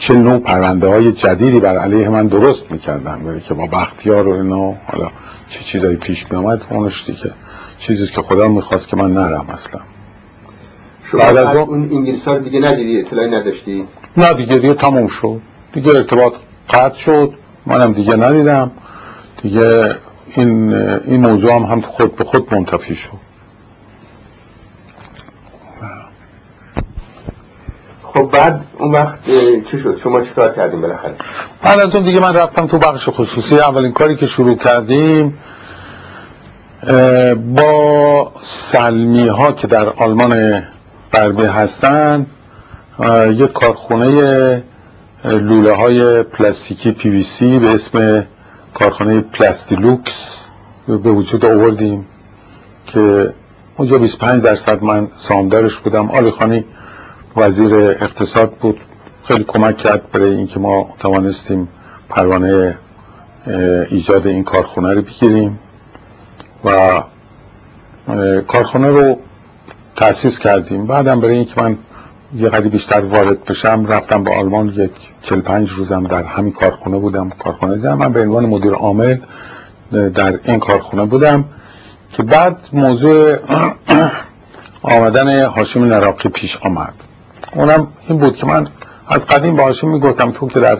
چه 0.00 0.14
نوع 0.14 0.38
پرونده 0.38 0.88
های 0.88 1.12
جدیدی 1.12 1.60
بر 1.60 1.78
علیه 1.78 2.08
من 2.08 2.26
درست 2.26 2.72
می‌کردن؟ 2.72 3.18
برای 3.18 3.40
که 3.40 3.54
با 3.54 3.66
بختیار 3.66 4.28
و 4.28 4.32
اینا 4.32 4.74
حالا 4.86 5.10
چه 5.48 5.60
چیزایی 5.60 5.96
پیش 5.96 6.32
میامد 6.32 6.62
اونش 6.70 7.04
دیگه. 7.06 7.30
چیزی 7.78 8.06
که 8.06 8.22
خدا 8.22 8.48
می‌خواست 8.48 8.88
که 8.88 8.96
من 8.96 9.12
نرم 9.12 9.46
اصلا. 9.48 9.80
شما 11.04 11.20
بعد 11.20 11.36
از 11.36 11.56
اون 11.56 11.82
انگلیس 11.82 12.24
ها 12.24 12.34
رو 12.34 12.42
دیگه 12.42 12.60
ندیدی 12.60 13.00
اطلاعی 13.00 13.30
نداشتی؟ 13.30 13.84
نه 14.16 14.34
دیگه 14.34 14.56
دیگه 14.58 14.74
تموم 14.74 15.06
شد. 15.06 15.40
دیگه 15.72 15.90
ارتباط 15.90 16.32
قطع 16.70 16.96
شد. 16.96 17.34
منم 17.66 17.92
دیگه 17.92 18.16
ندیدم. 18.16 18.70
دیگه 19.42 19.94
این 20.34 20.74
این 20.74 21.20
موضوع 21.20 21.54
هم, 21.54 21.62
هم 21.62 21.80
خود 21.80 22.16
به 22.16 22.24
خود 22.24 22.54
منتفی 22.54 22.94
شد. 22.94 23.29
خب 28.20 28.30
بعد 28.30 28.60
اون 28.78 28.92
وقت 28.92 29.18
چی 29.70 29.78
شد؟ 29.78 29.98
شما 30.02 30.20
چیکار 30.20 30.52
کردیم 30.54 30.80
بالاخره؟ 30.80 31.14
بعد 31.62 31.80
از 31.80 31.94
اون 31.94 32.04
دیگه 32.04 32.20
من 32.20 32.34
رفتم 32.34 32.66
تو 32.66 32.78
بخش 32.78 33.08
خصوصی. 33.08 33.58
اولین 33.58 33.92
کاری 33.92 34.16
که 34.16 34.26
شروع 34.26 34.56
کردیم 34.56 35.38
با 37.54 38.32
سلمی 38.42 39.28
ها 39.28 39.52
که 39.52 39.66
در 39.66 39.88
آلمان 39.88 40.62
غربی 41.12 41.42
هستن 41.44 42.26
یک 43.30 43.52
کارخونه 43.52 44.62
لوله 45.24 45.72
های 45.72 46.22
پلاستیکی 46.22 46.92
پی 46.92 47.10
وی 47.10 47.22
سی 47.22 47.58
به 47.58 47.74
اسم 47.74 48.26
کارخانه 48.74 49.20
پلاستیلوکس 49.20 50.36
به 50.88 51.10
وجود 51.10 51.44
آوردیم 51.44 52.06
که 52.86 53.32
اونجا 53.76 53.98
25 53.98 54.42
درصد 54.42 54.82
من 54.82 55.08
سهامدارش 55.16 55.76
بودم. 55.76 56.10
عالیخانی 56.10 56.64
وزیر 57.36 57.74
اقتصاد 57.74 58.52
بود. 58.52 58.80
خیلی 59.24 59.44
کمک 59.44 59.76
کرد 59.76 60.10
برای 60.10 60.34
اینکه 60.34 60.60
ما 60.60 60.94
توانستیم 60.98 61.68
پروانه 62.08 62.78
ایجاد 63.90 64.26
این 64.26 64.44
کارخانه 64.44 64.94
رو 64.94 65.02
بگیریم 65.02 65.58
و 66.64 67.02
کارخانه 68.46 68.88
رو 68.88 69.18
تأسیس 69.96 70.38
کردیم. 70.38 70.86
بعدم 70.86 71.20
برای 71.20 71.34
اینکه 71.34 71.62
من 71.62 71.78
یه 72.36 72.48
قدری 72.48 72.68
بیشتر 72.68 73.00
وارد 73.00 73.44
بشم 73.44 73.86
رفتم 73.86 74.24
به 74.24 74.34
آلمان 74.34 74.68
یک 74.68 74.90
45 75.22 75.70
روزم 75.70 76.02
در 76.02 76.24
همین 76.24 76.52
کارخونه 76.52 76.98
بودم 76.98 77.30
کارخونه 77.30 77.76
دیدم. 77.76 77.98
من 77.98 78.12
به 78.12 78.22
عنوان 78.22 78.46
مدیر 78.46 78.72
عامل 78.72 79.16
در 79.92 80.40
این 80.44 80.58
کارخونه 80.58 81.04
بودم 81.04 81.44
که 82.12 82.22
بعد 82.22 82.58
موضوع 82.72 83.36
آمدن 84.82 85.44
هاشم 85.44 85.84
نراقی 85.84 86.28
پیش 86.28 86.58
آمد. 86.62 86.94
اونم 87.54 87.86
این 88.08 88.18
بود 88.18 88.36
که 88.36 88.46
من 88.46 88.68
از 89.08 89.26
قدیم 89.26 89.56
با 89.56 89.62
هاشم 89.62 89.88
می‌گفتم 89.88 90.30
تو 90.30 90.48
که 90.48 90.60
در 90.60 90.78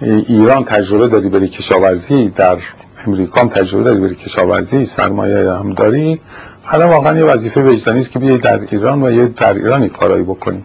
ایران 0.00 0.64
تجربه 0.64 1.08
داری 1.08 1.28
بری 1.28 1.48
کشاورزی 1.48 2.28
در 2.28 2.58
امریکا 3.06 3.40
هم 3.40 3.48
تجربه 3.48 3.84
داری 3.84 4.00
بری 4.00 4.14
کشاورزی 4.14 4.84
سرمایه 4.84 5.52
هم 5.52 5.72
داری. 5.74 6.20
حالا 6.62 6.88
واقعا 6.88 7.18
یه 7.18 7.24
وظیفه 7.24 7.62
وجدانی 7.62 8.00
است 8.00 8.10
که 8.10 8.18
بیای 8.18 8.38
در 8.38 8.60
ایران 8.70 9.02
و 9.02 9.12
یه 9.12 9.26
در 9.26 9.54
ایران 9.54 9.88
کارایی 9.88 10.24
بکنی. 10.24 10.64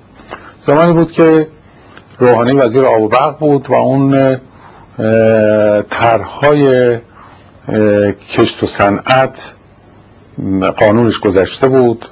زمانی 0.68 0.94
بود 0.94 1.12
که 1.12 1.48
روحانی 2.20 2.52
وزیر 2.52 2.86
آب 2.86 3.02
و 3.02 3.08
برق 3.08 3.40
بود 3.40 3.70
و 3.70 3.74
اون 3.74 4.38
طرحهای 5.90 6.98
کشت 8.30 8.64
و 8.64 8.66
صنعت 8.66 9.54
قانونش 10.78 11.20
گذشته 11.20 11.68
بود. 11.68 12.06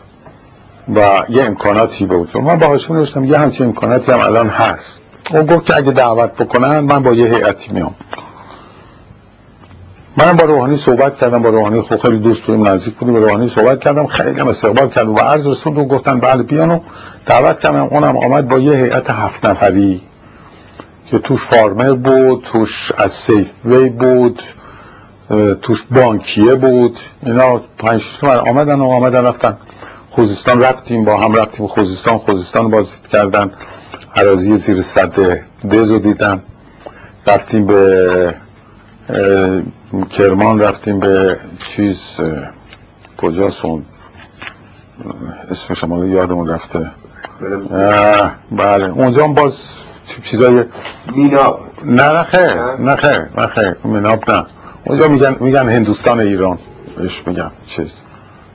و 0.93 1.23
یه 1.29 1.43
امکاناتی 1.43 2.05
بود. 2.05 2.37
من 2.37 2.57
با 2.57 2.67
هاشم 2.67 2.93
نوشتم 2.93 3.23
یه 3.23 3.37
همچین 3.37 3.65
امکاناتی 3.65 4.11
هم 4.11 4.19
الان 4.19 4.49
هست. 4.49 4.99
او 5.31 5.43
گفت 5.43 5.65
که 5.65 5.77
اگه 5.77 5.91
دعوت 5.91 6.31
بکنن 6.31 6.79
من 6.79 7.03
با 7.03 7.13
یه 7.13 7.35
هیئتی 7.35 7.73
میام. 7.73 7.95
من 10.17 10.33
با 10.33 10.45
روحانی 10.45 10.77
صحبت 10.77 11.15
کردم 11.15 11.41
با 11.41 11.49
روحانی 11.49 11.81
خب 11.81 11.97
خیلی 11.97 12.19
دوست 12.19 12.41
بودیم 12.41 12.67
نزدیک 12.67 12.93
بودیم 12.93 13.13
با 13.13 13.19
روحانی 13.19 13.47
صحبت 13.47 13.79
کردم 13.79 14.05
خیلی 14.05 14.39
هم 14.39 14.47
استقبال 14.47 14.89
کرد 14.89 15.07
و 15.07 15.15
عرض 15.15 15.47
رسول 15.47 15.77
و 15.77 15.85
گفتن 15.85 16.19
بله 16.19 16.43
بیانو 16.43 16.79
دعوت 17.25 17.59
کردم. 17.59 17.83
اونم 17.83 18.17
آمد 18.17 18.47
با 18.47 18.59
یه 18.59 18.77
هیئت 18.77 19.09
هفت 19.09 19.45
نفری 19.45 20.01
که 21.05 21.19
توش 21.19 21.41
فارمر 21.41 21.93
بود 21.93 22.41
توش 22.43 22.91
از 22.97 23.11
سیف 23.11 23.47
وی 23.65 23.89
بود 23.89 24.41
توش 25.61 25.83
بانکیه 25.91 26.55
بود. 26.55 26.97
اینا 27.25 27.61
پنج 27.77 28.01
شش 28.01 28.23
آمدن 28.23 28.79
و 28.79 28.85
آمدن 28.85 29.25
رفتن. 29.25 29.57
خوزستان 30.15 30.61
رفتیم 30.61 31.05
با 31.05 31.17
هم 31.17 31.33
رفتیم 31.33 31.67
خوزستان 31.67 32.17
خوزستان 32.17 32.69
بازدید 32.69 33.07
کردن 33.07 33.51
عراضی 34.15 34.57
زیر 34.57 34.81
صد 34.81 35.39
دزو 35.71 35.99
دیدن. 35.99 36.41
رفتیم 37.27 37.65
به 37.65 38.35
کرمان 40.09 40.61
رفتیم 40.61 40.99
به 40.99 41.39
چیز 41.67 41.99
کجا 43.17 43.49
سون؟ 43.49 43.85
اسم 45.51 45.73
شما 45.73 46.05
یادمون 46.05 46.47
رفته. 46.47 46.91
بله. 48.51 48.85
اونجا 48.85 49.23
هم 49.23 49.33
باز 49.33 49.59
چیزای 50.23 50.63
میناب. 51.15 51.59
نه 51.85 52.13
نه 52.13 52.23
خیر. 52.23 52.75
نه؟ 52.75 52.95
خیر. 52.95 53.21
نه 53.37 53.47
خیر. 53.47 53.75
میناب 53.83 54.31
نه. 54.31 54.45
اونجا 54.85 55.07
میگن 55.07 55.35
میگن 55.39 55.69
هندوستان 55.69 56.19
ایران. 56.19 56.57
بهش 56.97 57.23
میگن 57.27 57.51
چیز. 57.65 57.93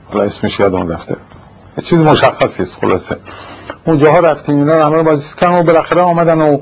حالا 0.09 0.23
اسمش 0.23 0.59
یادم 0.59 0.87
رفته. 0.87 1.15
چیز 1.83 1.99
مشخصی 1.99 2.63
است 2.63 2.75
خلاصه. 2.81 3.17
اونجاها 3.85 4.19
رفتیم 4.19 4.57
اینا 4.57 4.85
همه 4.85 5.03
بازی 5.03 5.25
کردن 5.37 5.59
و 5.59 5.63
بالاخره 5.63 6.01
آمدن 6.01 6.41
و 6.41 6.57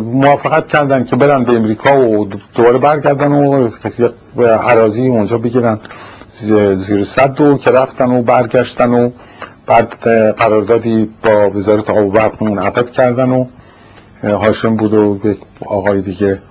موافقت 0.00 0.68
کردن 0.68 1.04
که 1.04 1.16
برن 1.16 1.44
به 1.44 1.52
امریکا 1.52 2.00
و 2.00 2.28
دوباره 2.54 2.78
برگردن 2.78 3.32
و 3.32 3.68
عراضی 4.46 5.06
اونجا 5.06 5.38
بگیرن. 5.38 5.80
زیر 6.76 7.04
صد 7.04 7.40
و 7.40 7.56
که 7.58 7.70
رفتن 7.70 8.10
و 8.10 8.22
برگشتن 8.22 8.94
و 8.94 9.10
بعد 9.66 9.88
قراردادی 10.32 11.10
با 11.22 11.50
وزارت 11.50 11.90
آب 11.90 12.06
و 12.06 12.10
برق 12.10 12.42
منعقد 12.42 12.90
کردن 12.90 13.30
و 13.30 13.46
هاشم 14.24 14.76
بود 14.76 14.94
و 14.94 15.18
آقای 15.66 16.00
دیگه 16.00 16.42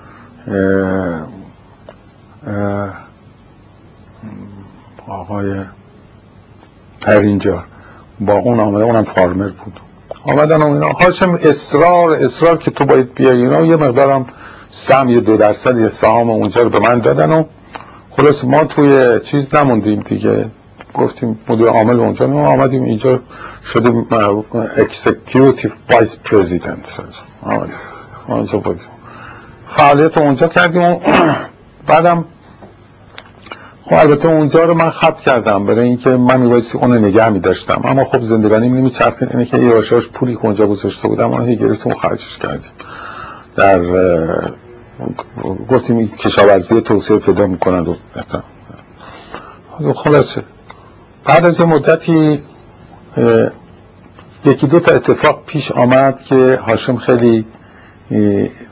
آقای 5.08 5.54
اینجا 7.12 7.64
با 8.20 8.34
اون 8.34 8.60
آمده 8.60 8.84
اونم 8.84 9.04
فارمر 9.04 9.48
بود. 9.48 9.80
آمدن 10.26 10.62
و 10.62 10.66
اینا. 10.66 10.90
هاشم 10.90 11.40
اصرار 11.44 12.12
اصرار 12.12 12.58
که 12.58 12.72
تو 12.72 12.86
باید 12.86 13.14
بیای 13.14 13.42
اینا 13.42 13.66
یه 13.66 13.76
مقدارم 13.76 14.26
سم 14.70 15.10
یه 15.10 15.20
دو 15.20 15.38
درصد 15.38 15.78
یه 15.78 15.88
سهام 15.88 16.30
اونجا 16.30 16.62
رو 16.62 16.70
به 16.70 16.80
من 16.80 17.00
دادن 17.00 17.32
و 17.32 17.44
خلاص 18.12 18.44
ما 18.44 18.64
توی 18.64 19.20
چیز 19.20 19.56
نموندیم 19.56 20.00
دیگه. 20.00 20.46
گفتیم 20.94 21.40
مدیر 21.50 21.68
عامل 21.68 22.00
اونجا 22.00 22.28
ما 22.28 22.48
آمدیم 22.48 22.84
اینجا 22.84 23.20
شدیم 23.64 24.08
executive 24.78 25.72
vice 25.90 26.16
president 26.16 26.86
آمدیم. 27.44 27.76
اونجا 28.28 28.58
بودیم. 28.58 28.88
فعالیت 29.68 30.18
اونجا 30.18 30.48
کردیم 30.48 30.98
بعدم 31.88 32.26
خب 33.86 33.94
البته 33.94 34.28
اونجا 34.28 34.64
رو 34.64 34.74
من 34.74 34.90
خبط 34.90 35.20
کردم 35.20 35.66
برای 35.66 35.88
اینکه 35.88 36.10
من 36.10 36.40
میبایستی 36.42 36.78
اون 36.78 36.98
نگه 36.98 37.30
می 37.30 37.40
داشتم 37.40 37.82
اما 37.84 38.04
خب 38.06 38.22
زندگانی 38.22 38.70
می 38.70 38.90
چرخید 38.90 39.30
اینه 39.32 39.46
که 39.46 39.58
یه 39.58 40.00
پولی 40.14 40.36
که 40.36 40.46
اونجا 40.46 40.68
گذاشته 40.68 41.08
بودم 41.08 41.32
اون 41.32 41.46
هی 41.46 41.56
گرفتیم 41.56 41.94
خرجش 41.94 42.38
کردیم. 42.38 42.72
در 43.56 43.82
گفتیم 45.70 46.08
کشاورزی 46.08 46.82
توسعه 46.82 47.18
پیدا 47.18 47.48
می‌کنند 47.48 47.88
و 49.80 49.94
خلاصه. 49.94 50.44
بعد 51.26 51.46
از 51.46 51.60
یه 51.60 51.66
مدتی 51.66 52.42
یکی 54.46 54.68
دو 54.68 54.80
تا 54.80 54.96
اتفاق 54.96 55.44
پیش 55.46 55.72
آمد 55.72 56.22
که 56.22 56.60
هاشم 56.68 56.98
خیلی 56.98 57.46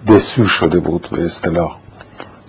دسور 0.07 0.45
شده 0.45 0.79
بود 0.79 1.07
به 1.11 1.23
اصطلاح. 1.23 1.80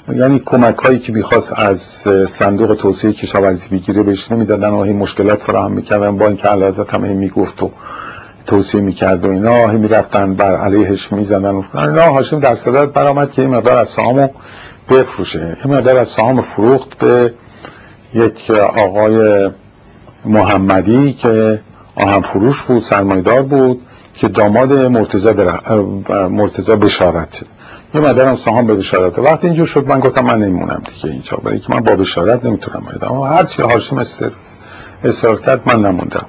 یعنی 0.08 0.42
کمک 0.46 0.76
هایی 0.76 0.98
که 0.98 1.12
می‌خواست 1.12 1.52
از 1.56 1.80
صندوق 2.28 2.74
توسعه 2.74 3.12
کشاورزی 3.12 3.68
بگیره 3.68 4.02
بهش 4.02 4.32
نمی‌دادن. 4.32 4.72
این 4.72 4.96
مشکلات 4.96 5.42
فراهم 5.42 5.72
می‌کردن. 5.72 6.16
با 6.16 6.26
اینکه 6.26 6.48
علازت 6.48 6.94
هم 6.94 7.00
می‌گفت 7.00 7.62
و 7.62 7.70
توصیه 8.46 8.80
می‌کرد 8.80 9.24
و 9.24 9.30
اینا 9.30 9.68
هی 9.68 9.76
می‌رفتن 9.76 10.34
بر 10.34 10.56
علیهش 10.56 11.12
می‌زنن 11.12 11.50
و 11.50 11.78
اینا 11.78 12.02
هاشم 12.02 12.40
در 12.40 12.54
صدت 12.54 12.88
برآمد 12.88 13.30
که 13.30 13.42
این 13.42 13.50
مقدار 13.50 13.76
از 13.76 13.88
سهامو 13.88 14.28
بفروشه. 14.90 15.56
این 15.64 15.74
مقدار 15.74 15.96
از 15.96 16.08
سهام 16.08 16.40
فروخت 16.40 16.98
به 16.98 17.34
یک 18.14 18.50
آقای 18.76 19.50
محمدی 20.24 21.12
که 21.12 21.60
آهن 21.94 22.20
فروش 22.20 22.62
بود 22.62 22.82
سرمایدار 22.82 23.42
بود 23.42 23.80
که 24.14 24.28
داماد 24.28 24.72
مرتضی, 24.72 25.28
مرتضی 26.30 26.76
بشارت. 26.76 27.42
یه 27.94 28.00
مدرم 28.00 28.36
سهام 28.36 28.66
به 28.66 28.74
بشارت. 28.74 29.18
وقتی 29.18 29.46
اینجور 29.46 29.66
شد 29.66 29.86
من 29.86 30.00
گفتم 30.00 30.24
من 30.24 30.38
نمیمونم 30.38 30.82
دیگه 30.94 31.10
اینجا. 31.10 31.36
برای 31.36 31.58
که 31.58 31.74
من 31.74 31.80
با 31.80 31.96
بشارت 31.96 32.44
نمی‌تونم 32.44 32.84
باید 32.86 33.04
اما 33.04 33.26
هر 33.26 33.44
چی 33.44 33.62
هاشم 33.62 33.98
استر 33.98 34.30
اصرار 35.04 35.40
کرد 35.40 35.62
من 35.66 35.82
نموندم. 35.86 36.26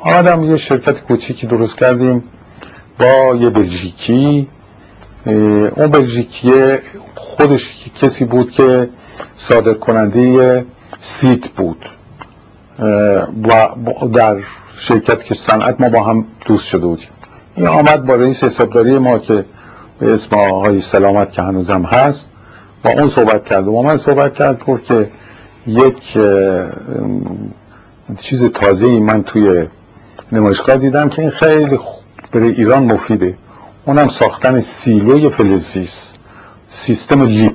آمدم 0.00 0.44
یه 0.44 0.56
شرکت 0.56 1.00
کوچیکی 1.00 1.46
درست 1.46 1.78
کردیم 1.78 2.24
با 2.98 3.36
یه 3.36 3.50
بلژیکی. 3.50 4.48
اون 5.26 5.86
بلژیکی 5.86 6.52
خودش 7.14 7.90
کسی 8.00 8.24
بود 8.24 8.50
که 8.50 8.88
صادر 9.36 9.74
کننده 9.74 10.64
سیت 11.00 11.48
بود. 11.48 11.86
و 13.44 13.68
در 14.12 14.36
شرکت 14.76 15.24
که 15.24 15.34
صنعت 15.34 15.80
ما 15.80 15.88
با 15.88 16.02
هم 16.02 16.24
دوست 16.44 16.66
شده 16.66 16.86
بودیم. 16.86 17.08
این 17.56 17.66
آمد 17.66 18.06
با 18.06 18.14
رئیس 18.14 18.44
حسابداری 18.44 18.98
ما 18.98 19.18
که 19.18 19.44
به 20.00 20.12
اسم 20.12 20.36
آقای 20.36 20.80
سلامت 20.80 21.32
که 21.32 21.42
هنوزم 21.42 21.82
هست. 21.82 22.30
با 22.84 22.90
اون 22.90 23.08
صحبت 23.08 23.44
کرد 23.44 23.68
و 23.68 23.72
با 23.72 23.82
من 23.82 23.96
صحبت 23.96 24.34
کرد 24.34 24.64
گفت 24.64 24.84
که 24.84 25.08
یک 25.66 26.18
چیز 28.18 28.44
تازه 28.44 28.86
ای 28.86 29.00
من 29.00 29.22
توی 29.22 29.66
نمایشگاه 30.32 30.76
دیدم 30.76 31.08
که 31.08 31.22
این 31.22 31.30
خیلی 31.30 31.78
برای 32.32 32.50
ایران 32.50 32.92
مفیده. 32.92 33.34
اونم 33.84 34.08
ساختن 34.08 34.60
سیلوی 34.60 35.28
فلزیست 35.28 36.14
سیستم 36.68 37.22
لیپ. 37.22 37.54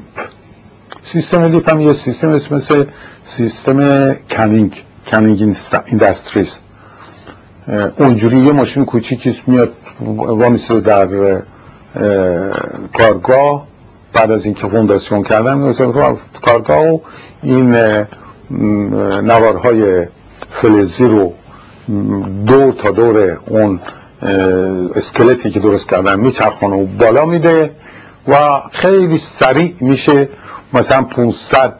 سیستم 1.01 1.43
لیپ 1.43 1.69
هم 1.69 1.81
یه 1.81 1.93
سیستم 1.93 2.27
مثل 2.51 2.85
سیستم 3.23 4.13
canning 4.29 4.83
canning 5.07 5.55
industry 5.85 6.47
ست 6.47 6.63
اونجوری 7.97 8.37
یه 8.37 8.51
ماشین 8.51 8.85
کوچیکی 8.85 9.41
میاد 9.47 9.73
وامیسته 10.17 10.79
در 10.79 11.07
کارگاه 12.93 13.67
بعد 14.13 14.31
از 14.31 14.45
اینکه 14.45 14.67
فونداسیون 14.67 15.23
کردن 15.23 15.73
کارگاه 16.41 16.85
و 16.85 16.99
این 17.43 17.75
نوارهای 19.23 20.07
فلزی 20.49 21.05
رو 21.07 21.33
دور 22.47 22.73
تا 22.73 22.91
دور 22.91 23.37
اون 23.47 23.79
اسکلتی 24.95 25.49
که 25.49 25.59
درست 25.59 25.89
کردن 25.89 26.19
میچرخونه 26.19 26.75
و 26.75 26.85
بالا 26.85 27.25
میده 27.25 27.71
و 28.27 28.61
خیلی 28.71 29.17
سریع 29.17 29.75
میشه 29.79 30.29
مثلا 30.73 31.03
500 31.03 31.73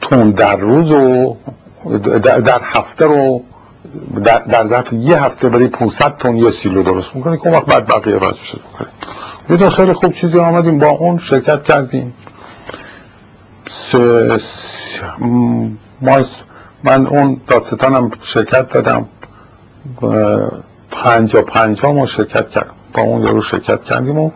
تون 0.00 0.30
در 0.30 0.56
روز 0.56 0.92
و 0.92 1.36
در 2.44 2.60
هفته 2.64 3.04
رو 3.04 3.42
در, 4.24 4.38
در 4.38 4.66
ظرف 4.66 4.92
یه 4.92 5.22
هفته 5.22 5.48
برای 5.48 5.68
500 5.68 6.16
تن 6.18 6.36
یه 6.36 6.50
سیلو 6.50 6.82
درست 6.82 7.16
می‌کنه 7.16 7.36
که 7.36 7.46
اون 7.46 7.56
وقت 7.56 7.66
بعد 7.66 7.86
بقیه 7.86 8.18
باید 8.18 8.34
شد 8.34 8.60
می‌کنه 9.48 9.70
خیلی 9.70 9.92
خوب 9.92 10.12
چیزی 10.12 10.38
آمدیم 10.38 10.78
با 10.78 10.88
اون 10.88 11.18
شرکت 11.18 11.64
کردیم. 11.64 12.14
س... 13.70 13.94
ما 16.00 16.20
من 16.84 17.06
اون 17.06 17.40
دادستانم 17.48 18.10
شرکت 18.22 18.68
دادم. 18.68 19.08
پنجا 20.90 21.42
پنجا 21.42 21.92
ما 21.92 22.06
شرکت 22.06 22.50
کردیم 22.50 22.72
با 22.92 23.02
اون 23.02 23.26
رو 23.26 23.40
شرکت 23.40 23.84
کردیم 23.84 24.18
و 24.18 24.30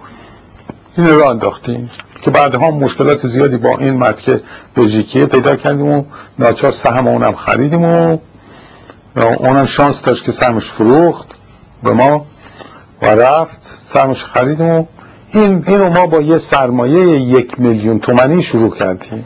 این 0.96 1.07
رو 1.07 1.24
انداختیم. 1.24 1.90
که 2.22 2.30
بعدها 2.30 2.70
مشکلات 2.70 3.26
زیادی 3.26 3.57
با 3.57 3.78
این 3.78 3.96
متک 3.96 4.40
بلژیکیه 4.74 5.26
پیدا 5.26 5.57
کردیم 5.57 5.86
و 5.86 6.05
ناچار 6.38 6.70
سهم 6.70 7.09
اونم 7.09 7.32
خریدیم 7.32 7.84
و 7.84 8.18
اونم 9.16 9.66
شانس 9.66 10.02
داشت 10.02 10.24
که 10.24 10.32
سهمش 10.32 10.70
فروخت 10.70 11.28
به 11.82 11.92
ما 11.92 12.26
و 13.02 13.06
رفت. 13.06 13.61
سهمش 13.84 14.24
خریدیم 14.24 14.66
و 14.66 14.84
این 15.32 15.64
اینو 15.66 15.90
ما 15.90 16.06
با 16.06 16.20
یه 16.20 16.38
سرمایه 16.38 17.20
یک 17.20 17.61
میلیون 17.61 17.98
تومنی 18.00 18.42
شروع 18.42 18.74
کردیم. 18.76 19.24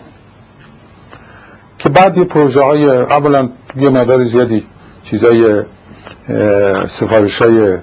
که 1.79 1.89
بعد 1.89 2.19
یه 2.19 2.25
پروژه 2.25 2.63
های 2.63 2.89
اولا 2.91 3.49
یه 3.77 3.91
مدار 3.91 4.25
زیادی 4.25 4.67
چیزای 5.03 5.63
سفارش 6.89 7.43
های 7.43 7.77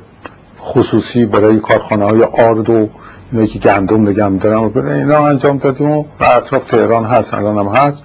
خصوصی 0.62 1.26
برای 1.26 1.60
کارخانه 1.60 2.06
های 2.06 2.24
آرد 2.24 2.70
و 2.70 2.90
اینایی 3.32 3.48
که 3.48 3.60
گندم 3.60 4.10
نگم 4.10 4.38
دارم 4.38 4.88
اینا 4.88 5.28
انجام 5.28 5.58
دادیم 5.58 5.92
و 5.92 6.06
اطراف 6.20 6.66
تهران 6.66 7.06
هست 7.06 7.34
الان 7.34 7.58
هم 7.58 7.76
هست. 7.76 8.04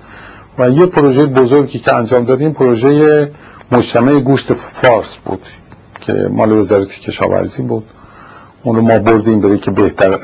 و 0.59 0.71
یه 0.71 0.87
پروژه 0.87 1.27
بزرگی 1.27 1.79
که 1.79 1.95
انجام 1.95 2.25
دادیم 2.25 2.53
پروژه 2.53 3.31
مجتمع 3.73 4.21
گوشت 4.21 4.53
فارس 4.53 5.15
بود 5.15 5.43
که 6.01 6.13
مال 6.13 6.53
وزارت 6.53 6.89
کشاورزی 6.89 7.63
بود. 7.63 7.85
اونو 8.63 8.81
ما 8.83 8.99
بردیم 8.99 9.41
برای 9.41 9.59
که 9.59 9.71
بهتر 9.71 10.19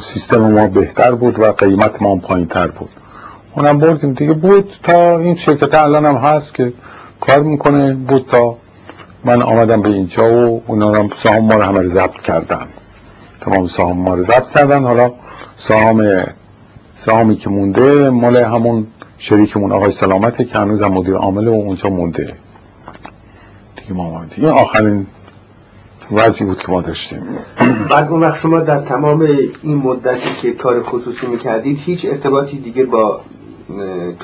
سیستم 0.00 0.38
ما 0.38 0.66
بهتر 0.66 1.14
بود 1.14 1.38
و 1.38 1.52
قیمت 1.52 2.02
ما 2.02 2.16
پایین 2.16 2.46
تر 2.46 2.66
بود. 2.66 2.88
اونم 3.54 3.78
بردیم 3.78 4.12
دیگه. 4.12 4.32
بود 4.32 4.72
تا 4.82 5.18
این 5.18 5.34
شرکت 5.34 5.74
الان 5.74 6.06
هم 6.06 6.14
هست 6.14 6.54
که 6.54 6.72
کار 7.20 7.42
می‌کنه. 7.42 7.94
بود 7.94 8.26
تا 8.30 8.56
من 9.24 9.42
آمدم 9.42 9.82
به 9.82 9.88
اینجا 9.88 10.50
و 10.50 10.62
اونا 10.66 10.94
هم 10.94 11.10
سهام 11.16 11.44
ما 11.44 11.54
رو 11.54 11.62
همه 11.62 11.86
ضبط 11.86 12.20
کردن. 12.20 12.66
تمام 13.40 13.66
سهام 13.66 13.98
ما 13.98 14.14
رو 14.14 14.22
ضبط 14.22 14.50
کردن. 14.50 14.84
حالا 14.84 15.12
سهام 15.56 16.22
سهامی 16.94 17.36
که 17.36 17.50
مونده 17.50 18.10
مال 18.10 18.36
همون 18.36 18.86
شریکمون 19.18 19.72
آقای 19.72 19.90
سلامته 19.90 20.44
که 20.44 20.58
هنوز 20.58 20.82
هم 20.82 20.92
مدیر 20.92 21.14
عامل 21.14 21.48
و 21.48 21.52
اونجا 21.52 21.90
مونده. 21.90 22.34
دیگه 23.90 24.02
ما 24.02 24.24
این 24.36 24.46
آخرین 24.48 25.06
وضعی 26.12 26.46
بود 26.46 26.58
که 26.58 26.72
ما 26.72 26.80
داشتیم. 26.80 27.22
بعد 27.90 28.08
اون 28.08 28.20
وقت 28.20 28.40
شما 28.40 28.60
در 28.60 28.78
تمام 28.78 29.20
این 29.62 29.78
مدتی 29.78 30.30
که 30.42 30.52
کار 30.52 30.82
خصوصی 30.82 31.26
می‌کردید 31.26 31.78
هیچ 31.84 32.04
ارتباطی 32.04 32.58
دیگه 32.58 32.84
با 32.84 33.20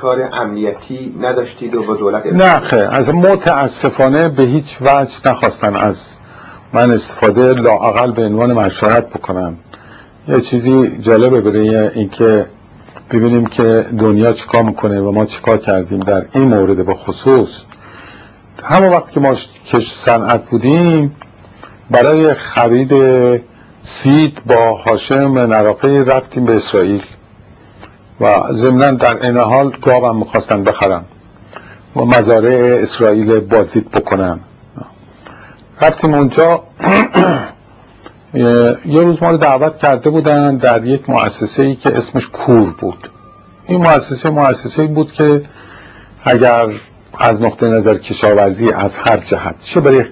کار 0.00 0.28
امنیتی 0.32 1.14
نداشتید 1.20 1.76
و 1.76 1.82
با 1.82 1.94
دولت؟ 1.94 2.26
نه 2.26 2.60
خیر. 2.60 2.78
از 2.78 3.14
متاسفانه 3.14 4.28
به 4.28 4.42
هیچ 4.42 4.78
وجه 4.80 5.12
نخواستن 5.26 5.76
از 5.76 6.08
من 6.72 6.90
استفاده 6.90 7.52
لاعقل 7.52 8.12
به 8.12 8.24
عنوان 8.24 8.52
مشورت 8.52 9.08
بکنم. 9.08 9.56
یه 10.28 10.40
چیزی 10.40 10.96
جالبه 11.00 11.40
برای 11.40 11.76
اینکه 11.76 12.46
ببینیم 13.10 13.46
که 13.46 13.86
دنیا 13.98 14.32
چیکار 14.32 14.62
می‌کنه 14.62 15.00
و 15.00 15.12
ما 15.12 15.26
چیکار 15.26 15.58
کردیم 15.58 16.00
در 16.00 16.26
این 16.32 16.48
مورد 16.48 16.86
به 16.86 16.94
خصوص. 16.94 17.60
همون 18.64 18.90
وقت 18.90 19.10
که 19.10 19.20
ما 19.20 19.34
کش 19.66 19.92
صنعت 19.94 20.44
بودیم 20.44 21.16
برای 21.90 22.34
خرید 22.34 22.92
سید 23.82 24.44
با 24.46 24.74
هاشم 24.74 25.38
نراقه 25.38 26.04
رفتیم 26.06 26.44
به 26.44 26.54
اسرائیل 26.54 27.02
و 28.20 28.52
ضمنا 28.52 28.90
در 28.90 29.26
این 29.26 29.36
حال 29.36 29.76
گاوم 29.82 30.16
می‌خواستن 30.18 30.62
بخرن 30.62 31.04
و 31.96 32.04
مزارع 32.04 32.78
اسرائیل 32.82 33.40
بازدید 33.40 33.90
بکنن. 33.90 34.40
رفتیم 35.80 36.14
اونجا. 36.14 36.62
یه 38.34 39.00
روز 39.00 39.22
ما 39.22 39.30
رو 39.30 39.36
دعوت 39.36 39.78
کرده 39.78 40.10
بودن 40.10 40.56
در 40.56 40.84
یک 40.84 41.10
مؤسسه 41.10 41.62
ای 41.62 41.74
که 41.74 41.96
اسمش 41.96 42.28
کور 42.28 42.74
بود. 42.80 43.10
این 43.66 43.82
مؤسسه 43.82 44.30
مؤسسه 44.30 44.86
بود 44.86 45.12
که 45.12 45.42
اگر 46.24 46.68
از 47.18 47.42
نقطه 47.42 47.68
نظر 47.68 47.94
کشاورزی 47.98 48.72
از 48.72 48.96
هر 48.96 49.16
جهت 49.16 49.54
چه 49.62 49.80
برای 49.80 50.04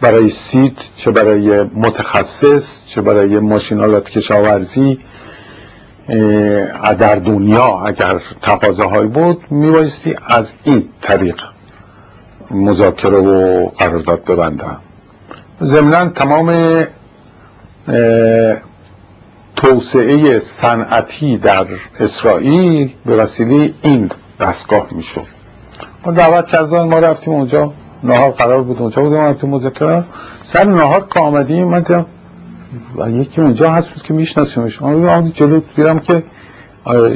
برای 0.00 0.28
سید 0.28 0.78
چه 0.96 1.10
برای 1.10 1.62
متخصص 1.62 2.84
چه 2.86 3.00
برای 3.00 3.38
ماشینالات 3.38 4.10
کشاورزی 4.10 4.98
در 6.98 7.14
دنیا 7.14 7.82
اگر 7.86 8.20
تقاضاهایی 8.42 9.08
بود 9.08 9.44
میبایستی 9.50 10.16
از 10.26 10.54
این 10.64 10.88
طریق 11.02 11.36
مذاکره 12.50 13.18
و 13.18 13.66
قرارداد 13.68 14.24
ببندن 14.24 14.76
ضمنا 15.62 16.08
تمام 16.08 16.86
توسعه 19.56 20.38
صنعتی 20.38 21.36
در 21.38 21.66
اسرائیل 22.00 22.92
به 23.06 23.16
وسیله 23.16 23.74
این 23.82 24.10
دستگاه 24.40 24.86
می‌شد. 24.90 25.43
ما 26.06 26.12
دعوت 26.12 26.46
کردن 26.46 26.82
ما 26.82 26.98
رفتیم 26.98 27.34
اونجا. 27.34 27.72
نهار 28.02 28.30
قرار 28.30 28.62
بود 28.62 28.80
اونجا 28.80 29.02
بودیم 29.02 29.18
رفتیم 29.18 29.50
مذاکره 29.50 30.04
سر 30.42 30.64
نهار 30.64 31.06
که 31.14 31.20
آمدیم 31.20 31.68
من 31.68 31.80
دیدم 31.80 32.06
یکی 33.20 33.40
اونجا 33.40 33.70
هست 33.70 33.88
بود 33.88 34.02
که 34.02 34.14
میشناسیمش. 34.14 34.82
من 34.82 35.32
جلو 35.32 35.60
دیدم 35.76 35.98
که 35.98 36.22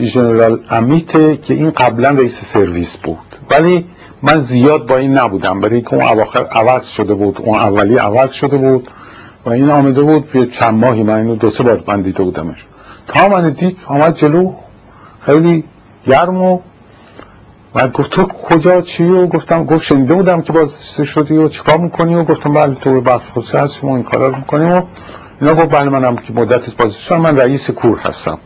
ژنرال 0.00 0.60
امیته 0.70 1.36
که 1.36 1.54
این 1.54 1.70
قبلا 1.70 2.10
رئیس 2.10 2.44
سرویس 2.44 2.96
بود. 2.96 3.18
ولی 3.50 3.84
من 4.22 4.40
زیاد 4.40 4.86
با 4.86 4.96
این 4.96 5.18
نبودم. 5.18 5.60
برای 5.60 5.80
که 5.80 5.94
اون 5.94 6.04
اواخر 6.04 6.44
عوض 6.44 6.86
شده 6.86 7.14
بود 7.14 7.40
اون 7.44 7.58
اولی 7.58 7.96
عوض 7.96 8.32
شده 8.32 8.56
بود 8.56 8.90
و 9.46 9.50
این 9.50 9.70
آمده 9.70 10.02
بود 10.02 10.32
به 10.32 10.46
چند 10.46 10.74
ماهی 10.74 11.02
من 11.02 11.18
اینو 11.18 11.36
دو 11.36 11.50
سه 11.50 11.62
بار 11.62 11.84
من 11.86 12.00
دیده 12.02 12.22
بودمش. 12.22 12.66
تا 13.06 13.28
من 13.28 13.50
دید 13.50 13.76
آمد 13.86 14.14
جلو. 14.14 14.52
خیلی 15.20 15.64
گرم 16.06 16.42
و 16.42 16.58
من 17.74 17.88
گفت 17.88 18.10
تو 18.10 18.24
کجا 18.24 18.82
چی 18.82 19.04
و 19.04 19.26
گفتم 19.26 19.64
گفت 19.64 19.84
شنیده 19.84 20.14
بودم 20.14 20.42
که 20.42 20.52
باز 20.52 21.00
شدی 21.04 21.36
و 21.36 21.48
چیکار 21.48 21.78
می‌کنی 21.78 22.14
و 22.14 22.24
گفتم 22.24 22.52
بله 22.52 22.74
تو 22.74 23.00
بخش 23.00 23.24
خصوصی 23.30 23.58
هست 23.58 23.84
ما 23.84 23.96
این 23.96 24.04
کارا 24.04 24.28
رو 24.28 24.36
می‌کنیم 24.36 24.72
و 24.72 24.82
اینا 25.40 25.54
گفت 25.54 25.70
بله 25.70 25.88
منم 25.88 26.16
که 26.16 26.32
مدت 26.32 26.76
بازی 26.76 27.14
من 27.14 27.36
رئیس 27.38 27.70
کور 27.70 27.98
هستم. 27.98 28.38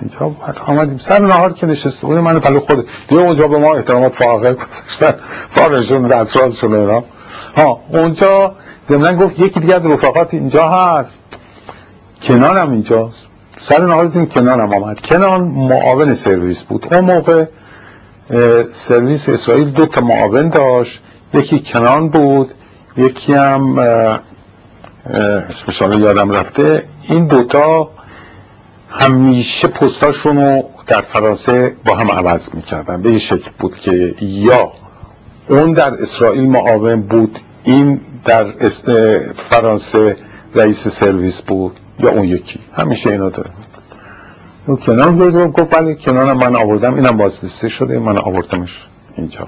اینجا 0.00 0.36
آمدیم. 0.66 0.96
سر 0.96 1.18
نهار 1.18 1.52
که 1.52 1.66
نشسته 1.66 2.06
بودیم 2.06 2.22
من 2.22 2.40
پلو 2.40 2.60
خود 2.60 2.86
دیگه 3.08 3.20
اونجا 3.20 3.48
به 3.48 3.58
ما 3.58 3.74
احترامات 3.74 4.14
فاقه 4.14 4.52
گذاشتن. 4.52 5.14
فارشون 5.50 6.02
دسترازشون 6.02 6.74
اینا. 6.74 7.04
ها 7.56 7.80
اونجا 7.88 8.54
زمین 8.84 9.16
گفت 9.16 9.38
یکی 9.38 9.60
دیگه 9.60 9.74
از 9.74 9.86
رفاقات 9.86 10.34
اینجا 10.34 10.68
هست. 10.68 11.18
کنان 12.22 12.56
هم 12.56 12.72
اینجاست. 12.72 13.26
سر 13.60 13.86
نهار 13.86 14.04
دیدیم 14.04 14.26
کنان 14.26 14.60
هم 14.60 14.72
آمد. 14.72 15.00
کنان 15.00 15.44
معاون 15.44 16.14
سرویس 16.14 16.62
بود. 16.62 16.94
اون 16.94 17.04
موقع 17.04 17.44
سرویس 18.70 19.28
اسرائیل 19.28 19.70
دو 19.70 19.86
تا 19.86 20.00
معاون 20.00 20.48
داشت. 20.48 21.02
یکی 21.34 21.58
کنان 21.58 22.08
بود 22.08 22.50
یکی 22.96 23.32
هم 23.32 23.78
اسمشان 25.48 26.00
یادم 26.00 26.30
رفته. 26.30 26.84
این 27.02 27.26
دوتا 27.26 27.90
همیشه 28.90 29.68
پستاشون 29.68 30.36
رو 30.36 30.62
در 30.86 31.00
فرانسه 31.00 31.76
با 31.84 31.94
هم 31.94 32.10
عوض 32.10 32.54
می‌کردن. 32.54 33.02
به 33.02 33.08
این 33.08 33.18
شکل 33.18 33.50
بود 33.58 33.76
که 33.76 34.14
یا 34.20 34.72
اون 35.48 35.72
در 35.72 35.94
اسرائیل 35.94 36.50
معاون 36.50 37.02
بود 37.02 37.38
این 37.64 38.00
در 38.24 38.46
فرانسه 39.50 40.16
رئیس 40.54 40.88
سرویس 40.88 41.42
بود 41.42 41.76
یا 42.00 42.10
اون 42.10 42.24
یکی. 42.24 42.60
همیشه 42.76 43.10
اینا 43.10 43.30
داره. 43.30 43.50
اون 44.68 44.76
کنان 44.76 45.16
بود 45.16 45.34
و 45.34 45.48
گفت 45.48 45.76
بله 45.76 45.94
کنان 45.94 46.36
من 46.36 46.56
آوردم. 46.56 46.94
اینم 46.94 47.16
بازنسته 47.16 47.68
شده 47.68 47.98
من 47.98 48.18
آوردمش 48.18 48.88
اینجا. 49.16 49.46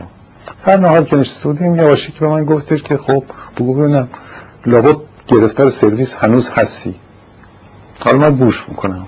سر 0.57 0.77
نهار 0.77 1.05
که 1.05 1.17
نشسته 1.17 1.49
بودیم 1.49 1.77
که 1.97 2.13
به 2.21 2.29
من 2.29 2.45
گفتش 2.45 2.83
که 2.83 2.97
خب 2.97 3.25
بگو 3.57 3.75
ببینم 3.75 4.09
لابد 4.67 4.97
گرفتار 5.27 5.71
سرویس 5.71 6.15
هنوز 6.15 6.51
هستی. 6.51 6.95
حالا 8.01 8.19
من 8.19 8.31
بوش 8.31 8.65
می‌کنم. 8.69 9.07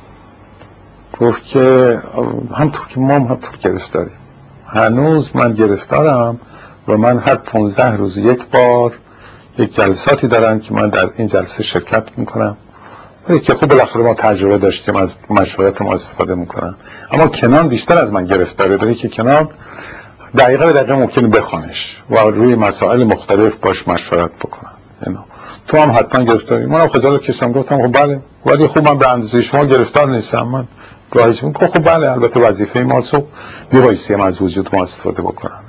گفت 1.20 1.44
که 1.44 1.98
همطور 2.54 2.86
که 2.88 3.00
ما 3.00 3.14
هم 3.14 3.22
همطور 3.22 3.56
گرفتاریم 3.56 4.16
هنوز 4.66 5.30
من 5.34 5.52
گرفتارم 5.52 6.40
و 6.88 6.96
من 6.96 7.18
هر 7.18 7.34
پونزده 7.34 7.96
روز 7.96 8.16
یک 8.16 8.46
بار 8.46 8.92
یک 9.58 9.74
جلساتی 9.74 10.28
دارن 10.28 10.58
که 10.58 10.74
من 10.74 10.88
در 10.88 11.10
این 11.16 11.26
جلسه 11.26 11.62
شرکت 11.62 12.04
می‌کنم. 12.16 12.56
که 13.42 13.54
خوب 13.54 13.68
بالاخره 13.68 14.02
ما 14.02 14.14
تجربه 14.14 14.58
داشتیم 14.58 14.96
از 14.96 15.14
مشورت 15.30 15.82
ما 15.82 15.92
استفاده 15.92 16.34
می‌کنم. 16.34 16.76
اما 17.10 17.26
کنان 17.26 17.68
بیشتر 17.68 17.98
از 17.98 18.12
من 18.12 18.24
گرفتاره. 18.24 18.76
داره 18.76 18.94
که 18.94 19.08
کنان 19.08 19.48
دقیقه 20.38 20.66
به 20.66 20.72
دقیقه 20.72 20.94
ممکنه 20.94 21.28
بخوانش 21.28 22.02
و 22.10 22.18
روی 22.18 22.54
مسائل 22.54 23.04
مختلف 23.04 23.56
باش 23.56 23.88
مشورت 23.88 24.30
بکنم. 24.32 24.72
تو 25.68 25.78
هم 25.78 25.90
حتما 25.90 26.24
گرفتاری. 26.24 26.66
منم 26.66 26.88
خجالت 26.88 27.20
کشم 27.20 27.52
گفتم 27.52 27.86
خب 27.86 27.92
بله. 27.92 28.20
ولی 28.46 28.66
خوب 28.66 28.88
من 28.88 28.98
به 28.98 29.12
اندازه 29.12 29.42
شما 29.42 29.64
گرفتار 29.64 30.10
نیستم. 30.10 30.42
من 30.42 30.64
گاهیش 31.10 31.44
میگم 31.44 31.66
خب 31.66 31.84
بله 31.84 32.10
البته 32.10 32.40
وظیفه 32.40 32.80
ما 32.80 33.00
صبح 33.00 33.26
بیبایستی 33.70 34.14
از 34.14 34.42
وجود 34.42 34.74
ما 34.74 34.82
استفاده 34.82 35.22
بکنم. 35.22 35.60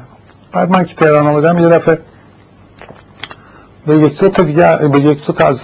بعد 0.51 0.69
من 0.69 0.85
که 0.85 0.95
تهران 0.95 1.27
آمدم 1.27 1.59
یه 1.59 1.69
دفعه 1.69 1.99
به 3.87 3.97
یک 3.97 4.19
دو 4.19 4.29
تا 4.29 4.43
دیگه 4.43 4.77
به 4.77 4.99
یک 4.99 5.25
دو 5.25 5.33
تا 5.33 5.47
از 5.47 5.61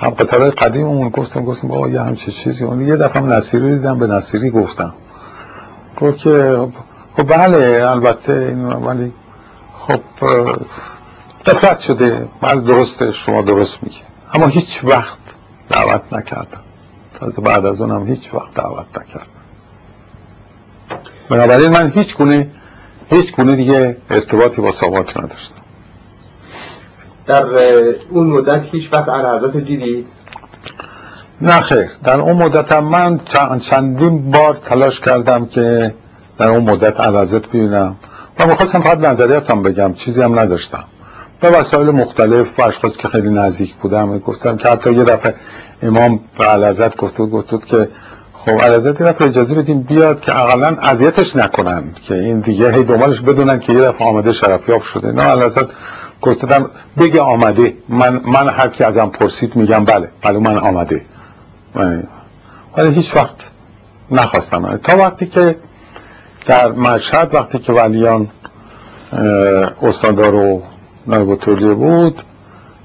هم 0.00 0.10
قطار 0.10 0.50
قدیم 0.50 0.86
اون 0.86 1.08
گفتم 1.08 1.44
گفتم 1.44 1.68
بابا 1.68 1.88
یه 1.88 2.00
همچه 2.00 2.32
چیزی. 2.32 2.64
اون 2.64 2.88
یه 2.88 2.96
دفعه 2.96 3.22
نصیری 3.22 3.76
دیدم 3.76 3.98
به 3.98 4.06
نصیری 4.06 4.50
گفتم. 4.50 4.92
گفت 5.96 6.16
که 6.16 6.66
خب 7.16 7.22
بله 7.36 7.90
البته 7.90 8.54
ولی 8.56 9.12
خب 9.78 10.00
دفعت 11.46 11.78
شده. 11.78 12.28
بله 12.40 12.60
درسته 12.60 13.10
شما 13.10 13.42
درست 13.42 13.82
میگه 13.82 13.96
اما 14.32 14.46
هیچ 14.46 14.84
وقت 14.84 15.18
دعوت 15.68 16.02
نکردم. 16.12 16.60
تازه 17.14 17.42
بعد 17.42 17.66
از 17.66 17.80
اونم 17.80 18.06
هیچ 18.06 18.34
وقت 18.34 18.54
دعوت 18.54 18.86
نکردم. 18.98 19.26
بنابراین 21.28 21.68
من 21.68 21.92
هیچ 21.94 22.16
گونه 22.16 22.50
هیچ 23.10 23.36
گونه 23.36 23.56
دیگه 23.56 23.96
ارتباطی 24.10 24.62
با 24.62 24.72
ساواک 24.72 25.16
نداشتم. 25.16 25.59
در 27.30 27.44
اون 28.10 28.26
مدت 28.26 28.62
هیچ 28.62 28.92
وقت 28.92 29.08
عرضات 29.08 29.56
دیدی؟ 29.56 30.06
نه 31.40 31.60
خیر. 31.60 31.90
در 32.04 32.20
اون 32.20 32.36
مدت 32.36 32.72
من 32.72 33.20
چندین 33.60 34.30
بار 34.30 34.58
تلاش 34.64 35.00
کردم 35.00 35.46
که 35.46 35.94
در 36.38 36.48
اون 36.48 36.70
مدت 36.70 37.00
عرضت 37.00 37.46
ببینم 37.46 37.96
و 38.38 38.46
می‌خواستم 38.46 38.80
فقط 38.80 38.98
نظریاتم 38.98 39.62
بگم 39.62 39.92
چیزی 39.92 40.22
هم 40.22 40.38
نداشتم. 40.38 40.84
به 41.40 41.50
وسایل 41.50 41.90
مختلف 41.90 42.60
و 42.60 42.62
اشخاص 42.62 42.96
که 42.96 43.08
خیلی 43.08 43.30
نزدیک 43.30 43.74
بودم 43.74 44.18
گفتم 44.18 44.56
که 44.56 44.68
حتی 44.68 44.92
یه 44.92 45.04
دفعه 45.04 45.34
امام 45.82 46.20
به 46.38 46.44
علازت 46.44 46.96
گفت 46.96 47.18
گفت 47.18 47.66
که 47.66 47.88
خب 48.32 48.60
علازت 48.60 49.00
یه 49.00 49.06
دفعه 49.06 49.28
اجازه 49.28 49.54
بدیم 49.54 49.82
بیاد 49.82 50.20
که 50.20 50.40
اقلا 50.40 50.76
اذیتش 50.80 51.36
نکنن 51.36 51.84
که 52.02 52.14
این 52.14 52.40
دیگه 52.40 52.72
هی 52.72 52.84
دنبالش 52.84 53.20
بدونن 53.20 53.58
که 53.58 53.72
یه 53.72 53.80
دفعه 53.80 54.06
آمده 54.06 54.32
شرفیاب 54.32 54.82
شده. 54.82 55.12
نه 55.12 55.22
علازت 55.22 55.66
گفتم 56.22 56.70
بگه 56.98 57.20
آمده. 57.20 57.74
من 57.88 58.20
من 58.24 58.48
هر 58.48 58.68
کی 58.68 58.84
ازم 58.84 59.06
پرسید 59.06 59.56
میگم 59.56 59.84
بله. 59.84 60.08
بله 60.22 60.38
من 60.38 60.58
آمده. 60.58 61.04
ولی 62.76 62.94
هیچ 62.94 63.16
وقت 63.16 63.50
نخواستم. 64.10 64.76
تا 64.76 64.98
وقتی 64.98 65.26
که 65.26 65.56
در 66.46 66.72
مشهد 66.72 67.34
وقتی 67.34 67.58
که 67.58 67.72
ولیان 67.72 68.28
استاندار 69.82 70.34
و 70.34 70.62
نایب 71.06 71.38
بود 71.74 72.22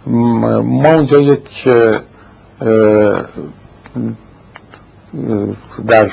ما 0.07 0.93
اونجا 0.93 1.19
یک 1.19 1.67
در 5.87 6.11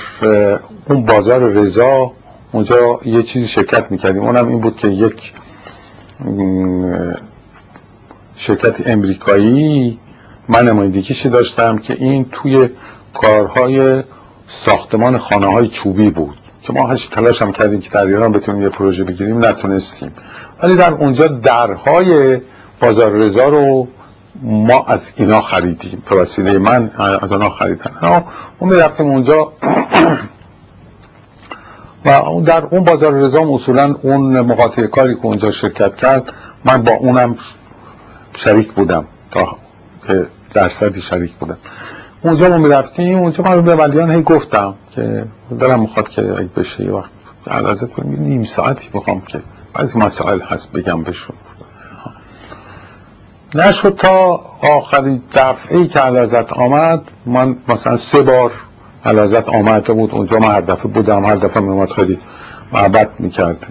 اون 0.88 1.04
بازار 1.04 1.40
رضا 1.40 2.12
اونجا 2.52 3.00
یه 3.04 3.22
چیزی 3.22 3.48
شرکت 3.48 3.90
می‌کردیم. 3.90 4.22
اونم 4.22 4.48
این 4.48 4.60
بود 4.60 4.76
که 4.76 4.88
یک 4.88 5.32
شرکت 8.36 8.88
امریکایی 8.88 9.98
من 10.48 10.68
نمایندگیشی 10.68 11.28
داشتم 11.28 11.78
که 11.78 11.94
این 11.94 12.26
توی 12.32 12.68
کارهای 13.14 14.02
ساختمان 14.46 15.18
خانه 15.18 15.46
های 15.46 15.68
چوبی 15.68 16.10
بود 16.10 16.36
که 16.62 16.72
ما 16.72 16.86
هشت 16.86 17.14
تلاش 17.14 17.42
هم 17.42 17.52
کردیم 17.52 17.80
که 17.80 17.90
در 17.90 18.06
ایران 18.06 18.32
بتونیم 18.32 18.62
یه 18.62 18.68
پروژه 18.68 19.04
بگیریم 19.04 19.44
نتونستیم. 19.44 20.12
ولی 20.62 20.76
در 20.76 20.94
اونجا 20.94 21.26
درهای 21.28 22.40
بازار 22.80 23.12
رضا 23.12 23.48
رو 23.48 23.88
ما 24.42 24.84
از 24.86 25.12
اینا 25.16 25.40
خریدیم. 25.40 26.02
به 26.10 26.16
وسیله 26.16 26.58
من 26.58 26.90
از 27.22 27.32
اینا 27.32 27.50
خریدن. 27.50 28.24
اون 28.58 28.72
می‌رفتیم 28.72 29.06
اونجا 29.06 29.52
و 32.04 32.40
در 32.40 32.64
اون 32.64 32.84
بازار 32.84 33.12
رضا 33.12 33.54
اصولا 33.54 33.94
اون 34.02 34.40
مقاطع 34.40 34.86
کاری 34.86 35.14
که 35.14 35.26
اونجا 35.26 35.50
شرکت 35.50 35.96
کرد 35.96 36.32
من 36.64 36.82
با 36.82 36.92
اونم 36.92 37.36
شریک 38.34 38.72
بودم 38.72 39.04
تا 39.30 39.56
که 40.06 40.26
درصدی 40.54 41.02
شریک 41.02 41.32
بودم. 41.32 41.56
اونجا 42.22 42.48
ما 42.48 42.58
می‌رفتیم 42.58 43.18
اونجا 43.18 43.44
من 43.44 43.62
به 43.62 43.74
ولیان 43.74 44.10
هی 44.10 44.22
گفتم 44.22 44.74
که 44.94 45.24
دلم 45.60 45.80
می‌خواد 45.80 46.08
که 46.08 46.22
بشه 46.56 46.84
یه 46.84 46.92
وقت 46.92 47.10
عرضه 47.46 47.86
کنیم. 47.86 48.22
نیم 48.22 48.42
ساعتی 48.42 48.90
بخوام 48.94 49.20
که 49.20 49.42
از 49.74 49.96
مسائل 49.96 50.40
هست 50.40 50.72
بگم 50.72 51.02
بشون 51.02 51.36
نشد 53.54 53.96
تا 53.96 54.40
آخرین 54.62 55.22
دفعه 55.34 55.86
که 55.86 55.98
علازت 55.98 56.52
آمد 56.52 57.02
من 57.26 57.56
مثلا 57.68 57.96
سه 57.96 58.22
بار 58.22 58.52
علازت 59.04 59.48
آمده 59.48 59.92
بود. 59.92 60.14
اونجا 60.14 60.38
من 60.38 60.48
هر 60.48 60.60
دفعه 60.60 60.92
بودم 60.92 61.24
هر 61.24 61.36
دفعه 61.36 61.62
میومد 61.62 61.90
خیلی 61.90 62.18
محبت 62.72 63.10
می‌کرد 63.18 63.66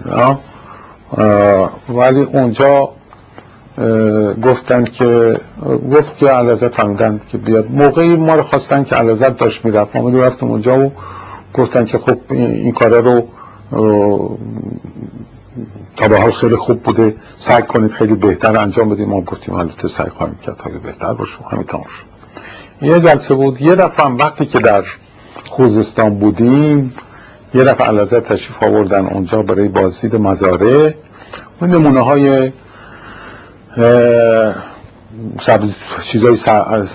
ولی 1.88 2.22
اونجا 2.22 2.88
گفتن 4.42 4.84
که 4.84 5.40
گفت 5.92 6.16
که 6.16 6.28
علازت 6.28 6.74
فهمیدن 6.74 7.20
که 7.28 7.38
بیاد. 7.38 7.70
موقعی 7.70 8.16
ما 8.16 8.34
رو 8.34 8.42
خواستن 8.42 8.84
که 8.84 8.96
علازت 8.96 9.36
داشت 9.36 9.64
می‌رفت. 9.64 9.96
ما 9.96 10.10
رفتم 10.10 10.50
اونجا 10.50 10.78
و 10.78 10.92
گفتن 11.54 11.84
که 11.84 11.98
خب 11.98 12.18
این 12.30 12.72
کارا 12.72 13.00
رو 13.00 13.28
تا 15.96 16.08
به 16.08 16.20
حال 16.20 16.30
خیلی 16.30 16.56
خوب 16.56 16.82
بوده. 16.82 17.14
سعی 17.36 17.62
کنید 17.62 17.90
خیلی 17.90 18.14
بهتر 18.14 18.58
انجام 18.58 18.88
بدیم 18.88 19.08
ما 19.08 19.20
گفتیم 19.20 19.54
البته 19.54 19.88
سعی 19.88 20.08
خواهیم 20.08 20.38
کرد 20.42 20.60
خیلی 20.64 20.78
بهتر 20.78 21.12
باشه. 21.12 21.38
همین 21.50 21.64
تمام 21.64 21.84
یه 22.82 23.00
جلسه 23.00 23.34
بود. 23.34 23.62
یه 23.62 23.74
دفعه 23.74 24.06
وقتی 24.06 24.46
که 24.46 24.58
در 24.58 24.84
خوزستان 25.52 26.14
بودیم 26.14 26.94
یه 27.54 27.64
دفعه 27.64 27.86
علازه 27.86 28.20
تشریف 28.20 28.62
آوردن 28.62 29.06
اونجا 29.06 29.42
برای 29.42 29.68
بازدید 29.68 30.16
مزاره 30.16 30.94
اون 31.60 31.70
نمونه 31.70 32.00
های 32.00 32.52
چیزای 36.00 36.36
از 36.66 36.88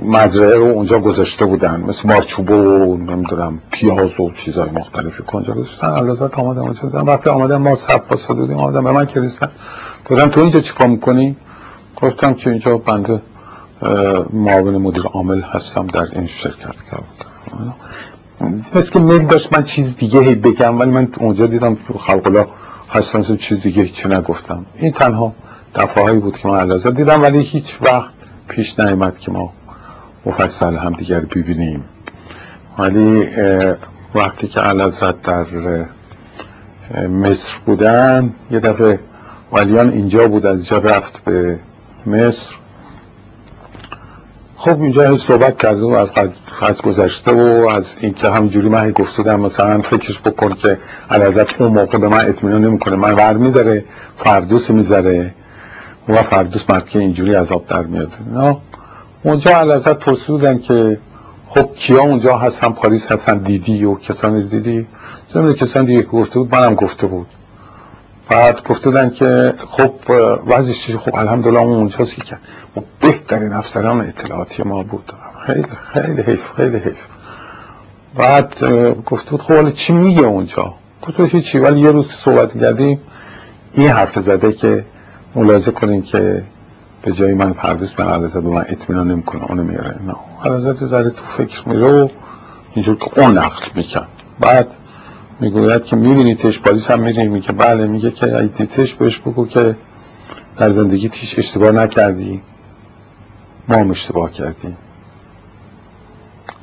مزرعه 0.00 0.56
رو 0.56 0.64
اونجا 0.64 0.98
گذاشته 0.98 1.44
بودن. 1.44 1.84
مثل 1.88 2.08
مارچوبه 2.08 2.54
و 2.54 2.96
نمی‌دونم 2.96 3.60
پیاز 3.70 4.20
و 4.20 4.30
چیزای 4.30 4.70
مختلفی 4.70 5.22
کنجا 5.22 5.54
گذاشتن 5.54 5.88
علازت 5.88 6.38
آمدن 6.38 6.60
اونجا 6.60 6.80
بودن. 6.82 7.00
وقتی 7.00 7.30
آمدن 7.30 7.56
ما 7.56 7.74
سب 7.76 7.98
پاسا 7.98 8.34
دودیم 8.34 8.72
به 8.72 8.80
من 8.80 9.06
کریستن 9.06 9.48
گفتم 10.10 10.28
تو 10.28 10.40
اینجا 10.40 10.60
چی 10.60 10.74
کار 10.74 10.88
می‌کنی؟ 10.88 11.36
گفتم 11.96 12.34
که 12.34 12.50
اینجا 12.50 12.78
بنده 12.78 13.22
معاون 14.32 14.76
مدیر 14.76 15.02
عامل 15.02 15.40
هستم 15.40 15.86
در 15.86 16.06
این 16.12 16.26
شرکت. 16.26 16.74
مثل 18.74 18.90
که 18.90 18.98
میل 18.98 19.26
داشت 19.26 19.52
من 19.52 19.62
چیز 19.62 19.96
دیگه 19.96 20.20
هی 20.20 20.34
بگم 20.34 20.78
ولی 20.78 20.90
من 20.90 21.08
اونجا 21.18 21.46
دیدم 21.46 21.76
خلق 21.98 22.26
الله 22.26 22.46
هستم 22.90 23.36
چیز 23.36 23.62
دیگه 23.62 23.86
چی 23.86 24.08
نگفتم. 24.08 24.66
این 24.76 24.92
تنها 24.92 25.32
دفعه 25.74 26.12
بود 26.12 26.38
که 26.38 26.48
ما 26.48 26.58
علازت 26.58 26.94
دیدم 26.94 27.22
ولی 27.22 27.38
هیچ 27.38 27.78
وقت 27.82 28.12
پیش 28.48 28.80
نیامد 28.80 29.18
که 29.18 29.32
ما 29.32 29.52
مفصل 30.26 30.76
هم 30.76 30.92
دیگر 30.92 31.20
ببینیم. 31.20 31.84
ولی 32.78 33.28
وقتی 34.14 34.48
که 34.48 34.60
علازت 34.60 35.22
در 35.22 35.46
مصر 37.08 37.58
بودن 37.66 38.32
یه 38.50 38.60
دفعه 38.60 39.00
ولیان 39.52 39.90
اینجا 39.90 40.28
بود 40.28 40.46
از 40.46 40.56
اینجا 40.56 40.78
رفت 40.78 41.24
به 41.24 41.58
مصر. 42.06 42.54
خب 44.62 44.82
اینجا 44.82 45.16
صحبت 45.16 45.62
کرده 45.62 45.82
و 45.82 45.90
از, 45.90 46.10
از 46.60 46.82
گذشته 46.82 47.32
و 47.32 47.68
از 47.68 47.94
اینکه 48.00 48.30
همینجوری 48.30 48.68
من 48.68 48.90
گفت 48.90 49.16
بودم 49.16 49.40
مثلا 49.40 49.80
فکرش 49.80 50.20
بکن 50.20 50.52
که 50.54 50.78
علازت 51.10 51.60
اون 51.60 51.72
موقع 51.72 51.98
به 51.98 52.08
من 52.08 52.28
اطمینان 52.28 52.64
نمی‌کنه. 52.64 52.96
من 52.96 53.12
ور 53.12 53.36
می‌ذاره 53.36 53.84
فردوس 54.16 54.70
می‌ذاره 54.70 55.34
و 56.08 56.22
فردوس 56.22 56.70
مرد 56.70 56.88
که 56.88 56.98
اینجوری 56.98 57.34
عذاب 57.34 57.66
در 57.66 57.82
میاد. 57.82 58.12
نه 58.34 58.56
اونجا 59.22 59.50
علازت 59.50 59.98
پرسیدن 59.98 60.58
که 60.58 60.98
خب 61.46 61.72
کیا 61.74 62.00
اونجا 62.00 62.36
هستن؟ 62.36 62.68
پاریس 62.68 63.12
هستن؟ 63.12 63.38
دیدی؟ 63.38 63.84
و 63.84 63.94
کسانی 63.94 64.44
دیدی؟ 64.44 64.86
زمین 65.34 65.54
کسان 65.54 65.84
دیگه 65.84 66.02
گفته 66.02 66.38
بود 66.38 66.54
منم 66.54 66.74
گفته 66.74 67.06
بود. 67.06 67.26
بعد 68.30 68.62
گفتودن 68.62 69.10
که 69.10 69.54
خب 69.68 69.92
وضعش 70.46 70.82
چیزی 70.82 70.98
خب 70.98 71.16
الحمدلله 71.16 71.58
اون 71.58 71.76
اونجاست 71.76 72.24
که 72.24 72.36
و 72.76 72.80
بهترین 73.00 73.52
افسران 73.52 74.00
اطلاعاتی 74.00 74.62
ما 74.62 74.82
بود. 74.82 75.12
خیلی 75.46 75.66
خیلی 75.92 76.22
حیف 76.22 76.52
خیلی 76.56 76.78
حیف. 76.78 77.06
بعد 78.14 78.64
گفته 79.06 79.30
بود 79.30 79.40
خب 79.40 79.70
چی 79.70 79.92
میگه 79.92 80.22
اونجا؟ 80.22 80.74
گفت 81.02 81.20
هیچی. 81.20 81.58
ولی 81.58 81.80
یه 81.80 81.90
روز 81.90 82.06
صحبت 82.10 82.60
کردیم 82.60 83.00
این 83.72 83.90
حرف 83.90 84.18
زده 84.18 84.52
که 84.52 84.84
ملاحظه 85.34 85.70
کنین 85.70 86.02
که 86.02 86.42
به 87.02 87.12
جای 87.12 87.34
من 87.34 87.52
پردوس 87.52 88.00
من 88.00 88.08
عرضه 88.08 88.40
به 88.40 88.48
من 88.48 88.64
اطمینان 88.68 89.10
نمی‌کنه. 89.10 89.44
اونو 89.44 89.62
میاره. 89.62 89.98
نه 90.06 90.14
عرضت 90.44 90.84
زده 90.84 91.10
تو 91.10 91.24
فکر 91.24 91.68
میره 91.68 91.92
و 91.92 92.08
اینجور 92.74 92.96
که 92.96 93.20
اون 93.20 93.38
نقل 93.38 93.66
میکن 93.74 94.06
بعد 94.40 94.68
می‌گوید 95.40 95.84
که 95.84 95.96
میبینیتش 95.96 96.58
پالیس 96.58 96.90
هم 96.90 97.00
میره 97.00 97.28
میگه 97.28 97.52
بله 97.52 97.86
میگه 97.86 98.10
که 98.10 98.36
اگه 98.36 98.46
دیتش 98.46 98.94
بهش 98.94 99.18
بگو 99.18 99.46
که 99.46 99.76
در 100.56 100.70
زندگی 100.70 101.08
تیش 101.08 101.38
اشتباه 101.38 101.72
نکردی. 101.72 102.42
ما 103.68 103.76
هم 103.76 103.90
اشتباه 103.90 104.30
کردیم. 104.30 104.76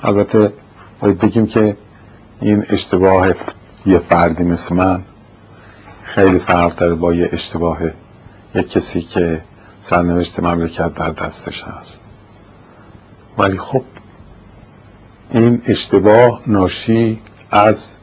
البته 0.04 0.54
باید 1.00 1.20
بگیم 1.20 1.48
که 1.48 1.78
این 2.42 2.66
اشتباه 2.70 3.28
یه 3.86 4.00
فردی 4.00 4.44
مثل 4.44 4.76
من 4.76 5.02
خیلی 6.04 6.40
فرق 6.40 6.76
داره 6.76 6.96
با 6.96 7.14
یه 7.14 7.30
اشتباه 7.32 7.80
یک 8.56 8.72
کسی 8.72 9.02
که 9.02 9.42
سرنوشت 9.80 10.40
مملکت 10.40 10.94
در 10.94 11.10
دستش 11.10 11.64
هست. 11.64 12.02
ولی 13.38 13.58
خب 13.58 13.84
این 15.32 15.62
اشتباه 15.66 16.42
ناشی 16.48 17.22
از 17.52 17.97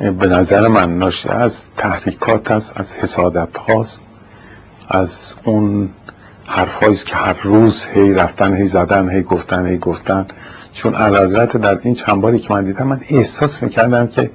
به 0.00 0.26
نظر 0.26 0.68
من 0.68 0.98
ناشی 0.98 1.28
از 1.28 1.62
تحریکات 1.76 2.50
است 2.50 2.72
از 2.76 2.94
حسادت 2.94 3.56
هاست 3.56 4.02
از 4.88 5.34
اون 5.44 5.88
حرفایی 6.46 6.96
که 6.96 7.16
هر 7.16 7.36
روز 7.42 7.86
هی 7.94 8.14
رفتن 8.14 8.54
هی 8.54 8.66
زدن 8.66 9.10
هی 9.10 9.22
گفتن 9.22 9.66
هی 9.66 9.78
گفتن. 9.78 10.26
چون 10.72 10.94
علازرت 10.94 11.56
در 11.56 11.78
این 11.82 11.94
چند 11.94 12.20
باری 12.20 12.38
که 12.38 12.54
من 12.54 12.64
دیدم 12.64 12.86
من 12.86 13.00
احساس 13.08 13.62
می‌کردم 13.62 14.06
که 14.06 14.30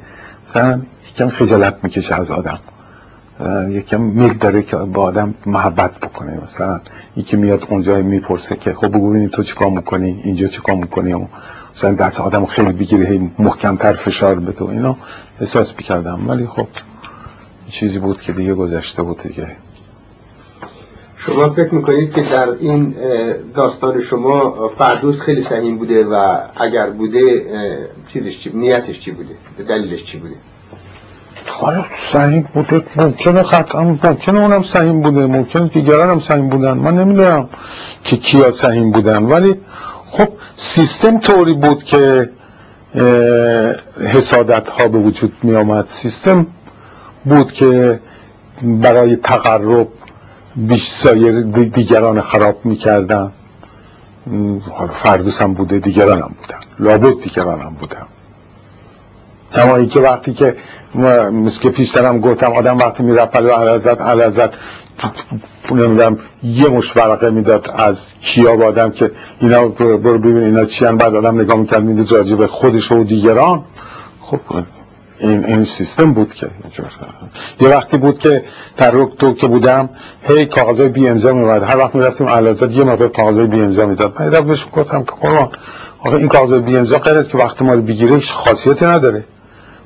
مثلا 0.49 0.81
یکم 1.11 1.29
خجالت 1.29 1.77
می‌کشه 1.83 2.15
از 2.15 2.31
آدم. 2.31 2.59
یکم 3.69 4.01
میل 4.01 4.33
داره 4.33 4.61
که 4.61 4.77
با 4.77 5.01
آدم 5.03 5.33
محبت 5.45 5.91
بکنه. 5.91 6.39
مثلا 6.43 6.79
یکی 7.15 7.37
میاد 7.37 7.65
اونجا 7.69 7.97
می‌پرسه 8.01 8.55
که 8.55 8.73
خب 8.73 8.87
بگو 8.87 9.27
تو 9.27 9.43
چیکار 9.43 9.69
می‌کنی؟ 9.69 10.21
اینجا 10.23 10.47
چیکار 10.47 10.75
می‌کنی؟ 10.75 11.27
مثلا 11.77 11.91
دست 11.91 12.21
آدم 12.21 12.45
خیلی 12.45 12.73
بگیره 12.73 13.05
هی 13.05 13.31
محکمتر 13.39 13.93
فشار 13.93 14.35
بده 14.35 14.65
و 14.65 14.67
اینا. 14.67 14.97
احساس 15.41 15.73
می‌کردم. 15.77 16.29
ولی 16.29 16.47
خب 16.47 16.67
چیزی 17.67 17.99
بود 17.99 18.21
که 18.21 18.33
دیگه 18.33 18.53
گذشته 18.53 19.03
بود 19.03 19.23
دیگه. 19.23 19.47
شما 21.17 21.49
فکر 21.49 21.73
می‌کنید 21.73 22.13
که 22.13 22.21
در 22.21 22.49
این 22.59 22.95
داستان 23.55 24.01
شما 24.01 24.69
فردوس 24.77 25.19
خیلی 25.19 25.41
سهیم 25.41 25.77
بوده 25.77 26.05
و 26.05 26.37
اگر 26.55 26.89
بوده 26.89 27.45
چیزش 28.07 28.39
چی 28.39 28.51
نیتش 28.53 28.99
چی 28.99 29.11
بوده؟ 29.11 29.35
دلیلش 29.67 30.03
چی 30.03 30.17
بوده؟ 30.17 30.35
حالا 31.47 31.85
سهیم 32.11 32.49
بوده 32.53 32.83
ممکنه 32.95 33.43
قطعا 33.43 33.83
ممکنه 33.83 34.39
اونم 34.39 34.61
سهیم 34.61 35.01
بوده 35.01 35.25
ممکنه 35.25 35.67
دیگران 35.67 36.09
هم 36.09 36.19
سهیم 36.19 36.49
بودن. 36.49 36.77
من 36.77 36.97
نمی‌دونم 36.97 37.49
که 38.03 38.17
کیا 38.17 38.51
سهیم 38.51 38.91
بودن 38.91 39.23
ولی 39.23 39.55
خب 40.11 40.27
سیستم 40.55 41.19
طوری 41.19 41.53
بود 41.53 41.83
که 41.83 42.29
حسادت 43.99 44.69
ها 44.69 44.87
به 44.87 44.97
وجود 44.97 45.33
می 45.43 45.55
آمد 45.55 45.85
سیستم 45.85 46.47
بود 47.25 47.51
که 47.51 47.99
برای 48.63 49.15
تقرب 49.15 49.87
بیش 50.55 50.89
سایر 50.89 51.41
دیگران 51.41 52.21
خراب 52.21 52.65
می‌کردن. 52.65 53.31
فردوس 54.93 55.41
هم 55.41 55.53
بوده 55.53 55.79
دیگران 55.79 56.21
هم 56.21 56.35
بودن. 56.41 56.59
لابد 56.79 57.23
دیگران 57.23 57.61
هم 57.61 57.73
بودن. 57.79 58.05
کما 59.51 59.85
که 59.85 59.99
وقتی 59.99 60.33
که 60.33 60.55
مثل 61.31 61.61
که 61.61 61.69
گفتم 62.19 62.53
آدم 62.53 62.77
وقتی 62.77 63.03
می‌رفت 63.03 63.31
پلو 63.31 63.49
علازت 63.49 64.01
علازت 64.01 64.49
نمی‌دونم 65.71 66.17
یه 66.43 66.69
مش 66.69 66.97
ورقه 66.97 67.29
می‌داد 67.29 67.69
از 67.75 68.07
کیا 68.21 68.55
با 68.55 68.65
آدم 68.65 68.89
که 68.89 69.11
اینا 69.39 69.67
برو 69.67 70.17
ببین 70.17 70.37
اینا 70.43 70.65
چی 70.65 70.85
بعد 70.85 71.15
آدم 71.15 71.41
نگاه 71.41 71.57
می‌کرد 71.57 71.83
می‌دید 71.83 72.11
راجع 72.11 72.35
به 72.35 72.47
خودش 72.47 72.91
و 72.91 73.03
دیگران. 73.03 73.63
خب 74.21 74.39
این, 75.19 75.45
این 75.45 75.63
سیستم 75.63 76.13
بود 76.13 76.33
که. 76.33 76.47
یه 77.61 77.69
وقتی 77.69 77.97
بود 77.97 78.19
که 78.19 78.43
در 78.77 78.91
تو 79.19 79.33
که 79.33 79.47
بودم 79.47 79.89
هی 80.23 80.45
کاغذای 80.45 80.89
بی 80.89 81.07
امضا 81.07 81.33
میومد 81.33 81.63
هر 81.63 81.77
وقت 81.77 81.95
می‌رفتیم 81.95 82.27
علازت 82.27 82.71
یه 82.71 82.83
موقع 82.83 83.07
کاغذای 83.07 83.45
بی 83.47 83.61
امضا 83.61 83.85
می‌داد. 83.85 84.21
من 84.21 84.41
بهش 84.41 84.67
گفتم 84.71 85.03
که 85.03 85.11
قربان 85.21 85.49
آخه 85.99 86.15
این 86.15 86.27
کاغذای 86.27 86.59
بی 86.59 86.77
امضا 86.77 86.99
غیر 86.99 87.23
که 87.23 87.37
وقت 87.37 87.61
ما 87.61 87.73
رو 87.73 87.81
بگیره 87.81 88.19
خاصیتی 88.19 88.85
نداره. 88.85 89.23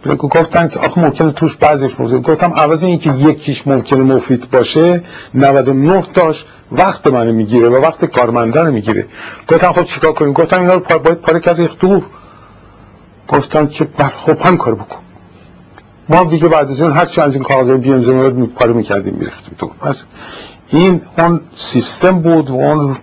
گفتن 0.05 0.67
که 0.67 0.79
آخه 0.79 1.01
ممکنه 1.01 1.31
توش 1.31 1.55
بعضیش 1.55 1.99
مفید 1.99 2.21
گفتم 2.21 2.53
عوض 2.53 2.83
اینکه 2.83 3.13
یکیش 3.13 3.67
ممکنه 3.67 4.03
مفید 4.03 4.51
باشه 4.51 5.03
99 5.33 6.01
تاش 6.13 6.45
وقت 6.71 7.07
منو 7.07 7.33
می‌گیره 7.33 7.69
و 7.69 7.75
وقت 7.75 8.05
کارمندان 8.05 8.71
می‌گیره. 8.71 9.05
گفتم 9.47 9.71
خب 9.71 9.83
چیکار 9.83 10.13
کنیم؟ 10.13 10.33
گفتم 10.33 10.61
اینا 10.61 10.73
رو 10.73 10.99
باید 10.99 11.17
پاره 11.17 11.39
کرد 11.39 11.57
ریخت 11.57 11.79
دور. 11.79 12.03
گفتم 13.27 13.67
که 13.67 13.87
خب 14.25 14.37
هم 14.41 14.57
کار 14.57 14.75
بکن. 14.75 14.97
ما 16.09 16.23
دیگه 16.23 16.47
بعد 16.47 16.71
از 16.71 16.81
اون 16.81 16.91
هر 16.91 17.05
چی 17.05 17.21
از 17.21 17.35
این 17.35 17.43
کاغذ 17.43 17.69
بی 17.69 17.93
ام 17.93 18.47
پاره 18.47 18.73
می‌کردیم 18.73 19.13
میریختیم 19.13 19.55
تو 19.57 19.67
پس 19.67 20.05
این 20.69 21.01
اون 21.17 21.41
سیستم 21.53 22.19
بود 22.19 22.49
و 22.49 22.53
اون 22.53 22.97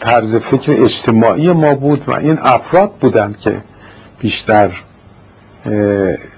طرز 0.00 0.36
فکر 0.36 0.82
اجتماعی 0.82 1.52
ما 1.52 1.74
بود 1.74 2.04
و 2.06 2.12
این 2.12 2.38
افراد 2.42 2.92
بودن 3.00 3.34
که 3.40 3.62
بیشتر 4.18 4.70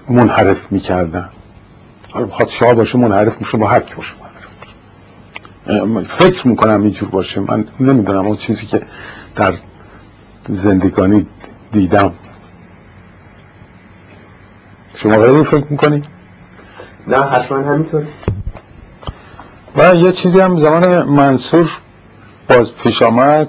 منحرف 0.08 0.72
می‌کردن. 0.72 1.28
حالا 2.10 2.26
بخواد 2.26 2.48
شاه 2.48 2.74
باشه 2.74 2.98
منحرف 2.98 3.40
میشه 3.40 3.58
با 3.58 3.66
هر 3.66 3.80
کی 3.80 3.94
باشه 3.94 4.14
فکر 6.08 6.48
می‌کنم 6.48 6.82
اینجور 6.82 7.08
باشه. 7.08 7.40
من 7.40 7.64
نمی‌دونم 7.80 8.26
اون 8.26 8.36
چیزی 8.36 8.66
که 8.66 8.82
در 9.36 9.54
زندگانی 10.48 11.26
دیدم. 11.72 12.12
شما 14.94 15.16
غیری 15.18 15.44
فکر 15.44 15.64
می‌کنی؟ 15.70 16.02
نه 17.08 17.16
حتما 17.16 17.58
همینطور. 17.58 18.04
و 19.76 19.94
یه 19.94 20.12
چیزی 20.12 20.40
هم 20.40 20.60
زمان 20.60 21.02
منصور 21.02 21.70
باز 22.48 22.74
پیش 22.74 23.02
آمد. 23.02 23.48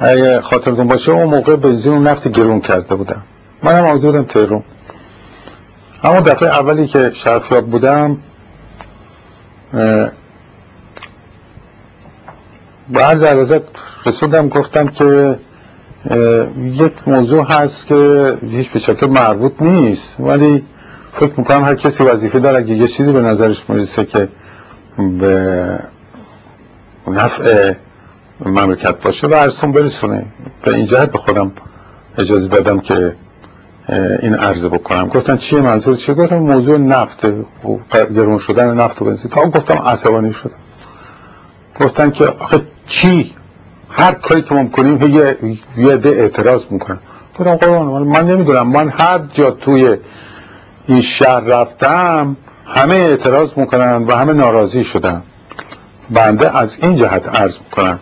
اگه 0.00 0.40
خاطرتون 0.40 0.88
باشه 0.88 1.12
اون 1.12 1.24
موقع 1.24 1.56
بنزین 1.56 1.92
و 1.92 2.00
نفت 2.00 2.28
گرون 2.28 2.60
کرده 2.60 2.94
بودم. 2.94 3.22
من 3.62 3.78
هم 3.78 3.84
آمده 3.84 4.10
بودم 4.10 4.24
همون 6.02 6.20
دفعه 6.20 6.48
اولی 6.48 6.86
که 6.86 7.10
شرفیاب 7.14 7.66
بودم 7.66 8.16
به 12.92 13.04
هر 13.04 13.14
جلازت 13.14 13.62
رسوندم 14.06 14.48
گفتم 14.48 14.88
که 14.88 15.38
یک 16.58 16.92
موضوع 17.06 17.44
هست 17.44 17.86
که 17.86 18.34
هیچ 18.50 18.70
به 18.70 18.78
شکل 18.78 19.06
مربوط 19.06 19.52
نیست 19.60 20.16
ولی 20.20 20.64
فکر 21.12 21.32
می‌کنم 21.36 21.64
هر 21.64 21.74
کسی 21.74 22.04
وظیفه 22.04 22.38
داره 22.38 22.58
اگه 22.58 22.74
یه 22.74 22.88
چیزی 22.88 23.12
به 23.12 23.22
نظرش 23.22 23.70
می‌رسه 23.70 24.04
که 24.04 24.28
به 25.20 25.78
نفع 27.08 27.72
مملکت 28.44 29.00
باشه 29.00 29.26
و 29.26 29.34
ارزتون 29.34 29.72
برسونه. 29.72 30.26
به 30.62 30.74
این 30.74 30.84
جهت 30.84 31.12
به 31.12 31.18
خودم 31.18 31.52
اجازه 32.18 32.48
دادم 32.48 32.80
که 32.80 33.14
این 34.22 34.34
عرض 34.34 34.64
بکنم. 34.64 35.08
گفتن 35.08 35.36
چیه 35.36 35.60
منظور؟ 35.60 35.96
چیه 35.96 36.14
گفتم 36.14 36.38
موضوع 36.38 36.78
نفت 36.78 37.24
و 37.24 37.78
گرون 38.14 38.38
شدن 38.38 38.74
نفت 38.74 39.02
و 39.02 39.04
بنزین. 39.04 39.30
تا 39.30 39.44
گفتم 39.44 39.74
عصبانی 39.74 40.32
شدم. 40.32 40.54
گفتن 41.80 42.10
که 42.10 42.24
آخه 42.24 42.60
چی؟ 42.86 43.34
هر 43.90 44.12
کاری 44.12 44.42
که 44.42 44.54
ما 44.54 45.06
یه 45.06 45.38
یه 45.76 45.96
ده 45.96 46.08
اعتراض 46.08 46.62
می‌کنن. 46.70 46.98
گفتم 47.38 47.56
قربان 47.56 48.02
من 48.02 48.26
نمی‌دونم. 48.26 48.68
من 48.68 48.88
هر 48.88 49.18
جا 49.18 49.50
توی 49.50 49.96
این 50.86 51.00
شهر 51.00 51.40
رفتم 51.40 52.36
همه 52.66 52.94
اعتراض 52.94 53.50
می‌کنن 53.56 54.04
و 54.04 54.14
همه 54.14 54.32
ناراضی 54.32 54.84
شدن. 54.84 55.22
بنده 56.10 56.58
از 56.58 56.76
این 56.82 56.96
جهت 56.96 57.28
عرض 57.28 57.58
می‌کنم. 57.58 57.98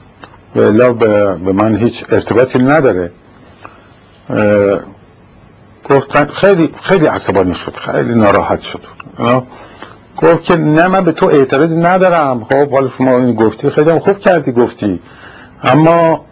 و 0.57 0.93
به 0.93 1.53
من 1.53 1.77
هیچ 1.77 2.05
ارتباطی 2.09 2.59
نداره. 2.59 3.11
گفتن 5.91 6.25
خیلی 6.25 6.75
خیلی 6.81 7.07
عصبانی 7.07 7.55
شد 7.55 7.77
خیلی 7.77 8.15
ناراحت 8.15 8.61
شد. 8.61 8.81
گفت 10.17 10.43
که 10.43 10.57
نه 10.57 10.89
من 10.89 11.05
به 11.05 11.13
تو 11.13 11.27
اعتراض 11.27 11.73
ندارم. 11.73 12.45
خب 12.45 12.71
حالا 12.71 12.89
شما 12.89 13.19
این 13.19 13.35
گفتی 13.35 13.71
خیلی 13.71 13.99
خوب 13.99 14.19
کردی 14.19 14.53
گفتی. 14.53 15.01
اما 15.63 16.25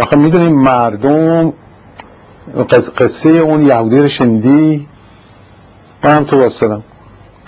آخه 0.00 0.16
می‌دونیم 0.16 0.52
مردم 0.52 1.52
قصه 2.98 3.28
اون 3.28 3.62
یهودی 3.62 3.98
رو 3.98 4.08
شنیدی؟ 4.08 4.86
من 6.04 6.16
هم 6.16 6.24
تو 6.24 6.40
واسدم 6.40 6.82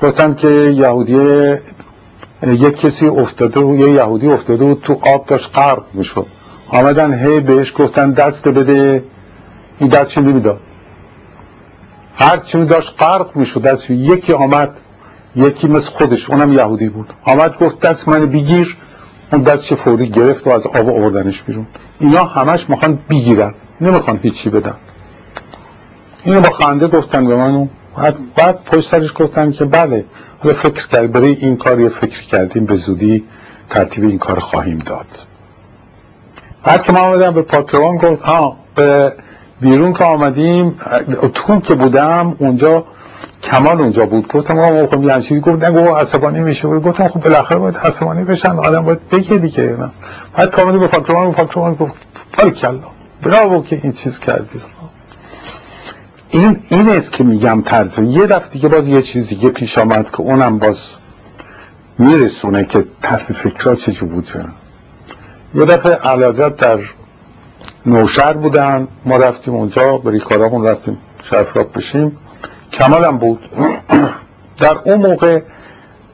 گفتم 0.03 0.35
که 0.35 0.49
یهودی 0.49 1.55
یک 2.43 2.77
کسی 2.81 3.07
افتاده 3.07 3.61
و 3.61 3.77
یه 3.77 3.91
یهودی 3.91 4.29
افتاده 4.29 4.65
و 4.65 4.75
تو 4.75 5.01
آب 5.15 5.27
داشت 5.27 5.51
غرق 5.55 5.83
می‌شد. 5.95 6.27
آمدن 6.69 7.15
هی 7.15 7.41
بهش 7.41 7.73
گفتن 7.79 8.11
دست 8.11 8.49
بده. 8.49 9.05
این 9.81 9.89
دستش 9.89 10.19
نمی‌داد. 10.19 10.61
هر 12.17 12.37
چی 12.37 12.65
داشت 12.65 12.95
غرق 12.99 13.37
می‌شد 13.37 13.63
دست 13.63 13.91
یکی 13.91 14.33
آمد 14.33 14.77
یکی 15.37 15.69
مثل 15.69 15.91
خودش 15.91 16.31
اونم 16.31 16.53
یهودی 16.53 16.89
بود. 16.89 17.13
آمد 17.25 17.59
گفت 17.59 17.81
دست 17.81 18.09
من 18.09 18.27
بگیر. 18.27 18.77
اون 19.33 19.43
دستش 19.43 19.73
فوری 19.73 20.09
گرفت 20.09 20.47
و 20.47 20.51
از 20.51 20.67
آب 20.67 20.89
آوردنش 20.89 21.43
بیرون. 21.43 21.67
اینا 22.01 22.25
همش 22.25 22.71
می‌خوان 22.71 22.99
بگیرن. 23.11 23.55
نمی‌خوان 23.81 24.21
هیچی 24.23 24.51
بدن. 24.51 24.75
اینو 26.25 26.41
با 26.41 26.51
خنده 26.51 26.89
گفتن 26.89 27.27
به 27.27 27.37
من 27.37 27.69
بعد 28.37 28.65
پشت 28.65 28.89
سرش 28.89 29.13
گفتن 29.15 29.51
که 29.51 29.65
بله 29.65 30.05
حالا 30.39 30.55
فکر 30.55 30.87
کرد 30.87 31.13
برای 31.13 31.33
این 31.41 31.57
کار 31.57 31.81
یه 31.81 31.89
فکر 31.89 32.23
کردیم. 32.23 32.65
به 32.65 32.75
زودی 32.75 33.25
ترتیب 33.69 34.05
این 34.05 34.19
کار 34.19 34.39
خواهیم 34.39 34.79
داد. 34.79 35.07
بعد 36.65 36.83
که 36.83 36.93
ما 36.93 36.99
آمدم 36.99 37.31
به 37.31 37.43
پاکروان 37.43 37.97
گفت 37.97 38.23
ها 38.23 38.57
به 38.75 39.13
بیرون 39.61 39.93
که 39.93 40.05
آمدیم 40.05 40.75
تو 41.35 41.61
که 41.61 41.75
بودم 41.75 42.37
اونجا 42.39 42.85
کمال 43.43 43.81
اونجا 43.81 44.07
بود. 44.07 44.29
گفتم 44.29 44.59
آقا 44.59 44.87
خب 44.87 45.03
یه 45.03 45.21
چیزی 45.21 45.41
گفت 45.41 45.65
نگو 45.65 45.95
عصبانی 45.95 46.41
میشه. 46.41 46.69
گفتم 46.69 47.09
خب 47.09 47.21
بالاخره 47.21 47.59
باید 47.59 47.77
عصبانی 47.77 48.25
بشن. 48.25 48.59
آدم 48.59 48.85
باید 48.85 49.09
بگه 49.09 49.39
دیگه. 49.39 49.77
بعد 50.37 50.51
کاملی 50.51 50.79
به 50.79 50.87
فاکتورمان 50.87 51.33
فاکتورمان 51.33 51.75
گفت 51.75 52.07
کلا. 52.61 52.81
براو 53.23 53.63
که 53.63 53.81
این 53.83 53.93
چیز 53.93 54.19
کردی. 54.19 54.61
این 56.31 56.61
این 56.69 56.89
است 56.89 57.13
که 57.13 57.25
میگم 57.25 57.63
طرز. 57.63 57.99
یه 57.99 58.27
دفعه 58.27 58.49
دیگه 58.49 58.69
باز 58.69 58.89
یه 58.89 59.03
چیزی 59.03 59.35
دیگه 59.35 59.49
پیش 59.49 59.79
آمد 59.79 60.11
که 60.11 60.21
اونم 60.21 60.59
باز 60.59 60.81
میرسونه 61.99 62.65
که 62.65 62.85
طرز 63.03 63.33
فکرها 63.33 63.75
چجور 63.75 64.09
بود. 64.09 64.29
یه 65.55 65.65
دفعه 65.65 65.95
علازت 65.95 66.57
در 66.57 66.79
نوشر 67.87 68.33
بودن. 68.33 68.89
ما 69.05 69.17
رفتیم 69.17 69.55
اونجا 69.55 69.99
به 69.99 70.11
ریکارامون 70.11 70.67
رفتیم 70.67 70.99
شرفراب 71.23 71.77
بشیم. 71.77 72.17
کمالم 72.73 73.19
بود. 73.19 73.49
در 74.61 74.79
اون 74.85 75.01
موقع 75.01 75.43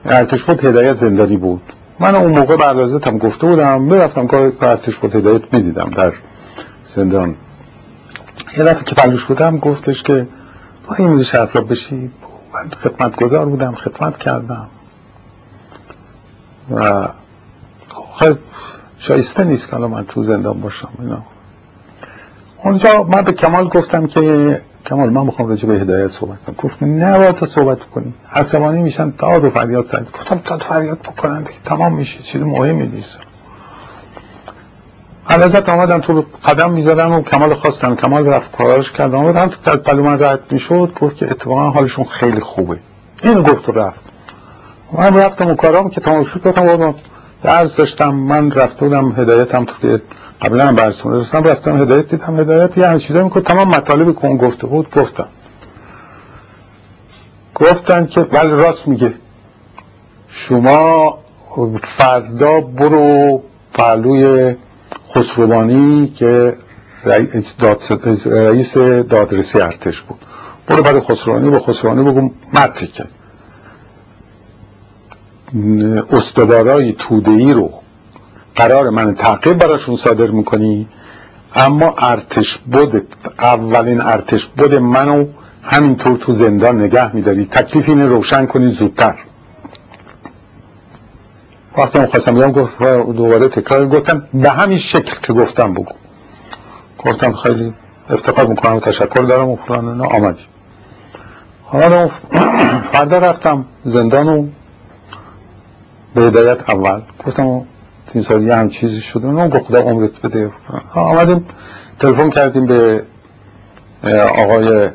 ارتش 0.05 0.43
بود 0.43 0.65
هدایت 0.65 0.95
زندانی 0.95 1.37
بود. 1.37 1.63
من 1.99 2.15
اون 2.15 2.39
موقع 2.39 2.57
به 2.57 2.65
هم 3.07 3.19
گفته 3.19 3.47
بودم 3.47 3.83
می‌رفتم 3.83 4.27
کار 4.27 4.53
ارتش 4.61 4.97
بود 4.97 5.17
هدایت 5.17 5.55
می‌دیدم 5.55 5.91
در 5.91 6.13
زندان. 6.97 7.35
یه 8.57 8.65
دفعه 8.65 8.85
که 8.85 8.95
پلوش 8.95 9.25
بودم 9.25 9.59
گفتش 9.59 10.03
که 10.03 10.27
با 10.89 10.95
این 10.95 11.09
میده 11.09 11.25
شرفراب 11.25 11.71
بشی؟ 11.71 12.11
من 12.55 12.71
خدمت 12.71 13.17
گذار 13.17 13.47
بودم 13.47 13.75
خدمت 13.75 14.19
کردم. 14.19 14.67
و 16.71 17.09
خب 18.13 18.39
شایسته 18.99 19.45
نیست 19.45 19.71
که 19.71 19.77
من 19.77 20.05
تو 20.05 20.23
زندان 20.23 20.61
باشم 20.61 20.89
اینا. 20.99 21.23
اونجا 22.63 23.03
من 23.03 23.23
به 23.23 23.33
کمال 23.33 23.69
گفتم 23.69 24.07
که 24.07 24.61
کمال 24.87 25.11
من 25.11 25.23
می‌خوام 25.23 25.49
راجع 25.49 25.69
به 25.69 25.75
هدایت 25.75 26.11
صحبت 26.11 26.39
کنم. 26.47 26.57
گفت 26.59 26.83
نه 26.83 27.19
باید 27.19 27.35
تو 27.35 27.47
صحبت 27.47 27.79
کنی. 27.95 28.15
عصبانی 28.33 28.83
میشن 28.83 29.13
داد 29.19 29.45
و 29.45 29.51
فریاد 29.51 29.87
زد. 29.87 30.07
گفتم 30.15 30.41
داد 30.45 30.63
فریاد 30.63 30.99
بکنن 30.99 31.39
دیگه. 31.39 31.59
تمام 31.65 31.95
میشه. 31.95 32.23
چیز 32.23 32.43
مهمی 32.43 32.87
نیست. 32.87 33.19
علازت 35.29 35.69
آمدن 35.69 35.99
تو 35.99 36.25
قدم 36.45 36.71
می‌زدن 36.73 37.07
و 37.07 37.23
کمال 37.23 37.55
خواستن. 37.55 37.95
کمال 37.95 38.27
رفت 38.27 38.57
کارش 38.57 38.93
کرد. 38.93 39.15
آمدن 39.15 39.47
تو 39.47 39.71
از 39.71 39.77
پلو 39.77 40.03
من 40.03 40.23
رد 40.23 40.41
می‌شد. 40.51 40.93
گفت 41.01 41.17
که 41.17 41.31
اتفاقا 41.31 41.71
حالشون 41.71 42.05
خیلی 42.05 42.41
خوبه. 42.41 42.79
اینو 43.23 43.43
گفت 43.43 43.69
و 43.69 43.73
رفت. 43.73 44.01
من 44.93 45.17
رفتم 45.17 45.49
و 45.49 45.55
کارام 45.55 45.91
که 45.91 46.01
تمام 46.01 46.25
شد 46.25 46.43
گفتم 46.43 46.95
درس 47.43 47.77
داشتم. 47.77 48.15
من 48.15 48.51
رفته 48.51 48.85
بودم. 48.85 49.13
هدایتم 49.13 49.65
تو 49.65 49.99
قبلا 50.41 50.67
هم 50.67 50.75
برسون 50.75 51.13
رسیدم 51.13 51.45
رفتم 51.45 51.83
هدایت 51.83 52.09
دیدم 52.11 52.41
هدایت 52.41 52.79
یه 52.79 52.87
همه 52.87 52.99
چیزایی 52.99 53.25
می‌کنه 53.25 53.43
تمام 53.43 53.69
مطالبی 53.69 54.13
که 54.13 54.25
اون 54.25 54.37
گفته 54.37 54.67
بود 54.67 54.91
گفتم. 54.91 55.29
گفتن 57.55 58.07
که 58.07 58.21
ولی 58.21 58.51
راست 58.51 58.89
میگه. 58.89 59.15
شما 60.29 61.19
فردا 61.83 62.61
برو 62.61 63.43
پهلوی 63.75 64.55
خسروانی 65.15 66.09
که 66.09 66.57
رئیس 67.05 68.75
دادرسی 69.09 69.61
ارتش 69.61 70.01
بود. 70.01 70.19
برو 70.67 70.83
برای 70.83 71.01
خسروانی 71.01 71.51
به 71.51 71.61
خسروانی 71.61 72.11
بگو 72.11 72.31
متی 72.53 72.87
که 72.87 73.05
استدارای 76.13 76.93
تودهی 76.93 77.53
رو 77.53 77.71
قرار 78.57 78.91
من 78.91 79.15
تعقیب 79.15 79.59
براشون 79.59 79.97
صادر 79.97 80.27
می‌کنی؟ 80.27 80.89
اما 81.55 81.95
ارتش 81.99 82.59
بود 82.59 83.15
اولین 83.39 84.01
ارتش 84.01 84.47
بود 84.47 84.75
منو 84.75 85.27
همینطور 85.63 86.17
تو 86.17 86.33
زندان 86.33 86.83
نگه 86.83 87.17
میداری. 87.17 87.47
تکلیف 87.47 87.89
اینه 87.89 88.07
روشن 88.07 88.47
کنی 88.47 88.71
زودتر. 88.71 89.15
وقتی 91.79 91.99
من 91.99 92.07
خواستم 92.07 92.35
بگم 92.35 92.53
گفت 92.53 92.79
دوباره 93.17 93.49
تکرار 93.49 93.89
گفتم 93.89 94.23
به 94.35 94.51
همین 94.51 94.79
شکل 94.79 95.17
که 95.23 95.33
گفتم 95.33 95.75
بگو. 95.75 95.93
گفتم 96.99 97.33
خیلی 97.33 97.75
افتخار 98.11 98.47
می‌کنم 98.47 98.77
و 98.77 98.81
تشکر 98.81 99.21
دارم 99.21 99.49
و 99.49 99.57
فلان 99.57 100.01
آمدی. 100.01 100.47
حالا 101.65 102.09
فردا 102.93 103.19
رفتم 103.19 103.65
زندان 103.85 104.29
و 104.29 104.47
به 106.15 106.23
هدایت 106.23 106.71
اول. 106.71 107.01
گفتم 107.27 107.63
تیم 108.13 108.23
سال 108.23 108.43
یه 108.43 108.57
هم 108.57 108.69
چیزی 108.69 109.01
شد. 109.01 109.21
اون 109.25 109.49
گفت 109.49 109.65
خدا 109.65 109.81
عمرت 109.81 110.23
بده. 110.23 110.51
آمدیم. 110.95 111.45
تلفن 112.01 112.31
کردیم 112.31 112.67
به 112.67 113.03
آقای 114.39 114.89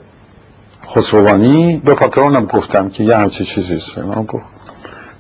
خسروانی. 0.96 1.82
به 1.86 1.96
هم 2.16 2.46
گفتم 2.46 2.90
که 2.90 3.04
یه 3.04 3.18
همچی 3.18 3.46
چیزی 3.46 3.80
من 3.98 4.24
گفت. 4.24 4.46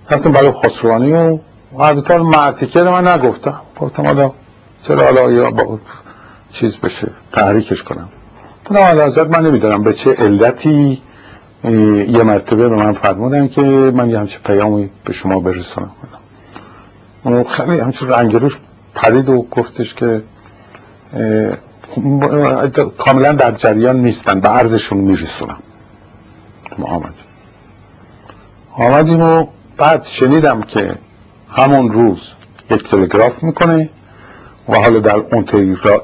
رفتم 0.09 0.31
برای 0.31 0.51
خسروانی 0.51 1.13
و 1.13 1.39
البته 1.80 2.18
مرتیکه 2.18 2.84
من 2.84 3.07
نگفتم. 3.07 3.61
گفتم 3.80 4.05
حالا 4.05 4.31
چرا 4.81 5.03
حالا 5.03 5.31
یا 5.31 5.51
با 5.51 5.80
چیز 6.51 6.77
بشه؟ 6.77 7.07
تحریکش 7.31 7.84
کنم. 7.84 8.09
خدا 8.69 8.84
حالا 8.84 9.26
من 9.26 9.45
نمی‌دونم 9.45 9.84
به 9.84 9.93
چه 9.93 10.13
علتی 10.13 11.01
یه 11.63 12.23
مرتبه 12.23 12.69
به 12.69 12.76
من 12.76 12.93
فرمودن 12.93 13.47
که 13.47 13.61
من 13.61 14.09
یه 14.09 14.19
همچه 14.19 14.39
پیامی 14.45 14.89
به 15.05 15.13
شما 15.13 15.43
برسونم 17.26 17.43
خیلی 17.43 17.80
همچون 17.80 18.10
رنگروش 18.10 18.57
پرید 18.95 19.30
و 19.30 19.48
گفتش 19.52 19.93
که 19.93 20.23
کاملا 22.98 23.31
در 23.34 23.52
جریان 23.52 23.99
نیستن 23.99 24.39
به 24.39 24.49
عرضشون 24.49 24.98
میرسونم 24.98 25.57
ما 26.77 26.88
آمد 26.88 27.14
آمدیم. 28.77 29.22
و 29.22 29.45
بعد 29.77 30.03
شنیدم 30.03 30.61
که 30.61 30.95
همون 31.49 31.91
روز 31.91 32.31
یک 32.72 32.84
تلگراف 32.84 33.43
می‌کنه 33.43 33.89
و 34.69 34.76
حالا 34.76 34.99
در 34.99 35.15
اون 35.15 35.43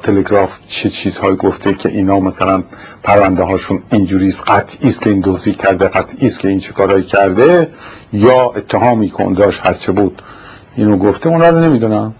تلگراف 0.03 0.59
چه 0.67 0.89
چیزهایی 0.89 1.35
گفته 1.35 1.73
که 1.73 1.89
اینا 1.89 2.19
مثلا 2.19 2.63
پرونده 3.03 3.43
هاشون 3.43 3.83
است 4.87 5.01
که 5.01 5.09
این 5.09 5.19
دوزی 5.19 5.53
کرده 5.53 5.87
قطعی 5.87 6.27
است 6.27 6.39
که 6.39 6.47
این 6.47 6.59
چه 6.59 6.73
کارایی 6.73 7.03
کرده 7.03 7.69
یا 8.13 8.45
اتهامی 8.55 9.09
که 9.09 9.21
اون 9.21 9.33
داشت 9.33 9.59
هرچه 9.63 9.91
بود 9.91 10.21
اینو 10.77 10.97
گفته 10.97 11.29
اونا 11.29 11.49
رو 11.49 11.59
نمی‌دونم. 11.59 12.13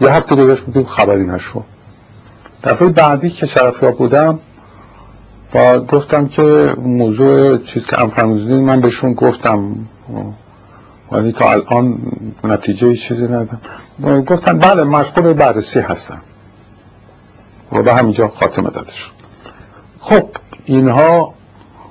یه 0.00 0.10
هفته 0.10 0.36
گذشت 0.36 0.62
بودیم 0.62 0.84
خبری 0.84 1.26
نشو. 1.26 1.62
دفعه 2.64 2.88
بعدی 2.88 3.30
که 3.30 3.46
شرفیاب 3.46 3.98
بودم 3.98 4.38
و 5.54 5.80
گفتم 5.80 6.26
که 6.28 6.42
موضوع 6.82 7.58
چیز 7.58 7.86
که 7.86 8.20
ام 8.20 8.28
من 8.60 8.80
بهشون 8.80 9.12
گفتم. 9.12 9.76
ولی 11.12 11.32
تا 11.32 11.50
الان 11.50 11.98
نتیجه 12.44 12.94
چیزی 12.94 13.24
ندارم. 13.24 13.60
گفتن 14.24 14.58
بله 14.58 14.84
مشغول 14.84 15.32
بررسی 15.32 15.80
هستم. 15.80 16.20
و 17.72 17.82
به 17.82 17.94
همینجا 17.94 18.28
خاتمه 18.28 18.70
داده 18.70 18.92
شد. 18.92 19.12
خب 20.00 20.28
اینها 20.64 21.34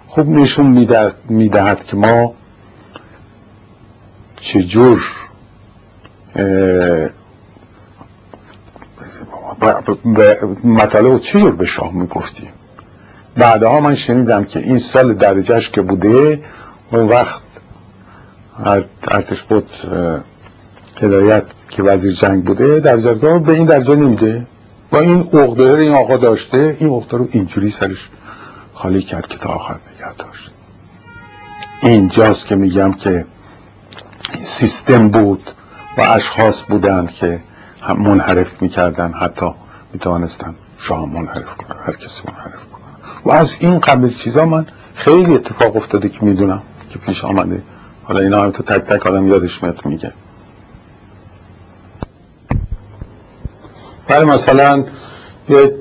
خوب 0.08 0.30
نشون 0.30 0.66
می‌دهد 1.30 1.84
که 1.84 1.98
ما 1.98 2.34
چجور 4.40 5.02
مطالب 10.64 11.20
چی 11.20 11.40
جور 11.40 11.56
به 11.56 11.66
شاه 11.66 11.94
می‌گفتیم 11.94 12.50
بعدها 13.38 13.80
من 13.80 13.96
شنیدم 13.96 14.44
که 14.44 14.60
این 14.60 14.80
سال 14.80 15.14
درجهش 15.14 15.70
که 15.70 15.82
بوده 15.82 16.44
اون 16.92 17.08
وقت 17.08 17.42
ارتش 19.08 19.44
بود 19.44 19.70
هدایت 21.02 21.44
که 21.70 21.84
وزیر 21.84 22.14
جنگ 22.14 22.44
بوده 22.44 22.80
در 22.80 22.98
جرگاه 22.98 23.40
به 23.40 23.54
این 23.54 23.66
درجه 23.66 23.96
نمیده. 23.96 24.48
با 24.92 25.00
این 25.00 25.30
عقده 25.34 25.64
این 25.64 25.94
آقا 25.94 26.18
داشته 26.18 26.78
این 26.80 26.90
عقده 26.90 27.18
رو 27.18 27.28
اینجوری 27.32 27.72
سرش 27.72 28.10
خالی 28.74 29.02
کرد 29.02 29.28
که 29.28 29.38
تا 29.38 29.50
آخر 29.50 29.76
نگه 29.96 30.14
داشت. 30.14 30.52
اینجاست 31.82 32.48
که 32.48 32.56
میگم 32.56 32.94
که 32.94 33.26
سیستم 34.44 35.10
بود. 35.10 35.52
و 35.98 36.02
اشخاص 36.02 36.62
بودند 36.70 37.12
که 37.12 37.40
منحرف 37.98 38.62
می‌کردن 38.62 39.14
حتی 39.14 39.46
می‌توانستن 39.94 40.56
شاه 40.78 41.06
منحرف 41.06 41.56
کنن 41.56 41.78
هر 41.86 41.94
کسی 41.94 42.24
منحرف 42.28 42.66
کنن. 42.72 43.24
و 43.26 43.32
از 43.32 43.54
این 43.60 43.80
قبل 43.80 44.10
چیزا 44.10 44.46
من 44.46 44.66
خیلی 44.96 45.34
اتفاق 45.34 45.76
افتاده 45.76 46.10
که 46.10 46.26
می‌دونم 46.26 46.62
که 46.90 47.00
پیش 47.00 47.26
آمده. 47.26 47.62
حالا 48.04 48.20
اینا 48.20 48.44
هم 48.44 48.52
تو 48.52 48.64
تک 48.64 48.82
تک 48.82 49.08
آدم 49.08 49.28
یادش 49.28 49.64
میاد 49.64 49.86
میگه. 49.86 50.14
ولی 54.10 54.26
مثلا 54.26 54.84
یه 55.50 55.76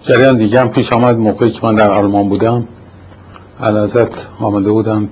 جریان 0.00 0.36
دیگه 0.36 0.60
هم 0.60 0.68
پیش 0.68 0.92
آمد 0.92 1.18
موقعی 1.18 1.50
که 1.50 1.66
من 1.66 1.74
در 1.74 1.90
آلمان 1.90 2.28
بودم. 2.28 2.68
علازت 3.60 4.28
آمده 4.40 4.70
بودم 4.70 5.08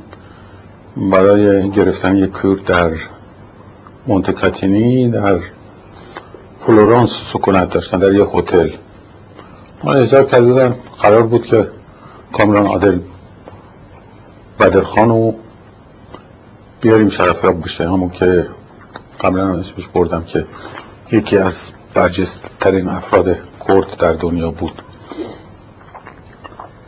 برای 0.96 1.70
گرفتن 1.70 2.16
یک 2.16 2.30
کور 2.30 2.58
در 2.66 2.90
مونتکاتینی 4.10 5.08
در 5.08 5.38
فلورانس 6.60 7.10
سکونت 7.10 7.70
داشتن 7.70 7.98
در 7.98 8.12
یک 8.12 8.28
هتل. 8.34 8.70
من 9.84 9.96
اجازه 9.96 10.24
کردن 10.24 10.74
قرار 11.02 11.22
بود 11.22 11.46
که 11.46 11.68
کامران 12.32 12.66
عادل 12.66 12.98
بدرخان 14.60 15.08
رو 15.08 15.34
بیاریم 16.80 17.08
شرفیاب 17.08 17.62
بشه. 17.62 17.84
همون 17.84 18.10
که 18.10 18.46
قبلا 19.20 19.48
اسمش 19.48 19.88
بردم 19.88 20.24
که 20.24 20.46
یکی 21.12 21.38
از 21.38 21.54
برجست 21.94 22.50
ترین 22.60 22.88
افراد 22.88 23.36
کرد 23.68 23.96
در 23.98 24.12
دنیا 24.12 24.50
بود. 24.50 24.82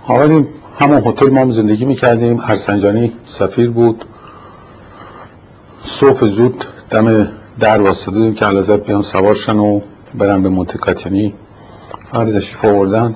آمدیم 0.07 0.49
همون 0.79 1.03
هتل 1.07 1.31
ما 1.31 1.53
زندگی 1.53 1.85
می‌کردیم. 1.85 2.41
ارسنجانی 2.41 3.13
سفیر 3.27 3.71
بود. 3.71 4.05
صبح 5.83 6.27
زود 6.27 6.65
دم 6.93 7.29
در 7.61 7.81
واسطه 7.81 8.11
دادیم 8.11 8.35
که 8.35 8.47
علازت 8.47 8.85
بیان 8.85 9.01
سوارشن 9.01 9.57
و 9.57 9.81
برن 10.15 10.43
به 10.43 10.49
منتکاتینی 10.49 11.35
فرد 12.13 12.39
تشریف 12.39 12.65
آوردن 12.65 13.15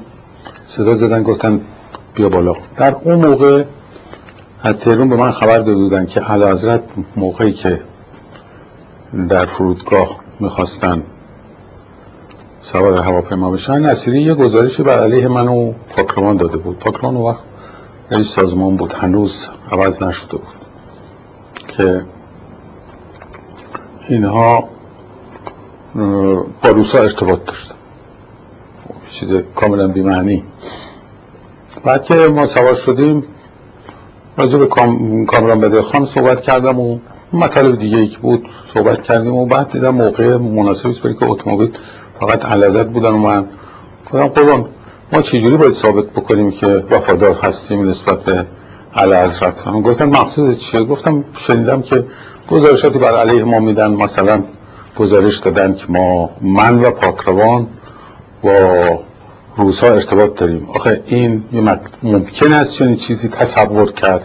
صدا 0.66 0.94
زدن 0.94 1.23
گفتن 1.23 1.61
بیا 2.15 2.28
بالا. 2.28 2.55
در 2.77 2.97
اون 3.05 3.27
موقع 3.27 3.65
از 4.62 4.77
تهرون 4.78 5.09
به 5.09 5.16
من 5.16 5.31
خبر 5.31 5.59
داده 5.59 5.74
بودن 5.74 6.07
که 6.07 6.20
حضرت 6.20 6.82
موقعی 7.16 7.53
که 7.53 7.81
در 9.28 9.47
فرودگاه 9.47 10.20
می‌خواستن 10.40 11.03
سوار 12.61 12.98
هواپیما 12.98 13.51
بشن 13.51 13.81
نصیری 13.81 14.23
یه 14.23 14.35
گزارشی 14.35 14.82
بر 14.82 14.98
علیه 14.98 15.28
من 15.28 15.48
و 15.48 15.73
پاکروان 15.89 16.36
داده 16.36 16.57
بود. 16.57 16.78
پاکروان 16.78 17.16
وقت 17.16 17.40
رئیس 18.11 18.27
سازمان 18.27 18.77
بود. 18.77 18.93
هنوز 18.93 19.48
عوض 19.70 20.03
نشده 20.03 20.36
بود. 20.36 20.57
که 21.69 22.05
اینها 24.09 24.69
با 26.62 26.70
روسا 26.70 26.99
ارتباط 26.99 27.45
داشتن. 27.45 27.74
چیز 29.11 29.35
کاملا 29.55 29.89
بیمعنی. 29.89 30.45
بعد 31.85 32.03
که 32.03 32.15
ما 32.15 32.47
سوار 32.47 32.74
شدیم 32.74 33.24
راجع 34.37 34.59
به 34.59 34.66
کامران 35.27 35.61
بدر 35.61 35.83
خان 35.83 36.05
صحبت 36.05 36.41
کردم 36.41 36.81
و 36.81 36.99
مطالب 37.33 37.78
دیگه 37.78 37.99
ای 37.99 38.07
که 38.07 38.19
بود 38.19 38.49
صحبت 38.74 39.03
کردیم 39.03 39.35
و 39.35 39.47
بعد 39.47 39.70
دیدم 39.70 39.91
موقع 39.91 40.37
مناسبی 40.37 40.91
است 40.91 41.03
که 41.03 41.24
اتومبیل 41.24 41.70
فقط 42.20 42.45
علازت 42.45 42.87
بودن 42.87 43.11
و 43.11 43.19
من 43.19 43.45
گفتم 44.05 44.28
قربان 44.28 44.65
ما 45.12 45.23
چجوری 45.23 45.57
باید 45.57 45.73
ثابت 45.73 46.05
بکنیم 46.05 46.51
که 46.51 46.66
وفادار 46.91 47.35
هستیم 47.35 47.89
نسبت 47.89 48.20
به 48.20 48.47
علی 48.95 49.15
حضرت؟ 49.15 49.65
گفتم 49.65 50.09
مقصود 50.09 50.59
چیه؟ 50.59 50.85
گفتم 50.85 51.24
شنیدم 51.39 51.83
که 51.83 52.05
گزارشاتی 52.51 52.98
بر 52.98 53.16
علیه 53.16 53.44
ما 53.44 53.59
میدن. 53.59 53.90
مثلا 53.90 54.43
گزارش 54.97 55.39
دادن 55.39 55.74
که 55.74 55.85
ما 55.89 56.31
من 56.40 56.81
و 56.81 56.90
پاکروان 56.90 57.66
با 58.43 58.98
روسا 59.56 59.86
ارتباط 59.86 60.35
داریم. 60.35 60.68
آخه 60.74 61.02
این 61.06 61.44
ممکن 62.02 62.52
است 62.52 62.73
چنین 62.73 62.97
چیزی 62.97 63.28
تصور 63.28 63.93
کرد. 63.93 64.24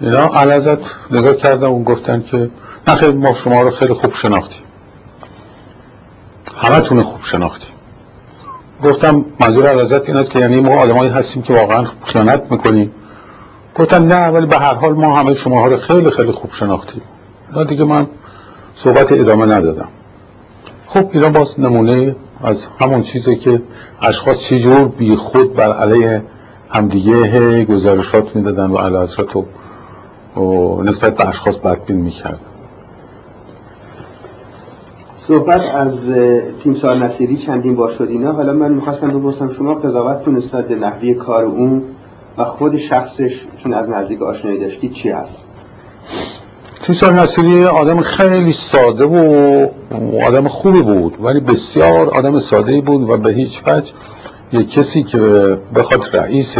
اینا 0.00 0.26
علازت 0.28 0.78
نگاه 1.10 1.34
کردم 1.34 1.72
و 1.72 1.84
گفتن 1.84 2.22
که 2.22 2.50
نه 2.88 3.10
ما 3.10 3.34
شما 3.34 3.62
رو 3.62 3.70
خیلی 3.70 3.94
خوب 3.94 4.14
شناختیم. 4.14 4.62
همه 6.56 6.80
تونه 6.80 7.02
خوب 7.02 7.20
شناختیم. 7.24 7.74
گفتم 8.84 9.24
منظور 9.40 9.66
علازت 9.66 10.08
این 10.08 10.18
است 10.18 10.30
که 10.30 10.38
یعنی 10.38 10.60
ما 10.60 10.80
آدمایی 10.80 11.10
هستیم 11.10 11.42
که 11.42 11.54
واقعا 11.54 11.86
خیانت 12.04 12.42
می‌کنیم. 12.50 12.90
گفتم 13.74 14.04
نه 14.04 14.28
ولی 14.28 14.46
به 14.46 14.56
هر 14.56 14.74
حال 14.74 14.92
ما 14.92 15.16
همه 15.16 15.34
شما 15.34 15.66
رو 15.66 15.76
خیلی 15.76 16.10
خیلی 16.10 16.30
خوب 16.30 16.50
شناختیم. 16.50 17.02
دیگه 17.68 17.84
من 17.84 18.06
صحبت 18.74 19.12
ادامه 19.12 19.46
ندادم. 19.46 19.88
خب 20.86 21.10
اینا 21.12 21.28
باز 21.28 21.60
نمونه 21.60 22.16
از 22.42 22.66
همون 22.80 23.02
چیزی 23.02 23.36
که 23.36 23.62
اشخاص 24.02 24.38
چجور 24.38 24.88
بی 24.88 25.16
خود 25.16 25.54
بر 25.54 25.72
علیه 25.72 26.22
همدیگه 26.70 27.64
گزارشات 27.64 28.36
می‌دادن 28.36 28.70
و 28.70 28.76
علی 28.76 28.96
حضرت 28.96 29.36
و 29.36 29.44
نسبت 30.82 31.16
به 31.16 31.28
اشخاص 31.28 31.56
بدبین 31.56 31.96
می‌کرد 31.96 32.40
صحبت 35.18 35.74
از 35.74 36.10
تیمسار 36.62 36.96
نصیری 36.96 37.36
چندین 37.36 37.76
بار 37.76 37.92
شد 37.92 38.08
اینا. 38.08 38.32
حالا 38.32 38.52
من 38.52 38.72
می‌خواستم 38.72 39.06
بپرسم 39.06 39.50
شما 39.50 39.74
قضاوتتون 39.74 40.36
نسبت 40.36 40.68
به 40.68 40.74
نحوی 40.74 41.14
کار 41.14 41.44
اون 41.44 41.82
و 42.38 42.44
خود 42.44 42.76
شخصش 42.76 43.40
چون 43.62 43.74
از 43.74 43.88
نزدیک 43.88 44.22
آشنایی 44.22 44.60
داشتی 44.60 44.88
چی 44.88 45.10
هست؟ 45.10 45.38
تیمسار 46.82 47.12
نصیری 47.12 47.64
آدم 47.64 48.00
خیلی 48.00 48.52
ساده 48.52 49.04
و 49.04 49.68
آدم 50.26 50.48
خوبی 50.48 50.82
بود 50.82 51.16
ولی 51.20 51.40
بسیار 51.40 52.10
آدم 52.10 52.38
ساده 52.38 52.80
بود 52.80 53.10
و 53.10 53.16
به 53.16 53.32
هیچ 53.32 53.62
وجه 53.66 53.92
یک 54.52 54.72
کسی 54.72 55.02
که 55.02 55.18
بخواد 55.74 56.16
رئیس 56.16 56.58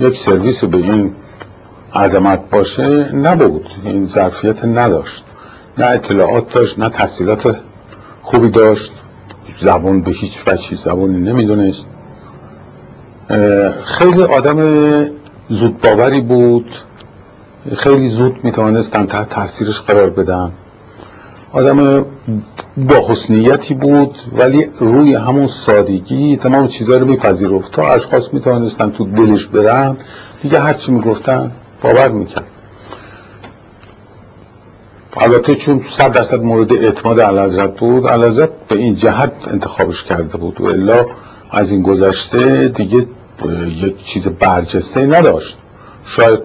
یک 0.00 0.16
سرویس 0.16 0.64
به 0.64 0.76
این 0.76 1.14
عظمت 1.94 2.50
باشه 2.50 3.12
نبود 3.12 3.66
این 3.84 4.06
ظرفیت 4.06 4.64
نداشت. 4.64 5.24
نه 5.78 5.86
اطلاعات 5.86 6.54
داشت 6.54 6.78
نه 6.78 6.88
تحصیلات 6.88 7.56
خوبی 8.22 8.48
داشت. 8.48 8.92
زبان 9.58 10.00
به 10.00 10.10
هیچ 10.10 10.42
وجهی 10.46 10.76
زبانی 10.76 11.18
نمی‌دونست. 11.18 11.86
خیلی 13.82 14.22
آدم 14.22 14.58
زود 15.48 15.80
باوری 15.80 16.20
بود. 16.20 16.70
خیلی 17.76 18.08
زود 18.08 18.38
می‌توانستن 18.42 19.06
تحت 19.06 19.30
تاثیرش 19.30 19.80
قرار 19.80 20.10
بدن. 20.10 20.52
آدم 21.52 22.04
با 22.76 22.96
حسنیتی 23.08 23.74
بود 23.74 24.18
ولی 24.36 24.70
روی 24.78 25.14
همون 25.14 25.46
سادگی 25.46 26.36
تمام 26.36 26.68
چیزها 26.68 26.96
رو 26.96 27.06
میپذیرفت. 27.06 27.72
تا 27.72 27.88
اشخاص 27.88 28.28
می‌توانستن 28.32 28.90
تو 28.90 29.04
دلش 29.04 29.46
برن 29.46 29.96
دیگه 30.42 30.60
هرچی 30.60 30.92
می‌گفتن 30.92 31.50
باور 31.82 32.08
می‌کرد. 32.08 32.44
البته 35.16 35.54
چون 35.54 35.82
صد 35.90 36.12
درصد 36.12 36.42
مورد 36.42 36.72
اعتماد 36.72 37.20
علازت 37.20 37.80
بود 37.80 38.06
علازت 38.06 38.50
به 38.68 38.76
این 38.76 38.94
جهت 38.94 39.32
انتخابش 39.48 40.04
کرده 40.04 40.38
بود. 40.38 40.60
و 40.60 40.66
الا 40.66 41.06
از 41.50 41.72
این 41.72 41.82
گذشته 41.82 42.68
دیگه 42.68 43.06
یک 43.76 44.04
چیز 44.04 44.28
برجسته 44.28 45.06
نداشت. 45.06 45.58
شاید 46.04 46.40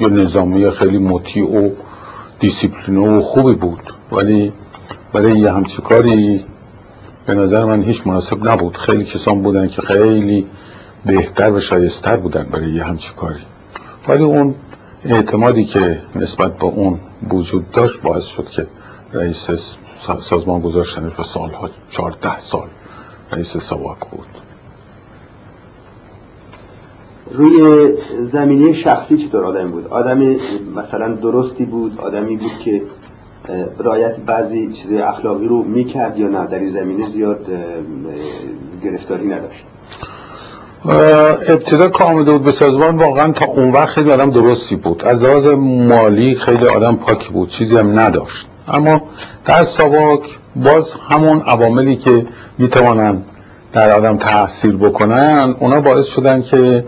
یه 0.00 0.08
نظامی 0.08 0.70
خیلی 0.70 0.98
مطیع 0.98 1.44
و 1.44 1.70
دیسیپلینو 2.40 3.18
و 3.18 3.22
خوبی 3.22 3.54
بود. 3.54 3.94
ولی 4.12 4.52
برای 5.12 5.38
یه 5.38 5.52
همچی 5.52 5.82
کاری 5.82 6.44
به 7.26 7.34
نظر 7.34 7.64
من 7.64 7.82
هیچ 7.82 8.06
مناسب 8.06 8.48
نبود. 8.48 8.76
خیلی 8.76 9.04
کسان 9.04 9.42
بودن 9.42 9.68
که 9.68 9.82
خیلی 9.82 10.46
بهتر 11.06 11.52
و 11.52 11.60
شایستر 11.60 12.16
بودن 12.16 12.42
برای 12.42 12.70
یه 12.70 12.84
همچی 12.84 13.12
کاری. 13.16 13.40
ولی 14.08 14.22
اون 14.22 14.54
اعتمادی 15.04 15.64
که 15.64 16.02
نسبت 16.14 16.56
به 16.56 16.64
اون 16.64 17.00
وجود 17.30 17.70
داشت 17.70 18.02
باعث 18.02 18.24
شد 18.24 18.48
که 18.48 18.66
رئیس 19.12 19.50
سازمان 20.18 20.60
گذاشتنش 20.60 21.14
به 21.14 21.22
سالها 21.22 21.70
چهارده 21.90 22.38
سال 22.38 22.68
رئیس 23.32 23.56
سواک 23.56 23.98
بود. 24.10 24.49
روی 27.32 27.88
زمینه 28.32 28.72
شخصی 28.72 29.16
چطور 29.16 29.44
آدم 29.44 29.70
بود؟ 29.70 29.86
آدم 29.90 30.36
مثلا 30.76 31.14
درستی 31.14 31.64
بود؟ 31.64 32.00
آدمی 32.00 32.36
بود 32.36 32.58
که 32.64 32.82
رایت 33.78 34.16
بعضی 34.16 34.72
چیز 34.72 34.92
اخلاقی 34.92 35.48
رو 35.48 35.62
می‌کرد 35.62 36.18
یا 36.18 36.28
نه؟ 36.28 36.46
در 36.46 36.58
این 36.58 36.68
زمینه 36.68 37.06
زیاد 37.08 37.46
گرفتاری 38.84 39.26
نداشت. 39.26 39.64
ابتدا 41.48 41.88
که 41.88 42.04
آمده 42.04 42.32
بود 42.32 42.42
به 42.42 42.52
سازمان 42.52 42.96
واقعا 42.96 43.32
تا 43.32 43.44
اون 43.44 43.72
وقت 43.72 43.88
خیلی 43.88 44.10
آدم 44.10 44.30
درستی 44.30 44.76
بود. 44.76 45.04
از 45.04 45.22
لحاظ 45.22 45.46
مالی 45.88 46.34
خیلی 46.34 46.66
آدم 46.66 46.96
پاکی 46.96 47.32
بود 47.32 47.48
چیزی 47.48 47.76
هم 47.76 47.98
نداشت. 47.98 48.48
اما 48.68 49.02
در 49.44 49.62
ساواک 49.62 50.38
باز 50.56 50.94
همون 51.08 51.40
عواملی 51.40 51.96
که 51.96 52.26
می‌توانن 52.58 53.22
در 53.72 53.92
آدم 53.92 54.16
تاثیر 54.16 54.76
بکنن 54.76 55.56
اونا 55.60 55.80
باعث 55.80 56.06
شدن 56.06 56.42
که 56.42 56.84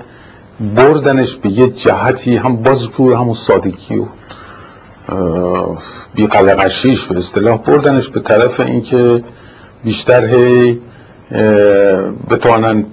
بردنش 0.61 1.37
به 1.37 1.51
یه 1.51 1.69
جهتی 1.69 2.37
هم 2.37 2.57
باز 2.57 2.89
روی 2.97 3.15
همون 3.15 3.35
سادگی 3.35 3.97
و 3.97 4.07
بی 6.15 6.27
قلقشیش 6.27 7.07
به 7.07 7.17
اصطلاح 7.17 7.57
بردنش 7.57 8.09
به 8.09 8.21
طرف 8.21 8.61
اینکه 8.61 9.25
بیشتر 9.85 10.27
هی 10.27 10.81
بتوانن 12.31 12.87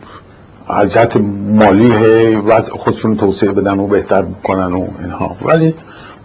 جهت 0.88 1.18
مالی 1.54 1.94
هی 1.94 2.36
وضع 2.36 2.72
خودشون 2.72 3.18
توسعه 3.18 3.52
بدن 3.52 3.80
و 3.80 3.88
بهتر 3.88 4.22
بکنن 4.22 4.74
و 4.74 4.88
اینها. 5.00 5.36
ولی 5.42 5.76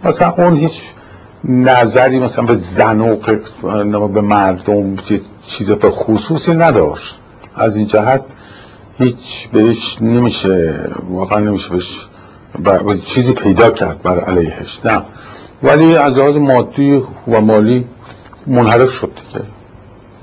مثلا 0.03 0.33
اون 0.37 0.57
هیچ 0.57 0.81
نظری 1.43 2.19
مثلا 2.19 2.45
به 2.45 2.55
زن 2.55 3.01
و 3.93 4.07
به 4.07 4.21
مردم 4.21 4.95
چیز 5.45 5.71
به 5.71 5.91
خصوصی 5.91 6.53
نداشت. 6.53 7.19
از 7.55 7.75
این 7.75 7.85
جهت 7.85 8.23
هیچ 8.97 9.49
بهش 9.49 9.97
نمیشه 10.01 10.89
واقعا 11.09 11.39
نمیشه 11.39 11.69
بهش 11.69 12.09
چیزی 13.05 13.33
پیدا 13.33 13.69
کرد 13.69 14.01
بر 14.01 14.19
علیهش. 14.19 14.81
نه. 14.85 15.01
ولی 15.63 15.95
از 15.95 16.17
لحاظ 16.17 16.35
مادی 16.35 17.03
و 17.27 17.41
مالی 17.41 17.85
منحرف 18.47 18.89
شد 18.89 19.11
که 19.33 19.41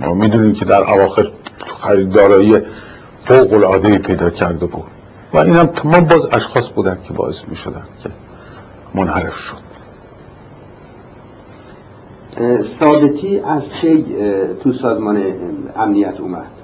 می‌دونیم 0.07 0.53
که 0.53 0.65
در 0.65 0.91
اواخر 0.91 1.31
خریدارایی 1.81 2.61
فوق 3.25 3.53
العاده 3.53 3.99
پیدا 3.99 4.31
کرده 4.31 4.67
بود. 4.67 4.85
و 5.33 5.39
این 5.39 5.57
هم 5.57 5.67
تمام 5.67 6.05
باز 6.05 6.29
اشخاص 6.33 6.69
بودن 6.69 6.99
که 7.05 7.13
باعث 7.13 7.49
می 7.49 7.57
شدن 7.57 7.83
که 8.03 8.11
منحرف 8.95 9.37
شد. 9.37 9.57
ثابتی 12.63 13.41
از 13.41 13.73
چه 13.73 14.05
تو 14.63 14.73
سازمان 14.73 15.23
امنیت 15.77 16.21
اومد؟ 16.21 16.62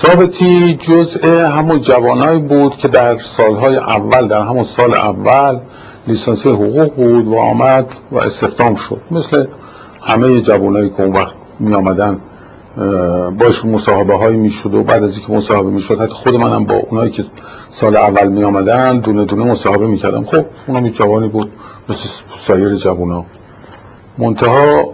ثابتی 0.00 0.74
جزء 0.74 1.46
همون 1.46 1.80
جوانایی 1.80 2.40
بود 2.40 2.76
که 2.76 2.88
در 2.88 3.18
سالهای 3.18 3.76
اول 3.76 4.28
در 4.28 4.42
همون 4.42 4.64
سال 4.64 4.94
اول 4.94 5.58
لیسانسی 6.06 6.48
حقوق 6.48 6.94
بود 6.94 7.28
و 7.28 7.36
آمد 7.36 7.86
و 8.12 8.18
استخدام 8.18 8.74
شد. 8.74 9.00
مثل 9.10 9.46
همه 10.02 10.40
جوانایی 10.40 10.90
که 10.90 11.02
اون 11.02 11.12
وقت 11.12 11.34
می 11.60 11.74
آمدن 11.74 12.20
باش 13.38 13.64
مصاحبه 13.64 14.14
هایی 14.14 14.36
می 14.36 14.50
شد 14.50 14.74
و 14.74 14.82
بعد 14.82 15.04
از 15.04 15.16
اینکه 15.16 15.32
مصاحبه 15.32 15.70
می 15.70 15.80
شد 15.80 16.00
حتی 16.00 16.12
خود 16.12 16.36
منم 16.36 16.64
با 16.64 16.74
اونایی 16.74 17.10
که 17.10 17.24
سال 17.68 17.96
اول 17.96 18.28
می 18.28 18.44
آمدن 18.44 18.98
دونه 18.98 19.24
دونه 19.24 19.44
مصاحبه 19.44 19.86
می 19.86 19.96
کردم 19.96 20.24
خب 20.24 20.44
اونم 20.66 20.88
جوانی 20.88 21.28
بود 21.28 21.52
مثل 21.88 22.08
سایر 22.38 22.74
جوان 22.74 23.24
منتها 24.18 24.88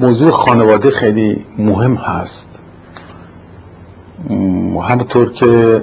موضوع 0.00 0.30
خانواده 0.30 0.90
خیلی 0.90 1.44
مهم 1.58 1.94
هست. 1.94 2.53
همونطور 4.82 5.32
که 5.32 5.82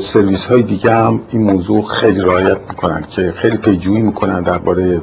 سرویس 0.00 0.46
های 0.46 0.62
دیگه 0.62 0.94
هم 0.94 1.20
این 1.30 1.42
موضوع 1.42 1.82
خیلی 1.82 2.20
رعایت 2.20 2.58
می‌کنن 2.68 3.04
که 3.08 3.32
خیلی 3.36 3.56
پیجویی 3.56 4.02
می‌کنن 4.02 4.42
درباره 4.42 5.02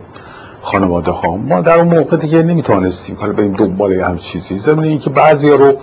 خانواده 0.62 1.12
ها 1.12 1.38
ما 1.38 1.62
در 1.62 1.80
اون 1.80 1.98
موقع 1.98 2.18
دیگه 2.18 2.44
نمی‌توانستیم 2.44 3.16
حالا 3.20 3.34
بریم 3.34 3.54
دنبال 3.54 3.94
هم 3.94 4.18
چیزی. 4.18 4.58
ضمن 4.58 4.84
اینکه 4.84 5.10
بعضی 5.10 5.50
رو 5.50 5.74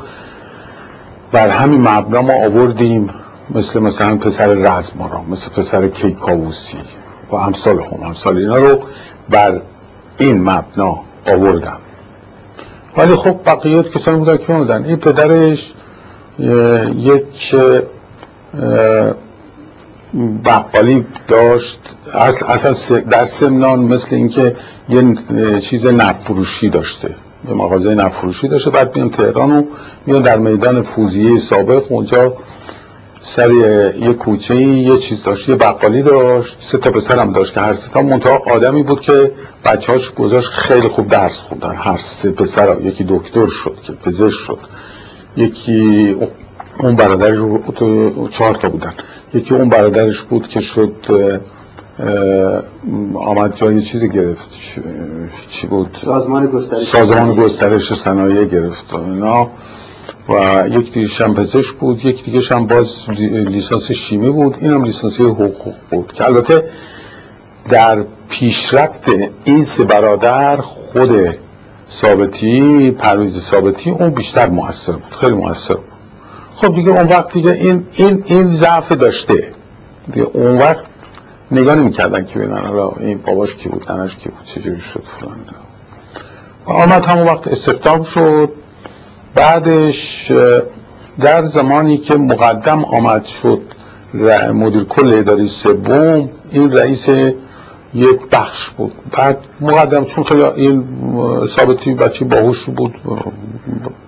بر 1.32 1.48
همین 1.48 1.88
مبنا 1.88 2.22
ما 2.22 2.32
آوردیم 2.32 3.10
مثل 3.54 3.80
مثلا 3.80 4.16
پسر 4.16 4.46
رزمارا 4.46 5.22
مثل 5.30 5.50
پسر 5.50 5.88
کیکاووسی 5.88 6.78
و 7.30 7.36
امثال 7.36 7.80
هم 7.80 8.02
امثال 8.02 8.38
اینا 8.38 8.56
رو 8.56 8.80
بر 9.30 9.60
این 10.18 10.42
مبنا 10.42 10.98
آوردم 11.26 11.78
ولی 12.96 13.14
خب 13.14 13.36
بقیت 13.46 13.90
کسانی 13.90 14.18
بودن 14.18 14.36
که 14.36 14.52
بودن 14.52 14.84
این 14.84 14.96
پدرش 14.96 15.74
یک 16.96 17.54
بقالی 20.44 21.06
داشت 21.28 21.80
اصلا 22.48 23.00
در 23.00 23.24
سمنان 23.24 23.78
مثل 23.78 24.16
اینکه 24.16 24.56
یه 24.88 25.14
چیز 25.60 25.86
نفروشی 25.86 26.68
داشته 26.68 27.14
یه 27.48 27.54
مغازه 27.54 27.94
نفروشی 27.94 28.48
داشته 28.48 28.70
بعد 28.70 28.96
میان 28.96 29.10
تهران 29.10 29.52
و 29.52 29.62
میان 30.06 30.22
در 30.22 30.38
میدان 30.38 30.82
فوزیه 30.82 31.38
سابق 31.38 31.92
اونجا 31.92 32.32
سر 33.22 33.50
یه 34.00 34.12
کوچه 34.12 34.56
یه 34.56 34.98
چیز 34.98 35.22
داشت 35.22 35.48
یه 35.48 35.56
بقالی 35.56 36.02
داشت 36.02 36.56
سه 36.60 36.78
تا 36.78 36.90
پسرم 36.90 37.32
داشت 37.32 37.54
که 37.54 37.60
هر 37.60 37.72
سه 37.72 37.90
تا 37.90 38.02
منتها 38.02 38.42
آدمی 38.46 38.82
بود 38.82 39.00
که 39.00 39.32
بچه‌هاش 39.64 40.14
گذاشت 40.14 40.48
خیلی 40.48 40.88
خوب 40.88 41.08
درس 41.08 41.38
خوندن 41.38 41.74
هر 41.74 41.96
سه 41.96 42.30
پسر 42.30 42.76
یکی 42.80 43.04
دکتر 43.08 43.46
شد 43.46 43.76
که 43.82 43.92
پزشک 43.92 44.38
شد. 44.38 44.58
یکی 45.36 46.16
اون 46.78 46.96
برادرش 46.96 47.38
چهار 48.30 48.54
تا 48.54 48.68
بودن. 48.68 48.92
یکی 49.34 49.54
اون 49.54 49.68
برادرش 49.68 50.22
بود 50.22 50.48
که 50.48 50.60
شد 50.60 50.92
آمد 53.14 53.56
جای 53.56 53.82
چیزی 53.82 54.08
گرفت. 54.08 54.50
چی 55.48 55.66
بود؟ 55.66 55.98
سازمان 56.04 56.46
گسترش. 56.46 56.86
سازمان 56.86 57.34
گسترش 57.34 57.94
صنایع 57.94 58.44
گرفت 58.44 58.94
اینا. 58.94 59.50
و 60.28 60.64
یک 60.68 60.92
دیگه 60.92 61.24
هم 61.24 61.34
پزشک 61.34 61.74
بود 61.74 62.04
یک 62.04 62.24
دیگه 62.24 62.40
هم 62.54 62.66
باز 62.66 63.10
لیسانس 63.30 63.92
شیمی 63.92 64.30
بود. 64.30 64.56
این 64.60 64.72
هم 64.72 64.84
لیسانسی 64.84 65.22
حقوق 65.22 65.74
بود. 65.90 66.12
که 66.12 66.24
البته 66.24 66.64
در 67.70 68.04
پیشرفت 68.28 69.04
این 69.44 69.64
سه 69.64 69.84
برادر 69.84 70.56
خود 70.56 71.10
ثابتی 71.90 72.90
پرویز 72.90 73.40
ثابتی 73.40 73.90
اون 73.90 74.10
بیشتر 74.10 74.48
موثر 74.48 74.92
بود 74.92 75.14
خیلی 75.20 75.32
موثر 75.32 75.74
بود. 75.74 75.84
خب 76.54 76.74
دیگه 76.74 76.90
اون 76.90 77.06
وقت 77.06 77.32
دیگه 77.32 77.50
این 77.50 77.86
این 77.96 78.22
این 78.26 78.48
ضعف 78.48 78.92
داشته. 78.92 79.52
دیگه 80.12 80.26
اون 80.32 80.58
وقت 80.58 80.84
نگاه 81.50 81.74
نمی‌کردن 81.74 82.24
که 82.24 82.38
ببینن 82.38 82.90
این 83.00 83.18
باباش 83.26 83.54
کی 83.54 83.68
بود 83.68 83.92
ننش 83.92 84.16
کی 84.16 84.28
بود 84.28 84.44
چجوری 84.44 84.80
شد 84.80 85.02
فلان 85.18 85.36
و 86.66 86.70
آمد 86.70 87.06
همون 87.06 87.26
وقت 87.26 87.48
استخدام 87.48 88.02
شد. 88.02 88.48
بعدش 89.34 90.32
در 91.20 91.44
زمانی 91.44 91.98
که 91.98 92.14
مقدم 92.14 92.84
آمد 92.84 93.24
شد 93.24 93.60
مدیر 94.54 94.84
کل 94.84 95.14
اداری 95.14 95.46
سوم 95.48 96.28
این 96.50 96.72
رئیس 96.72 97.08
یک 97.94 98.20
بخش 98.32 98.70
بود. 98.70 98.92
بعد 99.12 99.38
مقدم 99.60 100.04
چون 100.04 100.24
خیلی 100.24 100.42
این 100.42 100.84
ثابتی 101.46 101.94
بچه 101.94 102.24
باهوش 102.24 102.64
بود 102.64 102.94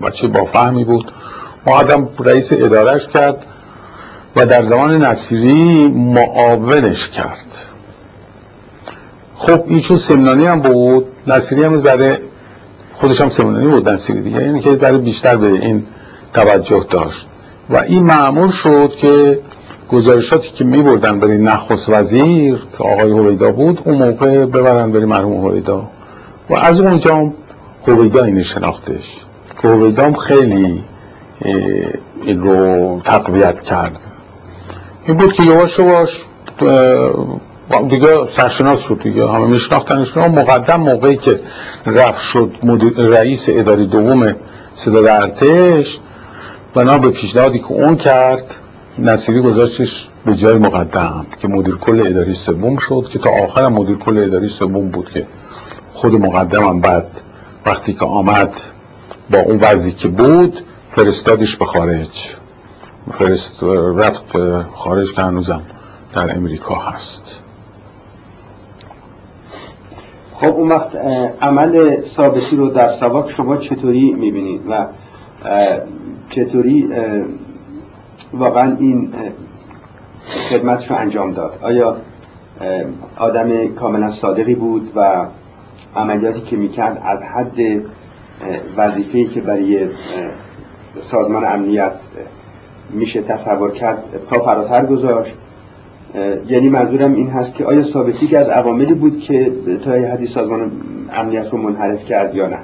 بچه 0.02 0.28
با 0.28 0.44
فهمی 0.44 0.84
بود 0.84 1.12
مقدم 1.66 2.08
رئیس 2.18 2.52
ادارش 2.52 3.08
کرد 3.08 3.46
و 4.36 4.46
در 4.46 4.62
زمان 4.62 5.04
نصیری 5.04 5.88
معاونش 5.88 7.08
کرد. 7.08 7.46
خب 9.36 9.64
ایشون 9.66 9.96
سمنانی 9.96 10.46
هم 10.46 10.60
بود 10.60 11.06
نصیری 11.26 11.64
هم 11.64 11.76
ذره 11.76 12.20
خودش 12.94 13.20
هم 13.20 13.28
سمنانی 13.28 13.66
بود 13.66 13.88
نصیری 13.88 14.20
دیگه 14.20 14.42
یعنی 14.42 14.60
که 14.60 14.74
ذره 14.74 14.98
بیشتر 14.98 15.36
به 15.36 15.46
این 15.46 15.84
توجه 16.34 16.86
داشت. 16.90 17.28
و 17.70 17.76
این 17.76 18.04
معمول 18.04 18.50
شد 18.50 18.92
که 18.96 19.40
گزارشاتی 19.88 20.50
که 20.50 20.64
می 20.64 20.82
بردن 20.82 21.20
برای 21.20 21.38
نخست 21.38 21.90
وزیر 21.90 22.54
که 22.78 22.84
آقای 22.84 23.12
هویدا 23.12 23.52
بود 23.52 23.80
اون 23.84 23.94
موقع 23.94 24.44
ببرن 24.46 24.92
برای 24.92 25.04
مرحوم 25.04 25.46
هویدا. 25.46 25.82
و 26.50 26.54
از 26.54 26.80
اونجا 26.80 27.30
هویدا 27.86 28.24
اینو 28.24 28.42
شناختش. 28.42 29.16
که 29.62 29.68
هویدا 29.68 30.12
خیلی 30.12 30.84
این 32.22 32.40
رو 32.40 33.00
تقویت 33.04 33.62
کرد. 33.62 33.98
این 35.06 35.16
بود 35.16 35.32
که 35.32 35.42
یواش 35.42 35.78
یواش 35.78 36.22
دیگه 37.88 38.26
سرشناس 38.26 38.80
شد 38.80 39.00
دیگه. 39.02 39.28
همه 39.28 39.46
میشناختنش 39.46 40.16
مقدم 40.16 40.80
موقعی 40.80 41.16
که 41.16 41.40
رفت 41.86 42.20
شد 42.20 42.50
رئیس 42.96 43.46
اداری 43.48 43.86
دوم 43.86 44.34
صدا 44.72 45.14
ارتش 45.14 46.00
بنا 46.74 46.98
به 46.98 47.10
پیشنهادی 47.10 47.58
که 47.58 47.72
اون 47.72 47.96
کرد 47.96 48.54
نصیری 48.98 49.40
گذاشتش 49.40 50.08
به 50.24 50.34
جای 50.34 50.58
مقدم 50.58 51.26
که 51.40 51.48
مدیر 51.48 51.74
کل 51.74 52.06
اداری 52.06 52.32
سوم 52.32 52.76
شد 52.76 53.06
که 53.12 53.18
تا 53.18 53.30
آخر 53.30 53.68
مدیر 53.68 53.96
کل 53.96 54.18
اداری 54.18 54.48
سوم 54.48 54.88
بود 54.88 55.10
که 55.10 55.26
خود 55.92 56.14
مقدمم 56.14 56.80
بعد 56.80 57.06
وقتی 57.66 57.92
که 57.92 58.04
آمد 58.04 58.60
با 59.30 59.38
اون 59.38 59.58
وضعی 59.60 59.92
که 59.92 60.08
بود 60.08 60.64
فرستادش 60.86 61.56
به 61.56 61.64
خارج. 61.64 62.36
فرست 63.12 63.62
رفت 63.96 64.24
خارج 64.74 65.14
که 65.14 65.22
هنوزم 65.22 65.62
در 66.14 66.36
امریکا 66.36 66.74
هست. 66.74 67.38
خب 70.34 70.48
اون 70.48 70.68
وقت 70.68 70.96
عمل 71.40 71.96
ثابتی 72.04 72.56
رو 72.56 72.68
در 72.68 72.92
سواک 72.92 73.30
شما 73.30 73.56
چطوری 73.56 74.12
می‌بینید 74.12 74.60
و 74.68 74.86
چطوری 76.28 76.88
واقعا 78.32 78.76
این 78.80 79.12
خدمتش 80.50 80.90
رو 80.90 80.96
انجام 80.96 81.32
داد. 81.32 81.58
آیا 81.62 81.96
آدم 83.16 83.74
کاملا 83.74 84.10
صادقی 84.10 84.54
بود 84.54 84.92
و 84.96 85.26
عملیاتی 85.96 86.40
که 86.40 86.56
می‌کرد 86.56 87.02
از 87.04 87.22
حد 87.22 87.82
وظیفه‌ای 88.76 89.26
که 89.26 89.40
برای 89.40 89.86
سازمان 91.00 91.44
امنیت 91.44 91.92
میشه 92.90 93.22
تصور 93.22 93.70
کرد 93.70 94.02
پا 94.30 94.38
فراتر 94.38 94.86
گذاشت؟ 94.86 95.34
یعنی 96.48 96.68
منظورم 96.68 97.14
این 97.14 97.30
هست 97.30 97.54
که 97.54 97.64
آیا 97.64 97.82
ثابتی 97.82 98.26
که 98.26 98.38
از 98.38 98.48
عواملی 98.48 98.94
بود 98.94 99.20
که 99.20 99.52
تا 99.84 99.90
حدی 99.90 100.26
سازمان 100.26 100.72
امنیت 101.12 101.48
رو 101.50 101.58
منحرف 101.58 102.04
کرد 102.04 102.34
یا 102.34 102.46
نه؟ 102.46 102.58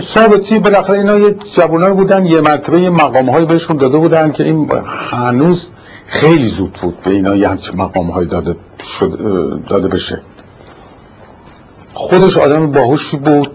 ثابتی 0.00 0.58
بالاخره 0.58 0.98
اینا 0.98 1.18
یه 1.18 1.34
جوانای 1.54 1.92
بودن 1.92 2.26
یه 2.26 2.40
مرتبه 2.40 2.80
یه 2.80 2.90
مقام 2.90 3.30
های 3.30 3.44
بهشون 3.44 3.76
داده 3.76 3.98
بودن 3.98 4.32
که 4.32 4.44
این 4.44 4.70
هنوز 5.10 5.70
خیلی 6.06 6.48
زود 6.48 6.72
بود 6.82 7.00
به 7.00 7.10
اینا 7.10 7.36
یه 7.36 7.48
همچه 7.48 7.76
مقام 7.76 8.10
های 8.10 8.26
داده, 8.26 8.56
داده 9.68 9.88
بشه. 9.88 10.20
خودش 11.92 12.38
آدم 12.38 12.72
باهوشی 12.72 13.16
بود 13.16 13.50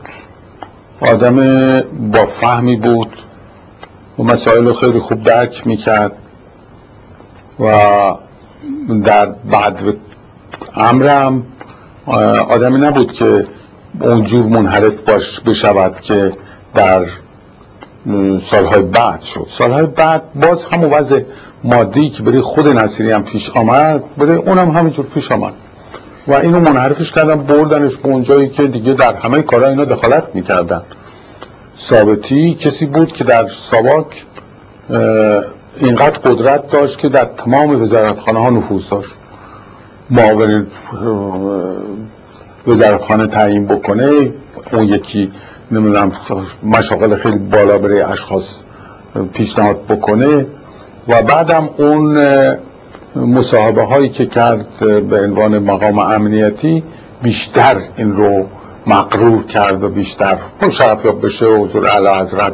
آدم 1.02 1.36
با 2.12 2.26
فهمی 2.26 2.76
بود 2.76 3.18
و 4.20 4.24
مسائل 4.24 4.66
رو 4.68 4.74
خیلی 4.74 5.00
خوب 5.00 5.24
درک 5.24 5.68
می‌کرد 5.68 6.12
و 7.60 7.72
در 9.04 9.26
بعد 9.26 9.82
امرم 10.76 11.44
آدمی 12.50 12.80
نبود 12.80 13.14
که 13.14 13.46
اونجور 14.02 14.46
منحرف 14.46 15.02
باش 15.02 15.40
بشود 15.40 16.02
که 16.02 16.32
در 16.74 17.06
سالهای 18.42 18.82
بعد 18.82 19.22
شد. 19.22 19.48
سالهای 19.50 19.86
بعد 19.86 20.22
باز 20.36 20.66
همون 20.66 20.90
وضع 20.90 21.22
مادی 21.64 22.10
که 22.10 22.24
برای 22.24 22.42
خود 22.42 22.68
نصیری 22.68 23.12
هم 23.12 23.24
پیش 23.24 23.50
آمد 23.50 24.04
برای 24.18 24.36
اونم 24.36 24.72
همینجور 24.72 25.06
پیش 25.06 25.32
آمد. 25.32 25.54
و 26.28 26.34
اینو 26.34 26.60
منحرفش 26.60 27.12
کردن 27.12 27.36
بردنش 27.36 27.98
به 27.98 28.10
اونجایی 28.10 28.50
که 28.50 28.68
دیگه 28.68 28.94
در 28.94 29.16
همه 29.16 29.42
کارا 29.42 29.68
اینا 29.68 29.86
دخالت 29.86 30.24
می‌کردن. 30.34 30.82
ثابتی 31.78 32.54
کسی 32.54 32.86
بود 32.86 33.14
که 33.14 33.24
در 33.24 33.48
ساواک 33.48 34.26
اینقدر 35.80 36.20
قدرت 36.20 36.68
داشت 36.68 36.98
که 36.98 37.10
در 37.10 37.26
تمام 37.26 37.82
وزارتخانه 37.82 38.40
ها 38.40 38.50
نفوذ 38.50 38.90
داشت. 38.90 39.10
معاون 40.10 40.68
وزارتخانه 42.68 43.28
تعیین 43.28 43.66
بکنه 43.66 44.32
اون 44.74 44.84
یکی 44.84 45.32
نمی‌دونم 45.72 46.12
مشاغل 46.64 47.16
خیلی 47.16 47.38
بالا 47.38 47.78
برای 47.78 48.02
اشخاص 48.02 48.58
پیشنهاد 49.34 49.86
بکنه. 49.86 50.46
و 51.08 51.22
بعدم 51.22 51.70
اون 51.78 52.18
مصاحبه 53.16 53.84
هایی 53.84 54.10
که 54.10 54.26
کرد 54.26 54.80
به 55.10 55.22
عنوان 55.22 55.60
مقام 55.60 56.00
امنیتی 56.00 56.84
بیشتر 57.24 57.76
این 57.96 58.14
رو 58.14 58.46
مقرور 58.88 59.44
کرد 59.44 59.84
و 59.84 59.90
بیشتر 59.90 60.38
شرفیاب 60.70 61.26
بشه 61.26 61.46
و 61.46 61.64
حضور 61.64 61.88
علا 61.88 62.20
حضرت. 62.20 62.54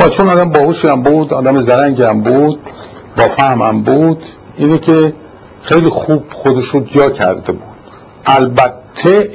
و 0.00 0.08
چون 0.08 0.28
آدم 0.28 0.50
باهوشی 0.50 0.88
هم 0.88 1.02
بود 1.02 1.34
آدم 1.34 1.60
زرنگی 1.60 2.02
هم 2.02 2.20
بود 2.20 2.58
با 3.16 3.28
فهم 3.28 3.62
هم 3.62 3.82
بود 3.82 4.24
اینه 4.56 4.78
که 4.78 5.12
خیلی 5.62 5.88
خوب 5.88 6.24
خودش 6.32 6.64
رو 6.64 6.80
جا 6.80 7.10
کرده 7.10 7.52
بود. 7.52 7.62
البته 8.26 8.81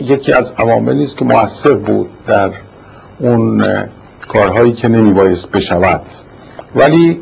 یکی 0.01 0.33
از 0.33 0.53
عواملی 0.57 1.03
است 1.03 1.17
که 1.17 1.25
موثر 1.25 1.73
بود 1.73 2.09
در 2.27 2.51
اون 3.19 3.65
کارهایی 4.27 4.71
که 4.71 4.87
نمیبایست 4.87 5.51
بشود. 5.51 6.01
ولی 6.75 7.21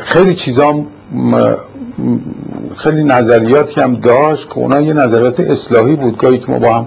خیلی 0.00 0.34
چیزا 0.34 0.84
خیلی 2.76 3.04
نظریاتی 3.04 3.80
هم 3.80 3.94
داشت 3.94 4.48
که 4.48 4.58
اونا 4.58 4.80
یه 4.80 4.92
نظریات 4.92 5.40
اصلاحی 5.40 5.96
بود. 5.96 6.16
گاهی 6.16 6.38
که 6.38 6.52
ما 6.52 6.58
با 6.58 6.74
هم 6.74 6.86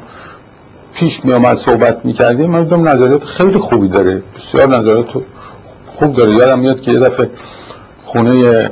پیش 0.94 1.26
می 1.26 1.34
آمد 1.34 1.54
صحبت 1.54 2.06
می 2.06 2.14
کردیم 2.14 2.52
من 2.52 2.64
دیدم 2.64 2.88
نظریات 2.88 3.24
خیلی 3.24 3.58
خوبی 3.58 3.88
داره. 3.88 4.24
بسیار 4.36 4.68
نظریات 4.78 5.10
خوب 5.88 6.16
داره. 6.16 6.32
یادم 6.32 6.60
میاد 6.60 6.82
که 6.82 6.92
یه 6.92 7.00
دفعه 7.00 7.30
خونه 8.04 8.72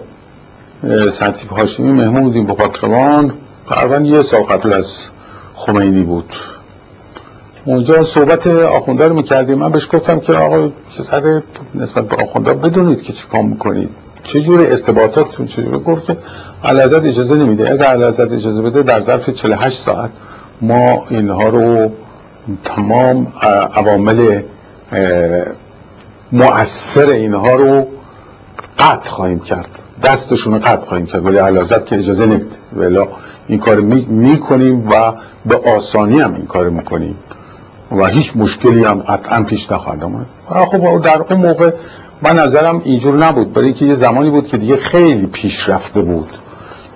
سنتیب 1.11 1.49
هاشمی 1.49 1.91
مهمون 1.91 2.23
بودیم 2.23 2.45
با 2.45 2.53
پاکروان. 2.53 3.33
تقریبا 3.69 3.95
یه 3.95 4.21
سال 4.21 4.73
از 4.73 4.97
خمینی 5.65 6.03
بود. 6.03 6.33
اونجا 7.65 8.03
صحبت 8.03 8.47
آخونده 8.47 9.07
رو 9.07 9.15
می‌کردیم. 9.15 9.57
من 9.57 9.71
بهش 9.71 9.89
گفتم 9.93 10.19
که 10.19 10.33
آقا 10.33 10.69
سر 11.09 11.41
نسبت 11.75 12.07
به 12.07 12.23
آخونده 12.23 12.53
بدونید 12.53 13.01
که 13.01 13.13
چی 13.13 13.27
کام 13.31 13.49
می‌کنید. 13.49 13.89
چه 14.23 14.41
جور 14.41 14.59
ارتباطاتتون 14.59 15.45
چه 15.45 15.61
گفت 15.61 16.05
که 16.05 16.17
علازت 16.63 17.05
اجازه 17.05 17.35
نمیده. 17.35 17.71
اگر 17.71 17.85
علازت 17.85 18.31
اجازه 18.31 18.61
بده 18.61 18.81
در 18.81 19.01
ظرف 19.01 19.29
48 19.29 19.79
ساعت 19.79 20.09
ما 20.61 21.05
اینها 21.09 21.49
رو 21.49 21.91
تمام 22.63 23.27
عوامل 23.73 24.41
مؤثر 26.31 27.05
اینها 27.05 27.55
رو 27.55 27.87
قطع 28.79 29.09
خواهیم 29.09 29.39
کرد. 29.39 29.69
دستشون 30.03 30.53
رو 30.53 30.59
قطع 30.59 30.85
خواهیم 30.85 31.05
کرد. 31.05 31.25
ولی 31.25 31.37
علازت 31.37 31.85
که 31.85 31.95
اجازه 31.95 32.25
نمیده. 32.25 32.55
ولی 32.75 32.99
این 33.47 33.59
کار 33.59 33.79
می‌کنیم 34.07 34.89
و 34.89 35.13
به 35.45 35.75
آسانی 35.75 36.21
هم 36.21 36.33
این 36.33 36.45
کار 36.45 36.69
می‌کنیم. 36.69 37.15
و 37.91 38.05
هیچ 38.05 38.33
مشکلی 38.35 38.83
هم 38.83 38.99
قطعا 38.99 39.43
پیش 39.43 39.71
نخواهد 39.71 40.03
آمد. 40.03 40.25
خب 40.47 41.01
در 41.01 41.21
اون 41.29 41.39
موقع 41.39 41.71
من 42.21 42.39
نظرم 42.39 42.81
اینجور 42.85 43.25
نبود. 43.25 43.53
برای 43.53 43.65
اینکه 43.65 43.85
یه 43.85 43.95
زمانی 43.95 44.29
بود 44.29 44.47
که 44.47 44.57
دیگه 44.57 44.75
خیلی 44.77 45.25
پیش 45.25 45.69
رفته 45.69 46.01
بود. 46.01 46.29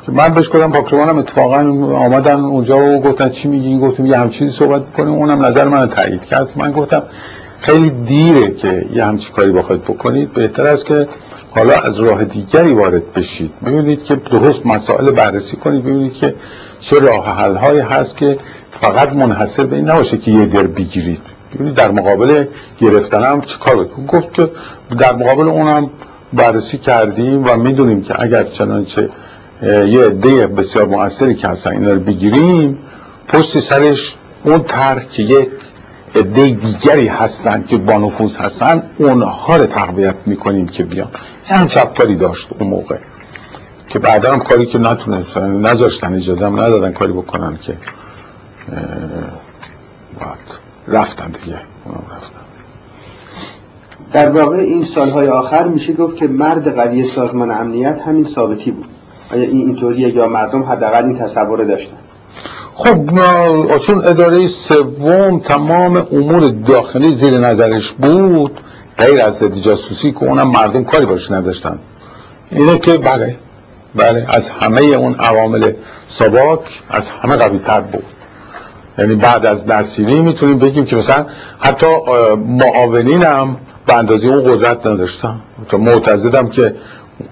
که 0.05 0.11
من 0.11 0.29
بهش 0.29 0.47
گفتم 0.47 0.71
پاکروانم 0.71 1.17
اتفاقا 1.17 1.57
آمدن 1.95 2.39
اونجا 2.39 2.77
و 2.77 2.99
گفتن 2.99 3.29
چی 3.29 3.47
میگی؟ 3.47 3.79
گفتم 3.79 4.05
یه 4.05 4.17
همچین 4.17 4.49
صحبت 4.49 4.93
کنیم. 4.93 5.13
اونم 5.13 5.45
نظر 5.45 5.67
من 5.67 5.89
تایید 5.89 6.25
کرد. 6.25 6.49
من 6.55 6.71
گفتم 6.71 7.03
خیلی 7.59 7.89
دیره 7.89 8.51
که 8.51 8.85
یه 8.93 9.05
همچین 9.05 9.35
کاری 9.35 9.51
بخواید 9.51 9.83
بکنید. 9.83 10.33
بهتر 10.33 10.67
است 10.67 10.85
که 10.85 11.07
حالا 11.57 11.73
از 11.73 11.99
راه 11.99 12.23
دیگری 12.23 12.73
وارد 12.73 13.13
بشید. 13.13 13.51
ببینید 13.65 14.03
که 14.03 14.15
درست 14.15 14.65
مسائل 14.65 15.11
بررسی 15.11 15.57
کنید. 15.57 15.83
ببینید 15.83 16.13
که 16.13 16.35
چه 16.79 16.99
راه 16.99 17.37
حل 17.37 17.79
هست 17.79 18.17
که 18.17 18.37
فقط 18.81 19.13
منحصر 19.13 19.63
به 19.63 19.75
این 19.75 19.89
نباشه 19.89 20.17
که 20.17 20.31
یه 20.31 20.45
در 20.45 20.63
بگیرید. 20.63 21.21
ببینید 21.55 21.73
در 21.73 21.91
مقابل 21.91 22.45
گرفتنم 22.81 23.41
چه 23.41 23.57
کار 23.57 23.75
بود 23.75 24.07
گفت 24.07 24.33
که 24.33 24.49
در 24.99 25.15
مقابل 25.15 25.47
اونم 25.47 25.89
بررسی 26.33 26.77
کردیم 26.77 27.43
و 27.43 27.55
می‌دونیم 27.55 28.01
که 28.01 28.21
اگر 28.21 28.43
چنانچه 28.43 29.09
یه 29.63 30.05
عده 30.05 30.47
بسیار 30.47 30.87
مؤثری 30.87 31.35
که 31.35 31.47
هستن 31.47 31.71
اینا 31.71 31.93
رو 31.93 31.99
بگیریم 31.99 32.77
پشت 33.27 33.59
سرش 33.59 34.15
اون 34.43 34.63
طرح 34.63 35.03
که 35.03 35.23
یک 35.23 35.49
عده 36.15 36.49
دیگری 36.49 37.07
هستن 37.07 37.63
که 37.63 37.77
با 37.77 37.93
نفوذ 37.97 38.37
هستن 38.37 38.83
اونها 38.97 39.55
رو 39.55 39.65
تقویت 39.65 40.15
می‌کنیم 40.25 40.67
که 40.67 40.83
بیان. 40.83 41.07
این 41.51 41.67
چپکاری 41.67 42.15
داشت 42.15 42.49
اون 42.59 42.69
موقع 42.69 42.97
که 43.87 43.99
بعدا 43.99 44.33
هم 44.33 44.39
کاری 44.39 44.65
که 44.65 44.79
نتونستن 44.79 45.51
نذاشتن 45.51 46.13
اجازه 46.13 46.45
هم 46.45 46.59
ندادن 46.59 46.91
کاری 46.91 47.13
بکنن 47.13 47.57
که 47.61 47.77
رفتن 50.87 51.31
دیگه 51.31 51.55
رفتن. 51.87 52.37
در 54.13 54.29
واقع 54.29 54.57
این 54.57 54.85
سالهای 54.85 55.27
آخر 55.27 55.67
میشه 55.67 55.93
گفت 55.93 56.15
که 56.15 56.27
مرد 56.27 56.75
قوی 56.75 57.03
سازمان 57.03 57.51
امنیت 57.51 57.99
همین 58.05 58.27
ثابتی 58.27 58.71
بود. 58.71 58.85
آیا 59.33 59.43
این 59.43 59.57
اینطوریه 59.57 60.15
یا 60.15 60.27
مردم 60.27 60.63
حداقل 60.63 61.05
این 61.05 61.17
تصور 61.17 61.63
داشتن؟ 61.63 61.97
خب 62.79 63.77
چون 63.77 64.05
اداره 64.05 64.47
سوم 64.47 65.39
تمام 65.39 66.07
امور 66.11 66.49
داخلی 66.49 67.15
زیر 67.15 67.37
نظرش 67.37 67.91
بود 67.91 68.59
غیر 68.97 69.21
از 69.21 69.43
جاسوسی 69.43 70.11
که 70.11 70.23
اونم 70.23 70.47
مردم 70.47 70.83
کاری 70.83 71.05
باش 71.05 71.31
نداشتن. 71.31 71.79
اینه 72.51 72.79
که 72.79 72.97
بله 72.97 73.35
بله 73.95 74.25
از 74.29 74.51
همه 74.51 74.81
اون 74.81 75.15
عوامل 75.15 75.71
ساباک 76.07 76.81
از 76.89 77.11
همه 77.11 77.35
قوی 77.35 77.59
تر 77.59 77.81
بود. 77.81 78.03
یعنی 78.97 79.15
بعد 79.15 79.45
از 79.45 79.69
نصیری 79.69 80.21
می‌تونیم 80.21 80.57
بگیم 80.57 80.85
که 80.85 80.95
مثلا 80.95 81.25
حتی 81.59 81.85
معاونین 82.47 83.23
هم 83.23 83.57
به 83.85 83.93
اندازه 83.93 84.27
اون 84.27 84.43
قدرت 84.43 84.87
نداشتن. 84.87 85.39
معتزدم 85.73 86.49
که 86.49 86.75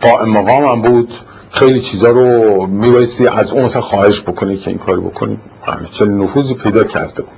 قائم 0.02 0.30
مقام 0.30 0.66
هم 0.66 0.82
بود. 0.82 1.14
خیلی 1.56 1.80
چیزا 1.80 2.10
رو 2.10 2.66
میبایستی 2.68 3.28
از 3.28 3.52
اون 3.52 3.66
مثلا 3.66 3.82
خواهش 3.82 4.24
بکنی 4.24 4.58
که 4.58 4.70
این 4.70 4.80
کاری 4.80 5.02
بکنیم 5.02 5.42
آره، 5.68 5.86
چه 5.92 6.06
نفوذی 6.06 6.54
پیدا 6.54 6.84
کرده 6.84 7.22
بود. 7.22 7.32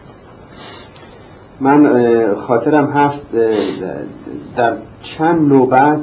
من 1.60 2.35
خاطرم 2.35 2.85
هست 2.85 3.26
در 4.56 4.73
چند 5.03 5.49
نوبت 5.53 6.02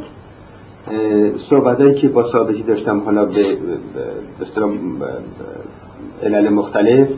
صحبتهایی 1.50 1.94
که 1.94 2.08
با 2.08 2.30
ثابتی 2.32 2.62
داشتم 2.62 3.00
حالا 3.00 3.24
به 3.24 3.58
علل 6.22 6.48
مختلف 6.48 7.08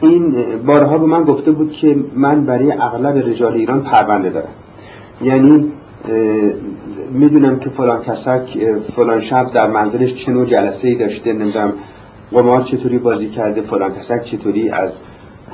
این 0.00 0.44
بارها 0.66 0.98
به 0.98 1.06
من 1.06 1.24
گفته 1.24 1.50
بود 1.50 1.72
که 1.72 1.96
من 2.14 2.44
برای 2.44 2.72
اغلب 2.72 3.28
رجال 3.28 3.52
ایران 3.52 3.82
پرونده 3.82 4.30
دارم. 4.30 4.48
یعنی 5.22 5.72
می‌دونم 7.12 7.58
که 7.58 7.70
فلان 7.70 8.02
کسک 8.02 8.58
فلان 8.96 9.20
شب 9.20 9.52
در 9.52 9.70
منزلش 9.70 10.14
چه 10.14 10.32
نوع 10.32 10.46
جلسه 10.46 10.88
ای 10.88 10.94
داشته 10.94 11.32
نمی‌دونم 11.32 11.72
قمار 12.32 12.62
چطوری 12.62 12.98
بازی 12.98 13.28
کرده 13.28 13.60
فلان 13.60 13.94
کسک 13.94 14.22
چطوری 14.22 14.70
از 14.70 14.90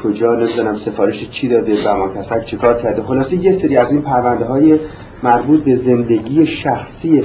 کجا 0.03 0.35
نمی‌دونم 0.35 0.77
سفارش 0.77 1.31
چی 1.31 1.49
داده 1.49 1.73
بهمان 1.85 2.15
کسک 2.15 2.45
چیکار 2.45 2.83
کرده. 2.83 3.03
خلاصه 3.03 3.37
یه 3.37 3.53
سری 3.53 3.77
از 3.77 3.93
این 3.93 4.03
پرونده 4.03 4.45
های 4.45 4.79
مربوط 5.23 5.61
به 5.61 5.77
زندگی 5.77 6.47
شخصی 6.47 7.23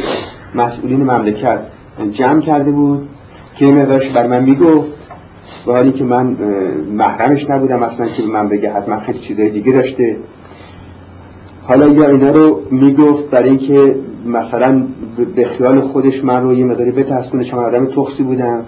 مسئولین 0.56 1.04
مملکت 1.04 1.60
جمع 2.12 2.42
کرده 2.42 2.72
بود 2.72 3.10
که 3.56 3.66
مقدارش 3.66 4.10
بر 4.10 4.28
من 4.28 4.44
می‌گفت. 4.44 4.88
و 5.68 5.72
حالی 5.72 5.92
که 5.92 6.04
من 6.04 6.38
محرمش 6.92 7.50
نبودم 7.50 7.84
اصلا 7.84 8.08
که 8.08 8.24
من 8.24 8.50
بگه 8.50 8.74
حتما 8.74 9.00
خیلی 9.00 9.20
چیزای 9.20 9.50
دیگه 9.50 9.72
داشته. 9.72 10.18
حالا 11.64 11.88
یا 11.88 12.10
اینا 12.10 12.32
رو 12.32 12.62
می‌گفت 12.72 13.30
برای 13.30 13.50
اینکه 13.50 13.96
مثلا 14.26 14.84
به 15.36 15.46
خیال 15.46 15.82
خودش 15.82 16.24
من 16.24 16.44
رو 16.44 16.54
یه 16.54 16.66
مقداری 16.66 16.92
بترسونه 16.92 17.44
چون 17.44 17.60
آدم 17.60 17.86
تخصی 17.86 18.24
بودم 18.24 18.66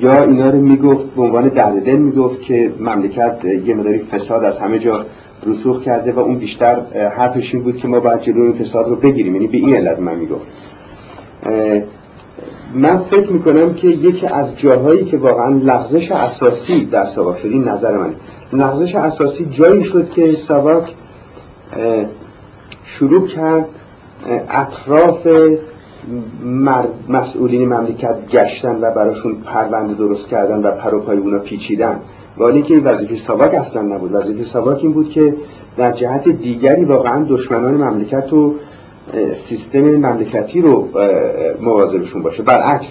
یا 0.00 0.22
اینا 0.22 0.50
رو 0.50 0.60
می‌گفت 0.60 1.04
به 1.16 1.22
عنوان 1.22 1.48
درد 1.48 1.84
دل 1.84 1.96
می‌گفت 1.96 2.42
که 2.42 2.72
مملکت 2.80 3.44
یه 3.44 3.74
مقداری 3.74 3.98
فساد 3.98 4.44
از 4.44 4.58
همه 4.58 4.78
جا 4.78 5.06
رسوخ 5.46 5.82
کرده 5.82 6.12
و 6.12 6.18
اون 6.18 6.36
بیشتر 6.36 6.80
حرفش 7.16 7.54
این 7.54 7.62
بود 7.62 7.76
که 7.76 7.88
ما 7.88 8.00
باید 8.00 8.20
جلوی 8.20 8.52
فساد 8.52 8.88
رو 8.88 8.96
بگیریم. 8.96 9.34
یعنی 9.34 9.46
به 9.46 9.56
این 9.56 9.74
علت 9.74 9.98
من 10.00 10.14
می‌گفت. 10.14 10.46
من 12.74 12.98
فکر 12.98 13.32
می‌کنم 13.32 13.74
که 13.74 13.88
یکی 13.88 14.26
از 14.26 14.56
جاهایی 14.56 15.04
که 15.04 15.16
واقعا 15.16 15.48
لغزش 15.48 16.12
اساسی 16.12 16.84
در 16.84 17.06
ساواک 17.06 17.38
شد 17.38 17.48
این 17.48 17.68
نظر 17.68 17.96
منه. 17.96 18.14
لغزش 18.52 18.94
اساسی 18.94 19.46
جایی 19.50 19.84
شد 19.84 20.10
که 20.10 20.32
ساواک 20.32 20.94
شروع 22.84 23.26
کرد 23.26 23.66
اطراف 24.50 25.28
مسئولین 27.08 27.68
مملکت 27.68 28.28
گشتن 28.30 28.76
و 28.80 28.90
براشون 28.90 29.34
پرونده 29.34 29.94
درست 29.94 30.28
کردن 30.28 30.62
و 30.62 30.70
پروپای 30.70 31.18
اونا 31.18 31.38
پیچیدن. 31.38 32.00
ولی 32.38 32.62
که 32.62 32.78
وظیفه 32.78 33.16
ساواک 33.16 33.54
اصلا 33.54 33.82
نبود. 33.82 34.14
وظیفه 34.14 34.44
ساواک 34.44 34.78
این 34.82 34.92
بود 34.92 35.10
که 35.10 35.34
در 35.76 35.92
جهت 35.92 36.28
دیگری 36.28 36.84
واقعا 36.84 37.24
دشمنان 37.28 37.74
مملکت 37.74 38.32
و 38.32 38.54
سیستم 39.36 39.80
مملکتی 39.80 40.60
رو 40.60 40.88
مواظبشون 41.60 42.22
باشه. 42.22 42.42
برعکس 42.42 42.86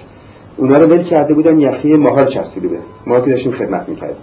اونا 0.58 0.78
رو 0.78 0.86
ول 0.86 1.04
کرده 1.04 1.34
بودن 1.34 1.60
یخی 1.60 1.96
ماها 1.96 2.26
چسبیده 2.26 2.68
بودن. 2.68 2.82
ما 3.08 3.20
که 3.20 3.32
داشتیم 3.32 3.52
خدمت 3.52 3.90
می‌کردیم. 3.90 4.18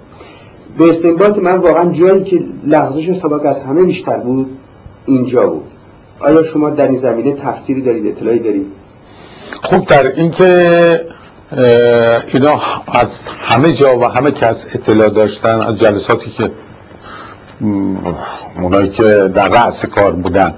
به 0.79 0.91
استنباط 0.91 1.39
من 1.39 1.57
واقعا 1.57 1.93
جایی 1.93 2.25
که 2.25 2.45
لغزش 2.67 3.13
سابق 3.13 3.47
از 3.47 3.61
همه 3.61 3.83
بیشتر 3.83 4.17
بود 4.17 4.47
اینجا 5.07 5.47
بود. 5.47 5.65
آیا 6.23 6.43
شما 6.43 6.71
در 6.71 6.89
این 6.89 6.99
زمینه 6.99 7.33
تفسیری 7.33 7.83
دارید 7.83 8.07
اطلاعی 8.07 8.39
دارید؟ 8.39 8.67
خب 9.63 9.87
در 9.87 10.07
اینکه 10.17 11.01
اینا 12.33 12.61
از 12.89 13.29
همه 13.29 13.73
جا 13.73 13.99
و 13.99 14.05
همه 14.05 14.31
کس 14.31 14.69
اطلاع 14.75 15.09
داشتن 15.09 15.61
از 15.61 15.79
جلساتی 15.79 16.31
که 16.31 16.51
اونایی 18.57 18.89
که 18.89 19.03
در 19.35 19.49
رأس 19.49 19.87
کار 19.87 20.13
بودن 20.13 20.55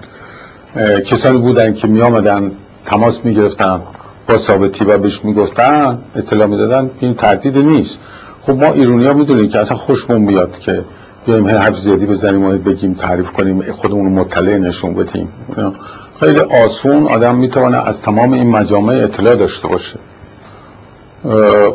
کسانی 1.07 1.39
بودن 1.39 1.73
که 1.73 1.89
می 1.89 2.03
آمدن 2.03 2.53
تماس 2.85 3.25
می 3.25 3.35
گرفتن 3.35 3.81
با 4.29 4.37
ثابتی 4.37 4.85
و 4.85 4.99
بهش 4.99 5.25
می 5.25 5.35
گفتن 5.35 5.99
اطلاع 6.17 6.47
می 6.47 6.57
دادن 6.57 6.91
این 7.01 7.15
تردید 7.15 7.59
نیست. 7.59 8.01
خب 8.43 8.53
ما 8.53 8.73
ایرونی 8.73 9.07
ها 9.07 9.13
می 9.13 9.25
دونیم 9.25 9.49
که 9.49 9.59
اصلا 9.59 9.77
خوشمون 9.77 10.27
بیاد 10.27 10.59
که 10.59 10.85
بیایم 11.27 11.49
حرف 11.49 11.79
زیادی 11.79 12.07
بزنیم 12.07 12.45
و 12.45 12.51
بگیم 12.51 12.95
تعریف 12.95 13.33
کنیم 13.33 13.63
خودمون 13.73 14.13
مطلع 14.13 14.57
نشون 14.57 14.95
بدیم. 14.95 15.29
خیلی 16.21 16.41
آسون 16.41 17.07
آدم 17.07 17.37
می‌تونه 17.37 17.89
از 17.89 18.03
تمام 18.03 18.33
این 18.33 18.51
مجامع 18.51 18.95
اطلاع 18.95 19.37
داشته 19.37 19.69
باشه. 19.69 19.99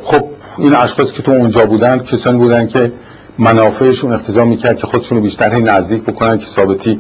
خب 0.03 0.23
این 0.57 0.76
اشخاصی 0.76 1.13
که 1.13 1.23
تو 1.23 1.31
اونجا 1.31 1.65
بودن 1.65 1.99
کسانی 1.99 2.38
بودن 2.38 2.67
که 2.67 2.91
منافعشون 3.38 4.13
اختزام 4.13 4.47
می‌کرد 4.47 4.77
که 4.77 4.88
خودشون 4.88 5.21
بیشتر 5.21 5.55
نزدیک 5.55 6.03
بکنن 6.03 6.38
که 6.38 6.45
ثابتی 6.45 6.99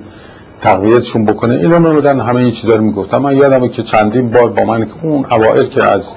تقویتشون 0.61 1.25
بکنه. 1.25 1.55
اینا 1.55 1.77
نمیدن 1.77 2.19
همه 2.19 2.39
این 2.39 2.51
چیزا 2.51 2.75
رو 2.75 2.83
می‌گفتم 2.83 3.17
من 3.17 3.37
یادمه 3.37 3.69
که 3.69 3.83
چندین 3.83 4.29
بار 4.29 4.49
با 4.49 4.63
من 4.63 4.85
اون 5.03 5.25
اوائل 5.31 5.65
که 5.65 5.83
از 5.83 6.09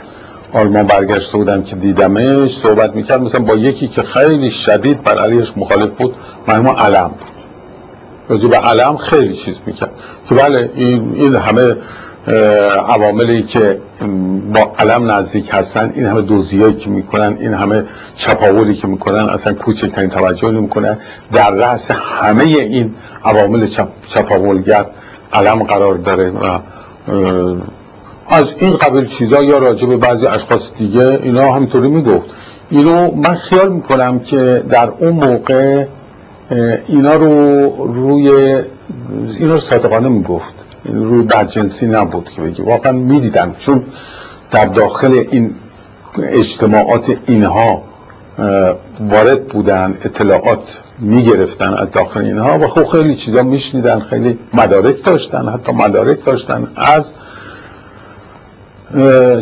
آلمان 0.54 0.82
برگشته 0.82 1.38
بودم 1.38 1.62
که 1.62 1.76
دیدمش 1.76 2.58
صحبت 2.58 2.96
می‌کرد 2.96 3.22
مثلا 3.22 3.40
با 3.40 3.54
یکی 3.54 3.88
که 3.88 4.02
خیلی 4.02 4.50
شدید 4.50 5.02
بر 5.02 5.18
علیهش 5.18 5.52
مخالف 5.56 5.90
بود 5.90 6.14
مرحوم 6.48 6.68
علم. 6.68 7.10
راجع 8.28 8.48
به 8.48 8.56
علم 8.56 8.96
خیلی 8.96 9.34
چیز 9.34 9.60
می‌کرد. 9.66 9.90
که 10.28 10.34
بله 10.34 10.70
این, 10.74 11.12
این 11.14 11.34
همه 11.34 11.76
عواملی 12.88 13.42
که 13.42 13.80
با 14.52 14.72
علم 14.78 15.10
نزدیک 15.10 15.48
هستن 15.52 15.92
این 15.94 16.06
همه 16.06 16.22
دوزیایی 16.22 16.74
که 16.74 16.90
می‌کنن 16.90 17.36
این 17.40 17.54
همه 17.54 17.84
چپاولی 18.14 18.74
که 18.74 18.86
می‌کنن 18.86 19.28
اصلا 19.28 19.52
کوچکترین 19.52 20.10
توجه 20.10 20.50
نمی‌کنن. 20.50 20.98
در 21.32 21.50
رأس 21.50 21.90
همه 21.90 22.44
این 22.44 22.94
عوامل 23.24 23.66
چپ، 23.66 23.88
چپاولگر 24.06 24.86
علم 25.32 25.62
قرار 25.62 25.94
داره 25.94 26.30
و 26.30 26.58
از 28.28 28.54
این 28.58 28.76
قبیل 28.76 29.06
چیزا 29.06 29.42
یا 29.42 29.58
راجع 29.58 29.86
به 29.86 29.96
بعضی 29.96 30.26
اشخاص 30.26 30.70
دیگه 30.78 31.20
اینا 31.22 31.52
همینطوری 31.52 31.88
می‌گفت. 31.88 32.26
اینو 32.70 33.14
من 33.14 33.34
خیال 33.34 33.72
می‌کنم 33.72 34.18
که 34.18 34.64
در 34.68 34.92
اون 34.98 35.12
موقع 35.12 35.84
اینا 36.88 37.14
رو 37.14 37.68
روی 37.94 38.28
اینا 39.38 39.52
رو 39.52 39.58
صادقانه 39.58 40.08
می‌گفت. 40.08 40.54
روی 40.84 41.22
بدجنسی 41.22 41.86
نبود 41.86 42.30
که 42.36 42.42
بگی 42.42 42.62
واقعا 42.62 42.92
می‌دیدن 42.92 43.54
چون 43.58 43.84
در 44.50 44.64
داخل 44.64 45.24
این 45.30 45.54
اجتماعات 46.22 47.16
اینها 47.26 47.82
وارد 49.00 49.44
بودن 49.48 49.98
اطلاعات 50.04 50.80
می‌گرفتن 50.98 51.74
از 51.74 51.90
داخل 51.90 52.20
اینها 52.20 52.58
و 52.58 52.66
خب 52.66 52.84
خیلی 52.84 53.14
چیزا 53.14 53.42
میشنیدن 53.42 54.00
خیلی 54.00 54.38
مدارک 54.54 55.04
داشتن 55.04 55.48
حتی 55.48 55.72
مدارک 55.72 56.24
داشتن 56.24 56.68
از 56.76 57.12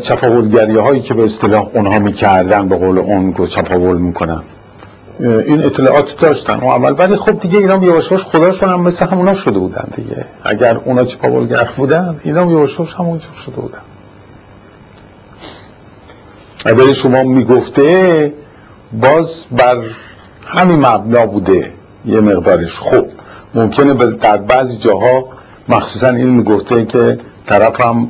چپاولگری 0.01 0.77
هایی 0.77 1.01
که 1.01 1.15
به 1.15 1.25
اصطلاح 1.25 1.69
اونها 1.75 1.99
می‌کردن 1.99 2.69
به 2.69 2.77
قول 2.77 2.99
اون 2.99 3.35
چپاول 3.47 3.97
می‌کنن. 3.97 4.43
این 5.21 5.65
اطلاعات 5.65 6.19
داشتن. 6.19 6.61
و 6.61 6.65
اول. 6.67 6.95
ولی 6.99 7.17
خب 7.17 7.41
دیگه 7.41 7.59
اینا 7.59 7.85
یواشواش 7.85 8.23
خداشون 8.23 8.69
هم 8.69 8.81
مثل 8.81 9.07
همونا 9.07 9.35
شده 9.35 9.59
بودن 9.59 9.89
دیگه. 9.97 10.25
اگر 10.45 10.81
اونا 10.85 11.05
چپاولگر 11.05 11.69
بودن 11.77 12.21
اینا 12.25 12.51
یواشواش 12.51 12.95
همونجور 12.95 13.35
شده 13.47 13.57
بودن. 13.57 13.79
اگر 16.65 16.93
شما 16.93 17.23
می‌گفته 17.23 18.33
باز 19.01 19.45
بر 19.53 19.79
همین 20.47 20.87
مبنا 20.87 21.27
بوده 21.27 21.73
یه 22.07 22.21
مقدارش. 22.21 22.79
خب 22.79 23.07
ممکنه 23.55 23.95
در 24.17 24.37
بعضی 24.37 24.77
جاها 24.77 25.25
مخصوصا 25.69 26.09
این 26.09 26.31
می‌گفته 26.31 26.85
که 26.85 27.19
طرف 27.47 27.81
هم 27.81 28.09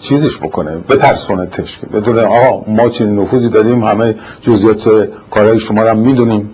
چیزش 0.00 0.38
بکنه 0.38 0.76
بترسونتش 0.76 1.80
بدون 1.92 2.18
آقا 2.18 2.72
ما 2.72 2.88
چنین 2.88 3.18
نفوذی 3.18 3.48
داریم 3.48 3.84
همه 3.84 4.14
جزئیات 4.40 5.08
کارهای 5.30 5.58
شما 5.58 5.82
رو 5.82 5.88
هم 5.88 5.98
می‌دونیم 5.98 6.50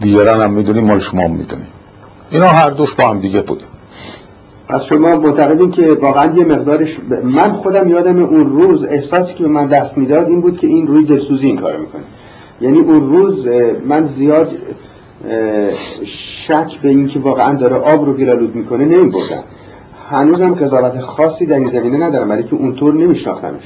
دیگران 0.00 0.40
هم 0.40 0.52
می‌دونیم 0.52 0.84
مال 0.84 0.98
شما 0.98 1.22
هم 1.22 1.30
می‌دونیم. 1.30 1.66
اینا 2.30 2.46
هر 2.46 2.70
دوش 2.70 2.94
با 2.94 3.08
هم 3.08 3.20
دیگه 3.20 3.40
بود. 3.40 3.62
از 4.68 4.84
شما 4.84 5.16
معتقدین 5.16 5.70
که 5.70 5.92
واقعا 5.92 6.36
یه 6.36 6.44
مقدارش 6.44 6.98
من 7.24 7.52
خودم 7.52 7.88
یادم 7.88 8.24
اون 8.24 8.50
روز 8.50 8.84
احساسی 8.84 9.34
که 9.34 9.42
به 9.42 9.48
من 9.48 9.66
دست 9.66 9.98
می‌داد 9.98 10.28
این 10.28 10.40
بود 10.40 10.58
که 10.58 10.66
این 10.66 10.86
روی 10.86 11.04
دلسوزی 11.04 11.46
این 11.46 11.56
کارو 11.56 11.80
می‌کنه. 11.80 12.02
یعنی 12.60 12.78
اون 12.78 13.08
روز 13.08 13.46
من 13.88 14.04
زیاد 14.04 14.50
شک 16.46 16.80
به 16.82 16.88
این 16.88 17.08
که 17.08 17.18
واقعا 17.18 17.54
داره 17.54 17.76
آب 17.76 18.04
رو 18.04 18.16
گیرالود 18.16 18.56
می‌کنه 18.56 18.84
نمی 18.84 19.10
بردم 19.10 19.44
هنوزم 20.10 20.54
قضاوت 20.54 21.00
خاصی 21.00 21.46
در 21.46 21.56
این 21.56 21.70
زمینه 21.70 22.06
ندارم 22.06 22.30
ولی 22.30 22.42
که 22.42 22.54
اونطور 22.54 22.94
نمیشناختمش 22.94 23.62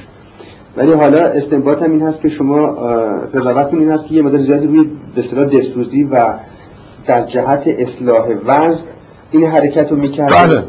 ولی 0.77 0.91
حالا 0.91 1.27
استنباطم 1.27 1.91
این 1.91 2.01
هست 2.01 2.21
که 2.21 2.29
شما 2.29 2.67
قضاوتتون 3.33 3.79
این 3.79 3.91
هست 3.91 4.07
که 4.07 4.15
یه 4.15 4.21
مدار 4.21 4.39
زیادی 4.39 4.67
روی 4.67 4.89
به 5.15 5.21
اصطلاح 5.21 5.47
و 6.11 6.33
در 7.07 7.25
جهت 7.25 7.63
اصلاح 7.67 8.27
وضع 8.45 8.83
این 9.31 9.43
حرکت 9.43 9.91
رو 9.91 9.97
می‌کرد 9.97 10.33
بله. 10.33 10.63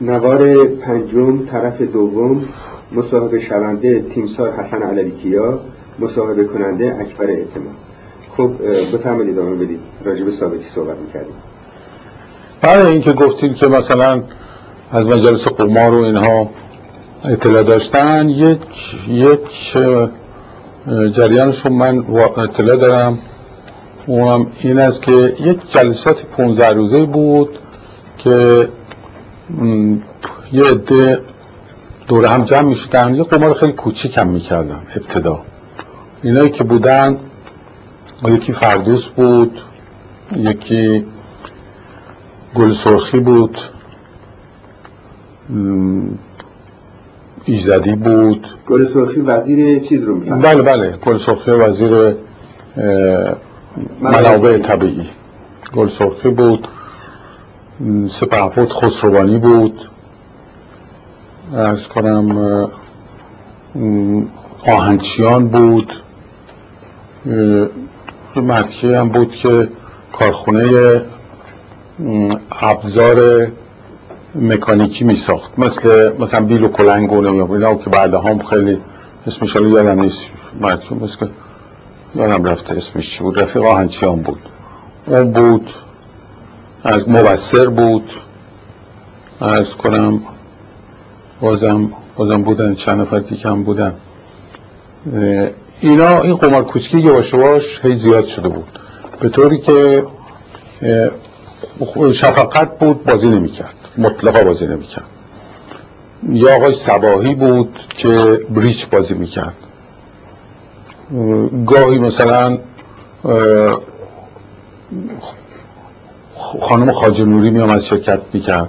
نوار 0.00 0.64
پنجم 0.64 1.46
طرف 1.46 1.82
دوم. 1.82 2.48
مصاحبه 2.94 3.40
شونده 3.40 4.02
تیمسار 4.02 4.52
حسن 4.52 4.82
علویکیا 4.82 5.60
مصاحبه 5.98 6.44
کننده 6.44 6.96
اکبر 7.00 7.24
اعتماد. 7.24 7.74
خب 8.36 8.50
بفرمایید 8.94 9.38
ادامه 9.38 9.56
بدید. 9.56 9.80
راجب 10.04 10.30
ثابتی 10.30 10.64
صحبت 10.74 10.96
می‌کردیم. 11.06 11.34
بله 12.62 12.86
این 12.86 13.00
که 13.00 13.12
گفتیم 13.12 13.54
که 13.54 13.66
مثلا 13.66 14.22
از 14.92 15.06
مجلس 15.06 15.48
قمار 15.48 15.94
و 15.94 16.02
اینها 16.02 16.50
اطلاع 17.24 17.62
داشتن 17.62 18.28
یک 18.28 18.60
یک 19.08 19.76
جریانشون 21.10 21.72
من 21.72 22.04
اطلاع 22.36 22.76
دارم. 22.76 23.18
اونم 24.06 24.46
این 24.60 24.78
است 24.78 25.02
که 25.02 25.12
یک 25.40 25.70
جلسات 25.70 26.26
15 26.26 26.68
روزه 26.68 27.04
بود 27.04 27.58
که 28.18 28.68
یه 30.52 30.64
عده 30.64 31.20
دور 32.12 32.26
هم 32.26 32.44
جمع 32.44 32.62
می‌شدن 32.62 33.14
یه 33.14 33.22
قمار 33.24 33.54
خیلی 33.54 33.72
کوچیک 33.72 34.18
هم 34.18 34.28
می‌کردن. 34.28 34.80
ابتدا. 34.96 35.40
اینایی 36.22 36.50
که 36.50 36.64
بودن 36.64 37.16
یکی 38.24 38.52
فردوس 38.52 39.08
بود 39.08 39.60
یکی 40.36 41.04
گل 42.54 42.72
سرخی 42.72 43.20
بود 43.20 43.58
ایزدی 47.44 47.96
بود. 47.96 48.46
گل 48.66 48.92
سرخی 48.94 49.20
وزیر 49.20 49.78
چیز 49.78 50.02
رو 50.02 50.14
میفهم 50.14 50.38
بله 50.38 50.62
بله. 50.62 50.96
گل 51.06 51.18
سرخی 51.18 51.50
وزیر 51.50 52.14
منابع. 54.00 54.58
طبیعی. 54.58 55.06
گل 55.74 55.88
سرخی 55.88 56.28
بود. 56.28 56.68
سپهبد 58.08 58.68
خسروانی 58.68 59.38
بود. 59.38 59.88
ارز 61.56 61.82
کنم 61.82 62.68
آهنچیان 64.66 65.48
بود. 65.48 65.92
یه 68.36 68.98
هم 68.98 69.08
بود 69.08 69.30
که 69.30 69.68
کارخونه 70.12 71.00
ابزار 72.60 73.46
مکانیکی 74.34 75.04
می 75.04 75.14
ساخت 75.14 75.58
مثل 75.58 76.12
مثلا 76.18 76.40
بیل 76.40 76.64
و 76.64 76.68
کلنگ 76.68 77.12
و 77.12 77.52
اینا 77.52 77.74
که 77.74 77.90
بعد 77.90 78.14
هم 78.14 78.38
خیلی 78.38 78.78
اسمش 79.26 79.56
رو 79.56 79.68
یادم 79.68 80.00
نیست. 80.00 80.30
مثل 81.00 81.26
یادم 82.14 82.44
رفته 82.44 82.74
اسمش 82.74 83.22
بود. 83.22 83.38
رفیق 83.38 83.62
آهنچیان 83.62 84.20
بود. 84.22 84.40
اون 85.06 85.32
بود. 85.32 85.70
از 86.84 87.08
مبصر 87.08 87.68
بود. 87.68 88.10
از 89.40 89.70
کنم. 89.70 90.20
بازم 91.42 91.92
بازم 92.16 92.42
بودن 92.42 92.74
چند 92.74 93.00
نفر 93.00 93.20
کم 93.20 93.62
بودن. 93.62 93.94
اینا 95.80 96.20
این 96.20 96.36
قمار 96.36 96.64
کوچکی 96.64 97.00
یواش 97.00 97.32
یواش 97.32 97.80
هی 97.84 97.94
زیاد 97.94 98.24
شده 98.24 98.48
بود. 98.48 98.78
به 99.20 99.28
طوری 99.28 99.58
که 99.58 100.04
شفقت 102.12 102.78
بود 102.78 103.04
بازی 103.04 103.28
نمی‌کرد. 103.28 103.74
مطلقا 103.98 104.44
بازی 104.44 104.66
نمی‌کرد. 104.66 105.04
یا 106.28 106.56
آقای 106.56 106.72
سباهی 106.72 107.34
بود 107.34 107.80
که 107.88 108.40
بریچ 108.50 108.88
بازی 108.88 109.14
می‌کرد. 109.14 109.54
گاهی 111.66 111.98
مثلا 111.98 112.58
خانم 116.60 116.92
خاجه 116.92 117.24
نوری 117.24 117.50
میام 117.50 117.70
از 117.70 117.86
شرکت 117.86 118.20
می‌کرد. 118.32 118.68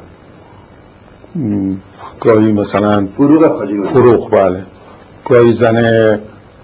گاهی 2.24 2.52
مثلا 2.52 3.08
فروغ 3.18 3.66
فروغ 3.84 4.30
بله. 4.30 4.64
گاهی 5.30 5.52
زن 5.52 6.20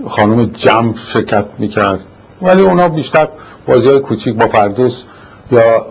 خانم 0.07 0.45
جمع 0.45 0.93
شرکت 1.13 1.45
می‌کرد. 1.59 1.99
ولی 2.41 2.61
اونا 2.61 2.89
بیشتر 2.89 3.27
بازی 3.67 3.89
های 3.89 3.99
کوچیک 3.99 4.35
با 4.35 4.47
پردوس 4.47 5.03
یا 5.51 5.85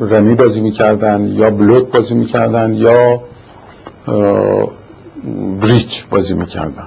رمی 0.00 0.34
بازی 0.34 0.60
می‌کردن 0.60 1.28
یا 1.34 1.50
بلوت 1.50 1.92
بازی 1.92 2.14
می‌کردن 2.14 2.74
یا 2.74 3.20
بریچ 5.60 6.06
بازی 6.10 6.34
می‌کردن. 6.34 6.86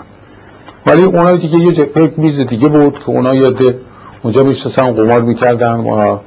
ولی 0.85 1.03
اونا 1.03 1.35
دیگه 1.35 1.57
یه 1.60 1.89
یک 1.95 2.11
میز 2.18 2.39
دیگه 2.39 2.68
بود 2.68 2.99
که 2.99 3.10
اونا 3.10 3.35
یاد 3.35 3.76
اونجا 4.23 4.43
میشتن 4.43 4.91
قمار 4.91 5.22
می‌کردن 5.22 5.76
و 5.76 6.18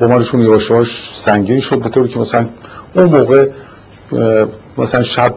قمارشون 0.00 0.40
یواش 0.40 1.12
سنگین 1.14 1.60
شد 1.60 1.78
به 1.82 1.88
طوری 1.88 2.08
که 2.08 2.18
مثلا 2.18 2.46
اون 2.94 3.04
موقع 3.04 3.48
مثلا 4.78 5.02
شب 5.02 5.34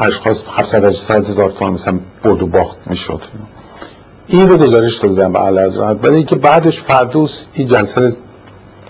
اشخاص 0.00 0.44
700 0.56 1.30
هزار 1.30 1.50
تومان 1.50 1.72
مثلا 1.72 1.98
برد 2.24 2.42
و 2.42 2.46
باخت 2.46 2.78
می‌شد. 2.86 3.22
این 4.26 4.48
رو 4.48 4.56
گزارش 4.56 4.96
دادن 4.96 5.32
به 5.32 5.40
حضرت 5.40 5.96
برای 5.96 6.16
اینکه 6.16 6.36
بعدش 6.36 6.80
فردوس 6.80 7.44
این 7.52 7.66
جلسه 7.66 8.16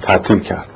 تعطیل 0.03 0.41
کرد. 0.41 0.69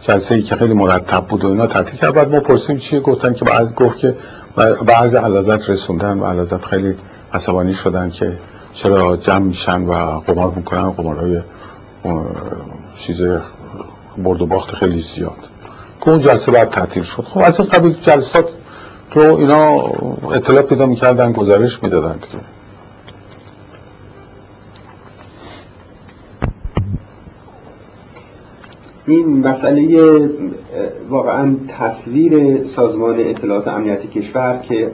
جلسه 0.00 0.34
ای 0.34 0.42
که 0.42 0.56
خیلی 0.56 0.74
مرتب 0.74 1.24
بود 1.24 1.44
و 1.44 1.48
اینا 1.48 1.66
تعطیل 1.66 2.00
کرد. 2.00 2.14
بعد 2.14 2.34
ما 2.34 2.40
پرسیم 2.40 2.76
چیه؟ 2.76 3.00
گفتن 3.00 3.32
که 3.32 3.44
بعد 3.44 3.74
گفت 3.74 3.98
که 3.98 4.16
بعض 4.86 5.14
علازت 5.14 5.70
رسوندن 5.70 6.18
و 6.18 6.26
علازت 6.26 6.64
خیلی 6.64 6.94
عصبانی 7.32 7.74
شدن 7.74 8.10
که 8.10 8.38
چرا 8.72 9.16
جمع 9.16 9.38
میشن 9.38 9.82
و 9.82 10.20
قمار 10.20 10.52
می‌کنن. 10.56 10.90
قمارهای 10.90 11.40
چیز 12.98 13.20
برد 14.18 14.42
و 14.42 14.46
باخت 14.46 14.74
خیلی 14.74 15.00
زیاد. 15.00 15.55
که 16.00 16.08
اون 16.08 16.18
جلسه 16.18 16.52
بعد 16.52 16.70
تعطیل 16.70 17.02
شد. 17.02 17.22
خب 17.22 17.40
از 17.44 17.60
این 17.60 17.68
قبیل 17.68 17.92
جلسات 17.92 18.48
تو 19.10 19.20
اینا 19.20 19.76
اطلاع 20.32 20.62
پیدا 20.62 20.86
می‌کردن 20.86 21.32
گزارش 21.32 21.82
می‌دادن 21.82 22.12
دیگه 22.12 22.44
این 29.06 29.46
مسئله 29.46 30.30
واقعا 31.08 31.56
تصویر 31.68 32.64
سازمان 32.64 33.20
اطلاعات 33.20 33.68
امنیتی 33.68 34.08
کشور 34.08 34.58
که 34.58 34.90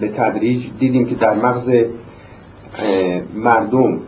به 0.00 0.08
تدریج 0.08 0.66
دیدیم 0.78 1.06
که 1.06 1.14
در 1.14 1.34
مغز 1.34 1.70
مردم 3.34 4.00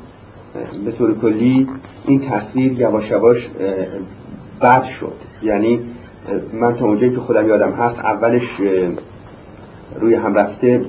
به 0.85 0.93
طور 0.99 1.19
کلی 1.19 1.69
این 2.07 2.31
تصویر 2.31 2.73
یواش 2.73 3.11
یواش 3.11 3.51
بد 4.61 4.85
شد. 4.85 5.15
یعنی 5.43 5.81
من 6.53 6.75
تا 6.75 6.85
اونجایی 6.85 7.13
که 7.13 7.21
خودم 7.21 7.49
یادم 7.49 7.73
هست 7.73 7.99
اولش 7.99 8.61
روی 10.01 10.15
هم 10.15 10.35
رفته 10.35 10.81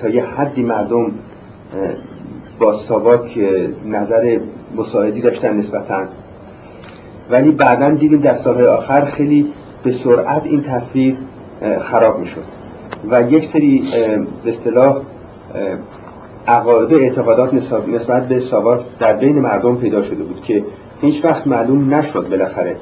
تا 0.00 0.08
یه 0.08 0.24
حدی 0.24 0.62
مردم 0.62 1.12
با 2.58 2.74
ساواک 2.74 3.38
نظر 3.86 4.38
مساعدی 4.76 5.20
داشتن 5.20 5.56
نسبتاً. 5.56 6.02
ولی 7.30 7.50
بعدا 7.50 7.90
دیدیم 7.90 8.20
در 8.20 8.36
سالهای 8.36 8.66
آخر 8.66 9.04
خیلی 9.04 9.52
به 9.82 9.92
سرعت 9.92 10.44
این 10.44 10.62
تصویر 10.62 11.16
خراب 11.80 12.18
می‌شد. 12.18 12.44
و 13.10 13.22
یک 13.22 13.46
سری 13.46 13.82
به 14.44 14.50
اصطلاح 14.50 15.02
عقاید 16.48 16.94
اعتقادات 16.94 17.54
نسبت 17.88 18.28
به 18.28 18.40
ساواک 18.40 18.80
در 18.98 19.16
بین 19.16 19.38
مردم 19.38 19.76
پیدا 19.76 20.02
شده 20.02 20.24
بود 20.24 20.42
که 20.42 20.64
هیچ 21.00 21.24
وقت 21.24 21.46
معلوم 21.46 21.94
نشد 21.94 22.28
بالاخره 22.28 22.76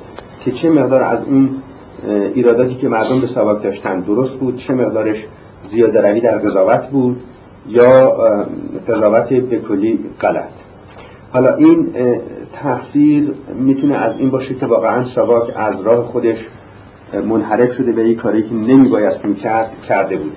که 0.44 0.50
چه 0.50 0.70
مقدار 0.70 1.02
از 1.02 1.18
اون 1.24 1.50
ایراداتی 2.35 2.74
که 2.74 2.89
مردم 2.89 3.20
به 3.20 3.26
ساواک 3.26 3.62
داشتن 3.62 4.01
درست 4.01 4.35
بود 4.35 4.56
چه 4.56 4.74
مقدارش 4.74 5.26
زیاده 5.70 6.09
روی 6.10 6.20
در 6.20 6.39
قضاوت 6.39 6.86
بود 6.86 7.20
یا 7.68 8.10
قضاوت 8.89 9.28
به 9.28 9.59
کلی 9.59 9.98
غلط. 10.20 10.44
حالا 11.32 11.55
این 11.55 11.86
تقصیر 12.52 13.32
می‌تونه 13.55 13.97
از 13.97 14.18
این 14.18 14.31
باشه 14.31 14.55
که 14.55 14.66
واقعا 14.66 15.05
ساواک 15.05 15.52
از 15.56 15.81
راه 15.81 16.05
خودش 16.05 16.47
منحرف 17.28 17.72
شده 17.72 17.93
به 17.93 18.09
یک 18.09 18.18
کاری 18.18 18.43
که 18.43 18.55
نمیبایست 18.55 19.24
می‌کرد 19.24 19.70
کرده 19.89 20.16
بود. 20.16 20.32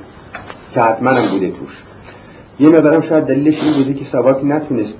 که 0.74 0.82
حتما 0.82 1.10
هم 1.10 1.32
بوده 1.32 1.48
توش. 1.48 1.84
یه 2.60 2.70
مقدارم 2.70 3.02
شاید 3.02 3.24
دلیلش 3.24 3.64
این 3.64 3.74
بوده 3.74 3.94
که 3.94 4.06
ساواک 4.06 4.46
نتونست 4.46 4.98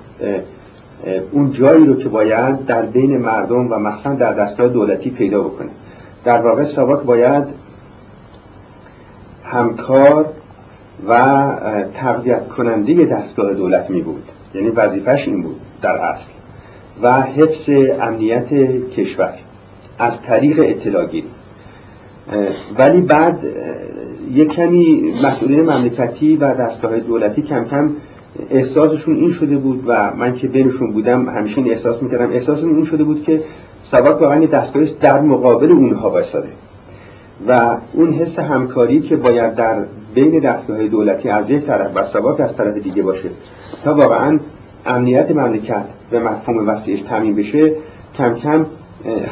اون 1.32 1.52
جایی 1.52 1.86
رو 1.86 1.96
که 1.96 2.10
باید 2.10 2.66
در 2.66 2.82
بین 2.82 3.18
مردم 3.18 3.72
و 3.72 3.80
مثلا 3.80 4.16
در 4.16 4.34
دستگاه 4.34 4.68
دولتی 4.68 5.10
پیدا 5.10 5.42
بکنه. 5.42 5.70
در 6.28 6.42
واقع 6.42 6.64
ساواک 6.64 7.04
باید 7.04 7.44
همکار 9.44 10.26
و 11.10 11.46
تقویت 11.94 12.48
کننده 12.48 13.06
دستگاه 13.06 13.54
دولت 13.54 13.90
می 13.90 14.02
بود. 14.02 14.24
یعنی 14.54 14.70
وظیفش 14.70 15.28
این 15.28 15.42
بود 15.42 15.60
در 15.82 15.96
اصل. 15.98 16.32
و 17.02 17.22
حفظ 17.22 17.70
امنیت 18.02 18.54
کشور 18.90 19.34
از 20.00 20.22
طریق 20.22 20.60
اطلاع 20.60 21.06
ولی 22.78 23.02
بعد 23.02 23.40
یک 24.34 24.54
کمی 24.54 25.14
مسئولین 25.24 25.62
مملکتی 25.62 26.36
و 26.36 26.54
دستگاه 26.54 27.00
دولتی 27.00 27.42
کم 27.42 27.66
کم 27.66 27.92
احساسشون 28.50 29.16
این 29.16 29.32
شده 29.32 29.58
بود 29.58 29.84
و 29.88 30.16
من 30.16 30.34
که 30.34 30.48
بینشون 30.48 30.92
بودم 30.92 31.30
همیشه 31.30 31.62
این 31.62 31.72
احساس 31.72 32.04
می‌کردم. 32.04 32.32
احساسشون 32.34 32.76
این 32.76 32.86
شده 32.86 33.04
بود 33.04 33.24
که 33.24 33.44
سواک 33.92 34.22
واقعا 34.22 34.46
دستگاه 34.46 34.84
در 35.02 35.22
مقابل 35.22 35.72
اونها 35.72 36.10
بایستاده 36.10 36.48
و 37.48 37.78
اون 37.94 38.14
حس 38.14 38.40
همکاری 38.40 39.02
که 39.02 39.16
باید 39.16 39.56
در 39.56 39.84
بین 40.14 40.40
دستگاه 40.40 40.88
دولتی 40.88 41.30
از 41.30 41.50
یک 41.50 41.66
طرف 41.66 41.92
و 41.96 42.04
سواک 42.04 42.40
از 42.40 42.56
طرف 42.56 42.78
دیگه 42.78 43.04
باشه 43.04 43.30
تا 43.84 43.94
واقعا 43.94 44.40
امنیت 44.86 45.32
مملکت 45.32 45.84
به 46.12 46.20
مفهوم 46.20 46.70
وسیعش 46.70 47.02
تامین 47.02 47.36
بشه 47.36 47.72
کم 48.18 48.36
کم 48.36 48.66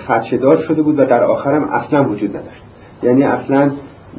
خدشدار 0.08 0.58
شده 0.58 0.82
بود 0.82 1.00
و 1.00 1.06
در 1.06 1.24
آخرم 1.24 1.64
اصلا 1.64 2.10
وجود 2.10 2.30
نداشت. 2.30 2.64
یعنی 3.04 3.24
اصلا 3.24 3.72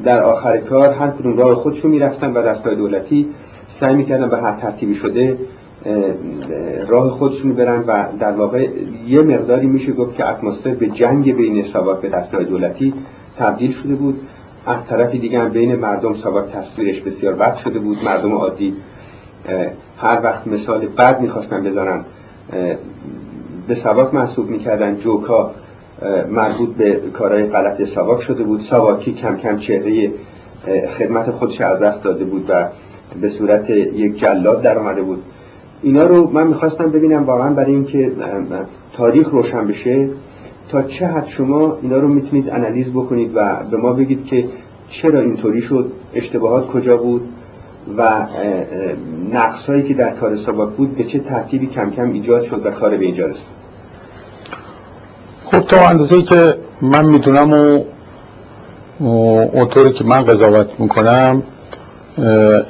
در 0.03 0.23
آخر 0.23 0.57
کار 0.57 0.93
هر 0.93 1.07
کدوم 1.07 1.37
راه 1.37 1.55
خودشون 1.55 1.91
می‌رفتن 1.91 2.33
و 2.33 2.41
دستگاه 2.41 2.75
دولتی 2.75 3.27
سعی 3.69 3.95
می‌کردن 3.95 4.29
به 4.29 4.37
هر 4.37 4.51
ترتیبی 4.51 4.95
شده 4.95 5.37
راه 6.87 7.09
خودشون 7.09 7.53
برن 7.53 7.83
و 7.87 8.03
در 8.19 8.31
واقع 8.31 8.67
یه 9.07 9.21
مقداری 9.21 9.67
میشه 9.67 9.93
گفت 9.93 10.15
که 10.15 10.29
اتمسفر 10.29 10.69
به 10.69 10.87
جنگ 10.87 11.35
بین 11.35 11.63
ساواک 11.63 12.01
به 12.01 12.09
دستگاه 12.09 12.43
دولتی 12.43 12.93
تبدیل 13.37 13.71
شده 13.71 13.95
بود. 13.95 14.19
از 14.65 14.85
طرف 14.85 15.11
دیگه 15.11 15.45
بین 15.45 15.75
مردم 15.75 16.13
ساواک 16.13 16.51
تصویرش 16.51 17.01
بسیار 17.01 17.33
بد 17.33 17.55
شده 17.55 17.79
بود. 17.79 17.97
مردم 18.05 18.33
عادی 18.33 18.73
هر 19.97 20.19
وقت 20.23 20.47
مثال 20.47 20.85
بد 20.85 21.21
می‌خواستن 21.21 21.63
بزنن 21.63 22.05
به 23.67 23.75
سواک 23.75 24.13
محسوب 24.13 24.49
می‌کردن. 24.49 24.95
جوکا 24.95 25.51
مربوط 26.29 26.69
به 26.69 27.01
کارهای 27.13 27.43
غلط 27.43 27.83
سواک 27.83 28.21
شده 28.21 28.43
بود. 28.43 28.61
سواکی 28.61 29.13
کم 29.13 29.37
کم 29.37 29.57
چهره 29.57 30.11
خدمت 30.97 31.31
خودش 31.31 31.61
از 31.61 31.79
دست 31.79 32.03
داده 32.03 32.25
بود 32.25 32.45
و 32.49 32.65
به 33.21 33.29
صورت 33.29 33.69
یک 33.69 34.17
جلاد 34.17 34.61
در 34.61 34.77
آمده 34.77 35.01
بود. 35.01 35.23
اینا 35.81 36.07
رو 36.07 36.29
من 36.31 36.47
می‌خواستم 36.47 36.89
ببینم 36.89 37.25
واقعا 37.25 37.53
برای 37.53 37.71
اینکه 37.71 38.11
تاریخ 38.93 39.29
روشن 39.29 39.67
بشه. 39.67 40.09
تا 40.69 40.81
چه 40.83 41.07
حد 41.07 41.27
شما 41.27 41.77
اینا 41.81 41.97
رو 41.97 42.07
می‌تونید 42.07 42.49
انالیز 42.49 42.91
بکنید 42.91 43.31
و 43.35 43.55
به 43.71 43.77
ما 43.77 43.93
بگید 43.93 44.25
که 44.25 44.45
چرا 44.89 45.19
اینطوری 45.19 45.61
شد 45.61 45.91
اشتباهات 46.13 46.67
کجا 46.67 46.97
بود 46.97 47.21
و 47.97 48.27
نقص 49.33 49.69
هایی 49.69 49.83
که 49.83 49.93
در 49.93 50.09
کار 50.09 50.35
سابق 50.35 50.75
بود 50.75 50.95
به 50.95 51.03
چه 51.03 51.19
ترتیبی 51.19 51.67
کم 51.67 51.91
کم 51.91 52.11
ایجاد 52.11 52.43
شد 52.43 52.65
و 52.65 52.71
کار 52.71 52.97
به 52.97 53.05
اینجا 53.05 53.25
رسید. 53.25 53.57
خب 55.45 55.59
تا 55.59 55.87
اندازه 55.87 56.21
که 56.21 56.55
من 56.81 57.05
می‌دونم 57.05 57.53
و 57.53 57.83
اونطوری 59.53 59.91
که 59.91 60.03
من 60.03 60.23
قضاوت 60.23 60.79
می‌کنم 60.79 61.43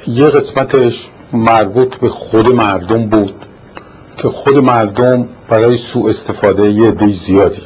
یه 0.06 0.26
قسمتش 0.26 1.10
مربوط 1.32 1.96
به 1.96 2.08
خود 2.08 2.54
مردم 2.54 3.06
بود. 3.06 3.34
که 4.16 4.28
خود 4.28 4.56
مردم 4.56 5.28
برای 5.48 5.76
سوء 5.76 6.08
استفاده 6.08 6.70
یه 6.70 6.90
دی 6.90 7.12
زیادی. 7.12 7.62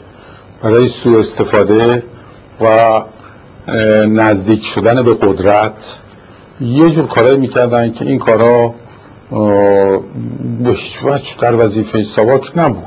برای 0.63 0.87
سوء 0.87 1.19
استفاده 1.19 2.03
و 2.61 3.03
نزدیک 4.07 4.65
شدن 4.65 5.03
به 5.03 5.15
قدرت 5.15 5.99
یه 6.61 6.91
جور 6.91 7.07
کارهایی 7.07 7.39
می‌کردن 7.39 7.91
که 7.91 8.05
این 8.05 8.19
کارا 8.19 8.75
به 10.61 10.71
هیچ 10.71 11.39
در 11.41 11.55
وظیفه 11.55 12.03
سواک 12.03 12.53
نبود. 12.57 12.83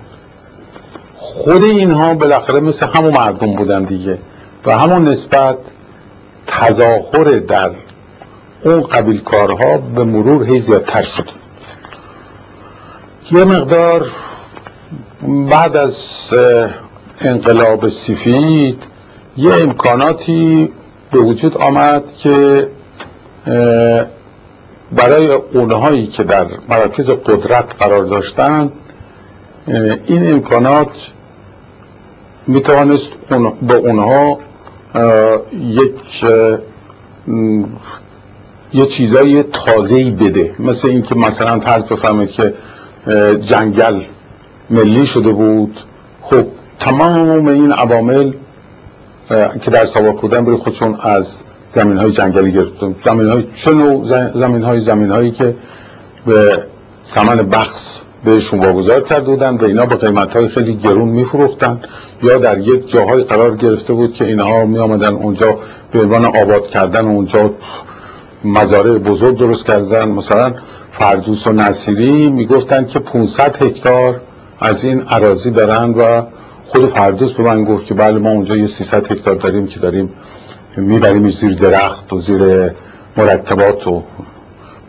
خود 1.17 1.63
اینها 1.63 2.13
بالاخره 2.13 2.59
مثل 2.59 2.87
همون 2.95 3.13
مردم 3.13 3.53
بودن 3.53 3.83
دیگه. 3.83 4.17
و 4.65 4.77
همون 4.77 5.07
نسبت 5.07 5.57
تظاهر 6.47 7.23
در 7.23 7.71
اون 8.65 8.81
قبیل 8.81 9.21
کارها 9.21 9.77
به 9.77 10.03
مرور 10.03 10.43
هی 10.43 10.59
زیادتر 10.59 11.01
شد. 11.01 11.29
یه 13.31 13.43
مقدار 13.43 14.07
بعد 15.49 15.77
از 15.77 15.97
انقلاب 17.21 17.87
سفید 17.87 18.83
یه 19.37 19.53
امکاناتی 19.53 20.71
به 21.11 21.19
وجود 21.19 21.57
آمد 21.57 22.13
که 22.17 22.67
برای 24.91 25.27
اونهایی 25.53 26.07
که 26.07 26.23
در 26.23 26.47
مراکز 26.69 27.09
قدرت 27.09 27.65
قرار 27.79 28.03
داشتند 28.03 28.71
این 30.07 30.31
امکانات 30.31 31.11
می 32.47 32.61
توانست 32.61 33.11
به 33.61 33.73
اونها 33.73 34.39
یک 35.53 36.25
یه 38.73 38.85
چیزای 38.85 39.43
تازه‌ای 39.43 40.11
بده. 40.11 40.55
مثل 40.59 40.87
اینکه 40.87 41.15
مثلا 41.15 41.59
فرض 41.59 41.83
بفهمه 41.83 42.27
که 42.27 42.53
جنگل 43.41 44.01
ملی 44.69 45.05
شده 45.05 45.31
بود. 45.31 45.79
خب 46.21 46.45
تمام 46.79 47.47
این 47.47 47.71
عوامل 47.71 48.31
که 49.61 49.71
در 49.71 49.85
سواک 49.85 50.21
بودن 50.21 50.45
برای 50.45 50.57
خودشون 50.57 50.97
از 51.01 51.35
زمین 51.73 51.97
های 51.97 52.11
جنگلی 52.11 52.51
گرفتن. 52.51 52.95
زمین 53.05 53.27
های 53.27 53.43
چه 53.55 53.71
نوع 53.71 54.03
زمین 54.39 54.63
های 54.63 54.79
زمین 54.79 55.11
هایی 55.11 55.31
که 55.31 55.55
به 56.25 56.63
سمن 57.03 57.35
بخص 57.35 58.01
بهشون 58.25 58.59
واگذار 58.59 59.01
کرده 59.01 59.25
بودن 59.25 59.55
و 59.55 59.65
اینا 59.65 59.85
با 59.85 59.95
قیمت 59.95 60.33
های 60.33 60.47
خیلی 60.47 60.75
گرون 60.75 61.09
میفروختن. 61.09 61.79
یا 62.23 62.37
در 62.37 62.57
یک 62.57 62.91
جاهای 62.91 63.23
قرار 63.23 63.55
گرفته 63.55 63.93
بود 63.93 64.13
که 64.13 64.25
اینها 64.25 64.65
می 64.65 64.79
آمدن 64.79 65.13
اونجا 65.13 65.57
به 65.91 66.01
عنوان 66.01 66.25
آباد 66.25 66.67
کردن 66.69 67.05
اونجا 67.05 67.51
مزارع 68.45 68.97
بزرگ 68.97 69.37
درست 69.37 69.65
کردن. 69.65 70.09
مثلا 70.09 70.53
فردوس 70.91 71.47
و 71.47 71.51
نصیری 71.51 72.29
می‌گفتن 72.29 72.85
که 72.85 72.99
500 72.99 73.63
هکتار 73.63 74.21
از 74.59 74.83
این 74.85 75.01
عراضی 75.01 75.51
دارن 75.51 75.89
و 75.89 76.21
خود 76.67 76.85
فردوس 76.85 77.33
به 77.33 77.43
من 77.43 77.63
گفت 77.63 77.85
که 77.85 77.93
بله 77.93 78.19
ما 78.19 78.29
اونجا 78.29 78.55
یه 78.55 78.67
300 78.67 79.11
هکتار 79.11 79.35
داریم 79.35 79.67
که 79.67 79.79
داریم 79.79 80.09
می‌بریم 80.77 81.29
زیر 81.29 81.55
درخت 81.55 82.13
و 82.13 82.19
زیر 82.19 82.71
مرتبات 83.17 83.87
و 83.87 84.03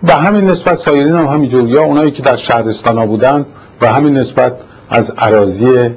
به 0.02 0.12
همین 0.12 0.50
نسبت 0.50 0.74
سایرین 0.74 1.14
هم 1.14 1.26
همینجور. 1.26 1.68
یا 1.68 1.82
اونایی 1.82 2.10
که 2.10 2.22
در 2.22 2.36
شهرستان 2.36 2.98
ها 2.98 3.06
بودن 3.06 3.46
به 3.80 3.88
همین 3.88 4.16
نسبت 4.16 4.52
از 4.90 5.10
عراضی 5.10 5.90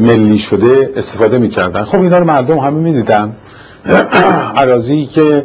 ملی 0.00 0.38
شده 0.38 0.92
استفاده 0.96 1.38
می‌کردن. 1.38 1.82
خب 1.82 2.00
اینا 2.00 2.18
رو 2.18 2.24
مردم 2.24 2.58
همه 2.58 2.78
می‌دیدن. 2.80 3.32
عراضی 4.56 5.06
که 5.14 5.44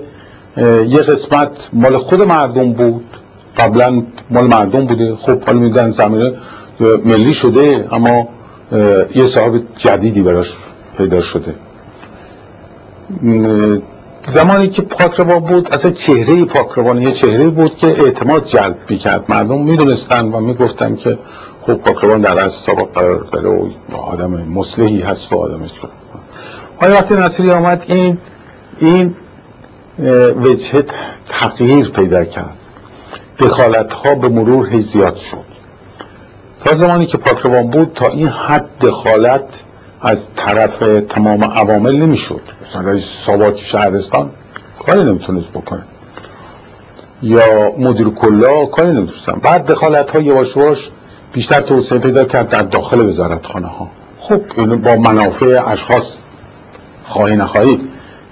یه 0.87 1.01
قسمت 1.01 1.69
مال 1.73 1.97
خود 1.97 2.21
مردم 2.21 2.73
بود. 2.73 3.05
قبلا 3.57 4.03
مال 4.29 4.47
مردم 4.47 4.85
بوده. 4.85 5.15
خب 5.15 5.43
حالا 5.43 5.59
میدن 5.59 5.91
زمینه 5.91 6.33
ملی 7.05 7.33
شده 7.33 7.87
اما 7.91 8.27
یه 9.15 9.27
صاحب 9.27 9.61
جدیدی 9.77 10.21
براش 10.21 10.53
پیدا 10.97 11.21
شده. 11.21 11.55
زمانی 14.27 14.67
که 14.67 14.81
پاکروان 14.81 15.39
بود 15.39 15.73
اصلا 15.73 15.91
چهره 15.91 16.45
پاکروان 16.45 17.01
یه 17.01 17.11
چهره 17.11 17.47
بود 17.47 17.75
که 17.75 17.87
اعتماد 17.87 18.45
جلب 18.45 18.77
می‌کرد. 18.89 19.25
مردم 19.29 19.61
می‌دونستن 19.61 20.25
و 20.25 20.39
می‌گفتن 20.39 20.95
که 20.95 21.17
خب 21.61 21.73
پاکروان 21.73 22.21
در 22.21 22.39
از 22.39 22.51
سابق 22.51 22.93
قرار 22.93 23.27
داره 23.31 23.49
و 23.49 23.95
آدم 23.95 24.31
مسلحی 24.31 25.01
هست 25.01 25.33
و 25.33 25.35
آدم 25.35 25.59
حالا 26.81 26.93
وقتی 26.93 27.13
نصیری 27.13 27.51
آمد 27.51 27.85
این 27.87 28.17
این 28.79 29.15
وجه 30.41 30.83
تغییر 31.29 31.89
پیدا 31.89 32.25
کرد. 32.25 32.53
دخالت 33.39 33.93
ها 33.93 34.15
به 34.15 34.27
مرور 34.29 34.67
هی 34.69 34.81
زیاد 34.81 35.15
شد. 35.15 35.47
تا 36.65 36.75
زمانی 36.75 37.05
که 37.05 37.17
پاکروان 37.17 37.67
بود 37.67 37.91
تا 37.95 38.07
این 38.07 38.27
حد 38.27 38.65
دخالت 38.81 39.63
از 40.01 40.27
طرف 40.35 40.77
تمام 41.09 41.43
عوامل 41.43 41.95
نمی‌شد. 41.95 42.41
مثلا 42.69 42.97
ساواک 42.97 43.59
شهرستان 43.59 44.29
کاری 44.79 45.03
نمی‌تونست 45.03 45.49
بکنه. 45.49 45.83
یا 47.23 47.71
مدیر 47.77 48.09
کلا 48.09 48.65
کاری 48.65 48.91
نمی‌تونستن. 48.91 49.33
بعد 49.33 49.65
دخالت 49.65 50.11
های 50.11 50.23
یواش 50.23 50.89
بیشتر 51.33 51.61
توسعه 51.61 51.99
پیدا 51.99 52.23
کرد 52.23 52.49
در 52.49 52.61
داخل 52.61 53.09
وزارتخانه 53.09 53.67
ها 53.67 53.87
خب 54.19 54.41
این 54.57 54.81
با 54.81 54.95
منافع 54.95 55.63
اشخاص 55.67 56.13
خواهی 57.05 57.35
نخواهی 57.35 57.79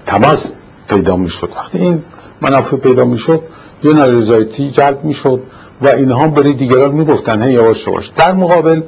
تماس 0.06 0.52
پیدا 0.88 1.16
می‌شد. 1.16 1.50
وقتی 1.56 1.78
این 1.78 2.02
منافع 2.40 2.76
پیدا 2.76 3.04
می‌شد 3.04 3.40
یه 3.84 3.92
نارضایتی 3.92 4.70
جلب 4.70 5.04
می‌شد 5.04 5.42
و 5.82 5.88
اینها 5.88 6.28
برای 6.28 6.52
دیگران 6.52 6.90
می‌گفتن 6.90 7.42
هی 7.42 7.52
یواش 7.52 7.86
یواش. 7.86 8.12
در 8.16 8.32
مقابل 8.32 8.82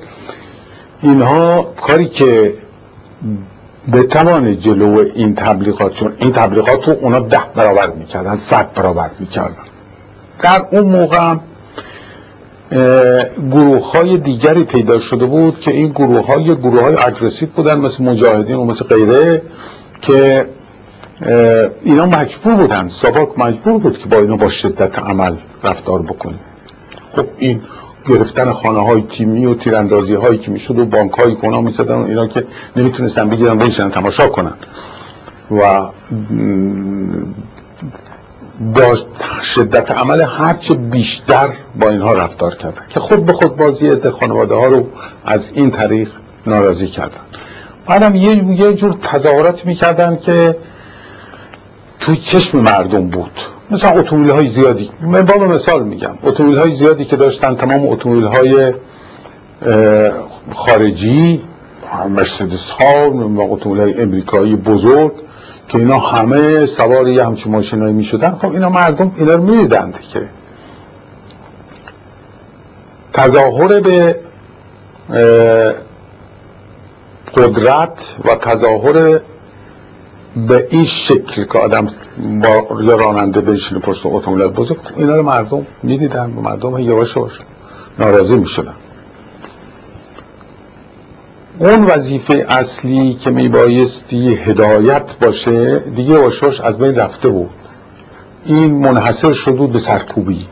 اینها 1.03 1.63
کاری 1.63 2.07
که 2.07 2.55
به 3.89 4.03
تمام 4.03 4.55
جلو 4.55 5.05
این 5.15 5.35
تبلیغات 5.35 5.95
چون 5.95 6.13
این 6.19 6.33
تبلیغات 6.33 6.89
رو 6.89 6.97
اونا 7.01 7.21
ده 7.21 7.41
برابر 7.55 7.91
می‌کردن 7.91 8.37
صد 8.37 8.73
برابر 8.75 9.11
می‌کردن. 9.21 9.65
در 10.43 10.67
اون 10.71 10.87
موقع 10.87 11.35
گروه 13.51 13.91
های 13.93 14.19
دیگری 14.19 14.65
پیدا 14.65 15.01
شده 15.01 15.27
بود 15.27 15.59
که 15.59 15.71
این 15.71 15.89
گروه 15.89 16.27
های 16.27 16.45
گروه 16.57 16.83
های 16.83 16.97
اگرسیو 16.97 17.49
بودن 17.57 17.81
مثل 17.81 18.05
مجاهدین 18.05 18.57
و 18.57 18.65
مثل 18.65 18.85
غیره 18.85 19.43
که 20.01 20.47
اینا 21.83 22.07
مجبور 22.07 22.55
بودن. 22.55 22.89
ساباک 22.89 23.39
مجبور 23.39 23.79
بود 23.79 23.99
که 23.99 24.09
با 24.09 24.17
اینا 24.17 24.37
با 24.37 24.49
شدت 24.49 24.99
عمل 24.99 25.37
رفتار 25.65 26.03
بکنه. 26.03 26.39
خب 27.13 27.27
این 27.39 27.63
گرفتن 28.09 28.53
خانه 28.53 28.81
های 28.81 29.03
تیمی 29.11 29.47
و 29.47 29.55
تیراندازی 29.55 30.15
هایی 30.15 30.39
که 30.39 30.51
می‌شد 30.51 30.79
و 30.79 30.85
بانک 30.85 31.13
های 31.13 31.35
کنا 31.35 31.61
می‌زدن 31.61 31.95
و 31.95 32.05
اینا 32.05 32.27
که 32.27 32.45
نمی‌تونستن 32.77 33.29
بگیرن 33.29 33.59
بشنن 33.59 33.91
تماشا 33.91 34.29
کنن. 34.29 34.55
و 35.51 35.89
با 38.75 38.97
شدت 39.43 39.91
عمل 39.91 40.21
هرچه 40.21 40.75
بیشتر 40.75 41.49
با 41.81 41.89
اینها 41.89 42.13
رفتار 42.13 42.55
کردن 42.55 42.83
که 42.89 43.01
خود 43.01 43.27
به 43.27 43.33
خود 43.33 43.57
بازی 43.57 44.11
خانواده 44.11 44.55
ها 44.55 44.67
رو 44.67 44.87
از 45.25 45.51
این 45.55 45.71
طریق 45.71 46.11
ناراضی 46.47 46.87
کردن. 46.87 47.21
بعدم 47.87 48.15
یه 48.15 48.73
جور 48.73 48.97
تظاهرات 49.03 49.67
می‌کردن 49.67 50.17
که 50.17 50.57
توی 52.01 52.17
چشم 52.17 52.59
مردم 52.59 53.07
بود. 53.07 53.41
مثلا 53.71 53.91
اتومبیل 53.91 54.31
های 54.31 54.49
زیادی. 54.49 54.91
من 55.01 55.23
با 55.23 55.35
مثال 55.35 55.83
میگم. 55.83 56.15
اتومبیل 56.23 56.59
های 56.59 56.75
زیادی 56.75 57.05
که 57.05 57.17
داشتن 57.17 57.55
تمام 57.55 57.89
اتومبیل 57.89 58.25
های 58.25 58.75
خارجی 60.55 61.43
مرسدس 62.09 62.71
ها 62.71 63.11
و 63.11 63.53
اتومبیل 63.53 63.83
های 63.83 64.03
امریکایی 64.03 64.57
بزرگ 64.57 65.13
که 65.69 65.79
اینا 65.79 65.99
همه 65.99 66.67
سوار 66.67 67.09
یه 67.09 67.25
همچین 67.25 67.53
ماشینایی 67.53 67.93
می‌شدن. 67.93 68.31
خب 68.31 68.53
اینا 68.53 68.69
مردم 68.69 69.13
اینا 69.17 69.35
رو 69.35 69.43
می‌دیدند 69.43 70.01
که 70.01 70.29
تظاهر 73.13 73.81
به 73.81 74.21
قدرت 77.35 78.15
و 78.25 78.35
تظاهر 78.35 79.21
به 80.47 80.67
این 80.71 80.85
شکل 80.85 81.45
که 81.45 81.59
آدم 81.59 81.87
با 82.43 82.67
راننده 82.81 83.41
بشینه 83.41 83.81
پشت 83.81 84.07
اتومبیل 84.07 84.47
بزرگ 84.47 84.79
اینا 84.97 85.17
رو 85.17 85.23
مردم 85.23 85.67
می‌دیدن 85.83 86.31
مردم 86.31 86.79
یواش 86.79 87.17
یواش 87.17 87.33
ناراضی 87.99 88.37
می‌شدن. 88.37 88.75
اون 91.59 91.85
وظیفه 91.85 92.47
اصلی 92.49 93.15
که 93.15 93.31
میبایستی 93.31 94.35
هدایت 94.35 95.19
باشه 95.21 95.79
دیگه 95.79 96.11
یواش 96.11 96.61
از 96.61 96.79
بین 96.79 96.97
رفته 96.97 97.29
بود. 97.29 97.51
این 98.45 98.75
منحصر 98.75 99.33
شد 99.33 99.69
به 99.73 99.79
سرکوبی. 99.79 100.47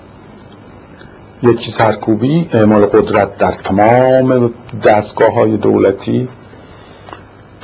یکی 1.42 1.70
سرکوبی 1.70 2.48
اعمال 2.52 2.86
قدرت 2.86 3.38
در 3.38 3.52
تمام 3.52 4.50
دستگاه 4.84 5.34
های 5.34 5.56
دولتی 5.56 6.28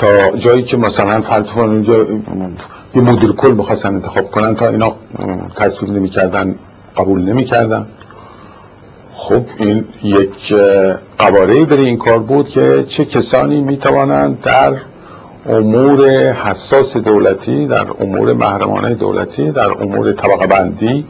تا 0.03 0.37
جایی 0.37 0.63
که 0.63 0.77
مثلا 0.77 1.21
فرض 1.21 1.47
اونجا 1.57 2.07
یه 2.95 3.03
مدیر 3.03 3.33
کل 3.33 3.51
می‌خواستن 3.51 3.95
انتخاب 3.95 4.31
کنن 4.31 4.55
تا 4.55 4.69
اینا 4.69 4.95
تصویر 5.57 5.91
نمی‌کردن 5.91 6.55
قبول 6.97 7.23
نمی‌کردن. 7.23 7.87
خب 9.15 9.43
این 9.59 9.85
یک 10.03 10.55
قواره 11.19 11.65
در 11.65 11.77
این 11.77 11.99
کار 11.99 12.19
بود 12.19 12.49
که 12.49 12.85
چه 12.89 13.05
کسانی 13.05 13.61
می‌توانند 13.61 14.41
در 14.43 14.75
امور 15.49 16.09
حساس 16.33 16.97
دولتی 16.97 17.67
در 17.67 17.87
امور 18.01 18.33
محرمانه 18.33 18.95
دولتی 18.95 19.51
در 19.51 19.71
امور 19.83 20.13
طبقه 20.13 20.47
بندی 20.47 21.07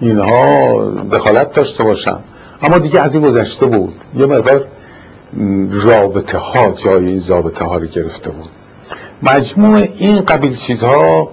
اینها 0.00 0.84
دخالت 1.12 1.52
داشته 1.52 1.84
باشن 1.84 2.16
اما 2.62 2.78
دیگه 2.78 3.00
از 3.00 3.14
این 3.14 3.24
گذشته 3.24 3.66
بود. 3.66 3.94
یه 4.18 4.26
مقدار 4.26 4.64
رابطه 5.70 6.38
ها 6.38 6.72
جای 6.72 7.06
این 7.06 7.22
رابطه 7.28 7.64
ها 7.64 7.76
رو 7.76 7.86
گرفته 7.86 8.30
بود. 8.30 8.48
مجموع 9.22 9.88
این 9.98 10.20
قبیل 10.20 10.56
چیزها 10.56 11.30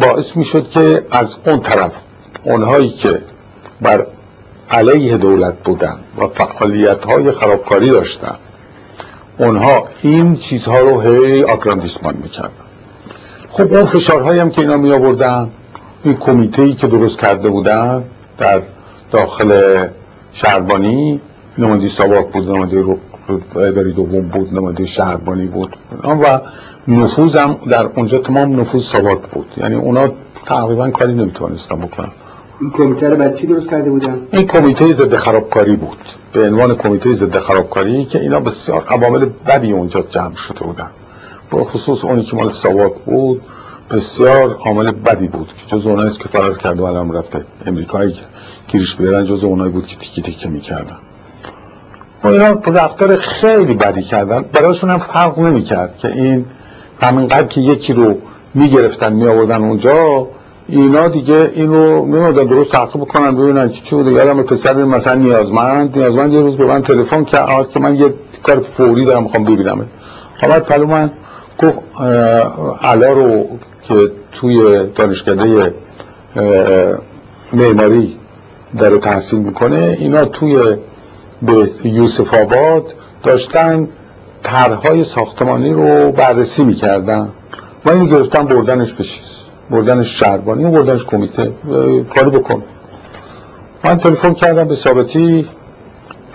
باعث 0.00 0.36
می 0.36 0.44
شد 0.44 0.68
که 0.68 1.06
از 1.10 1.38
اون 1.46 1.60
طرف 1.60 1.92
اونهایی 2.44 2.88
که 2.88 3.22
بر 3.80 4.06
علیه 4.70 5.16
دولت 5.16 5.54
بودن 5.64 5.98
و 6.18 6.28
فعالیت 6.28 7.04
های 7.04 7.30
خرابکاری 7.30 7.90
داشتن 7.90 8.36
اونها 9.38 9.88
این 10.02 10.36
چیزها 10.36 10.78
رو 10.78 11.00
هی 11.00 11.44
آگراندیسمان 11.44 12.16
می‌کردن. 12.22 12.50
خب 13.50 13.72
اون 13.74 13.84
فشارهایی 13.84 14.40
هم 14.40 14.50
که 14.50 14.60
اینا 14.60 14.76
می 14.76 14.92
آوردن 14.92 15.50
این 16.04 16.16
کمیته 16.16 16.72
که 16.72 16.86
درست 16.86 17.18
کرده 17.18 17.50
بودن 17.50 18.04
در 18.38 18.62
داخل 19.12 19.82
شهربانی 20.32 21.20
نماینده 21.60 21.88
ساواک 21.88 22.26
بود 22.26 22.50
نماینده 22.50 22.96
اداری 23.56 23.92
دوم 23.92 24.28
بود 24.28 24.54
نماینده 24.54 24.86
شهربانی 24.86 25.46
بود. 25.46 25.76
و 26.04 26.40
نفوذم 26.88 27.56
در 27.70 27.86
اونجا 27.96 28.18
تمام 28.18 28.60
نفوذ 28.60 28.84
ساواک 28.84 29.20
بود. 29.32 29.46
یعنی 29.56 29.74
اونا 29.74 30.08
تقریبا 30.46 30.90
کاری 30.90 31.14
نمی‌تونستن 31.14 31.76
بکنن. 31.76 32.08
این 32.60 32.70
کمیته 32.70 33.08
رو 33.08 33.16
بعد 33.16 33.36
چی 33.36 33.46
درست 33.46 33.70
کرده 33.70 33.90
بودن؟ 33.90 34.18
این 34.32 34.46
کمیته 34.46 34.92
ضد 34.92 35.16
خرابکاری 35.16 35.76
بود. 35.76 35.98
به 36.32 36.48
عنوان 36.48 36.74
کمیته 36.74 37.14
ضد 37.14 37.38
خرابکاری 37.38 38.04
که 38.04 38.20
اینا 38.20 38.40
بسیار 38.40 38.84
عوامل 38.88 39.26
بدی 39.46 39.72
اونجا 39.72 40.00
جمع 40.00 40.34
شده 40.34 40.60
بودن. 40.60 40.90
به 41.50 41.64
خصوص 41.64 42.04
اونی 42.04 42.22
که 42.22 42.36
مال 42.36 42.50
ساواک 42.52 42.92
بود 43.06 43.42
بسیار 43.90 44.56
عامل 44.64 44.90
بدی 44.90 45.28
بود 45.28 45.48
که 45.58 45.76
جز 45.76 45.86
اونایی 45.86 46.10
که 46.10 46.28
فرار 46.28 46.58
کرده 46.58 46.82
و 46.82 46.84
الان 46.84 47.12
رفته 47.12 47.44
امریکایی 47.66 48.12
که 48.12 48.22
گیرش 48.68 48.96
بیارن 48.96 49.24
جز 49.24 49.44
اونایی 49.44 49.72
بود 49.72 49.86
که 49.86 49.96
تیکی 49.96 50.22
تیکی 50.22 50.48
می‌کردن. 50.48 50.96
و 52.24 52.28
اینا 52.28 52.60
رفتار 52.66 53.16
خیلی 53.16 53.74
بدی 53.74 54.02
کردن. 54.02 54.44
برایشون 54.52 54.90
هم 54.90 54.98
فرق 54.98 55.38
نمی‌کرد 55.38 55.96
که 55.96 56.08
این 56.08 56.44
همینقدر 57.00 57.46
که 57.46 57.60
یکی 57.60 57.92
رو 57.92 58.14
می‌گرفتن 58.54 59.12
میآوردن 59.12 59.62
اونجا 59.62 60.26
اینا 60.68 61.08
دیگه 61.08 61.50
اینو 61.54 62.04
میمادن 62.04 62.44
درست 62.44 62.70
تعقیب 62.70 63.00
بکنن 63.02 63.36
ببینن 63.36 63.68
که 63.70 63.80
چی 63.80 63.94
بوده. 63.96 64.12
یادم 64.12 64.42
پسر 64.42 64.74
مثلا 64.74 65.14
نیازمند 65.14 65.98
نیازمند 65.98 66.32
یه 66.32 66.40
روز 66.40 66.56
به 66.56 66.66
من 66.66 66.82
تلفن 66.82 67.24
کرد 67.24 67.70
که 67.70 67.80
من 67.80 67.94
یه 67.96 68.14
کار 68.42 68.60
فوری 68.60 69.04
دارم 69.04 69.22
می‌خوام 69.22 69.44
ببینم 69.44 69.86
حالا 70.40 70.60
پلو 70.60 70.86
من 70.86 71.10
گفت 71.58 71.78
علا 72.82 73.12
رو 73.12 73.46
که 73.82 74.10
توی 74.32 74.86
دانشکده 74.94 75.74
معماری 77.52 78.16
داره 78.78 78.98
تحصیل 78.98 79.38
می‌کنه 79.38 79.96
اینا 80.00 80.24
توی 80.24 80.58
به 81.42 81.70
یوسف 81.84 82.34
آباد 82.34 82.94
داشتن 83.22 83.88
طرحهای 84.42 85.04
ساختمانی 85.04 85.72
رو 85.72 86.12
بررسی 86.12 86.64
می‌کردن. 86.64 87.28
و 87.84 87.90
اینو 87.90 88.06
گرفتن 88.06 88.44
بردنش 88.44 88.92
به 88.92 89.04
چیز؟ 89.04 89.36
بردنش 89.70 90.18
شهربانی 90.20 90.64
و 90.64 90.70
بردنش 90.70 91.04
کمیته. 91.04 91.52
کاری 92.14 92.30
بکن. 92.30 92.62
من 93.84 93.98
تلفن 93.98 94.32
کردم 94.32 94.64
به 94.68 94.74
ثابتی. 94.74 95.48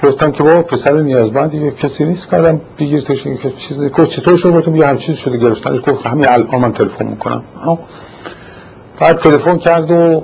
گفتم 0.04 0.32
که 0.32 0.44
بابا 0.44 0.62
پسر 0.62 0.94
نیازمند 1.02 1.52
دیگه 1.52 1.72
کسی 1.72 2.06
نیست. 2.06 2.30
کردم 2.30 2.62
بگیرتش 2.80 3.24
که 3.24 3.52
چیز 3.58 3.82
گفت 3.84 4.10
چطور 4.10 4.38
شده 4.38 4.52
گفتم 4.52 4.76
یه 4.76 4.88
همچیز 4.88 5.16
شده 5.16 5.38
گرفتنش. 5.38 5.82
گفت 5.88 6.06
همین 6.06 6.28
الان 6.28 6.62
من 6.62 6.74
تلفن 6.74 7.06
می‌کنم. 7.06 7.44
بعد 9.00 9.18
تلفن 9.18 9.58
کرد 9.58 9.92
و 9.92 10.24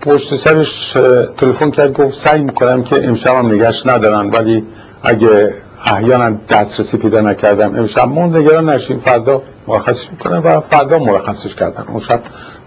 پشت 0.00 0.36
سرش 0.36 0.92
تلفن 1.36 1.70
کرد 1.70 1.92
گفت 1.92 2.18
سعی 2.18 2.42
می‌کنم 2.42 2.82
که 2.82 3.08
امشب 3.08 3.34
هم 3.34 3.46
نگهش 3.46 3.86
ندارن 3.86 4.30
ولی 4.30 4.64
اگه 5.02 5.54
احیانا 5.84 6.36
دسترسی 6.48 6.96
پیدا 6.96 7.20
نکردم 7.20 7.76
امشب 7.76 8.08
من 8.08 8.36
نگران 8.36 8.68
نشیم 8.68 8.98
فردا 8.98 9.42
مرخصش 9.66 10.10
می‌کنم 10.10 10.42
و 10.44 10.60
فردا 10.60 10.98
مرخصش 10.98 11.54
کردن 11.54 11.84
اون 11.88 12.00
شب 12.00 12.20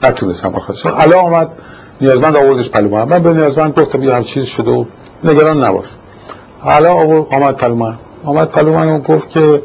نتونستم 0.04 0.50
مرخصش 0.50 0.86
الان 0.86 1.26
آمد 1.26 1.50
نیازمند 2.02 2.36
آوردش 2.36 2.70
پهلو 2.70 3.06
من 3.06 3.24
به 3.24 3.34
نیازمند 3.34 3.80
گفتم 3.80 4.04
یه 4.04 4.24
چیز 4.24 4.46
شده 4.46 4.72
و 4.72 4.86
نگران 5.24 5.64
نباش. 5.64 5.86
حالا 6.60 6.94
آمد 7.32 7.56
پهلو 7.56 7.76
من 7.76 7.96
آمد 8.24 8.50
پهلو 8.50 8.74
من 8.74 9.00
گفت 9.00 9.30
که 9.30 9.62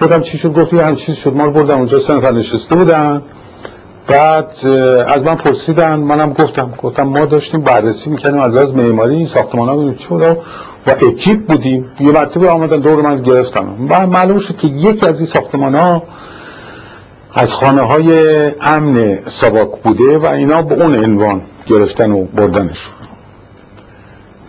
گفتم 0.00 0.20
چی 0.20 0.38
شد؟ 0.38 0.52
گفت 0.52 0.72
یه 0.72 0.94
چیز 0.94 1.14
شد. 1.16 1.32
ما 1.32 1.44
رو 1.44 1.50
بردم 1.50 1.76
اونجا 1.76 1.98
سه 1.98 2.14
نفر 2.14 2.32
نشسته 2.32 2.74
بودن. 2.74 3.22
بعد 4.10 4.66
از 5.06 5.22
من 5.22 5.34
پرسیدن 5.34 5.94
منم 5.94 6.32
گفتم 6.32 6.74
گفتم 6.78 7.02
ما 7.02 7.24
داشتیم 7.24 7.60
بررسی 7.60 8.10
می‌کنیم 8.10 8.40
از 8.40 8.52
لحاظ 8.52 8.74
معماری 8.74 9.16
این 9.16 9.26
ساختمان 9.26 9.68
ها 9.68 9.76
بودیم 9.76 9.94
چی 9.94 10.06
و 10.86 10.90
اکیپ 10.90 11.46
بودیم. 11.46 11.90
یه 12.00 12.12
مرتبه 12.12 12.50
آمدن 12.50 12.80
دور 12.80 13.02
من 13.02 13.22
گرفتن. 13.22 13.68
و 13.88 14.06
معلوم 14.06 14.38
شد 14.38 14.56
که 14.56 14.66
یکی 14.66 15.06
از 15.06 15.18
این 15.18 15.26
ساختمان 15.26 15.74
ها 15.74 16.02
از 17.34 17.52
خانه 17.52 17.82
های 17.82 18.12
امن 18.60 19.18
سواک 19.26 19.70
بوده 19.82 20.18
و 20.18 20.26
اینا 20.26 20.62
به 20.62 20.74
اون 20.74 21.04
عنوان 21.04 21.40
گرفتن 21.66 22.12
و 22.12 22.24
بردنش. 22.24 22.90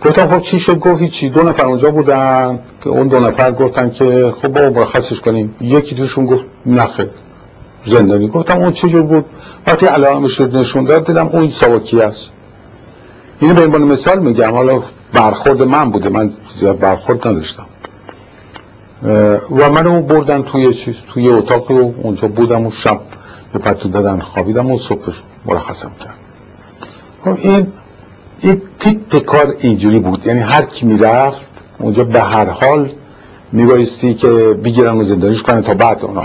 گفتم 0.04 0.26
خب 0.26 0.40
چی 0.40 0.60
شد؟ 0.60 0.78
گفت 0.78 1.04
چی 1.04 1.28
دو 1.28 1.42
نفر 1.42 1.64
اونجا 1.64 1.90
بودن 1.90 2.58
که 2.84 2.90
اون 2.90 3.08
دو 3.08 3.20
نفر 3.20 3.52
گفتن 3.52 3.90
که 3.90 4.34
خب 4.42 4.48
با 4.48 4.80
مرخصش 4.80 5.20
کنیم. 5.20 5.54
یکی 5.60 5.94
دوشون 5.94 6.26
گفت 6.26 6.44
نخیر 6.66 7.08
زندانی 7.86 8.28
گفتم 8.28 8.58
اون 8.58 8.70
جور 8.70 9.02
بود؟ 9.02 9.24
وقتی 9.66 9.86
علامه 9.86 10.28
شد 10.28 10.56
نشون 10.56 10.84
داد 10.84 11.06
دیدم 11.06 11.28
اون 11.32 11.50
سواکی 11.50 12.02
است. 12.02 12.30
اینو 13.40 13.54
به 13.54 13.62
عنوان 13.62 13.82
مثال 13.82 14.18
میگم. 14.18 14.50
حالا 14.50 14.82
برخورد 15.12 15.62
من 15.62 15.90
بوده. 15.90 16.08
من 16.08 16.30
زیاد 16.54 16.78
برخورد 16.78 17.28
نداشتم. 17.28 17.66
و 19.50 19.70
منو 19.70 20.02
بردن 20.02 20.42
توی 20.42 20.74
چیز 20.74 20.94
توی 21.08 21.28
اتاق 21.28 21.70
رو. 21.70 21.94
اونجا 22.02 22.28
بودم 22.28 22.66
و 22.66 22.70
شب 22.70 23.00
به 23.52 23.58
پتو 23.58 23.88
دادن 23.88 24.20
خوابیدم 24.20 24.70
و 24.70 24.78
صبحش 24.78 25.22
مرخصم 25.46 25.90
کرد. 26.00 26.14
خب 27.24 27.38
این 27.42 27.66
این 28.40 28.62
تیپ 28.80 29.24
کار 29.24 29.56
اینجوری 29.58 29.98
بود. 29.98 30.26
یعنی 30.26 30.40
هر 30.40 30.62
کی 30.62 30.86
می‌رفت 30.86 31.40
اونجا 31.78 32.04
به 32.04 32.20
هر 32.20 32.48
حال 32.48 32.90
میبایستی 33.52 34.14
که 34.14 34.28
بگیرن 34.64 34.98
و 34.98 35.02
زندانیش 35.02 35.42
کنن 35.42 35.62
تا 35.62 35.74
بعد 35.74 36.04
اون 36.04 36.18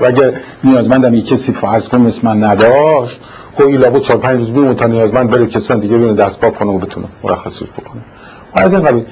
اگه, 0.00 0.34
نیازمندم 0.64 1.14
یک 1.14 1.26
کسی 1.26 1.52
فرض 1.52 1.88
کن 1.88 1.98
مثل 1.98 2.20
من 2.22 2.44
نداشت 2.44 3.20
خب 3.54 3.62
این 3.62 3.76
لابد 3.76 3.98
چهار 4.00 4.20
پنج 4.20 4.38
روز 4.40 4.50
بیمون 4.50 4.74
تا 4.74 4.86
نیازمند 4.86 5.30
بره 5.30 5.46
کسان 5.46 5.78
دیگه 5.78 5.96
بینه 5.96 6.14
دست 6.14 6.40
پاک 6.40 6.54
کنه 6.54 6.70
و 6.70 6.78
بتونه 6.78 7.06
مرخصش 7.24 7.62
بکنه. 7.62 8.02
و 8.56 8.60
از 8.60 8.72
این 8.72 8.82
قبیل. 8.82 9.04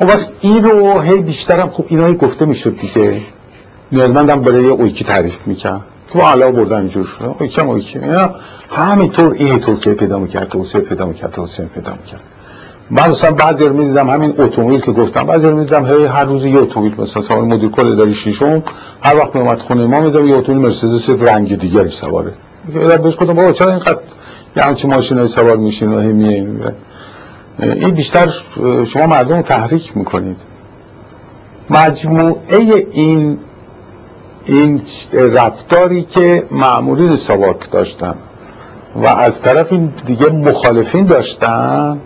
اون 0.00 0.10
وقت 0.10 0.28
این 0.40 0.64
رو 0.64 1.00
هی 1.00 1.16
بیشترم 1.16 1.70
خب 1.70 1.84
اینایی 1.88 2.14
گفته 2.14 2.44
می‌شد 2.44 2.76
دیگه. 2.78 3.20
نیازمندم 3.92 4.40
برای 4.40 4.66
اویکی 4.66 5.04
تعریف 5.04 5.46
میکن 5.46 5.80
تو 6.12 6.20
علاوه 6.20 6.52
بردن 6.52 6.78
اینجور 6.78 7.04
شده 7.04 7.28
اویکی 7.38 7.60
هم 7.60 7.68
اویکی 7.68 8.00
همینطور 8.70 9.34
این 9.38 9.58
توصیه 9.58 9.94
پیدا 9.94 10.18
می‌کرد 10.18 10.48
توصیه 10.48 10.80
پیدا 10.80 11.06
می‌کرد 11.06 11.32
توصیه 11.32 11.66
پیدا 11.66 11.92
می‌کرد. 11.92 12.20
من 12.90 13.10
مثلا 13.10 13.32
بعضی 13.32 13.64
رو 13.64 13.76
می‌دیدم 13.76 14.10
همین 14.10 14.34
اتومبیل 14.38 14.80
که 14.80 14.92
گفتم 14.92 15.24
بعضی 15.24 15.46
رو 15.46 15.56
می‌دیدم 15.56 15.86
هی 15.86 16.04
هر 16.04 16.24
روز 16.24 16.44
یه 16.44 16.58
اتومبیل 16.58 16.94
مثلا 16.98 17.22
سوار 17.22 17.44
مدیر 17.44 17.68
کل 17.68 17.92
اداری 17.92 18.14
شیشم 18.14 18.62
هر 19.02 19.16
وقت 19.16 19.36
میومد 19.36 19.58
خونه 19.58 19.86
ما 19.86 20.00
میدم 20.00 20.26
یه 20.26 20.36
اتومبیل 20.36 20.66
مرسدس 20.66 21.10
رنگ 21.10 21.58
دیگری 21.58 21.88
سواره. 21.88 22.32
بهش 22.72 23.14
گفتم 23.14 23.34
بابا 23.34 23.52
چرا 23.52 23.70
اینقدر 23.70 23.98
یه 24.56 24.62
همچین 24.62 24.94
ماشینای 24.94 25.28
سوار 25.28 25.56
میشین 25.56 25.92
و 25.92 26.00
هی 26.00 26.08
این 27.60 27.90
بیشتر 27.90 28.32
شما 28.86 29.06
مردم 29.06 29.36
رو 29.36 29.42
تحریک 29.42 29.96
می‌کنید. 29.96 30.36
مجموعه 31.70 32.86
این 32.92 33.38
این 34.44 34.80
رفتاری 35.12 36.02
که 36.02 36.46
معمولین 36.50 37.16
سواک 37.16 37.70
داشتن 37.70 38.14
و 38.96 39.06
از 39.06 39.40
طرف 39.40 39.72
این 39.72 39.92
دیگه 40.06 40.30
مخالفین 40.30 41.06
داشتن 41.06 41.98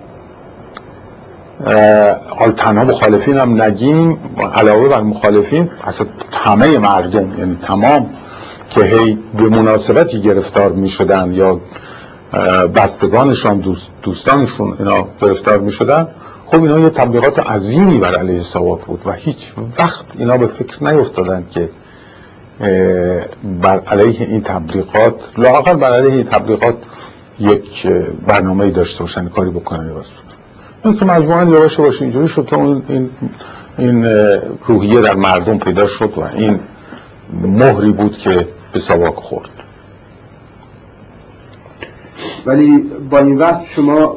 حال 2.39 2.53
تنها 2.57 2.85
مخالفین 2.85 3.37
هم 3.37 3.63
نگیم 3.63 4.19
علاوه 4.55 4.89
بر 4.89 5.03
مخالفین 5.03 5.71
اصلا 5.85 6.07
همه 6.33 6.79
مردم 6.79 7.39
یعنی 7.39 7.59
تمام 7.63 8.11
که 8.71 8.81
هی 8.85 9.19
به 9.37 9.49
مناسبتی 9.49 10.21
گرفتار 10.21 10.73
می 10.73 10.89
شدن 10.89 11.33
یا 11.33 11.61
بستگانشان 12.75 13.59
دوست 13.59 13.91
دوستانشون 14.03 14.77
اینا 14.79 15.09
گرفتار 15.23 15.59
می 15.59 15.73
شدن 15.73 16.09
خب 16.47 16.63
اینا 16.63 16.79
یه 16.79 16.91
تبلیغات 16.91 17.39
عظیمی 17.39 17.99
بر 17.99 18.15
علیه 18.15 18.41
سواک 18.41 18.81
بود 18.81 19.03
و 19.07 19.13
هیچ 19.13 19.55
وقت 19.79 20.05
اینا 20.19 20.37
به 20.37 20.47
فکر 20.47 20.85
نیفتادن 20.85 21.45
که 21.51 21.69
بر 23.63 23.81
علیه 23.87 24.21
این 24.21 24.43
تبلیغات 24.43 25.15
لاقل 25.39 25.75
بر 25.75 25.93
علیه 25.93 26.15
این 26.15 26.25
تبلیغات 26.25 26.77
یک 27.39 27.87
برنامه 28.27 28.71
داشته 28.71 29.05
باشن 29.05 29.29
کاری 29.29 29.51
بکنن. 29.51 29.91
این 30.85 30.95
که 30.95 31.05
مجموعا 31.05 31.45
یواش 31.45 31.81
باشه 31.81 32.03
اینجوری 32.03 32.29
شد 32.29 32.47
که 32.47 32.59
این 32.59 33.11
این 33.79 34.05
روحیه 34.67 35.01
در 35.01 35.15
مردم 35.15 35.59
پیدا 35.59 35.87
شد 35.87 36.13
و 36.17 36.21
این 36.21 36.61
مهری 37.43 37.93
بود 37.93 38.17
که 38.17 38.47
به 38.73 38.79
سواک 38.79 39.15
خورد. 39.15 39.51
ولی 42.47 42.85
با 43.11 43.19
این 43.19 43.39
وصف 43.39 43.73
شما 43.73 44.17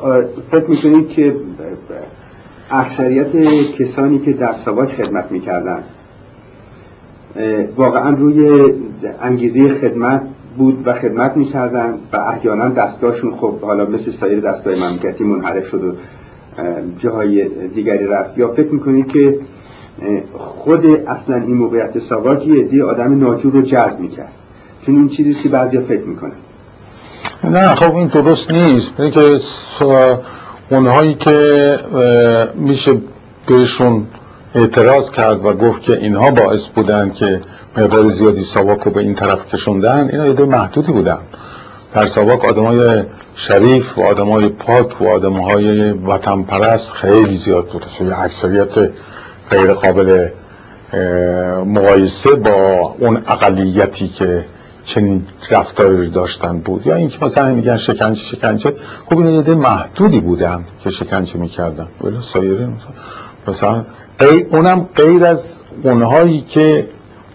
فکر 0.52 0.66
می‌کنید 0.68 1.10
که 1.10 1.36
اکثریت 2.72 3.36
کسانی 3.78 4.20
که 4.20 4.34
در 4.34 4.54
سواک 4.54 4.90
خدمت 4.90 5.32
می‌کردن 5.32 5.84
واقعا 7.76 8.10
روی 8.10 8.74
انگیزه 9.22 9.74
خدمت 9.74 10.22
بود 10.58 10.88
و 10.88 10.94
خدمت 10.94 11.38
می‌کردن 11.38 11.94
و 12.14 12.18
احیانا 12.18 12.70
دستگاهشون 12.70 13.36
خب 13.36 13.62
حالا 13.62 13.86
مثل 13.86 14.12
سایر 14.12 14.40
دستگاه 14.40 14.76
مملکتی 14.76 15.24
منحرف 15.24 15.68
شد 15.68 15.84
و 15.84 15.94
جاهای 16.98 17.48
دیگری 17.76 18.08
رفت. 18.08 18.38
یا 18.38 18.48
فکر 18.48 18.70
می‌کنید 18.70 19.08
که 19.08 19.40
خود 20.34 20.86
اصلا 20.86 21.36
این 21.36 21.56
موقعیت 21.56 22.00
ساواک 22.00 22.48
یه 22.48 22.64
دی 22.64 22.82
آدم 22.82 23.20
ناجور 23.20 23.54
رو 23.54 23.62
جذب 23.62 24.00
می‌کرد. 24.00 24.32
چون 24.86 24.96
این 24.96 25.10
چیزی 25.10 25.34
که 25.34 25.50
بعضی 25.50 25.80
فکر 25.80 26.04
می‌کنن. 26.04 26.32
نه 27.44 27.76
خب 27.76 27.96
این 27.96 28.08
درست 28.08 28.52
نیست. 28.52 28.94
که 28.98 29.40
اونهایی 30.70 31.14
که 31.14 31.80
میشه 32.56 32.92
بهشون 33.48 34.08
اعتراض 34.56 35.12
کرد 35.12 35.46
و 35.46 35.54
گفت 35.54 35.82
که 35.82 35.94
اینها 35.94 36.32
باعث 36.32 36.68
بودن 36.68 37.12
که 37.12 37.42
مقدار 37.78 38.10
زیادی 38.10 38.42
ساواک 38.42 38.82
رو 38.84 38.92
به 38.92 39.00
این 39.00 39.16
طرف 39.16 39.46
کشوندن 39.54 40.10
اینا 40.12 40.28
یه 40.28 40.46
محدودی 40.46 40.92
بودن. 40.92 41.18
در 41.94 42.06
ساواک 42.06 42.46
آدمای 42.46 43.04
شریف 43.36 43.98
و 43.98 44.02
آدمای 44.02 44.50
پاک 44.50 45.02
و 45.02 45.08
آدمهای 45.08 45.92
وطن 45.92 46.44
پرست 46.44 46.92
خیلی 46.92 47.36
زیاد 47.36 47.68
بود. 47.68 47.86
یه 48.02 48.20
اکثریت 48.20 48.90
غیر 49.50 49.74
قابل 49.74 50.28
مقایسه 51.66 52.36
با 52.36 52.52
اون 53.00 53.22
اقلیتی 53.28 54.08
که 54.08 54.46
چنین 54.84 55.26
رفتاری 55.50 56.10
داشتن 56.10 56.60
بود. 56.60 56.88
یا 56.88 56.96
اینکه 56.96 57.26
مثلا 57.26 57.54
میگن 57.54 57.78
شکنجه 57.78 58.22
شکنجه. 58.22 58.76
خب 59.06 59.18
این 59.18 59.48
یه 59.48 59.56
محدودی 59.56 60.20
بودن 60.20 60.66
که 60.84 60.90
شکنجه 60.90 61.38
می‌کردن. 61.38 61.88
ولی 62.02 62.18
سایری 62.22 62.68
مثلا 63.48 63.86
اونم 64.52 64.88
غیر 64.96 65.26
از 65.26 65.54
اونهایی 65.84 66.42
که 66.42 66.88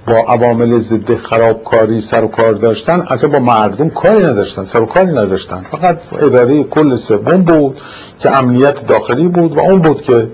با 0.09 0.15
عوامل 0.15 0.79
ضد 0.79 1.15
خرابکاری 1.15 2.01
سر 2.01 2.25
و 2.25 2.29
کار 2.29 2.53
داشتن 2.53 3.01
اصلا 3.01 3.31
با 3.31 3.39
مردم 3.39 3.89
کاری 3.89 4.25
نداشتن 4.25 4.65
سر 4.65 4.81
و 4.81 4.87
کاری 4.87 5.13
نداشتن. 5.13 5.67
فقط 5.71 5.99
اداره 6.13 6.65
کل 6.65 6.97
سوم 6.97 7.43
بود 7.43 7.81
که 8.19 8.37
امنیت 8.37 8.87
داخلی 8.87 9.29
بود 9.29 9.57
و 9.57 9.61
اون 9.61 9.79
بود 9.79 10.03
که 10.03 10.31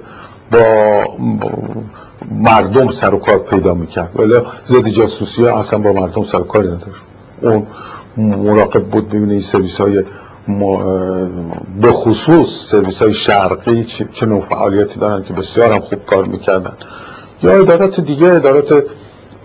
با 0.52 1.04
مردم 2.30 2.88
سر 2.88 3.14
و 3.14 3.18
کار 3.18 3.38
پیدا 3.38 3.74
می‌کرد. 3.74 4.10
ولی 4.16 4.34
ضد 4.66 4.88
جاسوسی 4.88 5.44
ها 5.44 5.60
اصلا 5.60 5.78
با 5.78 5.92
مردم 5.92 6.24
سر 6.24 6.40
و 6.40 6.44
کاری 6.44 6.68
نداشت. 6.68 7.02
اون 7.42 7.66
مراقب 8.16 8.84
بود 8.84 9.08
ببینید 9.08 9.40
سرویس 9.40 9.80
های 9.80 10.02
به 11.80 11.92
خصوص 11.92 12.48
سرویس 12.70 13.02
های 13.02 13.12
شرقی 13.12 13.84
چه 14.12 14.26
نوع 14.26 14.40
فعالیتی 14.40 15.00
دارن 15.00 15.22
که 15.22 15.32
بسیار 15.32 15.72
هم 15.72 15.80
خوب 15.80 16.04
کار 16.06 16.24
می‌کردن. 16.24 16.72
یا 17.42 17.52
ادارات 17.52 18.00
دیگه 18.00 18.26
ادارات 18.26 18.84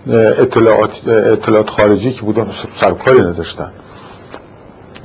اطلاعات, 0.08 1.08
اطلاعات 1.08 1.70
خارجی 1.70 2.12
که 2.12 2.22
بودن 2.22 2.46
سرکاری 2.80 3.20
نداشتن. 3.20 3.70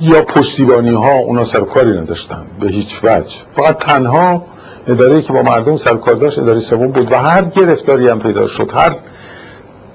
یا 0.00 0.22
پشتیبانی 0.22 0.90
ها 0.90 1.12
اونا 1.12 1.44
سرکاری 1.44 1.90
نداشتن 1.90 2.44
به 2.60 2.68
هیچ 2.68 3.00
وجه. 3.04 3.36
فقط 3.56 3.78
تنها 3.78 4.44
اداره 4.88 5.22
که 5.22 5.32
با 5.32 5.42
مردم 5.42 5.76
سرکار 5.76 6.14
داشت 6.14 6.38
اداره 6.38 6.60
سوم 6.60 6.86
بود 6.86 7.12
و 7.12 7.16
هر 7.16 7.44
گرفتاری 7.44 8.08
هم 8.08 8.18
پیدا 8.18 8.46
شد 8.46 8.70
هر 8.74 8.96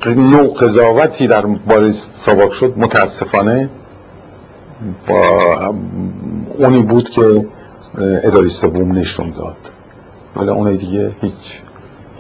نوع 0.06 0.54
قضاوتی 0.54 1.28
در 1.28 1.46
بار 1.46 1.92
سواک 1.92 2.54
شد 2.54 2.74
متاسفانه 2.78 3.70
با 5.08 5.76
اونی 6.58 6.82
بود 6.82 7.10
که 7.10 7.46
اداره 8.24 8.48
سوم 8.48 8.92
نشون 8.92 9.30
داد. 9.30 9.58
ولی 10.36 10.50
اونی 10.50 10.78
دیگه 10.78 11.12
هیچ. 11.22 11.62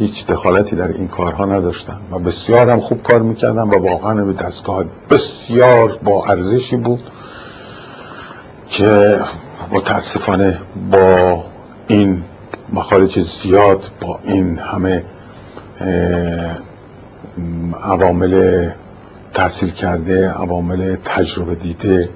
هیچ 0.01 0.27
دخالتی 0.27 0.75
در 0.75 0.87
این 0.87 1.07
کارها 1.07 1.45
نداشتن 1.45 1.97
و 2.11 2.19
بسیار 2.19 2.69
هم 2.69 2.79
خوب 2.79 3.03
کار 3.03 3.21
می‌کردن 3.21 3.61
و 3.61 3.87
واقعا 3.89 4.25
به 4.25 4.33
دستگاه 4.33 4.83
بسیار 5.09 5.99
با 6.03 6.25
ارزشی 6.25 6.75
بود 6.75 7.01
که 8.67 9.19
متاسفانه 9.71 10.59
با 10.91 11.43
این 11.87 12.23
مخارج 12.73 13.19
زیاد 13.19 13.83
با 14.01 14.19
این 14.23 14.57
همه 14.59 15.03
عوامل 17.83 18.69
تحصیل 19.33 19.69
کرده 19.69 20.29
عوامل 20.29 20.95
تجربه 21.05 21.55
دیده 21.55 22.09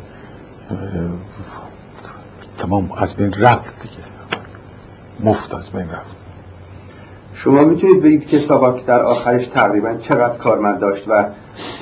تمام 2.60 2.92
از 2.92 3.16
بین 3.16 3.34
رفت 3.34 3.82
دیگه. 3.82 4.04
مفت 5.20 5.54
از 5.54 5.72
بین 5.72 5.90
رفت. 5.90 6.15
شما 7.44 7.62
می‌تونید 7.62 8.02
بگید 8.02 8.28
که 8.28 8.40
ساواک 8.40 8.86
در 8.86 9.02
آخرش 9.02 9.48
تقریبا 9.48 9.94
چقدر 10.02 10.38
کارمند 10.38 10.80
داشت 10.80 11.04
و 11.08 11.26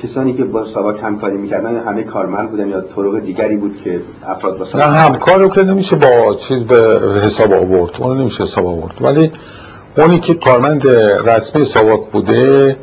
کسانی 0.02 0.34
که 0.34 0.44
با 0.44 0.66
ساواک 0.66 0.96
همکاری 1.02 1.36
می‌کردن 1.36 1.76
همه 1.76 2.02
کارمند 2.02 2.50
بودن 2.50 2.68
یا 2.68 2.80
طرق 2.80 3.20
دیگری 3.20 3.56
بود 3.56 3.80
که 3.84 4.00
افراد 4.26 4.58
با 4.58 4.66
نه 4.74 4.84
همکار 4.84 5.38
رو 5.38 5.48
که 5.48 5.62
نمیشه 5.62 5.96
با 5.96 6.34
چیز 6.34 6.62
به 6.62 7.00
حساب 7.24 7.52
آورد 7.52 7.90
اون 7.98 8.20
نمیشه 8.20 8.44
حساب 8.44 8.66
آورد. 8.66 8.94
ولی 9.00 9.32
اونی 9.96 10.20
که 10.20 10.34
کارمند 10.34 10.86
رسمی 11.26 11.64
ساواک 11.64 12.00
بوده 12.12 12.76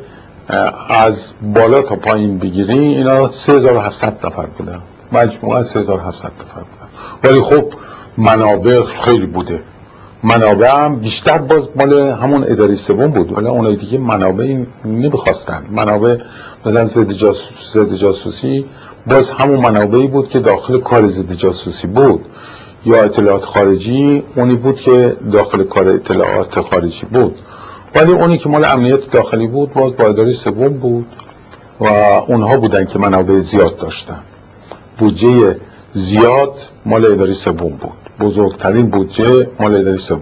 از 0.88 1.32
بالا 1.54 1.82
تا 1.82 1.96
پایین 1.96 2.38
بگیری 2.38 2.78
اینا 2.78 3.30
3700 3.30 4.26
نفر 4.26 4.46
بودن. 4.46 4.78
مجموعه 5.12 5.62
3700 5.62 6.28
نفر 6.28 6.60
بودن. 6.60 6.88
ولی 7.24 7.40
خب 7.40 7.64
منابع 8.18 8.84
خیلی 8.84 9.26
بوده. 9.26 9.60
منابع 10.22 10.84
هم 10.84 10.96
بیشتر 10.96 11.38
باز 11.38 11.62
مال 11.76 11.92
همون 11.92 12.44
اداری 12.44 12.76
سوم 12.76 13.06
بود. 13.06 13.38
ولی 13.38 13.46
اونایی 13.46 13.76
دیگه 13.76 13.98
منابع 13.98 14.56
نمی‌خواستن. 14.84 15.62
منابع 15.70 16.16
مثلا 16.66 16.84
ضد 16.84 17.12
جاسوس 17.12 17.76
جاسوسی 17.94 18.64
باز 19.06 19.30
همون 19.30 19.60
منابعی 19.60 20.06
بود 20.06 20.28
که 20.28 20.38
داخل 20.38 20.78
کار 20.78 21.06
ضد 21.06 21.32
جاسوسی 21.32 21.86
بود. 21.86 22.24
یا 22.86 23.02
اطلاعات 23.02 23.44
خارجی 23.44 24.22
اونی 24.36 24.54
بود 24.54 24.74
که 24.74 25.16
داخل 25.32 25.62
کار 25.62 25.88
اطلاعات 25.88 26.60
خارجی 26.60 27.06
بود. 27.06 27.38
ولی 27.94 28.12
اونی 28.12 28.38
که 28.38 28.48
مال 28.48 28.64
امنیت 28.64 29.10
داخلی 29.10 29.46
بود 29.46 29.72
باز 29.72 29.96
با 29.96 30.04
اداره 30.04 30.32
سوم 30.32 30.68
بود 30.68 31.06
و 31.80 31.86
اونها 32.26 32.56
بودن 32.56 32.84
که 32.84 32.98
منابع 32.98 33.38
زیاد 33.38 33.76
داشتن. 33.76 34.18
بودجه 34.98 35.56
زیاد 35.94 36.54
مال 36.86 37.06
اداره 37.06 37.32
سوم 37.32 37.54
بود. 37.54 38.01
بزرگترین 38.22 38.86
بودجه 38.86 39.46
مال 39.60 39.76
اداره 39.76 39.96
سوم. 39.96 40.18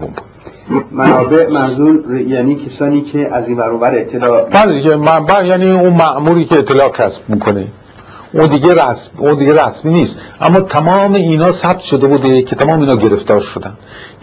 بود 0.69 0.85
منابع 0.91 1.49
منظور 1.51 2.21
یعنی 2.21 2.55
کسانی 2.55 3.01
که 3.01 3.29
از 3.33 3.47
این 3.47 3.57
برابر 3.57 3.95
اطلاع 3.95 4.49
بله 4.49 4.73
دیگه 4.73 4.95
منبع 4.95 5.45
یعنی 5.45 5.71
اون 5.71 5.93
معمولی 5.93 6.45
که 6.45 6.57
اطلاع 6.57 6.89
کسب 6.89 7.21
می‌کنه. 7.27 7.67
اون 8.33 8.47
دیگه 8.47 8.73
رسم 8.73 9.11
اون 9.17 9.35
دیگه 9.35 9.65
رسمی 9.65 9.91
نیست. 9.91 10.19
اما 10.41 10.61
تمام 10.61 11.13
اینا 11.13 11.51
ثبت 11.51 11.79
شده 11.79 12.07
بوده 12.07 12.41
که 12.41 12.55
تمام 12.55 12.79
اینا 12.79 12.95
گرفتار 12.95 13.39
شدن. 13.39 13.73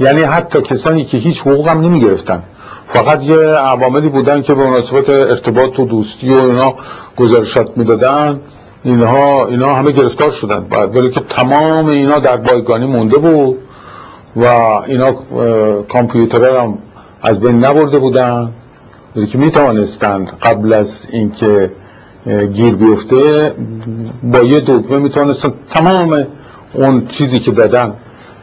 یعنی 0.00 0.22
حتی 0.22 0.62
کسانی 0.62 1.04
که 1.04 1.18
هیچ 1.18 1.40
حقوق 1.40 1.68
هم 1.68 1.80
نمی 1.80 2.00
گرفتن 2.00 2.42
فقط 2.86 3.22
یه 3.22 3.38
عواملی 3.46 4.08
بودن 4.08 4.42
که 4.42 4.54
به 4.54 4.66
مناسبت 4.66 5.08
ارتباط 5.08 5.78
و 5.78 5.84
دوستی 5.84 6.34
و 6.34 6.40
اینا 6.40 6.74
گزارشات 7.16 7.68
می‌دادن. 7.76 8.40
اینها 8.84 9.46
اینا 9.46 9.74
همه 9.74 9.92
گرفتار 9.92 10.30
شدن. 10.30 10.66
ولی 10.94 11.10
که 11.10 11.20
تمام 11.20 11.86
اینا 11.86 12.18
در 12.18 12.36
بایگانی 12.36 12.86
مونده 12.86 13.18
بود. 13.18 13.58
و 14.40 14.44
اینا 14.86 15.12
کامپیوتر 15.88 16.60
هم 16.60 16.78
از 17.22 17.40
بین 17.40 17.64
نبرده 17.64 17.98
بودن. 17.98 18.52
ولی 19.16 19.26
که 19.26 19.38
می‌توانستن 19.38 20.24
قبل 20.42 20.72
از 20.72 21.06
اینکه 21.10 21.70
گیر 22.52 22.74
بیفته 22.74 23.54
با 24.22 24.38
یه 24.38 24.60
دکمه 24.60 24.98
می‌توانستن 24.98 25.52
تمام 25.70 26.26
اون 26.72 27.06
چیزی 27.06 27.38
که 27.38 27.50
دادن 27.50 27.94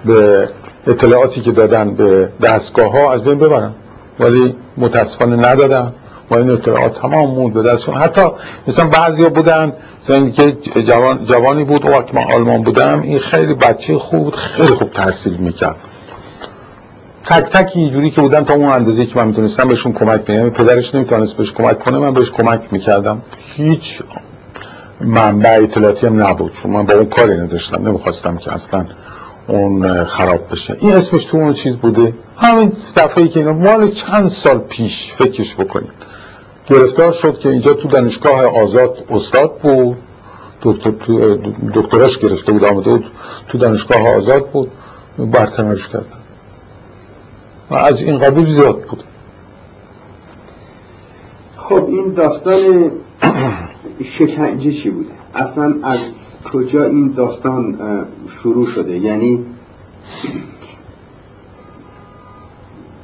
به 0.05 0.49
اطلاعاتی 0.87 1.41
که 1.41 1.51
دادن 1.51 1.93
به 1.93 2.29
دستگاه 2.41 2.91
ها 2.91 3.13
از 3.13 3.23
بین 3.23 3.39
ببرن. 3.39 3.71
ولی 4.19 4.55
متاسفانه 4.77 5.35
ندادن. 5.35 5.93
و 6.31 6.35
این 6.35 6.49
اطلاعات 6.49 7.01
تمام 7.01 7.29
موند 7.29 7.53
به 7.53 7.63
دستشون 7.63 7.95
حتی 7.95 8.21
مثلا 8.67 8.87
بعضی 8.87 9.25
بودن 9.25 9.73
مثلا 10.03 10.29
که 10.29 10.81
جوان 10.81 11.25
جوانی 11.25 11.63
بود 11.63 11.85
وقت 11.85 12.15
من 12.15 12.23
آلمان 12.23 12.61
بودم 12.61 13.01
این 13.01 13.19
خیلی 13.19 13.53
بچه 13.53 13.97
خوب 13.97 14.35
خیلی 14.35 14.67
خوب 14.67 14.93
تحصیل 14.93 15.33
می‌کرد. 15.33 15.75
تک 17.25 17.43
تک 17.43 17.71
اینجوری 17.75 18.09
که 18.09 18.21
بودن 18.21 18.43
تا 18.43 18.53
اون 18.53 18.69
اندازه 18.69 19.05
که 19.05 19.19
من 19.19 19.27
می‌تونستم 19.27 19.67
بهشون 19.67 19.93
کمک 19.93 20.29
می‌کنم 20.29 20.49
پدرش 20.49 20.95
نمی‌تونست 20.95 21.37
بهش 21.37 21.53
کمک 21.53 21.79
کنه 21.79 21.97
من 21.97 22.13
بهش 22.13 22.31
کمک 22.31 22.61
می‌کردم. 22.71 23.21
هیچ 23.55 24.01
منبع 25.01 25.59
اطلاعاتی 25.63 26.07
هم 26.07 26.23
نبود. 26.23 26.51
چون 26.51 26.71
من 26.71 26.85
با 26.85 26.93
اون 26.93 27.05
کاری 27.05 27.37
نداشتم 27.37 27.87
نمی‌خواستم 27.87 28.37
که 28.37 28.53
اصلا 28.53 28.85
اون 29.47 30.03
خراب 30.03 30.51
بشه. 30.51 30.77
این 30.79 30.93
اسمش 30.93 31.25
تو 31.25 31.37
اون 31.37 31.53
چیز 31.53 31.77
بوده. 31.77 32.13
همین 32.37 32.71
دفعه 32.95 33.27
که 33.27 33.39
اینا 33.39 33.53
مال 33.53 33.91
چند 33.91 34.27
سال 34.29 34.57
پیش 34.57 35.13
فکرش 35.17 35.55
بکنید. 35.55 36.04
گرفتار 36.67 37.11
شد 37.11 37.39
که 37.39 37.49
اینجا 37.49 37.73
تو 37.73 37.87
دانشگاه 37.87 38.45
آزاد 38.61 39.05
استاد 39.09 39.57
بود. 39.57 39.97
دکتر 41.73 42.09
گرفته 42.21 42.51
بود 42.51 42.63
آمده 42.63 42.89
بود 42.89 43.05
تو 43.47 43.57
دانشگاه 43.57 44.15
آزاد 44.15 44.49
بود. 44.49 44.71
برکنارش 45.17 45.87
کردن 45.87 46.05
و 47.71 47.75
از 47.75 48.01
این 48.01 48.17
قبیل 48.17 48.45
زیاد 48.45 48.81
بود. 48.81 49.03
خب 51.57 51.85
این 51.87 52.13
داستان 52.13 52.91
شکنجه 54.03 54.71
چی 54.71 54.89
بوده؟ 54.89 55.11
اصلا 55.35 55.75
از 55.83 55.99
کجا 56.53 56.83
این 56.85 57.11
داستان 57.11 57.77
شروع 58.29 58.65
شده؟ 58.65 58.97
یعنی 58.97 59.45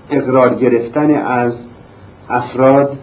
اقرار 0.09 0.55
گرفتن 0.55 1.15
از 1.15 1.63
افراد 2.29 2.97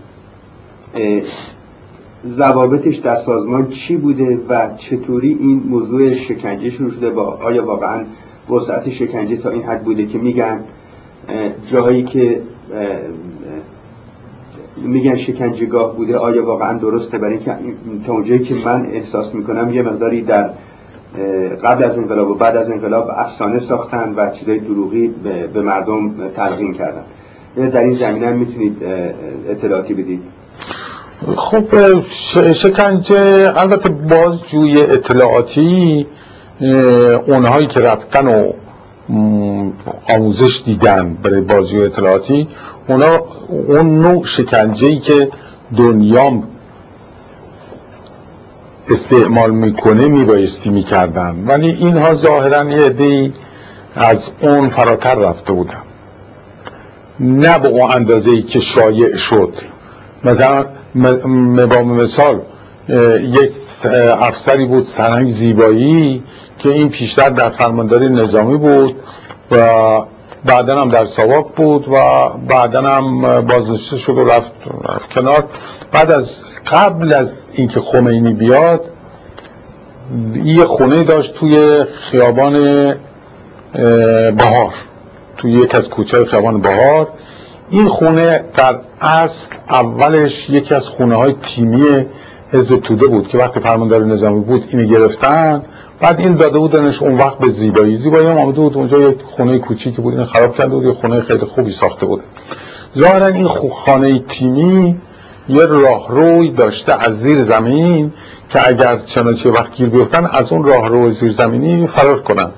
ضوابطش 2.27 2.97
در 2.97 3.16
سازمان 3.16 3.69
چی 3.69 3.97
بوده 3.97 4.40
و 4.48 4.69
چطوری 4.77 5.36
این 5.40 5.62
موضوع 5.69 6.15
شکنجه 6.15 6.70
شروع 6.70 6.90
شده 6.90 7.10
با 7.10 7.23
آیا 7.23 7.66
واقعا 7.66 8.05
وسعت 8.51 8.90
شکنجه 8.90 9.36
تا 9.36 9.51
این 9.51 9.62
حد 9.62 9.85
بوده 9.85 10.06
که 10.06 10.19
میگن 10.19 10.60
جاهایی 11.66 12.02
که 12.02 12.40
میگن 14.77 15.15
شکنجهگاه 15.15 15.97
بوده 15.97 16.16
آیا 16.16 16.47
واقعا 16.47 16.78
درسته؟ 16.78 17.19
برای 17.19 17.32
اینکه 17.35 17.56
تا 18.06 18.12
اونجایی 18.12 18.40
که 18.40 18.55
من 18.65 18.86
احساس 18.86 19.35
می‌کنم 19.35 19.74
یه 19.74 19.82
مقداری 19.82 20.23
در 20.23 20.51
قبل 21.65 21.85
از 21.85 21.98
انقلاب 21.98 22.31
و 22.31 22.35
بعد 22.35 22.56
از 22.56 22.70
انقلاب 22.70 23.10
افسانه 23.16 23.59
ساختن 23.59 24.15
و 24.16 24.31
چیزای 24.31 24.59
دروغی 24.59 25.09
به 25.52 25.62
مردم 25.62 26.28
تلقین 26.36 26.73
کردن. 26.73 27.02
در 27.56 27.81
این 27.81 27.94
زمینه 27.94 28.32
می‌تونید 28.32 28.85
اطلاعاتی 29.48 29.94
بدید. 29.94 30.23
خب 31.36 32.01
شکنجه 32.52 33.52
البته 33.56 33.89
بازجوی 33.89 34.82
اطلاعاتی 34.82 36.06
اونهایی 37.26 37.66
که 37.66 37.80
رفتن 37.80 38.26
و 38.26 38.52
آموزش 40.09 40.62
دیدن 40.64 41.14
برای 41.14 41.40
بازجوی 41.40 41.82
اطلاعاتی 41.82 42.48
اونا 42.89 43.20
اون 43.48 44.01
نوع 44.01 44.24
شکنجه 44.24 44.97
که 44.97 45.30
دنیا 45.76 46.43
استعمال 48.90 49.51
می‌کنه 49.51 50.09
میبایستی 50.09 50.70
می‌کردن. 50.70 51.44
ولی 51.47 51.70
اینها 51.70 52.14
ظاهرا 52.14 52.70
یه 52.70 52.85
عده 52.85 53.32
از 53.94 54.32
اون 54.40 54.68
فراتر 54.68 55.14
رفته 55.14 55.52
بودن. 55.52 55.82
نه 57.20 57.59
به 57.59 57.68
اون 57.68 57.90
اندازه 57.90 58.30
ای 58.30 58.43
که 58.43 58.60
شایع 58.60 59.16
شد. 59.16 59.52
مثلا 60.24 60.66
با 61.66 61.82
مثال 61.82 62.40
یک 63.20 63.51
افسری 64.20 64.66
بود 64.66 64.85
سرنگ 64.85 65.28
زیبایی 65.28 66.23
که 66.59 66.69
این 66.69 66.89
پیشتر 66.89 67.31
در 67.31 67.51
فرمانداری 67.51 68.09
نظامی 68.09 68.57
بود 68.57 68.97
و 69.51 69.69
بعدا 70.45 70.81
هم 70.81 70.89
در 70.89 71.05
ساواک 71.05 71.47
بود 71.57 71.89
و 71.89 72.28
بعدا 72.49 72.82
هم 72.82 73.40
بازنشسته 73.40 73.97
شد 73.97 74.19
و 74.19 74.24
رفت, 74.24 74.53
رفت 74.89 75.11
کنار. 75.11 75.45
بعد 75.93 76.11
از 76.11 76.43
قبل 76.66 77.12
از 77.12 77.35
اینکه 77.53 77.81
خمینی 77.81 78.35
بیاد 78.35 78.85
یه 80.45 80.65
خونه 80.65 81.03
داشت 81.03 81.35
توی 81.35 81.85
خیابان 81.85 82.53
بهار 84.36 84.73
توی 85.36 85.53
یک 85.53 85.74
از 85.74 85.90
کوچه 85.90 86.24
خیابان 86.24 86.61
بهار. 86.61 87.09
این 87.70 87.89
خونه 87.89 88.45
در 88.57 88.78
اصل 89.01 89.55
اولش 89.70 90.51
یکی 90.51 90.74
از 90.74 90.89
خونه 90.89 91.15
های 91.15 91.35
تیمی 91.43 92.07
حزب 92.53 92.77
توده 92.77 93.07
بود 93.07 93.28
که 93.28 93.39
وقتی 93.39 93.61
فرماندار 93.61 94.05
نظامی 94.05 94.40
بود 94.40 94.69
اینو 94.69 94.86
گرفتن. 94.86 95.62
بعد 96.01 96.20
این 96.20 96.35
داده 96.35 96.59
بودنش 96.59 97.03
اون 97.03 97.15
وقت 97.15 97.39
به 97.39 97.49
زیبایی. 97.49 97.97
زیبایی 97.97 98.27
هم 98.27 98.39
آمده 98.39 98.61
بود. 98.61 98.77
اونجا 98.77 99.01
یک 99.01 99.19
خونه 99.23 99.59
کوچیکی 99.59 100.03
بود. 100.03 100.15
این 100.15 100.24
خراب 100.24 100.55
کرده 100.55 100.70
بود. 100.70 100.85
یه 100.85 100.93
خونه 100.93 101.20
خیلی 101.20 101.45
خوبی 101.45 101.70
ساخته 101.70 102.07
بود. 102.07 102.20
ظاهرا 102.99 103.27
این 103.27 103.47
خانه 103.47 104.19
تیمی 104.19 104.97
یه 105.49 105.66
راهروی 105.66 106.51
داشته 106.51 106.95
از 106.95 107.20
زیر 107.20 107.43
زمین 107.43 108.12
که 108.49 108.69
اگر 108.69 108.99
چنانچه 108.99 109.51
وقت 109.51 109.74
گیر 109.74 109.89
بیفتن 109.89 110.27
از 110.27 110.53
اون 110.53 110.65
راهرو 110.65 111.11
زیر 111.11 111.32
زمینی 111.32 111.86
فرار 111.86 112.20
کنن. 112.20 112.51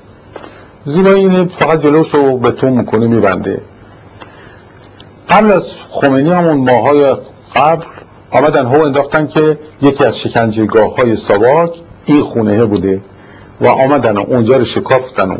زیبایی 0.84 1.20
اینه 1.20 1.44
فقط 1.44 1.82
جلوش 1.82 2.14
رو 2.14 2.36
بتون 2.36 2.72
می‌کنه 2.72 3.06
میبنده. 3.06 3.60
قبل 5.30 5.52
از 5.52 5.66
خمینی 5.90 6.30
همون 6.30 6.70
ماهای 6.70 7.16
قبل 7.56 7.84
آمدن 8.30 8.66
هو 8.66 8.82
انداختن 8.82 9.26
که 9.26 9.58
یکی 9.82 10.04
از 10.04 10.18
شکنجهگاه 10.18 10.96
های 10.96 11.16
ساواک 11.16 11.74
این 12.04 12.22
خونه 12.22 12.64
بوده 12.64 13.00
و 13.60 13.66
آمدن 13.66 14.16
اونجا 14.16 14.56
رو 14.56 14.64
شکافتن 14.64 15.30
و 15.30 15.36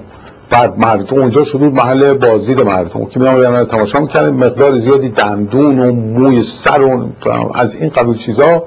بعد 0.50 0.78
مردم 0.78 1.16
اونجا 1.16 1.44
شد 1.44 1.60
محل 1.60 2.14
بازدید 2.14 2.60
مردم 2.60 3.04
که 3.04 3.20
میامدن 3.20 3.64
تماشا 3.64 4.00
می‌کردن 4.00 4.30
مقدار 4.30 4.78
زیادی 4.78 5.08
دندون 5.08 5.78
و 5.78 5.92
موی 5.92 6.42
سر 6.42 6.82
و 6.82 7.08
از 7.54 7.76
این 7.76 7.88
قبیل 7.88 8.14
چیزا 8.14 8.64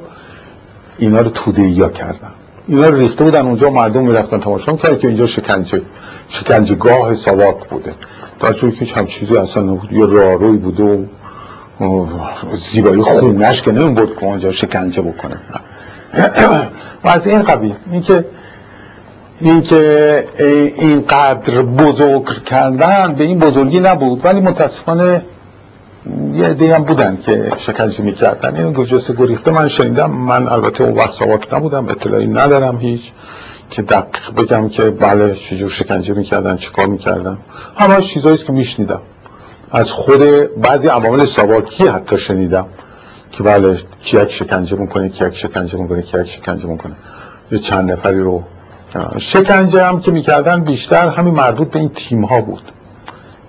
اینا 0.98 1.22
رو 1.22 1.30
توده 1.30 1.62
یا 1.62 1.90
کردن. 1.90 2.32
اینا 2.68 2.88
رو 2.88 2.98
ریخته 2.98 3.24
بودن 3.24 3.46
اونجا 3.46 3.70
مردم 3.70 4.04
می‌رفتن 4.04 4.40
تماشا 4.40 4.72
می‌کردن 4.72 4.98
که 4.98 5.08
اینجا 5.08 5.26
شکنجه 5.26 5.82
شکنجهگاه 6.30 7.14
ساواک 7.14 7.70
بوده. 7.70 7.94
در 8.44 8.54
که 8.54 8.96
هم 8.96 9.06
چیزی 9.06 9.38
اصلا 9.38 9.64
نبود. 9.64 9.94
یه 9.94 10.06
راروی 10.06 10.58
بوده 10.58 10.84
و 10.84 12.06
زیبایی 12.52 13.02
خونش 13.02 13.62
که 13.62 13.72
نمی 13.72 13.94
بود 13.94 14.18
که 14.18 14.26
اونجا 14.26 14.52
شکنجه 14.52 15.02
بکنه. 15.02 15.38
و 17.04 17.08
از 17.08 17.28
این 17.28 17.44
قبیل 17.44 17.76
اینکه 17.92 18.26
اینکه 19.42 20.28
اینقدر 20.78 21.62
بزرگ 21.62 22.44
کردن 22.44 23.16
به 23.16 23.24
این 23.24 23.40
بزرگی 23.40 23.80
نبود 23.80 24.26
ولی 24.26 24.42
متاسفانه 24.42 25.26
یه 26.34 26.46
عده 26.46 26.76
هم 26.76 26.84
بودن 26.84 27.18
که 27.22 27.52
شکنجه 27.58 28.04
می‌کردن. 28.04 28.56
این 28.56 28.74
گجسه 28.74 29.14
گریخته 29.14 29.52
من 29.52 29.68
شنیدم. 29.68 30.12
من 30.12 30.48
البته 30.48 30.84
اون 30.84 30.94
وقت 30.94 31.54
نبودم 31.54 31.90
اطلاعی 31.90 32.28
ندارم 32.28 32.78
هیچ. 32.78 33.12
که 33.70 33.82
دقیق 33.82 34.34
بگم 34.38 34.70
که 34.70 34.90
بله 34.90 35.36
چجور 35.36 35.70
شکنجه 35.70 36.14
می‌کردن 36.14 36.56
چیکار 36.56 36.88
می‌کردن. 36.88 37.38
همه 37.78 38.02
چیزایی 38.02 38.38
که 38.38 38.54
میشنیدم. 38.54 39.02
از 39.72 39.92
خود 39.92 40.22
بعضی 40.62 40.88
عوامل 40.88 41.26
ساواکی 41.26 41.88
حتی 41.88 42.18
شنیدم 42.18 42.66
که 43.32 43.44
بله 43.44 43.78
کیک 44.00 44.32
شکنجه 44.32 44.78
می‌کنه 44.78 45.10
کیک 45.10 45.34
شکنجه 45.34 45.78
می‌کنه 45.78 46.02
کیک 46.02 46.24
شکنجه 46.24 46.68
می‌کنه. 46.68 46.94
یه 47.52 47.60
چند 47.60 47.92
نفری 47.92 48.20
رو 48.20 48.44
شکنجه 49.18 49.84
هم 49.86 50.00
که 50.00 50.12
می‌کردن 50.12 50.64
بیشتر 50.64 51.10
همین 51.10 51.34
مربوط 51.34 51.68
به 51.68 51.80
این 51.80 51.90
تیم 51.90 52.26
ها 52.26 52.42
بود. 52.42 52.72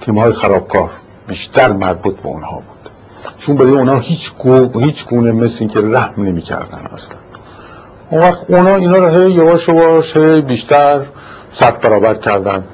تیم 0.00 0.18
های 0.18 0.32
خرابکار 0.32 0.90
بیشتر 1.28 1.72
مربوط 1.72 2.16
به 2.16 2.26
اونها 2.28 2.56
بود. 2.56 2.90
چون 3.38 3.56
برای 3.56 3.70
اونا 3.70 3.98
هیچ, 3.98 4.32
گو، 4.38 4.80
هیچ 4.80 5.06
گونه 5.06 5.32
مثل 5.32 5.56
این 5.60 5.68
که 5.68 5.80
رحم 5.80 6.22
نمی‌کردن 6.22 6.78
اصلا. 6.94 7.16
اون 8.14 8.22
وقت 8.22 8.50
اونا 8.50 8.76
اینا 8.76 8.96
رو 8.96 9.08
هی 9.08 9.30
یواش 9.30 9.68
یواش 9.68 10.16
بیشتر 10.16 11.00
صد 11.52 11.80
برابر 11.80 12.14
کردن. 12.14 12.64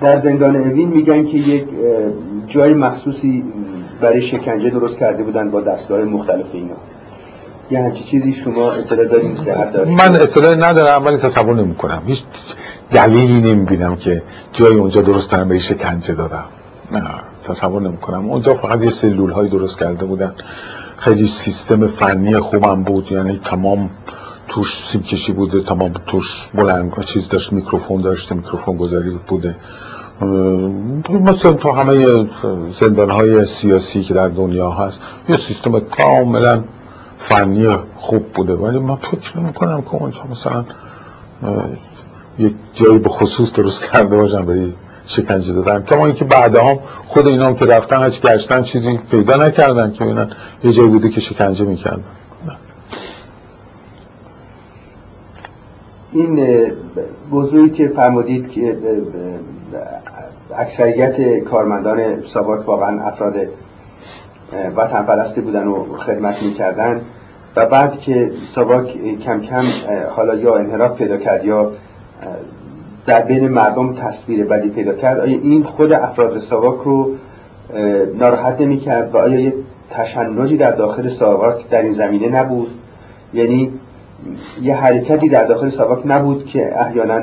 در 0.00 0.16
زندان 0.16 0.56
اوین 0.56 0.88
میگن 0.88 1.26
که 1.26 1.38
یک 1.38 1.64
جای 2.46 2.74
مخصوصی 2.74 3.44
برای 4.00 4.22
شکنجه 4.22 4.70
درست 4.70 4.96
کرده 4.96 5.22
بودن 5.22 5.50
با 5.50 5.60
دستگاه 5.60 6.00
مختلف 6.00 6.46
اینا. 6.52 6.74
یه 7.70 7.80
همچی 7.80 8.04
چیزی 8.04 8.32
شما 8.32 8.70
اطلاع 8.72 9.04
داریم 9.04 9.36
صحت 9.36 9.72
دارید 9.72 10.00
من 10.00 10.16
اطلاع 10.16 10.54
ندارم 10.54 11.04
ولی 11.04 11.16
تصور 11.16 11.54
نمی 11.54 11.74
کنم 11.74 12.02
هیچ 12.06 12.22
دلیلی 12.90 13.54
نمی 13.54 13.64
بینم 13.64 13.96
که 13.96 14.22
جای 14.52 14.74
اونجا 14.74 15.02
درست 15.02 15.30
کنم 15.30 15.48
به 15.48 15.58
شکنجه 15.58 16.14
دادم. 16.14 16.44
نه 16.92 17.02
تصور 17.44 17.82
نمی 17.82 17.96
کنم 17.96 18.30
اونجا 18.30 18.54
فقط 18.54 18.82
یه 18.82 18.90
سلول 18.90 19.30
های 19.30 19.48
درست 19.48 19.78
کرده 19.78 20.04
بودن. 20.04 20.34
خیلی 20.98 21.24
سیستم 21.24 21.86
فنی 21.86 22.38
خوبم 22.38 22.82
بود. 22.82 23.12
یعنی 23.12 23.40
تمام 23.44 23.90
توش 24.48 24.84
سیم 24.84 25.02
کشی 25.02 25.32
بوده 25.32 25.60
تمام 25.60 25.92
توش 26.06 26.48
بلند 26.54 27.04
چیز 27.04 27.28
داشت 27.28 27.52
میکروفون 27.52 28.00
داشته 28.00 28.34
میکروفون 28.34 28.76
گذاری 28.76 29.18
بوده. 29.26 29.56
مثل 31.10 31.52
تو 31.52 31.70
همه 31.72 32.26
زندان 32.72 33.10
های 33.10 33.44
سیاسی 33.44 34.02
که 34.02 34.14
در 34.14 34.28
دنیا 34.28 34.70
هست 34.70 35.00
یه 35.28 35.36
سیستم 35.36 35.80
کاملا 35.80 36.64
فنی 37.16 37.76
خوب 37.96 38.32
بوده. 38.32 38.54
ولی 38.54 38.78
من 38.78 38.96
فکر 38.96 39.38
نمی 39.38 39.52
کنم 39.52 39.82
که 39.82 39.94
اونجا 39.94 40.22
مثلا 40.30 40.64
یک 42.38 42.54
جایی 42.72 42.98
به 42.98 43.08
خصوص 43.08 43.52
درست 43.52 43.84
کرده 43.84 44.16
باشم. 44.16 44.46
برای 44.46 44.72
شکنجه 45.08 45.52
دادن. 45.52 45.82
کما 45.84 46.06
اینکه 46.06 46.24
بعدها 46.24 46.78
خود 47.06 47.26
اینا 47.26 47.46
هم 47.46 47.54
که 47.54 47.66
رفتن 47.66 48.04
هیچ 48.04 48.20
گشتن 48.20 48.62
چیزی 48.62 48.98
پیدا 49.10 49.36
نکردن 49.36 49.92
که 49.92 50.04
ببینن 50.04 50.30
یه 50.64 50.72
جایی 50.72 50.88
بوده 50.88 51.08
که 51.08 51.20
شکنجه 51.20 51.66
می‌کردن. 51.66 52.04
این 56.12 56.72
موضوعی 57.30 57.70
که 57.70 57.88
فرمودید 57.88 58.50
که 58.50 58.76
اکثریت 60.56 61.38
کارمندان 61.38 62.22
ساواک 62.34 62.68
واقعا 62.68 63.02
افراد 63.02 63.34
وطن 64.76 65.02
پرستی 65.02 65.40
بودن 65.40 65.66
و 65.66 65.96
خدمت 65.96 66.42
می‌کردن 66.42 67.00
و 67.56 67.66
بعد 67.66 67.98
که 67.98 68.30
ساواک 68.54 69.18
کم 69.24 69.40
کم 69.40 69.62
حالا 70.16 70.34
یا 70.34 70.56
انحراف 70.56 70.96
پیدا 70.96 71.16
کرد 71.16 71.44
یا 71.44 71.72
در 73.08 73.22
بین 73.22 73.48
مردم 73.48 73.94
تصویر 73.94 74.44
بدی 74.44 74.68
پیدا 74.68 74.92
کرد. 74.92 75.20
آیا 75.20 75.38
این 75.38 75.62
خود 75.62 75.92
افراد 75.92 76.38
ساواک 76.38 76.80
رو 76.84 77.10
ناراحت 78.18 78.60
نمی 78.60 78.80
کرد 78.80 79.14
و 79.14 79.18
آیا 79.18 79.40
یه 79.40 79.54
تشنجی 79.90 80.56
در 80.56 80.70
داخل 80.70 81.08
ساواک 81.08 81.68
در 81.68 81.82
این 81.82 81.92
زمینه 81.92 82.28
نبود؟ 82.28 82.68
یعنی 83.34 83.72
یه 84.62 84.74
حرکتی 84.74 85.28
در 85.28 85.44
داخل 85.44 85.68
ساواک 85.68 85.98
نبود 86.04 86.46
که 86.46 86.80
احیانا 86.80 87.20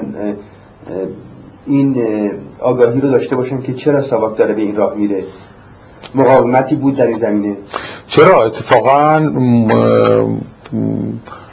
این 1.65 1.95
آگاهی 2.59 3.01
رو 3.01 3.09
داشته 3.09 3.35
باشن 3.35 3.61
که 3.61 3.73
چرا 3.73 4.01
ساواک 4.01 4.37
داره 4.37 4.53
به 4.53 4.61
این 4.61 4.75
راه 4.75 4.95
میره؟ 4.95 5.23
مقاومتی 6.15 6.75
بود 6.75 6.95
در 6.95 7.07
این 7.07 7.17
زمینه. 7.17 7.57
چرا؟ 8.07 8.43
اتفاقا 8.45 9.19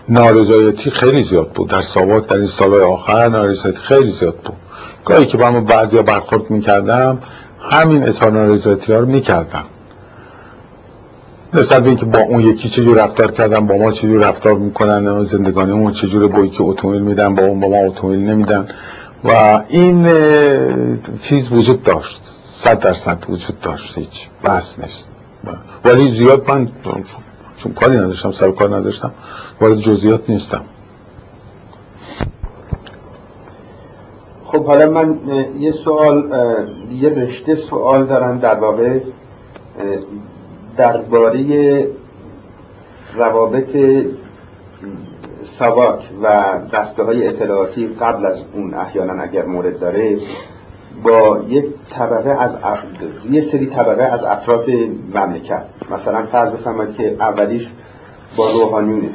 نارضایتی 0.08 0.90
خیلی 0.90 1.24
زیاد 1.24 1.48
بود. 1.48 1.70
در 1.70 1.80
ساواک 1.80 2.26
در 2.26 2.36
این 2.36 2.46
سالهای 2.46 2.82
آخر 2.82 3.28
نارضایتی 3.28 3.78
خیلی 3.78 4.10
زیاد 4.10 4.36
بود. 4.36 4.56
گاهی 5.04 5.26
که 5.26 5.36
با 5.36 5.46
همون 5.46 5.64
بعضی 5.64 6.02
برخورد 6.02 6.50
می‌کردم 6.50 7.18
همین 7.60 8.02
اظهار 8.02 8.32
نارضایتی 8.32 8.92
ها 8.92 8.98
رو 8.98 9.06
می‌کردم. 9.06 9.64
نسبت 11.54 11.82
به 11.82 11.88
اینکه 11.88 12.04
با 12.04 12.18
اون 12.18 12.40
یکی 12.40 12.68
چجور 12.68 13.04
رفتار 13.04 13.30
کردن 13.30 13.66
با 13.66 13.76
ما 13.76 13.90
چجور 13.90 14.28
رفتار 14.28 14.54
می‌کنن 14.54 15.24
زندگانیمون 15.24 15.92
چجور 15.92 16.28
با 16.28 16.44
یکی 16.44 16.62
اتومبیل 16.62 17.02
میدن 17.02 17.34
با 17.34 17.42
اون 17.42 17.60
با 17.60 17.68
ما 17.68 17.76
اتومبیل 17.76 18.20
نمیدن. 18.20 18.68
و 19.24 19.62
این 19.68 20.08
چیز 21.20 21.52
وجود 21.52 21.82
داشت. 21.82 22.22
صد 22.54 22.78
درصد 22.78 23.18
وجود 23.28 23.60
داشت. 23.60 23.98
هیچ 23.98 24.28
بحث 24.42 24.78
نیست. 24.78 25.10
ولی 25.84 26.14
زیاد 26.14 26.50
من 26.50 26.68
چون 27.62 27.72
کاری 27.72 27.97
نداشتم 27.97 28.30
سر 28.30 28.51
کار 28.51 28.76
نداشتم 28.76 29.12
وارد 29.60 29.76
جزئیات 29.76 30.30
نیستم. 30.30 30.64
خب 34.44 34.66
حالا 34.66 34.90
من 34.90 35.18
یه 35.59 35.72
سوال 35.72 36.30
یه 36.93 37.09
رشته 37.09 37.55
سوال 37.55 38.06
دارم 38.06 38.39
در 38.39 38.55
واقع 38.55 38.98
درباره 40.76 41.86
روابط 43.14 43.76
سواک 45.59 46.09
و 46.22 46.55
دسته 46.72 47.02
های 47.02 47.28
اطلاعاتی 47.28 47.86
قبل 47.86 48.26
از 48.26 48.39
اون 48.52 48.74
احیانا 48.74 49.22
اگر 49.22 49.44
مورد 49.44 49.78
داره. 49.78 50.18
با 51.02 51.40
یک 51.48 51.64
طبقه 51.90 52.30
از 52.30 52.56
یه 53.30 53.40
سری 53.40 53.66
طبقه 53.66 54.02
از 54.02 54.24
افراد 54.24 54.70
مملکت. 55.14 55.64
مثلا 55.90 56.22
فرض 56.22 56.50
بفرمایید 56.50 56.96
که 56.96 57.16
اولیش 57.20 57.70
با 58.36 58.50
روحانیونه. 58.50 59.10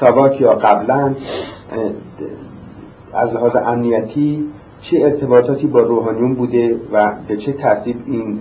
ساواک 0.00 0.40
یا 0.40 0.52
قبلا 0.52 1.14
از 3.12 3.34
لحاظ 3.34 3.56
امنیتی 3.56 4.44
چه 4.80 4.98
ارتباطاتی 5.00 5.66
با 5.66 5.80
روحانیون 5.80 6.34
بوده 6.34 6.76
و 6.92 7.12
به 7.28 7.36
چه 7.36 7.52
ترتیب 7.52 8.02
این 8.06 8.40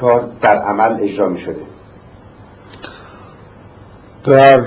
کار 0.00 0.28
در 0.42 0.58
عمل 0.58 0.96
اجرا 1.00 1.28
می 1.28 1.38
شده 1.38 1.62
در 4.24 4.62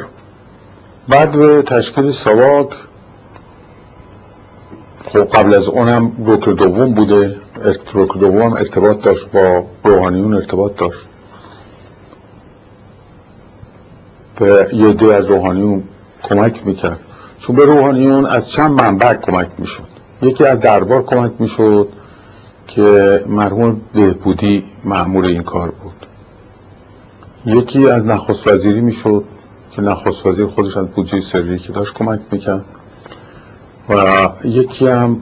بعد 1.09 1.61
تشکیل 1.61 2.11
ساواک 2.11 2.69
خب 5.13 5.25
قبل 5.25 5.53
از 5.53 5.67
اونم 5.67 6.11
رکن 6.25 6.53
دوم 6.53 6.93
بوده 6.93 7.35
رکن 7.93 8.19
دوم 8.19 8.53
ارتباط 8.53 9.01
داشت 9.01 9.31
با 9.31 9.65
روحانیون 9.83 10.33
ارتباط 10.33 10.75
داشت. 10.75 10.99
به 14.39 14.69
یه 14.73 14.93
دی 14.93 15.11
از 15.11 15.25
روحانیون 15.25 15.83
کمک 16.23 16.67
می‌کرد. 16.67 16.99
چون 17.39 17.55
به 17.55 17.65
روحانیون 17.65 18.25
از 18.25 18.49
چند 18.49 18.71
منبع 18.71 19.13
کمک 19.13 19.47
می‌شد. 19.57 19.83
یکی 20.21 20.45
از 20.45 20.59
دربار 20.59 21.03
کمک 21.03 21.31
می‌شد 21.39 21.87
که 22.67 23.23
مرحوم 23.27 23.81
بهبودی 23.93 24.65
معمول 24.83 25.25
این 25.25 25.43
کار 25.43 25.71
بود. 25.71 26.05
یکی 27.45 27.89
از 27.89 28.05
نخست 28.05 28.47
وزیری 28.47 28.81
می‌شد 28.81 29.23
که 29.71 29.81
نخست 29.81 30.25
وزیر 30.25 30.47
خودش 30.47 30.77
از 30.77 30.87
بودجه 30.87 31.21
سری 31.21 31.59
که 31.59 31.73
داشت 31.73 31.93
کمک 31.93 32.19
می‌کرد. 32.31 32.65
و 33.89 34.29
یکی 34.43 34.87
هم 34.87 35.17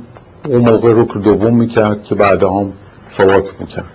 اون 0.45 0.61
موقع 0.69 0.93
رکر 0.95 1.19
دوم 1.19 1.55
می‌کرد 1.55 2.03
که 2.03 2.15
بعد 2.15 2.43
هم 2.43 2.71
سواک 3.17 3.45
می‌کرد 3.59 3.85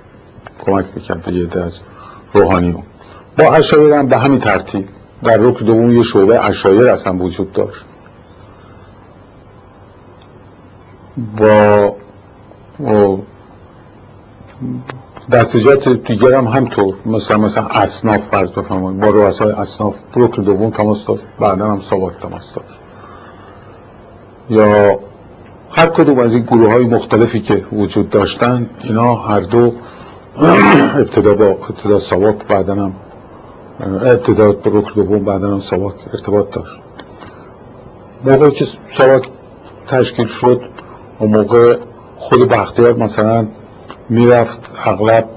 کمک 0.67 0.87
می‌کرد 0.95 1.23
به 1.23 1.33
یه 1.33 1.63
از 1.63 1.81
روحانیون. 2.35 2.83
با 3.39 3.45
اشایر 3.55 3.93
هم 3.93 4.07
به 4.07 4.19
همین 4.19 4.41
ترتیب 4.41 4.89
در 5.23 5.37
رکر 5.37 5.65
دوم 5.65 5.97
یه 5.97 6.03
شعبه 6.03 6.45
اشایر 6.45 6.87
اصلا 6.87 7.17
وجود 7.17 7.53
داشت. 7.53 7.85
با 11.39 11.97
دستجات 15.33 15.89
دیگر 15.89 16.35
هم 16.35 16.47
همطور 16.47 16.95
مثلا 17.07 17.39
مثلا 17.39 17.67
اصناف 17.67 18.21
فرض 18.21 18.51
بفرمایید. 18.51 19.01
با 19.01 19.09
رؤسای 19.09 19.53
اصناف 19.53 19.97
رکن 20.17 20.43
دوم 20.43 20.71
تماس 20.71 21.07
داشت 21.07 21.23
بعدا 21.41 21.71
هم 21.73 21.81
ساواک 21.81 22.19
تماس 22.19 22.55
داشت. 22.55 22.79
یا 24.51 24.99
هر 25.71 25.87
کدوم 25.87 26.19
از 26.19 26.35
این 26.35 26.43
گروه 26.43 26.73
های 26.73 26.85
مختلفی 26.85 27.41
که 27.41 27.65
وجود 27.73 28.11
داشتن 28.11 28.71
اینا 28.83 29.15
هر 29.15 29.41
دو 29.41 29.73
ابتدا 30.97 31.35
با 31.35 31.45
ابتدا 31.45 31.99
ساواک 31.99 32.37
بعدا 32.49 32.75
هم 32.75 32.93
ابتدا 33.81 34.53
با 34.53 34.79
رکن 34.79 34.93
دوم 34.95 35.25
بعدا 35.25 35.53
هم 35.53 35.59
ساواک 35.59 35.95
ارتباط 36.13 36.51
داشت. 36.51 36.81
موقعی 38.25 38.51
که 38.51 38.67
ساواک 38.99 39.29
تشکیل 39.89 40.27
شد 40.27 40.61
و 41.21 41.25
موقع 41.25 41.77
خود 42.17 42.49
بختیار 42.49 42.97
مثلا 42.97 43.47
می‌رفت 44.09 44.61
اغلب 44.85 45.29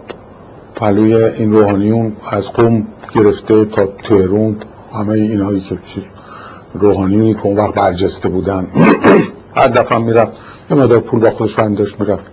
پلوی 0.76 1.16
این 1.16 1.52
روحانیون 1.52 2.16
از 2.30 2.52
قوم 2.52 2.88
گرفته 3.16 3.66
تا 3.66 3.86
تهرون 3.86 4.56
همه 4.94 5.14
اینهایی 5.14 5.60
که 5.60 5.78
روحانیونی 6.74 7.34
که 7.34 7.46
اون 7.46 7.58
وقت 7.58 7.74
برجسته 7.74 8.30
بودن. 8.30 8.68
هر 9.56 9.68
دفعه 9.68 9.98
می‌رفت. 9.98 10.32
یه 10.72 10.78
مدار 10.78 11.00
پول 11.00 11.20
با 11.20 11.32
خودش 11.32 11.54
داشت 11.54 12.00
می‌رفت. 12.00 12.24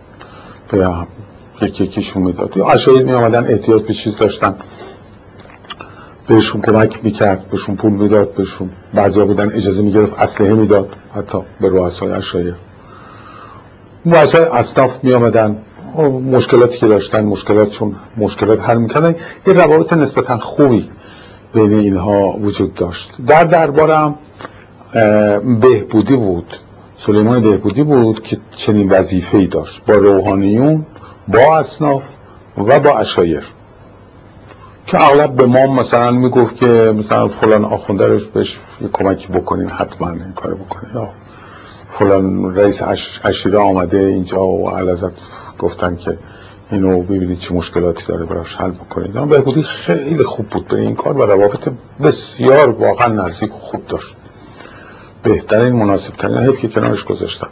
به 0.71 0.89
یکی 1.63 1.85
یکیشون 1.85 2.23
می‌داد. 2.23 2.57
یا 2.57 2.67
اشایر 2.67 3.03
می 3.03 3.13
آمدن 3.13 3.47
احتیاج 3.47 3.83
به 3.83 3.95
چیز 3.95 4.17
داشتن. 4.17 4.55
بهشون 6.29 6.61
کمک 6.61 7.05
می‌کرد 7.05 7.51
بهشون 7.51 7.77
پول 7.77 7.93
می‌داد 7.93 8.35
بهشون 8.35 8.71
بعضی 8.95 9.25
بودن 9.25 9.53
اجازه 9.53 9.83
می‌گرفت 9.83 10.19
اسلحه 10.19 10.55
می‌داد 10.55 10.89
حتی 11.15 11.39
به 11.61 11.69
رؤسای 11.69 12.11
اشایر 12.11 12.55
رؤسای 14.07 14.45
اصناف 14.45 15.05
می 15.05 15.13
آمدن 15.13 15.57
مشکلاتی 16.33 16.79
که 16.79 16.87
داشتن 16.87 17.25
مشکلاتشون 17.25 17.97
مشکلات 18.17 18.61
حل 18.61 18.79
می‌کردن. 18.79 19.15
یه 19.47 19.53
روابط 19.53 19.93
نسبتا 19.93 20.39
خوبی 20.39 20.91
بین 21.57 21.75
اینها 21.75 22.33
وجود 22.33 22.75
داشت. 22.75 23.13
در 23.27 23.45
دربارم 23.45 24.15
بهبودی 25.61 26.17
بود. 26.17 26.57
سلیمان 26.97 27.43
بهبودی 27.43 27.83
بود 27.83 28.23
که 28.23 28.37
چنین 28.51 28.89
وظیفه‌ای 28.89 29.47
داشت. 29.47 29.85
با 29.87 29.95
روحانیون 29.95 30.87
با 31.29 31.59
اصناف 31.59 32.03
و 32.59 32.81
با 32.81 32.99
اشایر. 32.99 33.43
که 34.87 35.01
اغلب 35.01 35.37
به 35.37 35.47
ما 35.47 35.67
مثلا 35.67 36.11
می‌گفت 36.11 36.57
که 36.57 36.95
مثلا 36.99 37.29
فلان 37.29 37.65
آخونده 37.65 38.21
بهش 38.35 38.61
یه 38.81 38.89
کمکی 38.93 39.29
بکنین 39.29 39.69
حتما 39.69 40.09
این 40.11 40.33
کار 40.37 40.55
بکنین. 40.55 40.95
یا 40.95 41.09
فلان 41.91 42.57
رئیس 42.57 42.83
اشیره 43.25 43.59
آمده 43.59 43.99
اینجا 43.99 44.47
و 44.47 44.71
علازت 44.71 45.13
گفتن 45.59 45.97
که 45.97 46.19
اینو 46.71 47.03
ببینید 47.03 47.39
چه 47.39 47.55
مشکلاتی 47.55 48.07
داره 48.07 48.25
براش 48.25 48.57
حل 48.57 48.71
بکنید. 48.71 49.17
اما 49.17 49.27
بهبودی 49.27 49.63
خیلی 49.63 50.23
خوب 50.23 50.47
بود 50.47 50.69
به 50.69 50.81
این 50.81 50.95
کار 50.95 51.17
و 51.17 51.23
روابط 51.23 51.69
بسیار 52.03 52.69
واقعا 52.71 53.09
نزدیک 53.09 53.55
و 53.55 53.59
خوب 53.59 53.87
داشت. 53.87 54.17
بهترین 55.23 55.73
مناسب 55.73 56.17
ترین 56.17 56.39
حیف 56.39 56.59
که 56.59 56.69
کنارش 56.69 57.05
گذاشتم. 57.05 57.49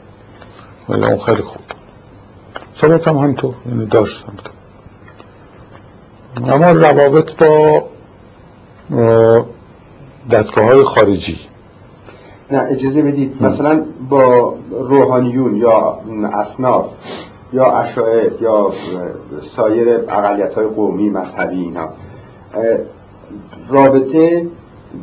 ولی 0.88 1.04
اون 1.04 1.18
خیلی 1.18 1.42
خوب. 1.42 1.62
ثابت 2.80 3.08
هم 3.08 3.16
همطور 3.16 3.54
یعنی 3.66 3.86
داشت 3.86 4.24
همطور 4.28 4.52
اما 6.54 6.70
روابط 6.70 7.44
با 7.44 7.84
دستگاه 10.30 10.64
های 10.64 10.82
خارجی. 10.82 11.38
نه 12.50 12.58
اجازه 12.70 13.02
بدید. 13.02 13.42
مثلا 13.42 13.84
با 14.08 14.54
روحانیون 14.70 15.56
یا 15.56 15.98
اصناف. 16.32 16.84
یا 17.54 17.72
اشاعر 17.72 18.32
یا 18.40 18.72
سایر 19.56 19.88
اقلیت 20.08 20.54
های 20.54 20.66
قومی 20.66 21.10
مذهبی 21.10 21.60
اینا. 21.60 21.88
رابطه 23.68 24.46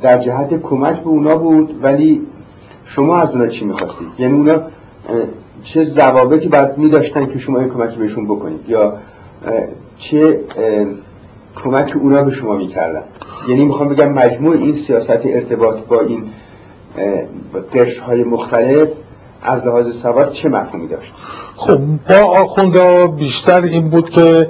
در 0.02 0.18
جهت 0.18 0.62
کمک 0.62 1.00
به 1.00 1.08
اونا 1.08 1.38
بود 1.38 1.80
ولی 1.84 2.22
شما 2.86 3.18
از 3.18 3.30
اونا 3.30 3.48
چی 3.48 3.66
می‌خواستید؟ 3.66 4.08
یعنی 4.20 4.34
اونا 4.34 4.62
چه 5.64 5.84
ضوابطی 5.84 6.48
باید 6.48 6.78
میداشتن 6.78 7.26
که 7.26 7.40
شما 7.40 7.60
این 7.60 7.70
کمکی 7.70 7.98
بهشون 7.98 8.26
بکنید؟ 8.26 8.70
یا 8.70 8.94
چه 9.98 10.40
کمک 11.56 11.94
اونا 11.96 12.24
به 12.24 12.32
شما 12.32 12.56
می‌کردن؟ 12.56 13.04
یعنی 13.48 13.66
می‌خوام 13.66 13.90
بگم 13.90 14.12
مجموع 14.12 14.56
این 14.56 14.76
سیاست 14.76 15.10
ارتباط 15.26 15.80
با 15.80 16.00
این 16.00 16.24
قشر 17.74 18.02
های 18.02 18.24
مختلف 18.24 18.90
از 19.42 19.66
لحاظ 19.66 19.96
سواد 19.96 20.32
چه 20.32 20.50
مفهومی 20.50 20.88
داشت؟ 20.88 21.14
خب 21.62 21.80
با 22.10 22.16
آخوندا 22.16 23.08
بیشتر 23.08 23.62
این 23.62 23.90
بود 23.90 24.10
که 24.10 24.48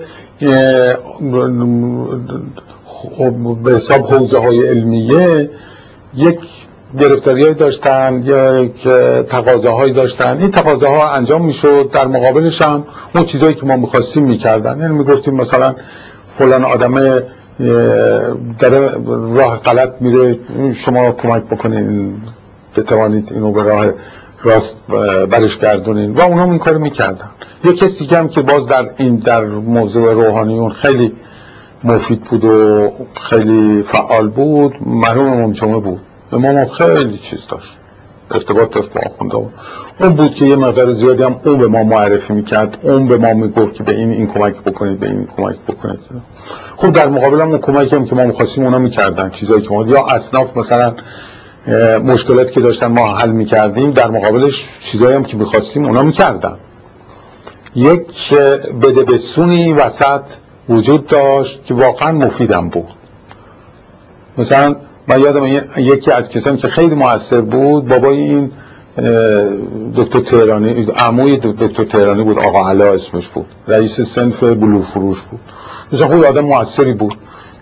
خب، 2.85 3.33
به 3.63 3.71
حساب 3.73 4.13
حوزه 4.13 4.39
های 4.39 4.67
علمیه 4.67 5.49
یک 6.15 6.39
گرفتاری 6.99 7.53
داشتن 7.53 8.23
یک 8.25 8.87
تقاضاهایی 9.29 9.93
داشتن. 9.93 10.37
این 10.37 10.51
تقاضاها 10.51 11.11
انجام 11.11 11.45
می‌شد 11.45 11.89
در 11.93 12.07
مقابلش 12.07 12.61
هم 12.61 12.83
اون 13.15 13.25
چیزهایی 13.25 13.55
که 13.55 13.65
ما 13.65 13.77
می‌خواستیم 13.77 14.23
می‌کردن. 14.23 14.79
یعنی 14.79 14.93
می‌گفتیم 14.93 15.33
مثلا 15.33 15.75
فلان 16.37 16.65
آدم 16.65 17.19
در 18.59 18.69
راه 19.35 19.59
غلط 19.65 19.91
میره 19.99 20.39
شما 20.75 21.11
کمک 21.11 21.43
بکنین 21.43 22.13
بتوانید 22.77 23.29
اینو 23.31 23.51
به 23.51 23.63
راه 23.63 23.85
راست 24.43 24.77
برش 25.29 25.57
گردونین. 25.57 26.13
و 26.13 26.21
اونا 26.21 26.43
این 26.43 26.57
کار 26.57 26.77
می‌کردن. 26.77 27.29
یه 27.63 27.73
کسی 27.73 27.99
دیگه 27.99 28.17
هم 28.17 28.27
که 28.27 28.41
باز 28.41 28.67
در 28.67 28.89
این 28.97 29.15
در 29.15 29.45
موضوع 29.45 30.13
روحانیون 30.13 30.69
خیلی 30.69 31.13
مفید 31.83 32.23
بود 32.23 32.45
و 32.45 32.91
خیلی 33.21 33.83
فعال 33.83 34.27
بود 34.27 34.75
مرحوم 34.85 35.27
امام 35.27 35.79
بود. 35.79 35.99
امام 36.31 36.65
خیلی 36.65 37.17
چیز 37.17 37.39
داشت. 37.49 37.77
ارتباط 38.31 38.73
داشت 38.75 38.93
با 38.93 39.01
آخونده 39.05 39.37
اون 39.99 40.13
بود 40.13 40.33
که 40.33 40.45
یه 40.45 40.55
مقدار 40.55 40.91
زیادی 40.91 41.23
هم 41.23 41.35
اون 41.45 41.57
به 41.57 41.67
ما 41.67 41.83
معرفی 41.83 42.33
می‌کرد. 42.33 42.77
اون 42.81 43.07
به 43.07 43.17
ما 43.17 43.33
می‌گفت 43.33 43.73
که 43.73 43.83
به 43.83 43.95
این 43.95 44.11
این 44.11 44.27
کمک 44.27 44.61
بکنید 44.61 44.99
به 44.99 45.07
این 45.07 45.27
کمک 45.37 45.55
بکنید. 45.67 45.99
خب 46.77 46.91
در 46.91 47.09
مقابل 47.09 47.41
هم 47.41 47.51
اون 47.51 47.75
هم 47.75 48.05
که 48.05 48.15
ما 48.15 48.25
می‌خواستیم 48.25 48.63
اونا 48.63 48.79
می‌کردن 48.79 49.29
چیزایی 49.29 49.61
که 49.61 49.73
ما 49.73 49.87
یا 49.87 50.05
اصناف 50.05 50.57
مثلا 50.57 50.93
مشکلات 52.03 52.51
که 52.51 52.61
داشتن 52.61 52.87
ما 52.87 53.15
حل 53.15 53.31
می‌کردیم 53.31 53.91
در 53.91 54.11
مقابلش 54.11 54.69
چیزایی 54.79 55.15
هم 55.15 55.23
که 55.23 55.37
می‌خواستیم 55.37 55.85
اونا 55.85 56.03
می‌کردن. 56.03 56.57
یک 57.75 58.33
بده 58.81 59.03
بسونی 59.03 59.73
وسط 59.73 60.21
وجود 60.69 61.07
داشت 61.07 61.65
که 61.65 61.73
واقعا 61.73 62.11
مفیدم 62.11 62.69
بود. 62.69 62.89
مثلا 64.37 64.75
من 65.07 65.21
یادم 65.21 65.45
یکی 65.77 66.11
از 66.11 66.29
کسانی 66.29 66.57
که 66.57 66.67
خیلی 66.67 66.95
موثر 66.95 67.41
بود 67.41 67.87
بابای 67.87 68.17
این 68.17 68.51
دکتر 69.95 70.19
تهرانی 70.19 70.87
عموی 70.97 71.37
دکتر 71.37 71.83
تهرانی 71.83 72.23
بود 72.23 72.39
آقا 72.39 72.69
علا 72.69 72.93
اسمش 72.93 73.27
بود 73.27 73.45
رئیس 73.67 74.01
سنف 74.01 74.43
بلور 74.43 74.83
فروش 74.83 75.21
بود. 75.21 75.39
مثلا 75.93 76.07
خود 76.07 76.25
آدم 76.25 76.45
موثری 76.45 76.93
بود. 76.93 77.17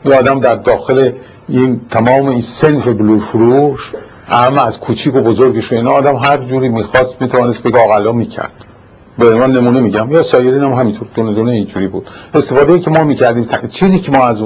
یه 0.06 0.16
آدم 0.16 0.40
در 0.40 0.56
داخل 0.56 1.12
این 1.50 1.82
تمام 1.92 2.28
این 2.28 2.42
سنف 2.42 2.88
بلور 2.88 3.20
فروش 3.20 3.92
اما 4.32 4.62
از 4.62 4.80
کوچیک 4.80 5.16
و 5.16 5.22
بزرگش 5.22 5.74
آدم 5.74 6.16
هر 6.16 6.38
جوری 6.38 6.70
می‌خواست 6.70 7.22
می‌توانست 7.22 7.64
بگه 7.64 7.80
آقا 7.80 7.96
علا 7.96 8.12
می‌کرد. 8.12 8.52
به 9.18 9.36
من 9.36 9.52
نمونه 9.52 9.80
میگم. 9.80 10.12
یا 10.12 10.24
سایرین 10.24 10.64
هم 10.64 10.72
همینطور 10.74 11.08
دونه 11.16 11.34
دونه 11.34 11.52
اینجوری 11.52 11.88
بود. 11.88 12.08
استفاده 12.34 12.80
که 12.80 12.92
ما 12.92 13.04
می‌کردیم 13.04 13.48
چیزی 13.70 14.00
که 14.00 14.12
ما 14.12 14.24
از, 14.24 14.44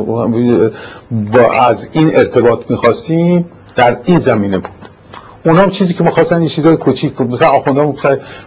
از 1.62 1.90
این 1.92 2.16
ارتباط 2.16 2.60
می‌خواستیم 2.70 3.46
در 3.76 3.98
این 4.04 4.20
زمینه 4.20 4.58
بود. 4.58 4.72
اونا 5.46 5.62
هم 5.62 5.70
چیزی 5.70 5.94
که 5.94 6.04
می‌خواستن 6.04 6.40
این 6.40 6.48
چیزای 6.48 6.78
کوچیک 6.78 7.14
بود. 7.14 7.32
مثلا 7.32 7.48
آخونده 7.48 7.94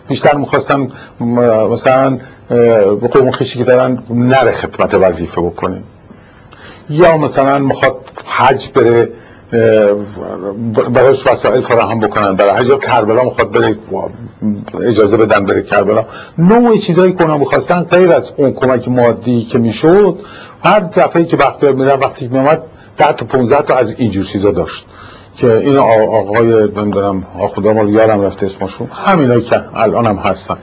بیشتر 0.09 0.37
می‌خواستن 0.37 0.89
مثلا 1.71 2.19
به 3.01 3.09
قوم 3.11 3.31
خشی 3.31 3.59
که 3.59 3.65
دارن 3.65 3.99
نره 4.11 4.53
خدمت 4.53 4.95
وظیفه 4.95 5.41
بکنه. 5.41 5.83
یا 6.91 7.17
مثلا 7.17 7.59
می‌خواد 7.59 7.97
حج 8.25 8.69
بره 8.75 9.09
براش 10.95 11.27
وسائل 11.27 11.61
فراهم 11.61 12.01
بکنن 12.01 12.37
برای 12.37 12.51
حج 12.51 12.79
کربلا 12.79 13.25
می‌خواد 13.25 13.51
بره 13.51 13.77
اجازه 14.83 15.17
بدن 15.17 15.45
بره 15.45 15.63
کربلا. 15.63 16.05
نوع 16.39 16.77
چیزایی 16.77 17.13
که 17.13 17.23
اونا 17.23 17.39
می‌خواستن 17.39 17.83
غیر 17.83 18.13
از 18.13 18.33
اون 18.37 18.53
کمک 18.53 18.89
مادی 18.89 19.45
که 19.45 19.59
می‌شد 19.59 20.19
هر 20.65 20.81
دفعه 20.81 21.25
که 21.25 21.37
بختیار 21.37 21.73
میره 21.73 21.93
وقتی 21.93 22.29
میامد 22.29 22.63
ده 22.99 23.13
تا 23.13 23.27
15 23.27 23.63
تا 23.63 23.75
از 23.75 23.95
اینجور 23.99 24.25
چیزا 24.25 24.51
داشت. 24.51 24.87
که 25.35 25.57
این 25.57 25.77
آقای 25.77 26.47
نمی‌دونم 26.77 27.27
خدا 27.55 27.73
ما 27.73 27.85
یارم 27.85 28.23
رفته 28.23 28.47
اسمشون 28.47 28.89
همینایی 28.93 29.43
که 29.43 29.63
الان 29.75 30.07
هم 30.07 30.17
هستن 30.17 30.57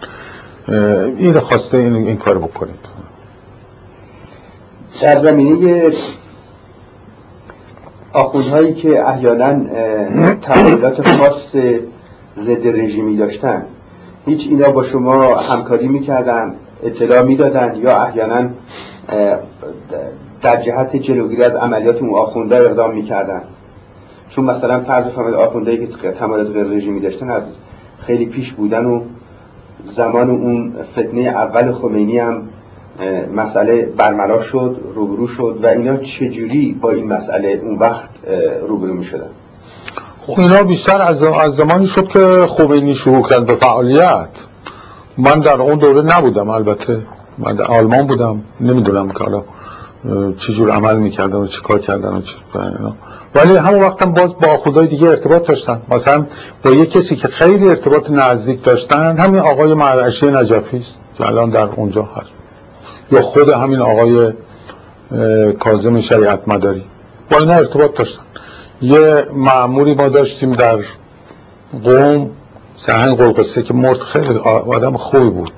این 1.17 1.39
خواسته 1.39 1.77
این, 1.77 1.95
این 1.95 2.17
کار 2.17 2.37
بکنید. 2.37 2.92
در 5.03 5.17
زمینه 5.19 5.91
آخوندهایی 8.13 8.73
که 8.73 9.09
احیانا 9.09 9.53
تحلیلات 10.41 11.07
خاص 11.07 11.55
ضد 12.37 12.67
رژیمی 12.67 13.17
داشتن 13.17 13.65
هیچ 14.25 14.47
اینا 14.49 14.71
با 14.71 14.83
شما 14.83 15.35
همکاری 15.35 15.87
می‌کردن 15.87 16.55
اطلاع 16.83 17.21
می‌دادن 17.21 17.75
یا 17.75 17.97
احیانا 17.97 18.49
در 20.41 20.61
جهت 20.61 20.95
جلوگیری 20.95 21.43
از 21.43 21.55
عملیات 21.55 22.01
اون 22.01 22.13
آخونده 22.13 22.55
اقدام 22.55 22.95
می‌کردن. 22.95 23.41
چون 24.29 24.45
مثلا 24.45 24.79
فرض 24.79 25.05
فرمایید 25.05 25.35
آخوندهایی 25.35 25.87
که 25.87 26.11
تمایلات 26.11 26.53
غیر 26.53 26.63
رژیمی 26.63 26.99
داشتن 26.99 27.29
از 27.29 27.43
خیلی 27.99 28.25
پیش 28.25 28.53
بودن 28.53 28.85
و 28.85 29.01
زمان 29.89 30.29
اون 30.29 30.73
فتنه 30.91 31.21
اول 31.21 31.71
خمینی 31.71 32.19
هم 32.19 32.41
مسئله 33.35 33.85
برملا 33.97 34.41
شد 34.41 34.77
روبرو 34.95 35.27
شد 35.27 35.59
و 35.63 35.67
اینا 35.67 35.97
چجوری 35.97 36.77
با 36.81 36.89
این 36.89 37.13
مسئله 37.13 37.61
اون 37.63 37.77
وقت 37.77 38.09
روبرو 38.67 38.93
می 38.93 39.05
شدن 39.05 39.29
خب 40.27 40.39
اینا 40.39 40.63
بیشتر 40.63 41.01
از, 41.01 41.17
زمانی 41.55 41.87
شد 41.87 42.07
که 42.07 42.45
خمینی 42.47 42.93
شروع 42.93 43.29
کرد 43.29 43.45
به 43.45 43.55
فعالیت. 43.55 44.29
من 45.17 45.39
در 45.39 45.61
اون 45.61 45.79
دوره 45.79 46.01
نبودم 46.01 46.49
البته. 46.49 47.01
من 47.37 47.55
در 47.55 47.65
آلمان 47.65 48.07
بودم. 48.07 48.41
نمی‌دونم 48.61 49.09
که 49.09 49.23
حالا 49.23 49.43
چجور 50.35 50.71
عمل 50.71 50.97
می‌کردن 50.97 51.37
و 51.37 51.47
چیکار 51.47 51.79
کردن 51.79 52.13
و 52.17 52.21
چی 52.21 52.35
ولی 53.35 53.55
همون 53.57 53.81
وقتم 53.81 54.11
باز 54.11 54.39
با 54.39 54.57
خدای 54.57 54.87
دیگه 54.87 55.07
ارتباط 55.07 55.47
داشتن. 55.47 55.81
مثلا 55.91 56.25
با 56.63 56.71
یه 56.71 56.85
کسی 56.85 57.15
که 57.15 57.27
خیلی 57.27 57.69
ارتباط 57.69 58.11
نزدیک 58.11 58.63
داشتن 58.63 59.17
همین 59.17 59.39
آقای 59.39 59.73
مرعشی 59.73 60.27
نجفی 60.27 60.77
است 60.77 60.95
که 61.17 61.27
الان 61.27 61.49
در 61.49 61.69
اونجا 61.75 62.03
هست. 62.03 62.42
یا 63.11 63.21
خود 63.21 63.49
همین 63.49 63.79
آقای 63.79 64.33
کازم 65.59 65.99
شریعت 65.99 66.47
مداری. 66.47 66.83
با 67.31 67.37
اینا 67.37 67.53
ارتباط 67.53 67.97
داشتن 67.97 68.21
یه 68.81 69.27
معمولی 69.33 69.93
ما 69.93 70.09
داشتیم 70.09 70.51
در 70.51 70.79
قوم 71.83 72.29
سهن 72.75 73.15
قلقسته 73.15 73.63
که 73.63 73.73
مرد 73.73 73.99
خیلی 73.99 74.37
آدم 74.37 74.97
خوبی 74.97 75.29
بود 75.29 75.53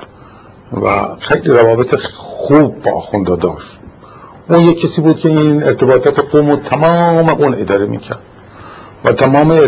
و 0.84 1.16
خیلی 1.20 1.50
روابط 1.50 1.96
خوب 2.18 2.82
با 2.82 2.92
آخونده 2.92 3.36
داشت. 3.36 3.72
اون 4.50 4.60
یک 4.60 4.82
کسی 4.82 5.02
بود 5.02 5.18
که 5.18 5.30
این 5.30 5.64
ارتباطات 5.64 6.20
قوم 6.20 6.50
و 6.50 6.56
تمام 6.56 7.30
اون 7.30 7.56
اداره 7.56 7.86
می‌کرد 7.86 8.20
و 9.06 9.14
تمام 9.14 9.60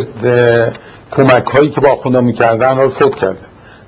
کمک 1.12 1.46
هایی 1.46 1.70
که 1.70 1.82
با 1.82 1.90
آخونده 1.90 2.22
می‌کردن 2.22 2.78
رو 2.78 2.90
فوت 2.90 3.16
کرده. 3.16 3.40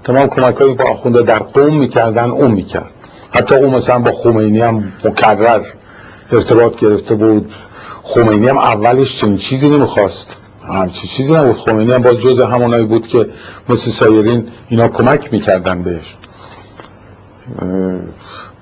تمام 0.04 0.28
کمک 0.28 0.56
هایی 0.56 0.74
با 0.74 0.86
آخونده 0.86 1.22
در 1.22 1.40
قوم 1.40 1.78
می‌کردن 1.78 2.30
اون 2.30 2.52
می‌کرد. 2.52 2.92
حتی 3.32 3.56
اون 3.56 3.76
مثلا 3.76 4.00
با 4.00 4.12
خمینی 4.12 4.60
هم 4.60 4.92
مکرر 5.06 5.62
ارتباط 6.32 6.76
گرفته 6.76 7.16
بود. 7.16 7.52
خمینی 8.04 8.48
هم 8.48 8.58
اولش 8.58 9.22
چنین 9.22 9.38
چیزی 9.38 9.70
نمی‌خواست. 9.70 10.30
همچی 10.68 11.08
چیزی 11.08 11.34
نبود. 11.34 11.58
خمینی 11.58 11.92
هم 11.92 12.02
با 12.02 12.14
جز 12.14 12.40
همونایی 12.40 12.86
بود 12.86 13.08
که 13.08 13.30
مثل 13.70 13.92
سایرین 13.92 14.48
اینا 14.70 14.88
کمک 14.88 15.34
می‌کردن 15.34 15.84
بهش. 15.84 16.18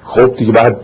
خب 0.03 0.35
دیگه 0.35 0.51
بعد 0.51 0.79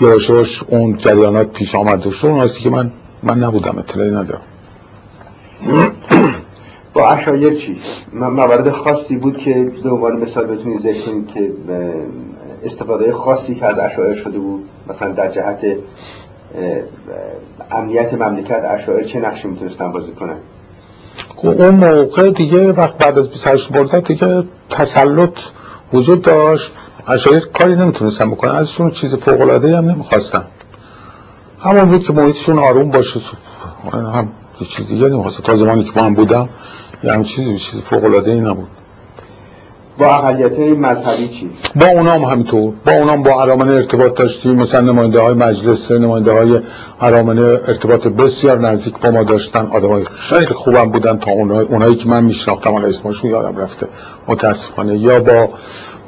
یواشاش 0.00 0.62
اون 0.68 0.96
جریانات 0.96 1.52
پیش 1.52 1.74
آمد 1.74 2.10
شون 2.10 2.40
هستی 2.40 2.60
که 2.60 2.70
من 2.70 2.90
من 3.22 3.38
نبودم. 3.38 3.78
اطلاعی 3.78 4.10
ندارم. 4.10 4.40
با 6.94 7.08
اشایر 7.08 7.54
چی؟ 7.54 7.80
موارد 8.12 8.70
خاصی 8.70 9.16
بود 9.16 9.38
که 9.38 9.72
به 9.82 9.90
عنوان 9.90 10.16
مثال 10.16 10.46
بتونید 10.46 10.80
ذکر 10.80 11.00
کنید 11.00 11.34
که 11.34 11.52
استفاده 12.66 13.12
خاصی 13.12 13.54
که 13.54 13.66
از 13.66 13.78
اشایر 13.78 14.14
شده 14.14 14.38
بود 14.38 14.68
مثلا 14.88 15.12
در 15.12 15.30
جهت 15.30 15.58
امنیت 17.70 18.14
مملکت 18.14 18.64
اشایر 18.70 19.04
چه 19.04 19.20
نقشی 19.20 19.48
می‌تونستن 19.48 19.92
بازی 19.92 20.12
کنن؟ 20.12 20.36
خب 21.36 21.46
اون 21.48 21.74
موقع 21.74 22.30
دیگه 22.30 22.72
وقت 22.72 22.98
بعد 22.98 23.18
از 23.18 23.30
28 23.30 23.72
مرداد 23.72 24.06
دیگه 24.06 24.44
تسلط 24.70 25.38
وجود 25.92 26.22
داشت. 26.22 26.74
اشایر 27.08 27.40
کاری 27.40 27.76
نمی‌تونستن 27.76 28.30
بکنن 28.30 28.50
ازشون 28.50 28.90
چیز 28.90 29.14
فوق 29.14 29.40
العاده 29.40 29.76
هم 29.76 29.90
نمی‌خواستن. 29.90 30.44
همون 31.60 31.84
بود 31.84 32.02
که 32.02 32.12
محیطشون 32.12 32.58
آروم 32.58 32.90
باشه. 32.90 33.20
هم 33.92 34.28
چیز 34.66 34.86
دیگه 34.86 35.08
نمی‌خواست 35.08 35.42
تا 35.42 35.56
زمانی 35.56 35.84
که 35.84 36.00
من 36.00 36.14
بودم 36.14 36.48
یه 37.04 37.12
هم 37.12 37.22
چیز 37.22 37.80
فوق 37.82 38.04
العاده 38.04 38.30
ای 38.30 38.40
نبود. 38.40 38.68
با 39.98 40.06
اقلیت 40.06 40.58
مذهبی 40.58 41.28
چی؟ 41.28 41.50
با 41.76 41.86
اونام 41.86 42.24
همینطور. 42.24 42.72
با 42.86 42.92
اونام 42.92 43.22
با 43.22 43.42
ارامنه 43.42 43.72
ارتباط 43.72 44.14
داشتیم. 44.18 44.56
مثلا 44.56 44.80
نماینده 44.80 45.20
های 45.20 45.34
مجلس 45.34 45.90
نماینده 45.90 46.32
های 46.32 46.60
ارامنه 47.00 47.42
ارتباط 47.42 48.06
بسیار 48.06 48.58
نزدیک 48.58 48.98
با 48.98 49.10
ما 49.10 49.22
داشتن. 49.22 49.66
آدم 49.66 49.88
های 49.88 50.04
خیلی 50.04 50.46
خوبم 50.46 50.90
بودن 50.90 51.18
تا 51.18 51.30
اونایی, 51.30 51.68
اونایی 51.68 51.94
که 51.94 52.08
من 52.08 52.24
میشناختم 52.24 52.70
حالا 52.70 52.86
اسمشون 52.86 53.30
یادم 53.30 53.56
رفته. 53.56 53.88
متاسفانه. 54.28 54.98
یا 54.98 55.20
با 55.20 55.48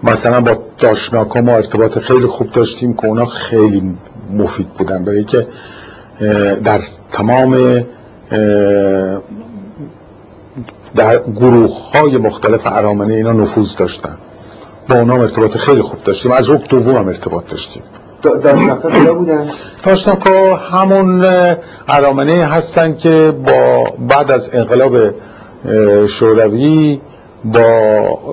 مثلا 0.03 0.41
با 0.41 0.59
داشناکا 0.79 1.41
ما 1.41 1.53
ارتباط 1.53 1.99
خیلی 1.99 2.27
خوب 2.27 2.53
داشتیم 2.53 2.95
که 2.95 3.07
اونا 3.07 3.25
خیلی 3.25 3.95
مفید 4.33 4.69
بودن. 4.69 5.05
برای 5.05 5.25
که 5.25 5.47
در 6.65 6.81
تمام 7.13 7.85
در 10.97 11.19
گروه 11.19 11.91
های 11.93 12.17
مختلف 12.17 12.61
ارامنه 12.65 13.15
اینا 13.15 13.33
نفوذ 13.33 13.77
داشتن. 13.77 14.17
با 14.89 14.97
اونا 14.97 15.15
ارتباط 15.15 15.57
خیلی 15.57 15.83
خوب 15.83 16.03
داشتیم. 16.05 16.33
از 16.33 16.51
رک 16.51 16.69
دوم 16.69 16.97
هم 16.97 17.09
ارتباط 17.09 17.47
داشتیم. 17.51 17.83
داشناکا 18.23 18.91
کجا 18.91 19.15
بودن؟ 19.15 19.51
داشناکا 19.83 20.57
همون 20.57 21.25
ارامنه 21.89 22.45
هستن 22.45 22.95
که 22.95 23.35
با 23.47 23.85
بعد 24.09 24.31
از 24.31 24.51
انقلاب 24.53 24.97
شوروی 26.07 27.01
با 27.45 27.61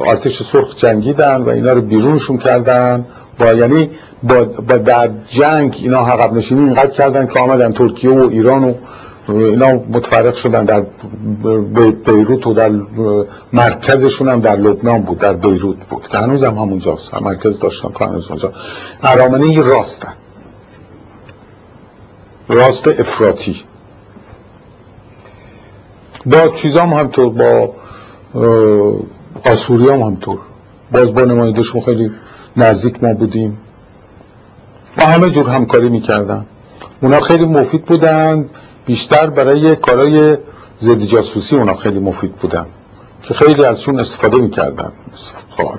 آتش 0.05 0.43
سرخ 0.43 0.75
جنگیدن 0.75 1.41
و 1.41 1.49
اینا 1.49 1.73
رو 1.73 1.81
بیرونشون 1.81 2.37
کردن. 2.37 3.05
با 3.39 3.53
یعنی 3.53 3.89
با, 4.23 4.43
با 4.43 4.77
در 4.77 5.09
جنگ 5.27 5.79
اینا 5.83 6.05
حقب 6.05 6.33
نشینی 6.33 6.61
اینقدر 6.61 6.91
کردن 6.91 7.27
که 7.27 7.39
آمدن 7.39 7.71
ترکیه 7.71 8.11
و 8.11 8.29
ایران 8.29 8.63
و 8.63 8.73
اینا 9.27 9.73
متفرق 9.73 10.33
شدن 10.33 10.65
در 10.65 10.81
بیروت 12.05 12.47
و 12.47 12.53
در 12.53 12.71
مرکزشون 13.53 14.29
هم 14.29 14.39
در 14.39 14.55
لبنان 14.55 15.01
بود 15.01 15.17
در 15.17 15.33
بیروت 15.33 15.77
بود. 15.89 16.07
که 16.07 16.17
هنوز 16.17 16.43
هم 16.43 16.55
همونجاست 16.55 17.13
مرکز 17.13 17.59
داشتن 17.59 17.89
که 17.99 18.05
هنوز 18.05 18.31
اونجا. 18.31 18.53
ارامنه 19.03 19.61
راستن. 19.61 20.13
راست 22.49 22.87
افراتی 22.87 23.63
با 26.25 26.47
چیزام 26.47 26.93
همطور 26.93 27.29
با 27.29 27.73
آسوری 29.45 29.89
هم 29.89 30.01
همطور. 30.01 30.39
باز 30.91 31.13
با 31.13 31.21
نمایدشون 31.21 31.81
خیلی 31.81 32.11
نزدیک 32.57 33.03
ما 33.03 33.13
بودیم. 33.13 33.57
و 34.97 35.05
همه 35.05 35.29
جور 35.29 35.49
همکاری 35.49 35.89
می‌کردن. 35.89 36.45
اونا 37.01 37.19
خیلی 37.19 37.45
مفید 37.45 37.85
بودن. 37.85 38.49
بیشتر 38.85 39.29
برای 39.29 39.75
کارهای 39.75 40.37
ضد 40.79 40.99
جاسوسی 40.99 41.55
اونا 41.55 41.75
خیلی 41.75 41.99
مفید 41.99 42.35
بودن. 42.35 42.65
که 43.21 43.33
خیلی 43.33 43.65
ازشون 43.65 43.99
استفاده 43.99 44.37
می‌کردن. 44.37 44.91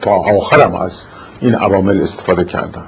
تا 0.01 0.11
آخرم 0.11 0.74
از 0.74 1.07
این 1.41 1.55
عوامل 1.55 2.01
استفاده 2.01 2.45
کردن. 2.45 2.85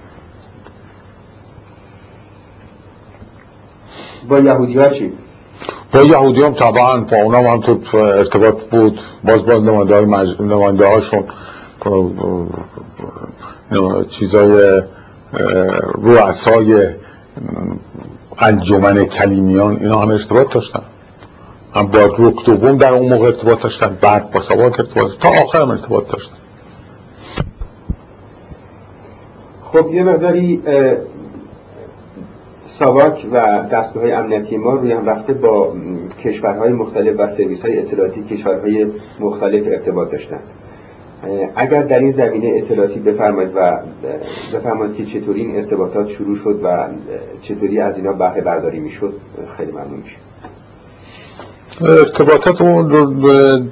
با 4.29 4.39
یهودی 4.39 4.79
ها 4.79 4.89
چی؟ 4.89 5.13
با 5.93 6.03
یهودی 6.03 6.43
هم 6.43 6.55
طبعا 6.55 7.01
با 7.01 7.17
اونا 7.17 7.53
هم 7.53 7.61
تو 7.61 7.97
ارتباط 7.97 8.57
بود. 8.57 9.01
باز 9.25 9.47
باز 9.47 9.63
نمانده 9.63 9.95
های 9.95 10.05
مج... 10.05 10.41
نمانده 10.41 10.87
هاشون 10.87 11.25
چیزای 14.09 14.83
رؤسای 16.03 16.89
انجمن 18.41 19.05
کلیمیان 19.05 19.77
اینا 19.77 19.99
هم 19.99 20.11
ارتباط 20.11 20.55
داشتن. 20.55 20.83
هم 21.75 21.87
با 21.87 22.07
روک 22.07 22.45
دوم 22.45 22.77
در 22.77 22.95
اون 22.95 23.09
موقع 23.09 23.27
ارتباط 23.27 23.63
داشتن 23.63 23.99
بعد 24.01 24.31
با 24.31 24.41
سواک 24.41 24.81
ارتباط 24.81 25.11
تا 25.21 25.29
آخر 25.29 25.63
هم 25.63 25.71
ارتباط 25.71 26.09
داشتن. 26.09 26.37
خب 29.73 29.95
یه 29.95 30.05
مقداری 30.05 30.63
ساواک 32.79 33.27
و 33.33 33.63
دستگاه 33.73 34.03
های 34.03 34.13
امنیتی 34.13 34.57
ما 34.57 34.75
روی 34.75 34.93
هم 34.93 35.07
رفته 35.07 35.33
با 35.33 35.73
کشورهای 36.25 36.73
مختلف 36.73 37.15
و 37.19 37.27
سرویس 37.27 37.65
های 37.65 37.79
اطلاعاتی 37.79 38.23
کشورهای 38.23 38.87
مختلف 39.21 39.67
ارتباط 39.67 40.11
داشتن. 40.11 40.41
اگر 41.57 41.83
در 41.83 41.99
این 41.99 42.11
زمینه 42.11 42.53
اطلاعاتی 42.57 43.01
بفرمایید 43.01 43.53
و 43.57 43.79
بفرمایید 44.55 44.97
که 44.97 45.07
چطوری 45.07 45.41
این 45.41 45.57
ارتباطات 45.57 46.09
شروع 46.09 46.37
شد 46.37 46.61
و 46.63 46.89
چطوری 47.43 47.81
از 47.81 47.97
اینا 47.97 48.13
بهره 48.13 48.41
برداری 48.41 48.79
می‌شد 48.79 49.13
خیلی 49.57 49.73
ممنون 49.73 50.03
میشه 50.05 50.17
ارتباطات 51.81 52.61
اون 52.61 53.71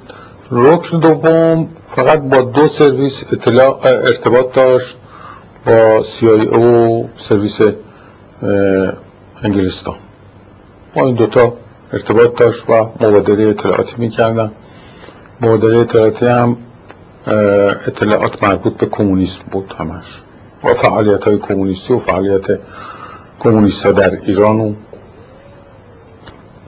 رکن 0.51 0.99
دوم 0.99 1.67
فقط 1.95 2.21
با 2.21 2.41
دو 2.41 2.67
سرویس 2.67 3.25
اطلاع 3.31 3.79
ارتباط 3.83 4.53
داشت 4.53 4.97
با 5.65 6.03
CIA 6.03 6.55
و 6.55 7.03
سرویس 7.15 7.61
انگلستان. 9.43 9.95
با 10.95 11.05
این 11.05 11.15
دوتا 11.15 11.53
ارتباط 11.93 12.35
داشت 12.39 12.69
و 12.69 12.73
مبادله 12.73 13.47
اطلاعاتی 13.47 13.95
می‌کردن. 13.97 14.51
مبادله 15.41 15.77
اطلاعاتی 15.77 16.25
هم 16.25 16.57
اطلاعات 17.87 18.43
مربوط 18.43 18.73
به 18.73 18.85
کمونیسم 18.85 19.43
بود 19.51 19.73
همش. 19.77 20.21
و 20.63 20.73
فعالیت 20.73 21.23
های 21.23 21.37
کمونیستی 21.37 21.93
و 21.93 21.99
فعالیت 21.99 22.59
کمونیست 23.39 23.85
ها 23.85 23.91
در 23.91 24.11
ایران 24.21 24.59
و 24.59 24.73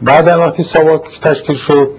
بعد 0.01 0.27
وقتی 0.27 0.63
ساواک 0.63 1.21
تشکیل 1.21 1.55
شد 1.55 1.91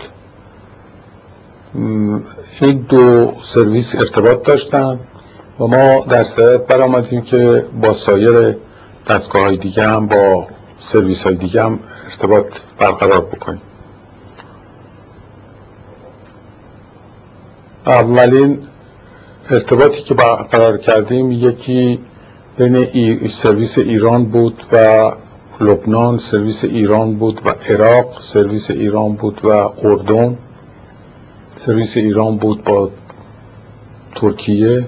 این 2.61 2.87
دو 2.89 3.35
سرویس 3.41 3.97
ارتباط 3.97 4.43
داشتن 4.43 5.01
و 5.61 5.67
ما 5.67 6.05
در 6.09 6.23
صورت 6.23 6.67
برآمدیم 6.67 7.21
که 7.21 7.65
با 7.81 7.93
سایر 7.93 8.57
دستگاه 9.09 9.43
های 9.43 9.57
دیگه 9.57 9.89
هم 9.89 10.07
با 10.07 10.47
سرویس 10.79 11.23
های 11.23 11.35
دیگه 11.35 11.63
هم 11.63 11.79
ارتباط 12.05 12.47
برقرار 12.79 13.21
بکنیم. 13.21 13.63
اولین 17.87 18.59
ارتباطی 19.51 20.03
که 20.03 20.15
برقرار 20.15 20.77
کردیم 20.77 21.33
یکی 21.33 22.01
بین 22.59 23.29
سرویس 23.29 23.79
ایران 23.79 24.25
بود 24.25 24.63
و 24.73 25.11
لبنان 25.61 26.17
سرویس 26.17 26.65
ایران 26.65 27.17
بود 27.17 27.41
و 27.45 27.51
عراق 27.51 28.21
سرویس 28.21 28.71
ایران 28.71 29.13
بود 29.13 29.41
و 29.45 29.49
اردن. 29.83 30.39
سرویس 31.57 31.97
ایران 31.97 32.37
بود 32.37 32.65
با 32.65 32.91
ترکیه 34.15 34.87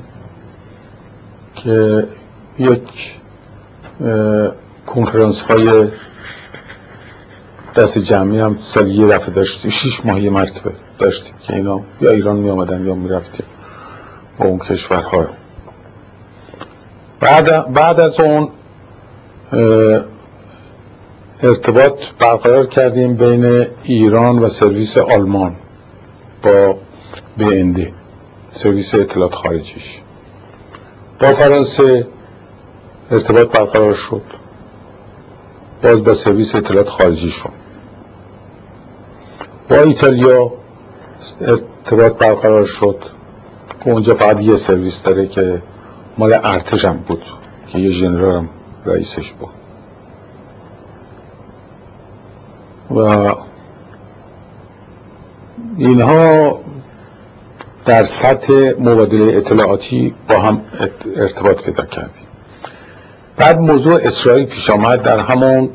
که 1.55 2.07
یک 2.59 3.15
کنفرانس 4.87 5.41
های 5.41 5.89
دست 7.77 7.99
جمعی 7.99 8.39
هم 8.39 8.57
سالی 8.61 8.95
یه 8.95 9.07
دفعه 9.07 9.35
داشتیم 9.35 9.71
شیش 9.71 10.07
ماهی 10.07 10.29
مرتبه. 10.29 10.73
داشتیم 11.03 11.35
که 11.43 11.55
اینا 11.55 11.81
یا 12.01 12.11
ایران 12.11 12.37
می 12.37 12.51
آمدن 12.51 12.87
یا 12.87 12.95
می 12.95 13.09
رفتیم 13.09 13.47
با 14.39 14.47
اون 14.47 14.59
کشورها. 14.59 15.27
بعد, 17.21 17.73
بعد 17.73 18.01
از 18.01 18.21
اون 18.21 18.49
ارتباط 21.43 21.93
برقرار 22.19 22.67
کردیم 22.67 23.15
بین 23.15 23.67
ایران 23.83 24.39
و 24.39 24.49
سرویس 24.49 24.99
آلمان 24.99 25.55
با 26.43 26.77
BND 27.39 27.81
سرویس 28.51 28.95
اطلاعات 28.95 29.35
خارجیش. 29.35 29.99
با 31.21 31.33
فرانسه 31.33 32.07
ارتباط 33.11 33.49
برقرار 33.49 33.95
شد. 33.95 34.23
باز 35.83 36.05
با 36.05 36.15
سرویس 36.15 36.55
اطلاعات 36.55 36.89
خارجی 36.89 37.31
شد 37.31 37.63
با 39.69 39.77
ایتالیا 39.77 40.53
ارتباط 41.41 42.13
برقرار 42.13 42.67
شد. 42.67 43.05
که 43.85 43.91
اونجا 43.91 44.15
فقط 44.15 44.41
یه 44.41 44.57
سرویس 44.57 45.03
داره 45.03 45.27
که 45.27 45.63
مال 46.19 46.33
ارتش 46.45 46.85
هم 46.85 46.97
بود 46.97 47.23
که 47.67 47.79
یه 47.79 47.91
جنرال 47.91 48.37
هم 48.37 48.49
رئیسش 48.87 49.33
بود. 49.33 49.51
و 52.91 53.35
اینها 55.77 56.61
در 57.85 58.05
سطح 58.05 58.53
مبادله 58.81 59.37
اطلاعاتی 59.37 60.15
با 60.29 60.39
هم 60.39 60.61
ارتباط 61.17 61.57
پیدا 61.57 61.85
کردیم. 61.85 62.27
بعد 63.37 63.59
موضوع 63.61 64.01
اسرائیل 64.03 64.47
پیش 64.47 64.71
آمد. 64.71 65.03
در 65.03 65.19
همون 65.19 65.71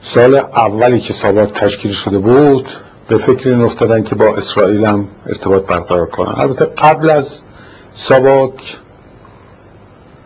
سال 0.00 0.34
اولی 0.34 1.00
که 1.00 1.12
سابق 1.12 1.50
تشکیل 1.52 1.92
شده 1.92 2.18
بود 2.18 2.68
به 3.08 3.16
فکر 3.16 3.48
این 3.48 3.60
افتادن 3.60 4.02
که 4.02 4.14
با 4.14 4.36
اسرائیل 4.36 4.84
هم 4.84 5.08
ارتباط 5.26 5.66
برقرار 5.66 6.06
کنن. 6.06 6.34
البته 6.36 6.64
قبل 6.64 7.10
از 7.10 7.40
ساواک 7.92 8.78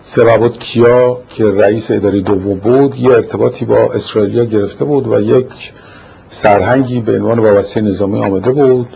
سبابت 0.05 0.59
کیا 0.59 1.19
که 1.31 1.45
رئیس 1.45 1.91
اداره 1.91 2.21
دوم 2.21 2.59
بود 2.59 2.97
یه 2.97 3.11
ارتباطی 3.11 3.65
با 3.65 3.77
اسرائیلیا 3.77 4.45
گرفته 4.45 4.85
بود 4.85 5.09
و 5.09 5.21
یک 5.21 5.73
سرهنگی 6.29 7.01
به 7.01 7.13
عنوان 7.13 7.39
وابسته 7.39 7.81
نظامی 7.81 8.25
آمده 8.25 8.51
بود. 8.51 8.89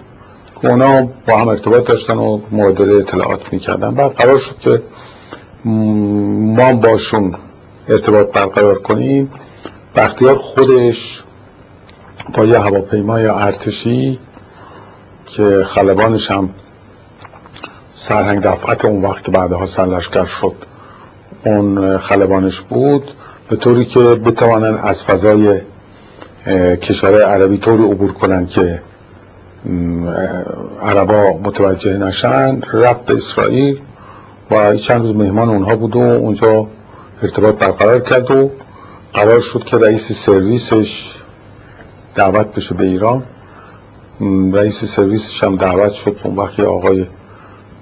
که 0.62 0.68
اونا 0.68 1.08
با 1.28 1.36
هم 1.36 1.48
ارتباط 1.48 1.84
داشتن 1.84 2.16
و 2.16 2.40
معادله 2.50 2.94
اطلاعات 2.94 3.52
می‌کردن. 3.52 3.94
بعد 3.94 4.12
قرار 4.12 4.38
شد 4.38 4.58
که 4.58 4.82
ما 5.64 6.72
باشون 6.72 7.34
ارتباط 7.88 8.32
برقرار 8.32 8.78
کنیم. 8.78 9.30
بختیار 9.96 10.36
خودش 10.36 11.21
با 12.34 12.44
یه 12.44 12.58
هواپیمای 12.58 13.26
ارتشی 13.26 14.18
که 15.26 15.64
خلبانش 15.66 16.30
هم 16.30 16.50
سرهنگ 17.94 18.42
دفعت 18.42 18.84
اون 18.84 19.02
وقت 19.02 19.30
بعدها 19.30 19.64
سرلشکر 19.64 20.24
شد 20.24 20.54
اون 21.44 21.98
خلبانش 21.98 22.60
بود. 22.60 23.10
به 23.48 23.56
طوری 23.56 23.84
که 23.84 24.00
بتوانن 24.00 24.78
از 24.82 25.02
فضای 25.02 25.60
کشور 26.76 27.22
عربی 27.22 27.58
طوری 27.58 27.84
عبور 27.84 28.12
کنن 28.12 28.46
که 28.46 28.82
عربا 30.82 31.32
متوجه 31.44 31.96
نشن. 31.96 32.60
رفت 32.72 33.04
به 33.04 33.14
اسرائیل 33.14 33.80
و 34.50 34.76
چند 34.76 35.02
روز 35.02 35.16
مهمان 35.16 35.48
اونها 35.48 35.76
بود 35.76 35.96
و 35.96 36.00
اونجا 36.00 36.66
ارتباط 37.22 37.54
برقرار 37.54 38.00
کرد 38.00 38.30
و 38.30 38.50
قرار 39.12 39.40
شد 39.40 39.64
که 39.64 39.76
رئیس 39.76 40.12
سرویسش 40.12 41.21
دعوت 42.14 42.54
بشه 42.54 42.74
به 42.74 42.84
ایران. 42.84 43.22
رئیس 44.52 44.84
سرویسش 44.84 45.44
هم 45.44 45.56
دعوت 45.56 45.92
شد. 45.92 46.16
اون 46.22 46.36
وقت 46.36 46.60
آقای 46.60 47.06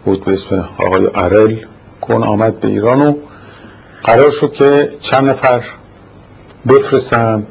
بود 0.05 0.25
به 0.25 0.33
اسم 0.33 0.69
آقای 0.79 1.09
ارل 1.15 1.57
کن 2.01 2.23
آمد 2.23 2.61
به 2.61 2.69
ایران 2.69 3.01
و 3.03 3.15
قرار 4.03 4.31
شد 4.31 4.53
که 4.53 4.93
چند 4.99 5.29
نفر 5.29 5.65
بفرستن 6.69 7.47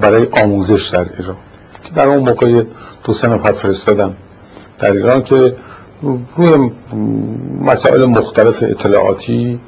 برای 0.00 0.26
آموزش 0.32 0.88
در 0.88 1.06
ایران. 1.18 1.36
که 1.84 1.94
در 1.94 2.08
اون 2.08 2.28
موقع 2.28 2.62
دو 3.04 3.12
سه 3.12 3.28
نفر 3.28 3.52
فرستادم 3.52 4.14
در 4.78 4.92
ایران 4.92 5.22
که 5.22 5.56
روی 6.36 6.70
مسائل 7.62 8.04
مختلف 8.04 8.62
اطلاعاتی 8.62 9.60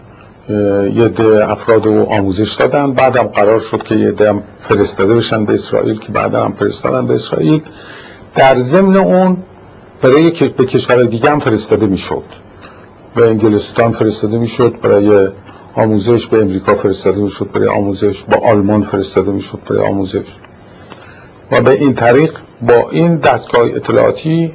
یه 0.95 1.09
ده 1.09 1.51
افراد 1.51 1.87
رو 1.87 2.03
آموزش 2.05 2.55
دادن. 2.55 2.93
بعدم 2.93 3.23
قرار 3.23 3.61
شد 3.61 3.83
که 3.83 3.95
یه 3.95 4.11
ده 4.11 4.35
فرستاده 4.61 5.15
بشن 5.15 5.45
به 5.45 5.55
اسرائیل 5.55 5.99
که 5.99 6.13
بعدا 6.13 6.45
هم 6.45 6.53
فرستادن 6.53 7.07
به 7.07 7.15
اسرائیل. 7.15 7.63
در 8.35 8.59
ضمن 8.59 8.97
اون 8.97 9.37
برای 10.03 10.31
به 10.31 10.65
کشور 10.65 11.05
دیگه 11.05 11.31
هم 11.31 11.41
فرستاده 11.41 11.87
می‌شد. 11.87 12.23
به 13.15 13.29
انگلستان 13.29 13.93
فرستاده 13.93 14.39
می‌شد 14.39 14.75
برای 14.83 15.29
آموزش 15.75 16.27
به 16.27 16.41
امریکا 16.41 16.75
فرستاده 16.75 17.21
می‌شد 17.21 17.49
برای 17.53 17.69
آموزش 17.69 18.23
با 18.23 18.37
آلمان 18.37 18.83
فرستاده 18.83 19.31
می‌شد 19.31 19.59
برای 19.69 19.87
آموزش. 19.87 20.27
و 21.51 21.61
به 21.61 21.71
این 21.71 21.95
طریق 21.95 22.33
با 22.63 22.89
این 22.91 23.17
دستگاه 23.17 23.63
اطلاعاتی 23.63 24.53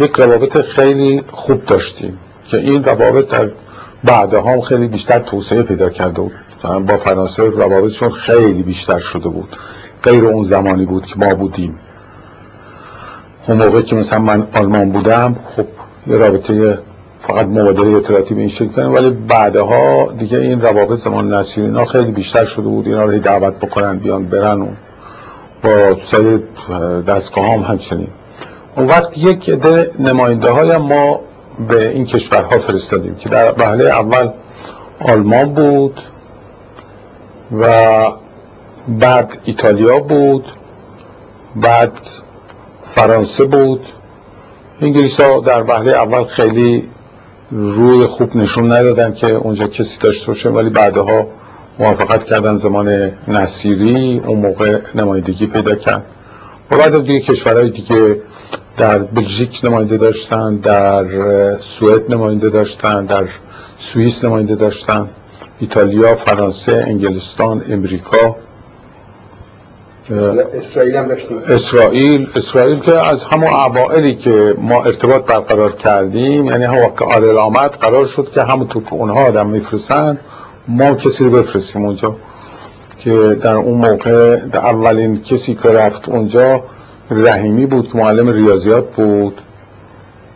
یک 0.00 0.12
روابط 0.16 0.60
خیلی 0.60 1.22
خوب 1.30 1.64
داشتیم 1.64 2.18
که 2.44 2.56
این 2.56 2.84
روابط 2.84 3.28
در 3.28 3.48
بعدها 4.04 4.52
هم 4.52 4.60
خیلی 4.60 4.88
بیشتر 4.88 5.18
توسعه 5.18 5.62
پیدا 5.62 5.88
کرده 5.88 6.20
بود. 6.20 6.32
با 6.62 6.96
فرانسه 6.96 7.42
روابطشون 7.42 8.10
خیلی 8.10 8.62
بیشتر 8.62 8.98
شده 8.98 9.28
بود. 9.28 9.56
غیر 10.02 10.24
اون 10.24 10.44
زمانی 10.44 10.84
بود 10.84 11.06
که 11.06 11.14
ما 11.16 11.34
بودیم. 11.34 11.78
اون 13.48 13.58
موقع 13.58 13.80
که 13.80 13.96
مثلا 13.96 14.18
من 14.18 14.46
آلمان 14.54 14.90
بودم 14.90 15.36
خب 15.56 15.66
یه 16.06 16.16
رابطه 16.16 16.78
فقط 17.28 17.46
مبادله 17.46 17.96
اطلاعاتی 17.96 18.34
به 18.34 18.40
این 18.40 18.48
شکل 18.48 18.68
کنیم 18.68 18.94
ولی 18.94 19.10
بعدها 19.10 20.12
دیگه 20.18 20.38
این 20.38 20.60
روابط 20.60 20.98
زمان 20.98 21.34
نصیری 21.34 21.66
اینا 21.66 21.84
خیلی 21.84 22.10
بیشتر 22.10 22.44
شده 22.44 22.62
بود. 22.62 22.86
اینا 22.86 23.04
رو 23.04 23.18
دعوت 23.18 23.54
بکنن 23.54 23.98
بیان 23.98 24.24
برن 24.24 24.60
و 24.60 24.68
با 25.62 25.96
سایر 26.04 26.40
دستگاه 27.06 27.52
هم 27.52 27.60
همچنین. 27.60 28.08
اون 28.76 28.86
وقت 28.86 29.18
یک 29.18 29.50
عده 29.50 29.90
نماینده 29.98 30.50
های 30.50 30.76
ما 30.76 31.20
به 31.68 31.88
این 31.88 32.04
کشورها 32.04 32.58
فرستادیم 32.58 33.14
که 33.14 33.28
در 33.28 33.52
بحله 33.52 33.84
اول 33.84 34.30
آلمان 35.00 35.54
بود 35.54 36.00
و 37.60 37.66
بعد 38.88 39.38
ایتالیا 39.44 39.98
بود 39.98 40.44
بعد 41.56 41.92
فرانسه 42.94 43.44
بود. 43.44 43.86
انگلیس 44.80 45.20
ها 45.20 45.40
در 45.40 45.62
وهله 45.62 45.90
اول 45.90 46.24
خیلی 46.24 46.88
روی 47.50 48.06
خوب 48.06 48.36
نشون 48.36 48.72
ندادن 48.72 49.12
که 49.12 49.26
اونجا 49.26 49.66
کسی 49.66 49.98
داشته 50.00 50.26
باشه 50.26 50.48
ولی 50.48 50.70
بعدها 50.70 51.26
موافقت 51.78 52.24
کردن 52.24 52.56
زمان 52.56 53.12
نصیری 53.28 54.22
اون 54.26 54.38
موقع 54.38 54.80
نمایندگی 54.94 55.46
پیدا 55.46 55.74
کرد. 55.74 56.04
و 56.70 56.76
بعد 56.76 57.06
دیگه 57.06 57.20
کشورهای 57.20 57.70
دیگه 57.70 58.20
در 58.76 58.98
بلژیک 58.98 59.60
نماینده 59.64 59.96
داشتن 59.96 60.56
در 60.56 61.04
سوئد 61.58 62.14
نماینده 62.14 62.50
داشتن 62.50 63.06
در 63.06 63.24
سوئیس 63.78 64.24
نماینده 64.24 64.54
داشتن 64.54 65.08
ایتالیا 65.60 66.16
فرانسه 66.16 66.84
انگلستان 66.88 67.64
امریکا 67.68 68.36
اسرائیل 70.10 70.96
هم 70.96 71.08
داشتیم. 71.08 71.38
اسرائیل 71.48 72.28
اسرائیل 72.36 72.80
که 72.80 73.06
از 73.06 73.24
همون 73.24 73.48
اوائلی 73.48 74.14
که 74.14 74.54
ما 74.58 74.84
ارتباط 74.84 75.24
برقرار 75.24 75.72
کردیم 75.72 76.46
یعنی 76.46 76.64
هم 76.64 76.74
وقت 76.74 77.02
آرل 77.02 77.38
آمد 77.38 77.70
قرار 77.70 78.06
شد 78.06 78.30
که 78.34 78.42
همونطور 78.42 78.82
که 78.82 78.92
اونها 78.92 79.26
آدم 79.26 79.46
میفرستن 79.46 80.18
ما 80.68 80.94
کسی 80.94 81.24
رو 81.24 81.30
بفرستیم 81.30 81.84
اونجا. 81.84 82.16
که 82.98 83.36
در 83.42 83.54
اون 83.54 83.78
موقع 83.78 84.36
در 84.36 84.58
اولین 84.60 85.22
کسی 85.22 85.54
که 85.54 85.68
رفت 85.68 86.08
اونجا 86.08 86.62
رحیمی 87.10 87.66
بود 87.66 87.96
معلم 87.96 88.28
ریاضیات 88.28 88.94
بود. 88.94 89.40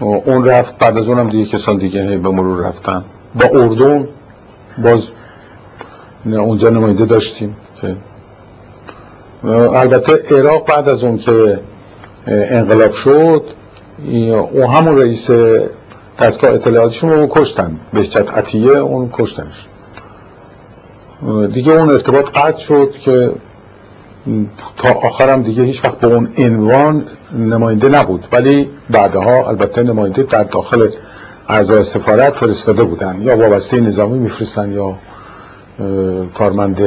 اون 0.00 0.44
رفت 0.44 0.78
بعد 0.78 0.98
از 0.98 1.08
اونم 1.08 1.30
دیگه 1.30 1.44
کسان 1.44 1.76
دیگه 1.76 2.18
به 2.18 2.28
مرور 2.28 2.66
رفتن. 2.66 3.04
با 3.34 3.60
اردن 3.60 4.08
باز 4.82 5.08
اونجا 6.26 6.70
نمایده 6.70 7.04
داشتیم 7.04 7.56
که 7.80 7.96
البته 9.74 10.36
عراق 10.36 10.66
بعد 10.66 10.88
از 10.88 11.04
اون 11.04 11.18
که 11.18 11.60
انقلاب 12.26 12.92
شد 12.92 13.44
اون 14.52 14.66
همون 14.66 14.98
رئیس 14.98 15.30
دستگاه 16.20 16.54
اطلاعاتشون 16.54 17.10
رو 17.10 17.26
کشتن. 17.30 17.76
بهجت 17.92 18.30
عطیه 18.34 18.70
اون 18.70 19.10
کشتنش. 19.12 19.66
دیگه 21.52 21.72
اون 21.72 21.90
ارتباط 21.90 22.24
قطع 22.34 22.58
شد 22.58 22.90
که 22.90 23.32
تا 24.76 24.88
آخرم 24.88 25.42
دیگه 25.42 25.62
هیچ 25.62 25.84
وقت 25.84 25.98
به 25.98 26.06
اون 26.06 26.28
عنوان 26.38 27.04
نماینده 27.38 27.88
نبود. 27.88 28.26
ولی 28.32 28.70
بعدها 28.90 29.48
البته 29.48 29.82
نماینده 29.82 30.22
در 30.22 30.44
داخل 30.44 30.88
اعضای 31.48 31.84
سفارت 31.84 32.32
فرستاده 32.32 32.84
بودن. 32.84 33.22
یا 33.22 33.36
وابسته 33.36 33.80
نظامی 33.80 34.18
میفرستن 34.18 34.72
یا 34.72 34.96
کارمند 36.34 36.80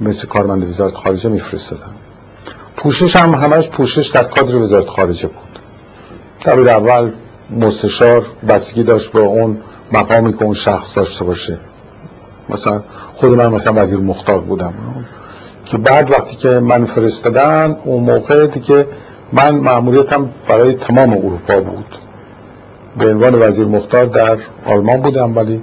مثل 0.00 0.26
کارمند 0.26 0.62
وزارت 0.62 0.94
خارجه 0.94 1.30
میفرستادن. 1.30 1.90
پوشش 2.76 3.16
هم 3.16 3.34
همش 3.34 3.70
پوشش 3.70 4.08
در 4.08 4.24
کادر 4.24 4.56
وزارت 4.56 4.88
خارجه 4.88 5.28
بود. 5.28 5.58
دبیر 6.44 6.68
اول 6.68 7.12
مستشار 7.50 8.26
بستگی 8.48 8.82
داشت 8.82 9.12
به 9.12 9.20
اون 9.20 9.58
مقامی 9.92 10.32
که 10.32 10.42
اون 10.42 10.54
شخص 10.54 10.96
داشته 10.96 11.24
باشه. 11.24 11.58
مثلا 12.48 12.82
خود 13.14 13.30
من 13.30 13.46
مثلا 13.46 13.82
وزیر 13.82 13.98
مختار 13.98 14.40
بودم. 14.40 14.74
که 15.64 15.78
بعد 15.78 16.10
وقتی 16.10 16.36
که 16.36 16.48
من 16.48 16.84
فرستادن 16.84 17.76
اون 17.84 18.02
موقع 18.02 18.46
دیگه 18.46 18.86
من 19.32 19.54
معمولیتم 19.54 20.28
برای 20.48 20.74
تمام 20.74 21.12
اروپا 21.12 21.60
بود. 21.60 21.96
به 22.98 23.10
عنوان 23.10 23.34
وزیر 23.34 23.66
مختار 23.66 24.04
در 24.04 24.38
آلمان 24.66 25.00
بودم 25.00 25.36
ولی 25.36 25.60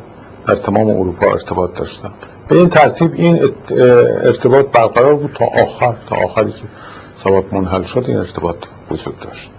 در 0.48 0.56
تمام 0.56 0.90
اروپا 0.90 1.32
ارتباط 1.32 1.74
داشتم. 1.76 2.12
به 2.48 2.56
این 2.56 2.70
ترتیب 2.70 3.12
این 3.14 3.50
ارتباط 4.24 4.66
برقرار 4.66 5.16
بود 5.16 5.32
تا 5.40 5.46
آخر 5.46 5.96
تا 6.10 6.16
آخری 6.16 6.52
که 6.52 6.64
سبب 7.24 7.44
منحل 7.52 7.84
شد 7.84 8.06
این 8.08 8.18
ارتباط 8.18 8.56
وجود 8.92 9.20
داشت. 9.20 9.52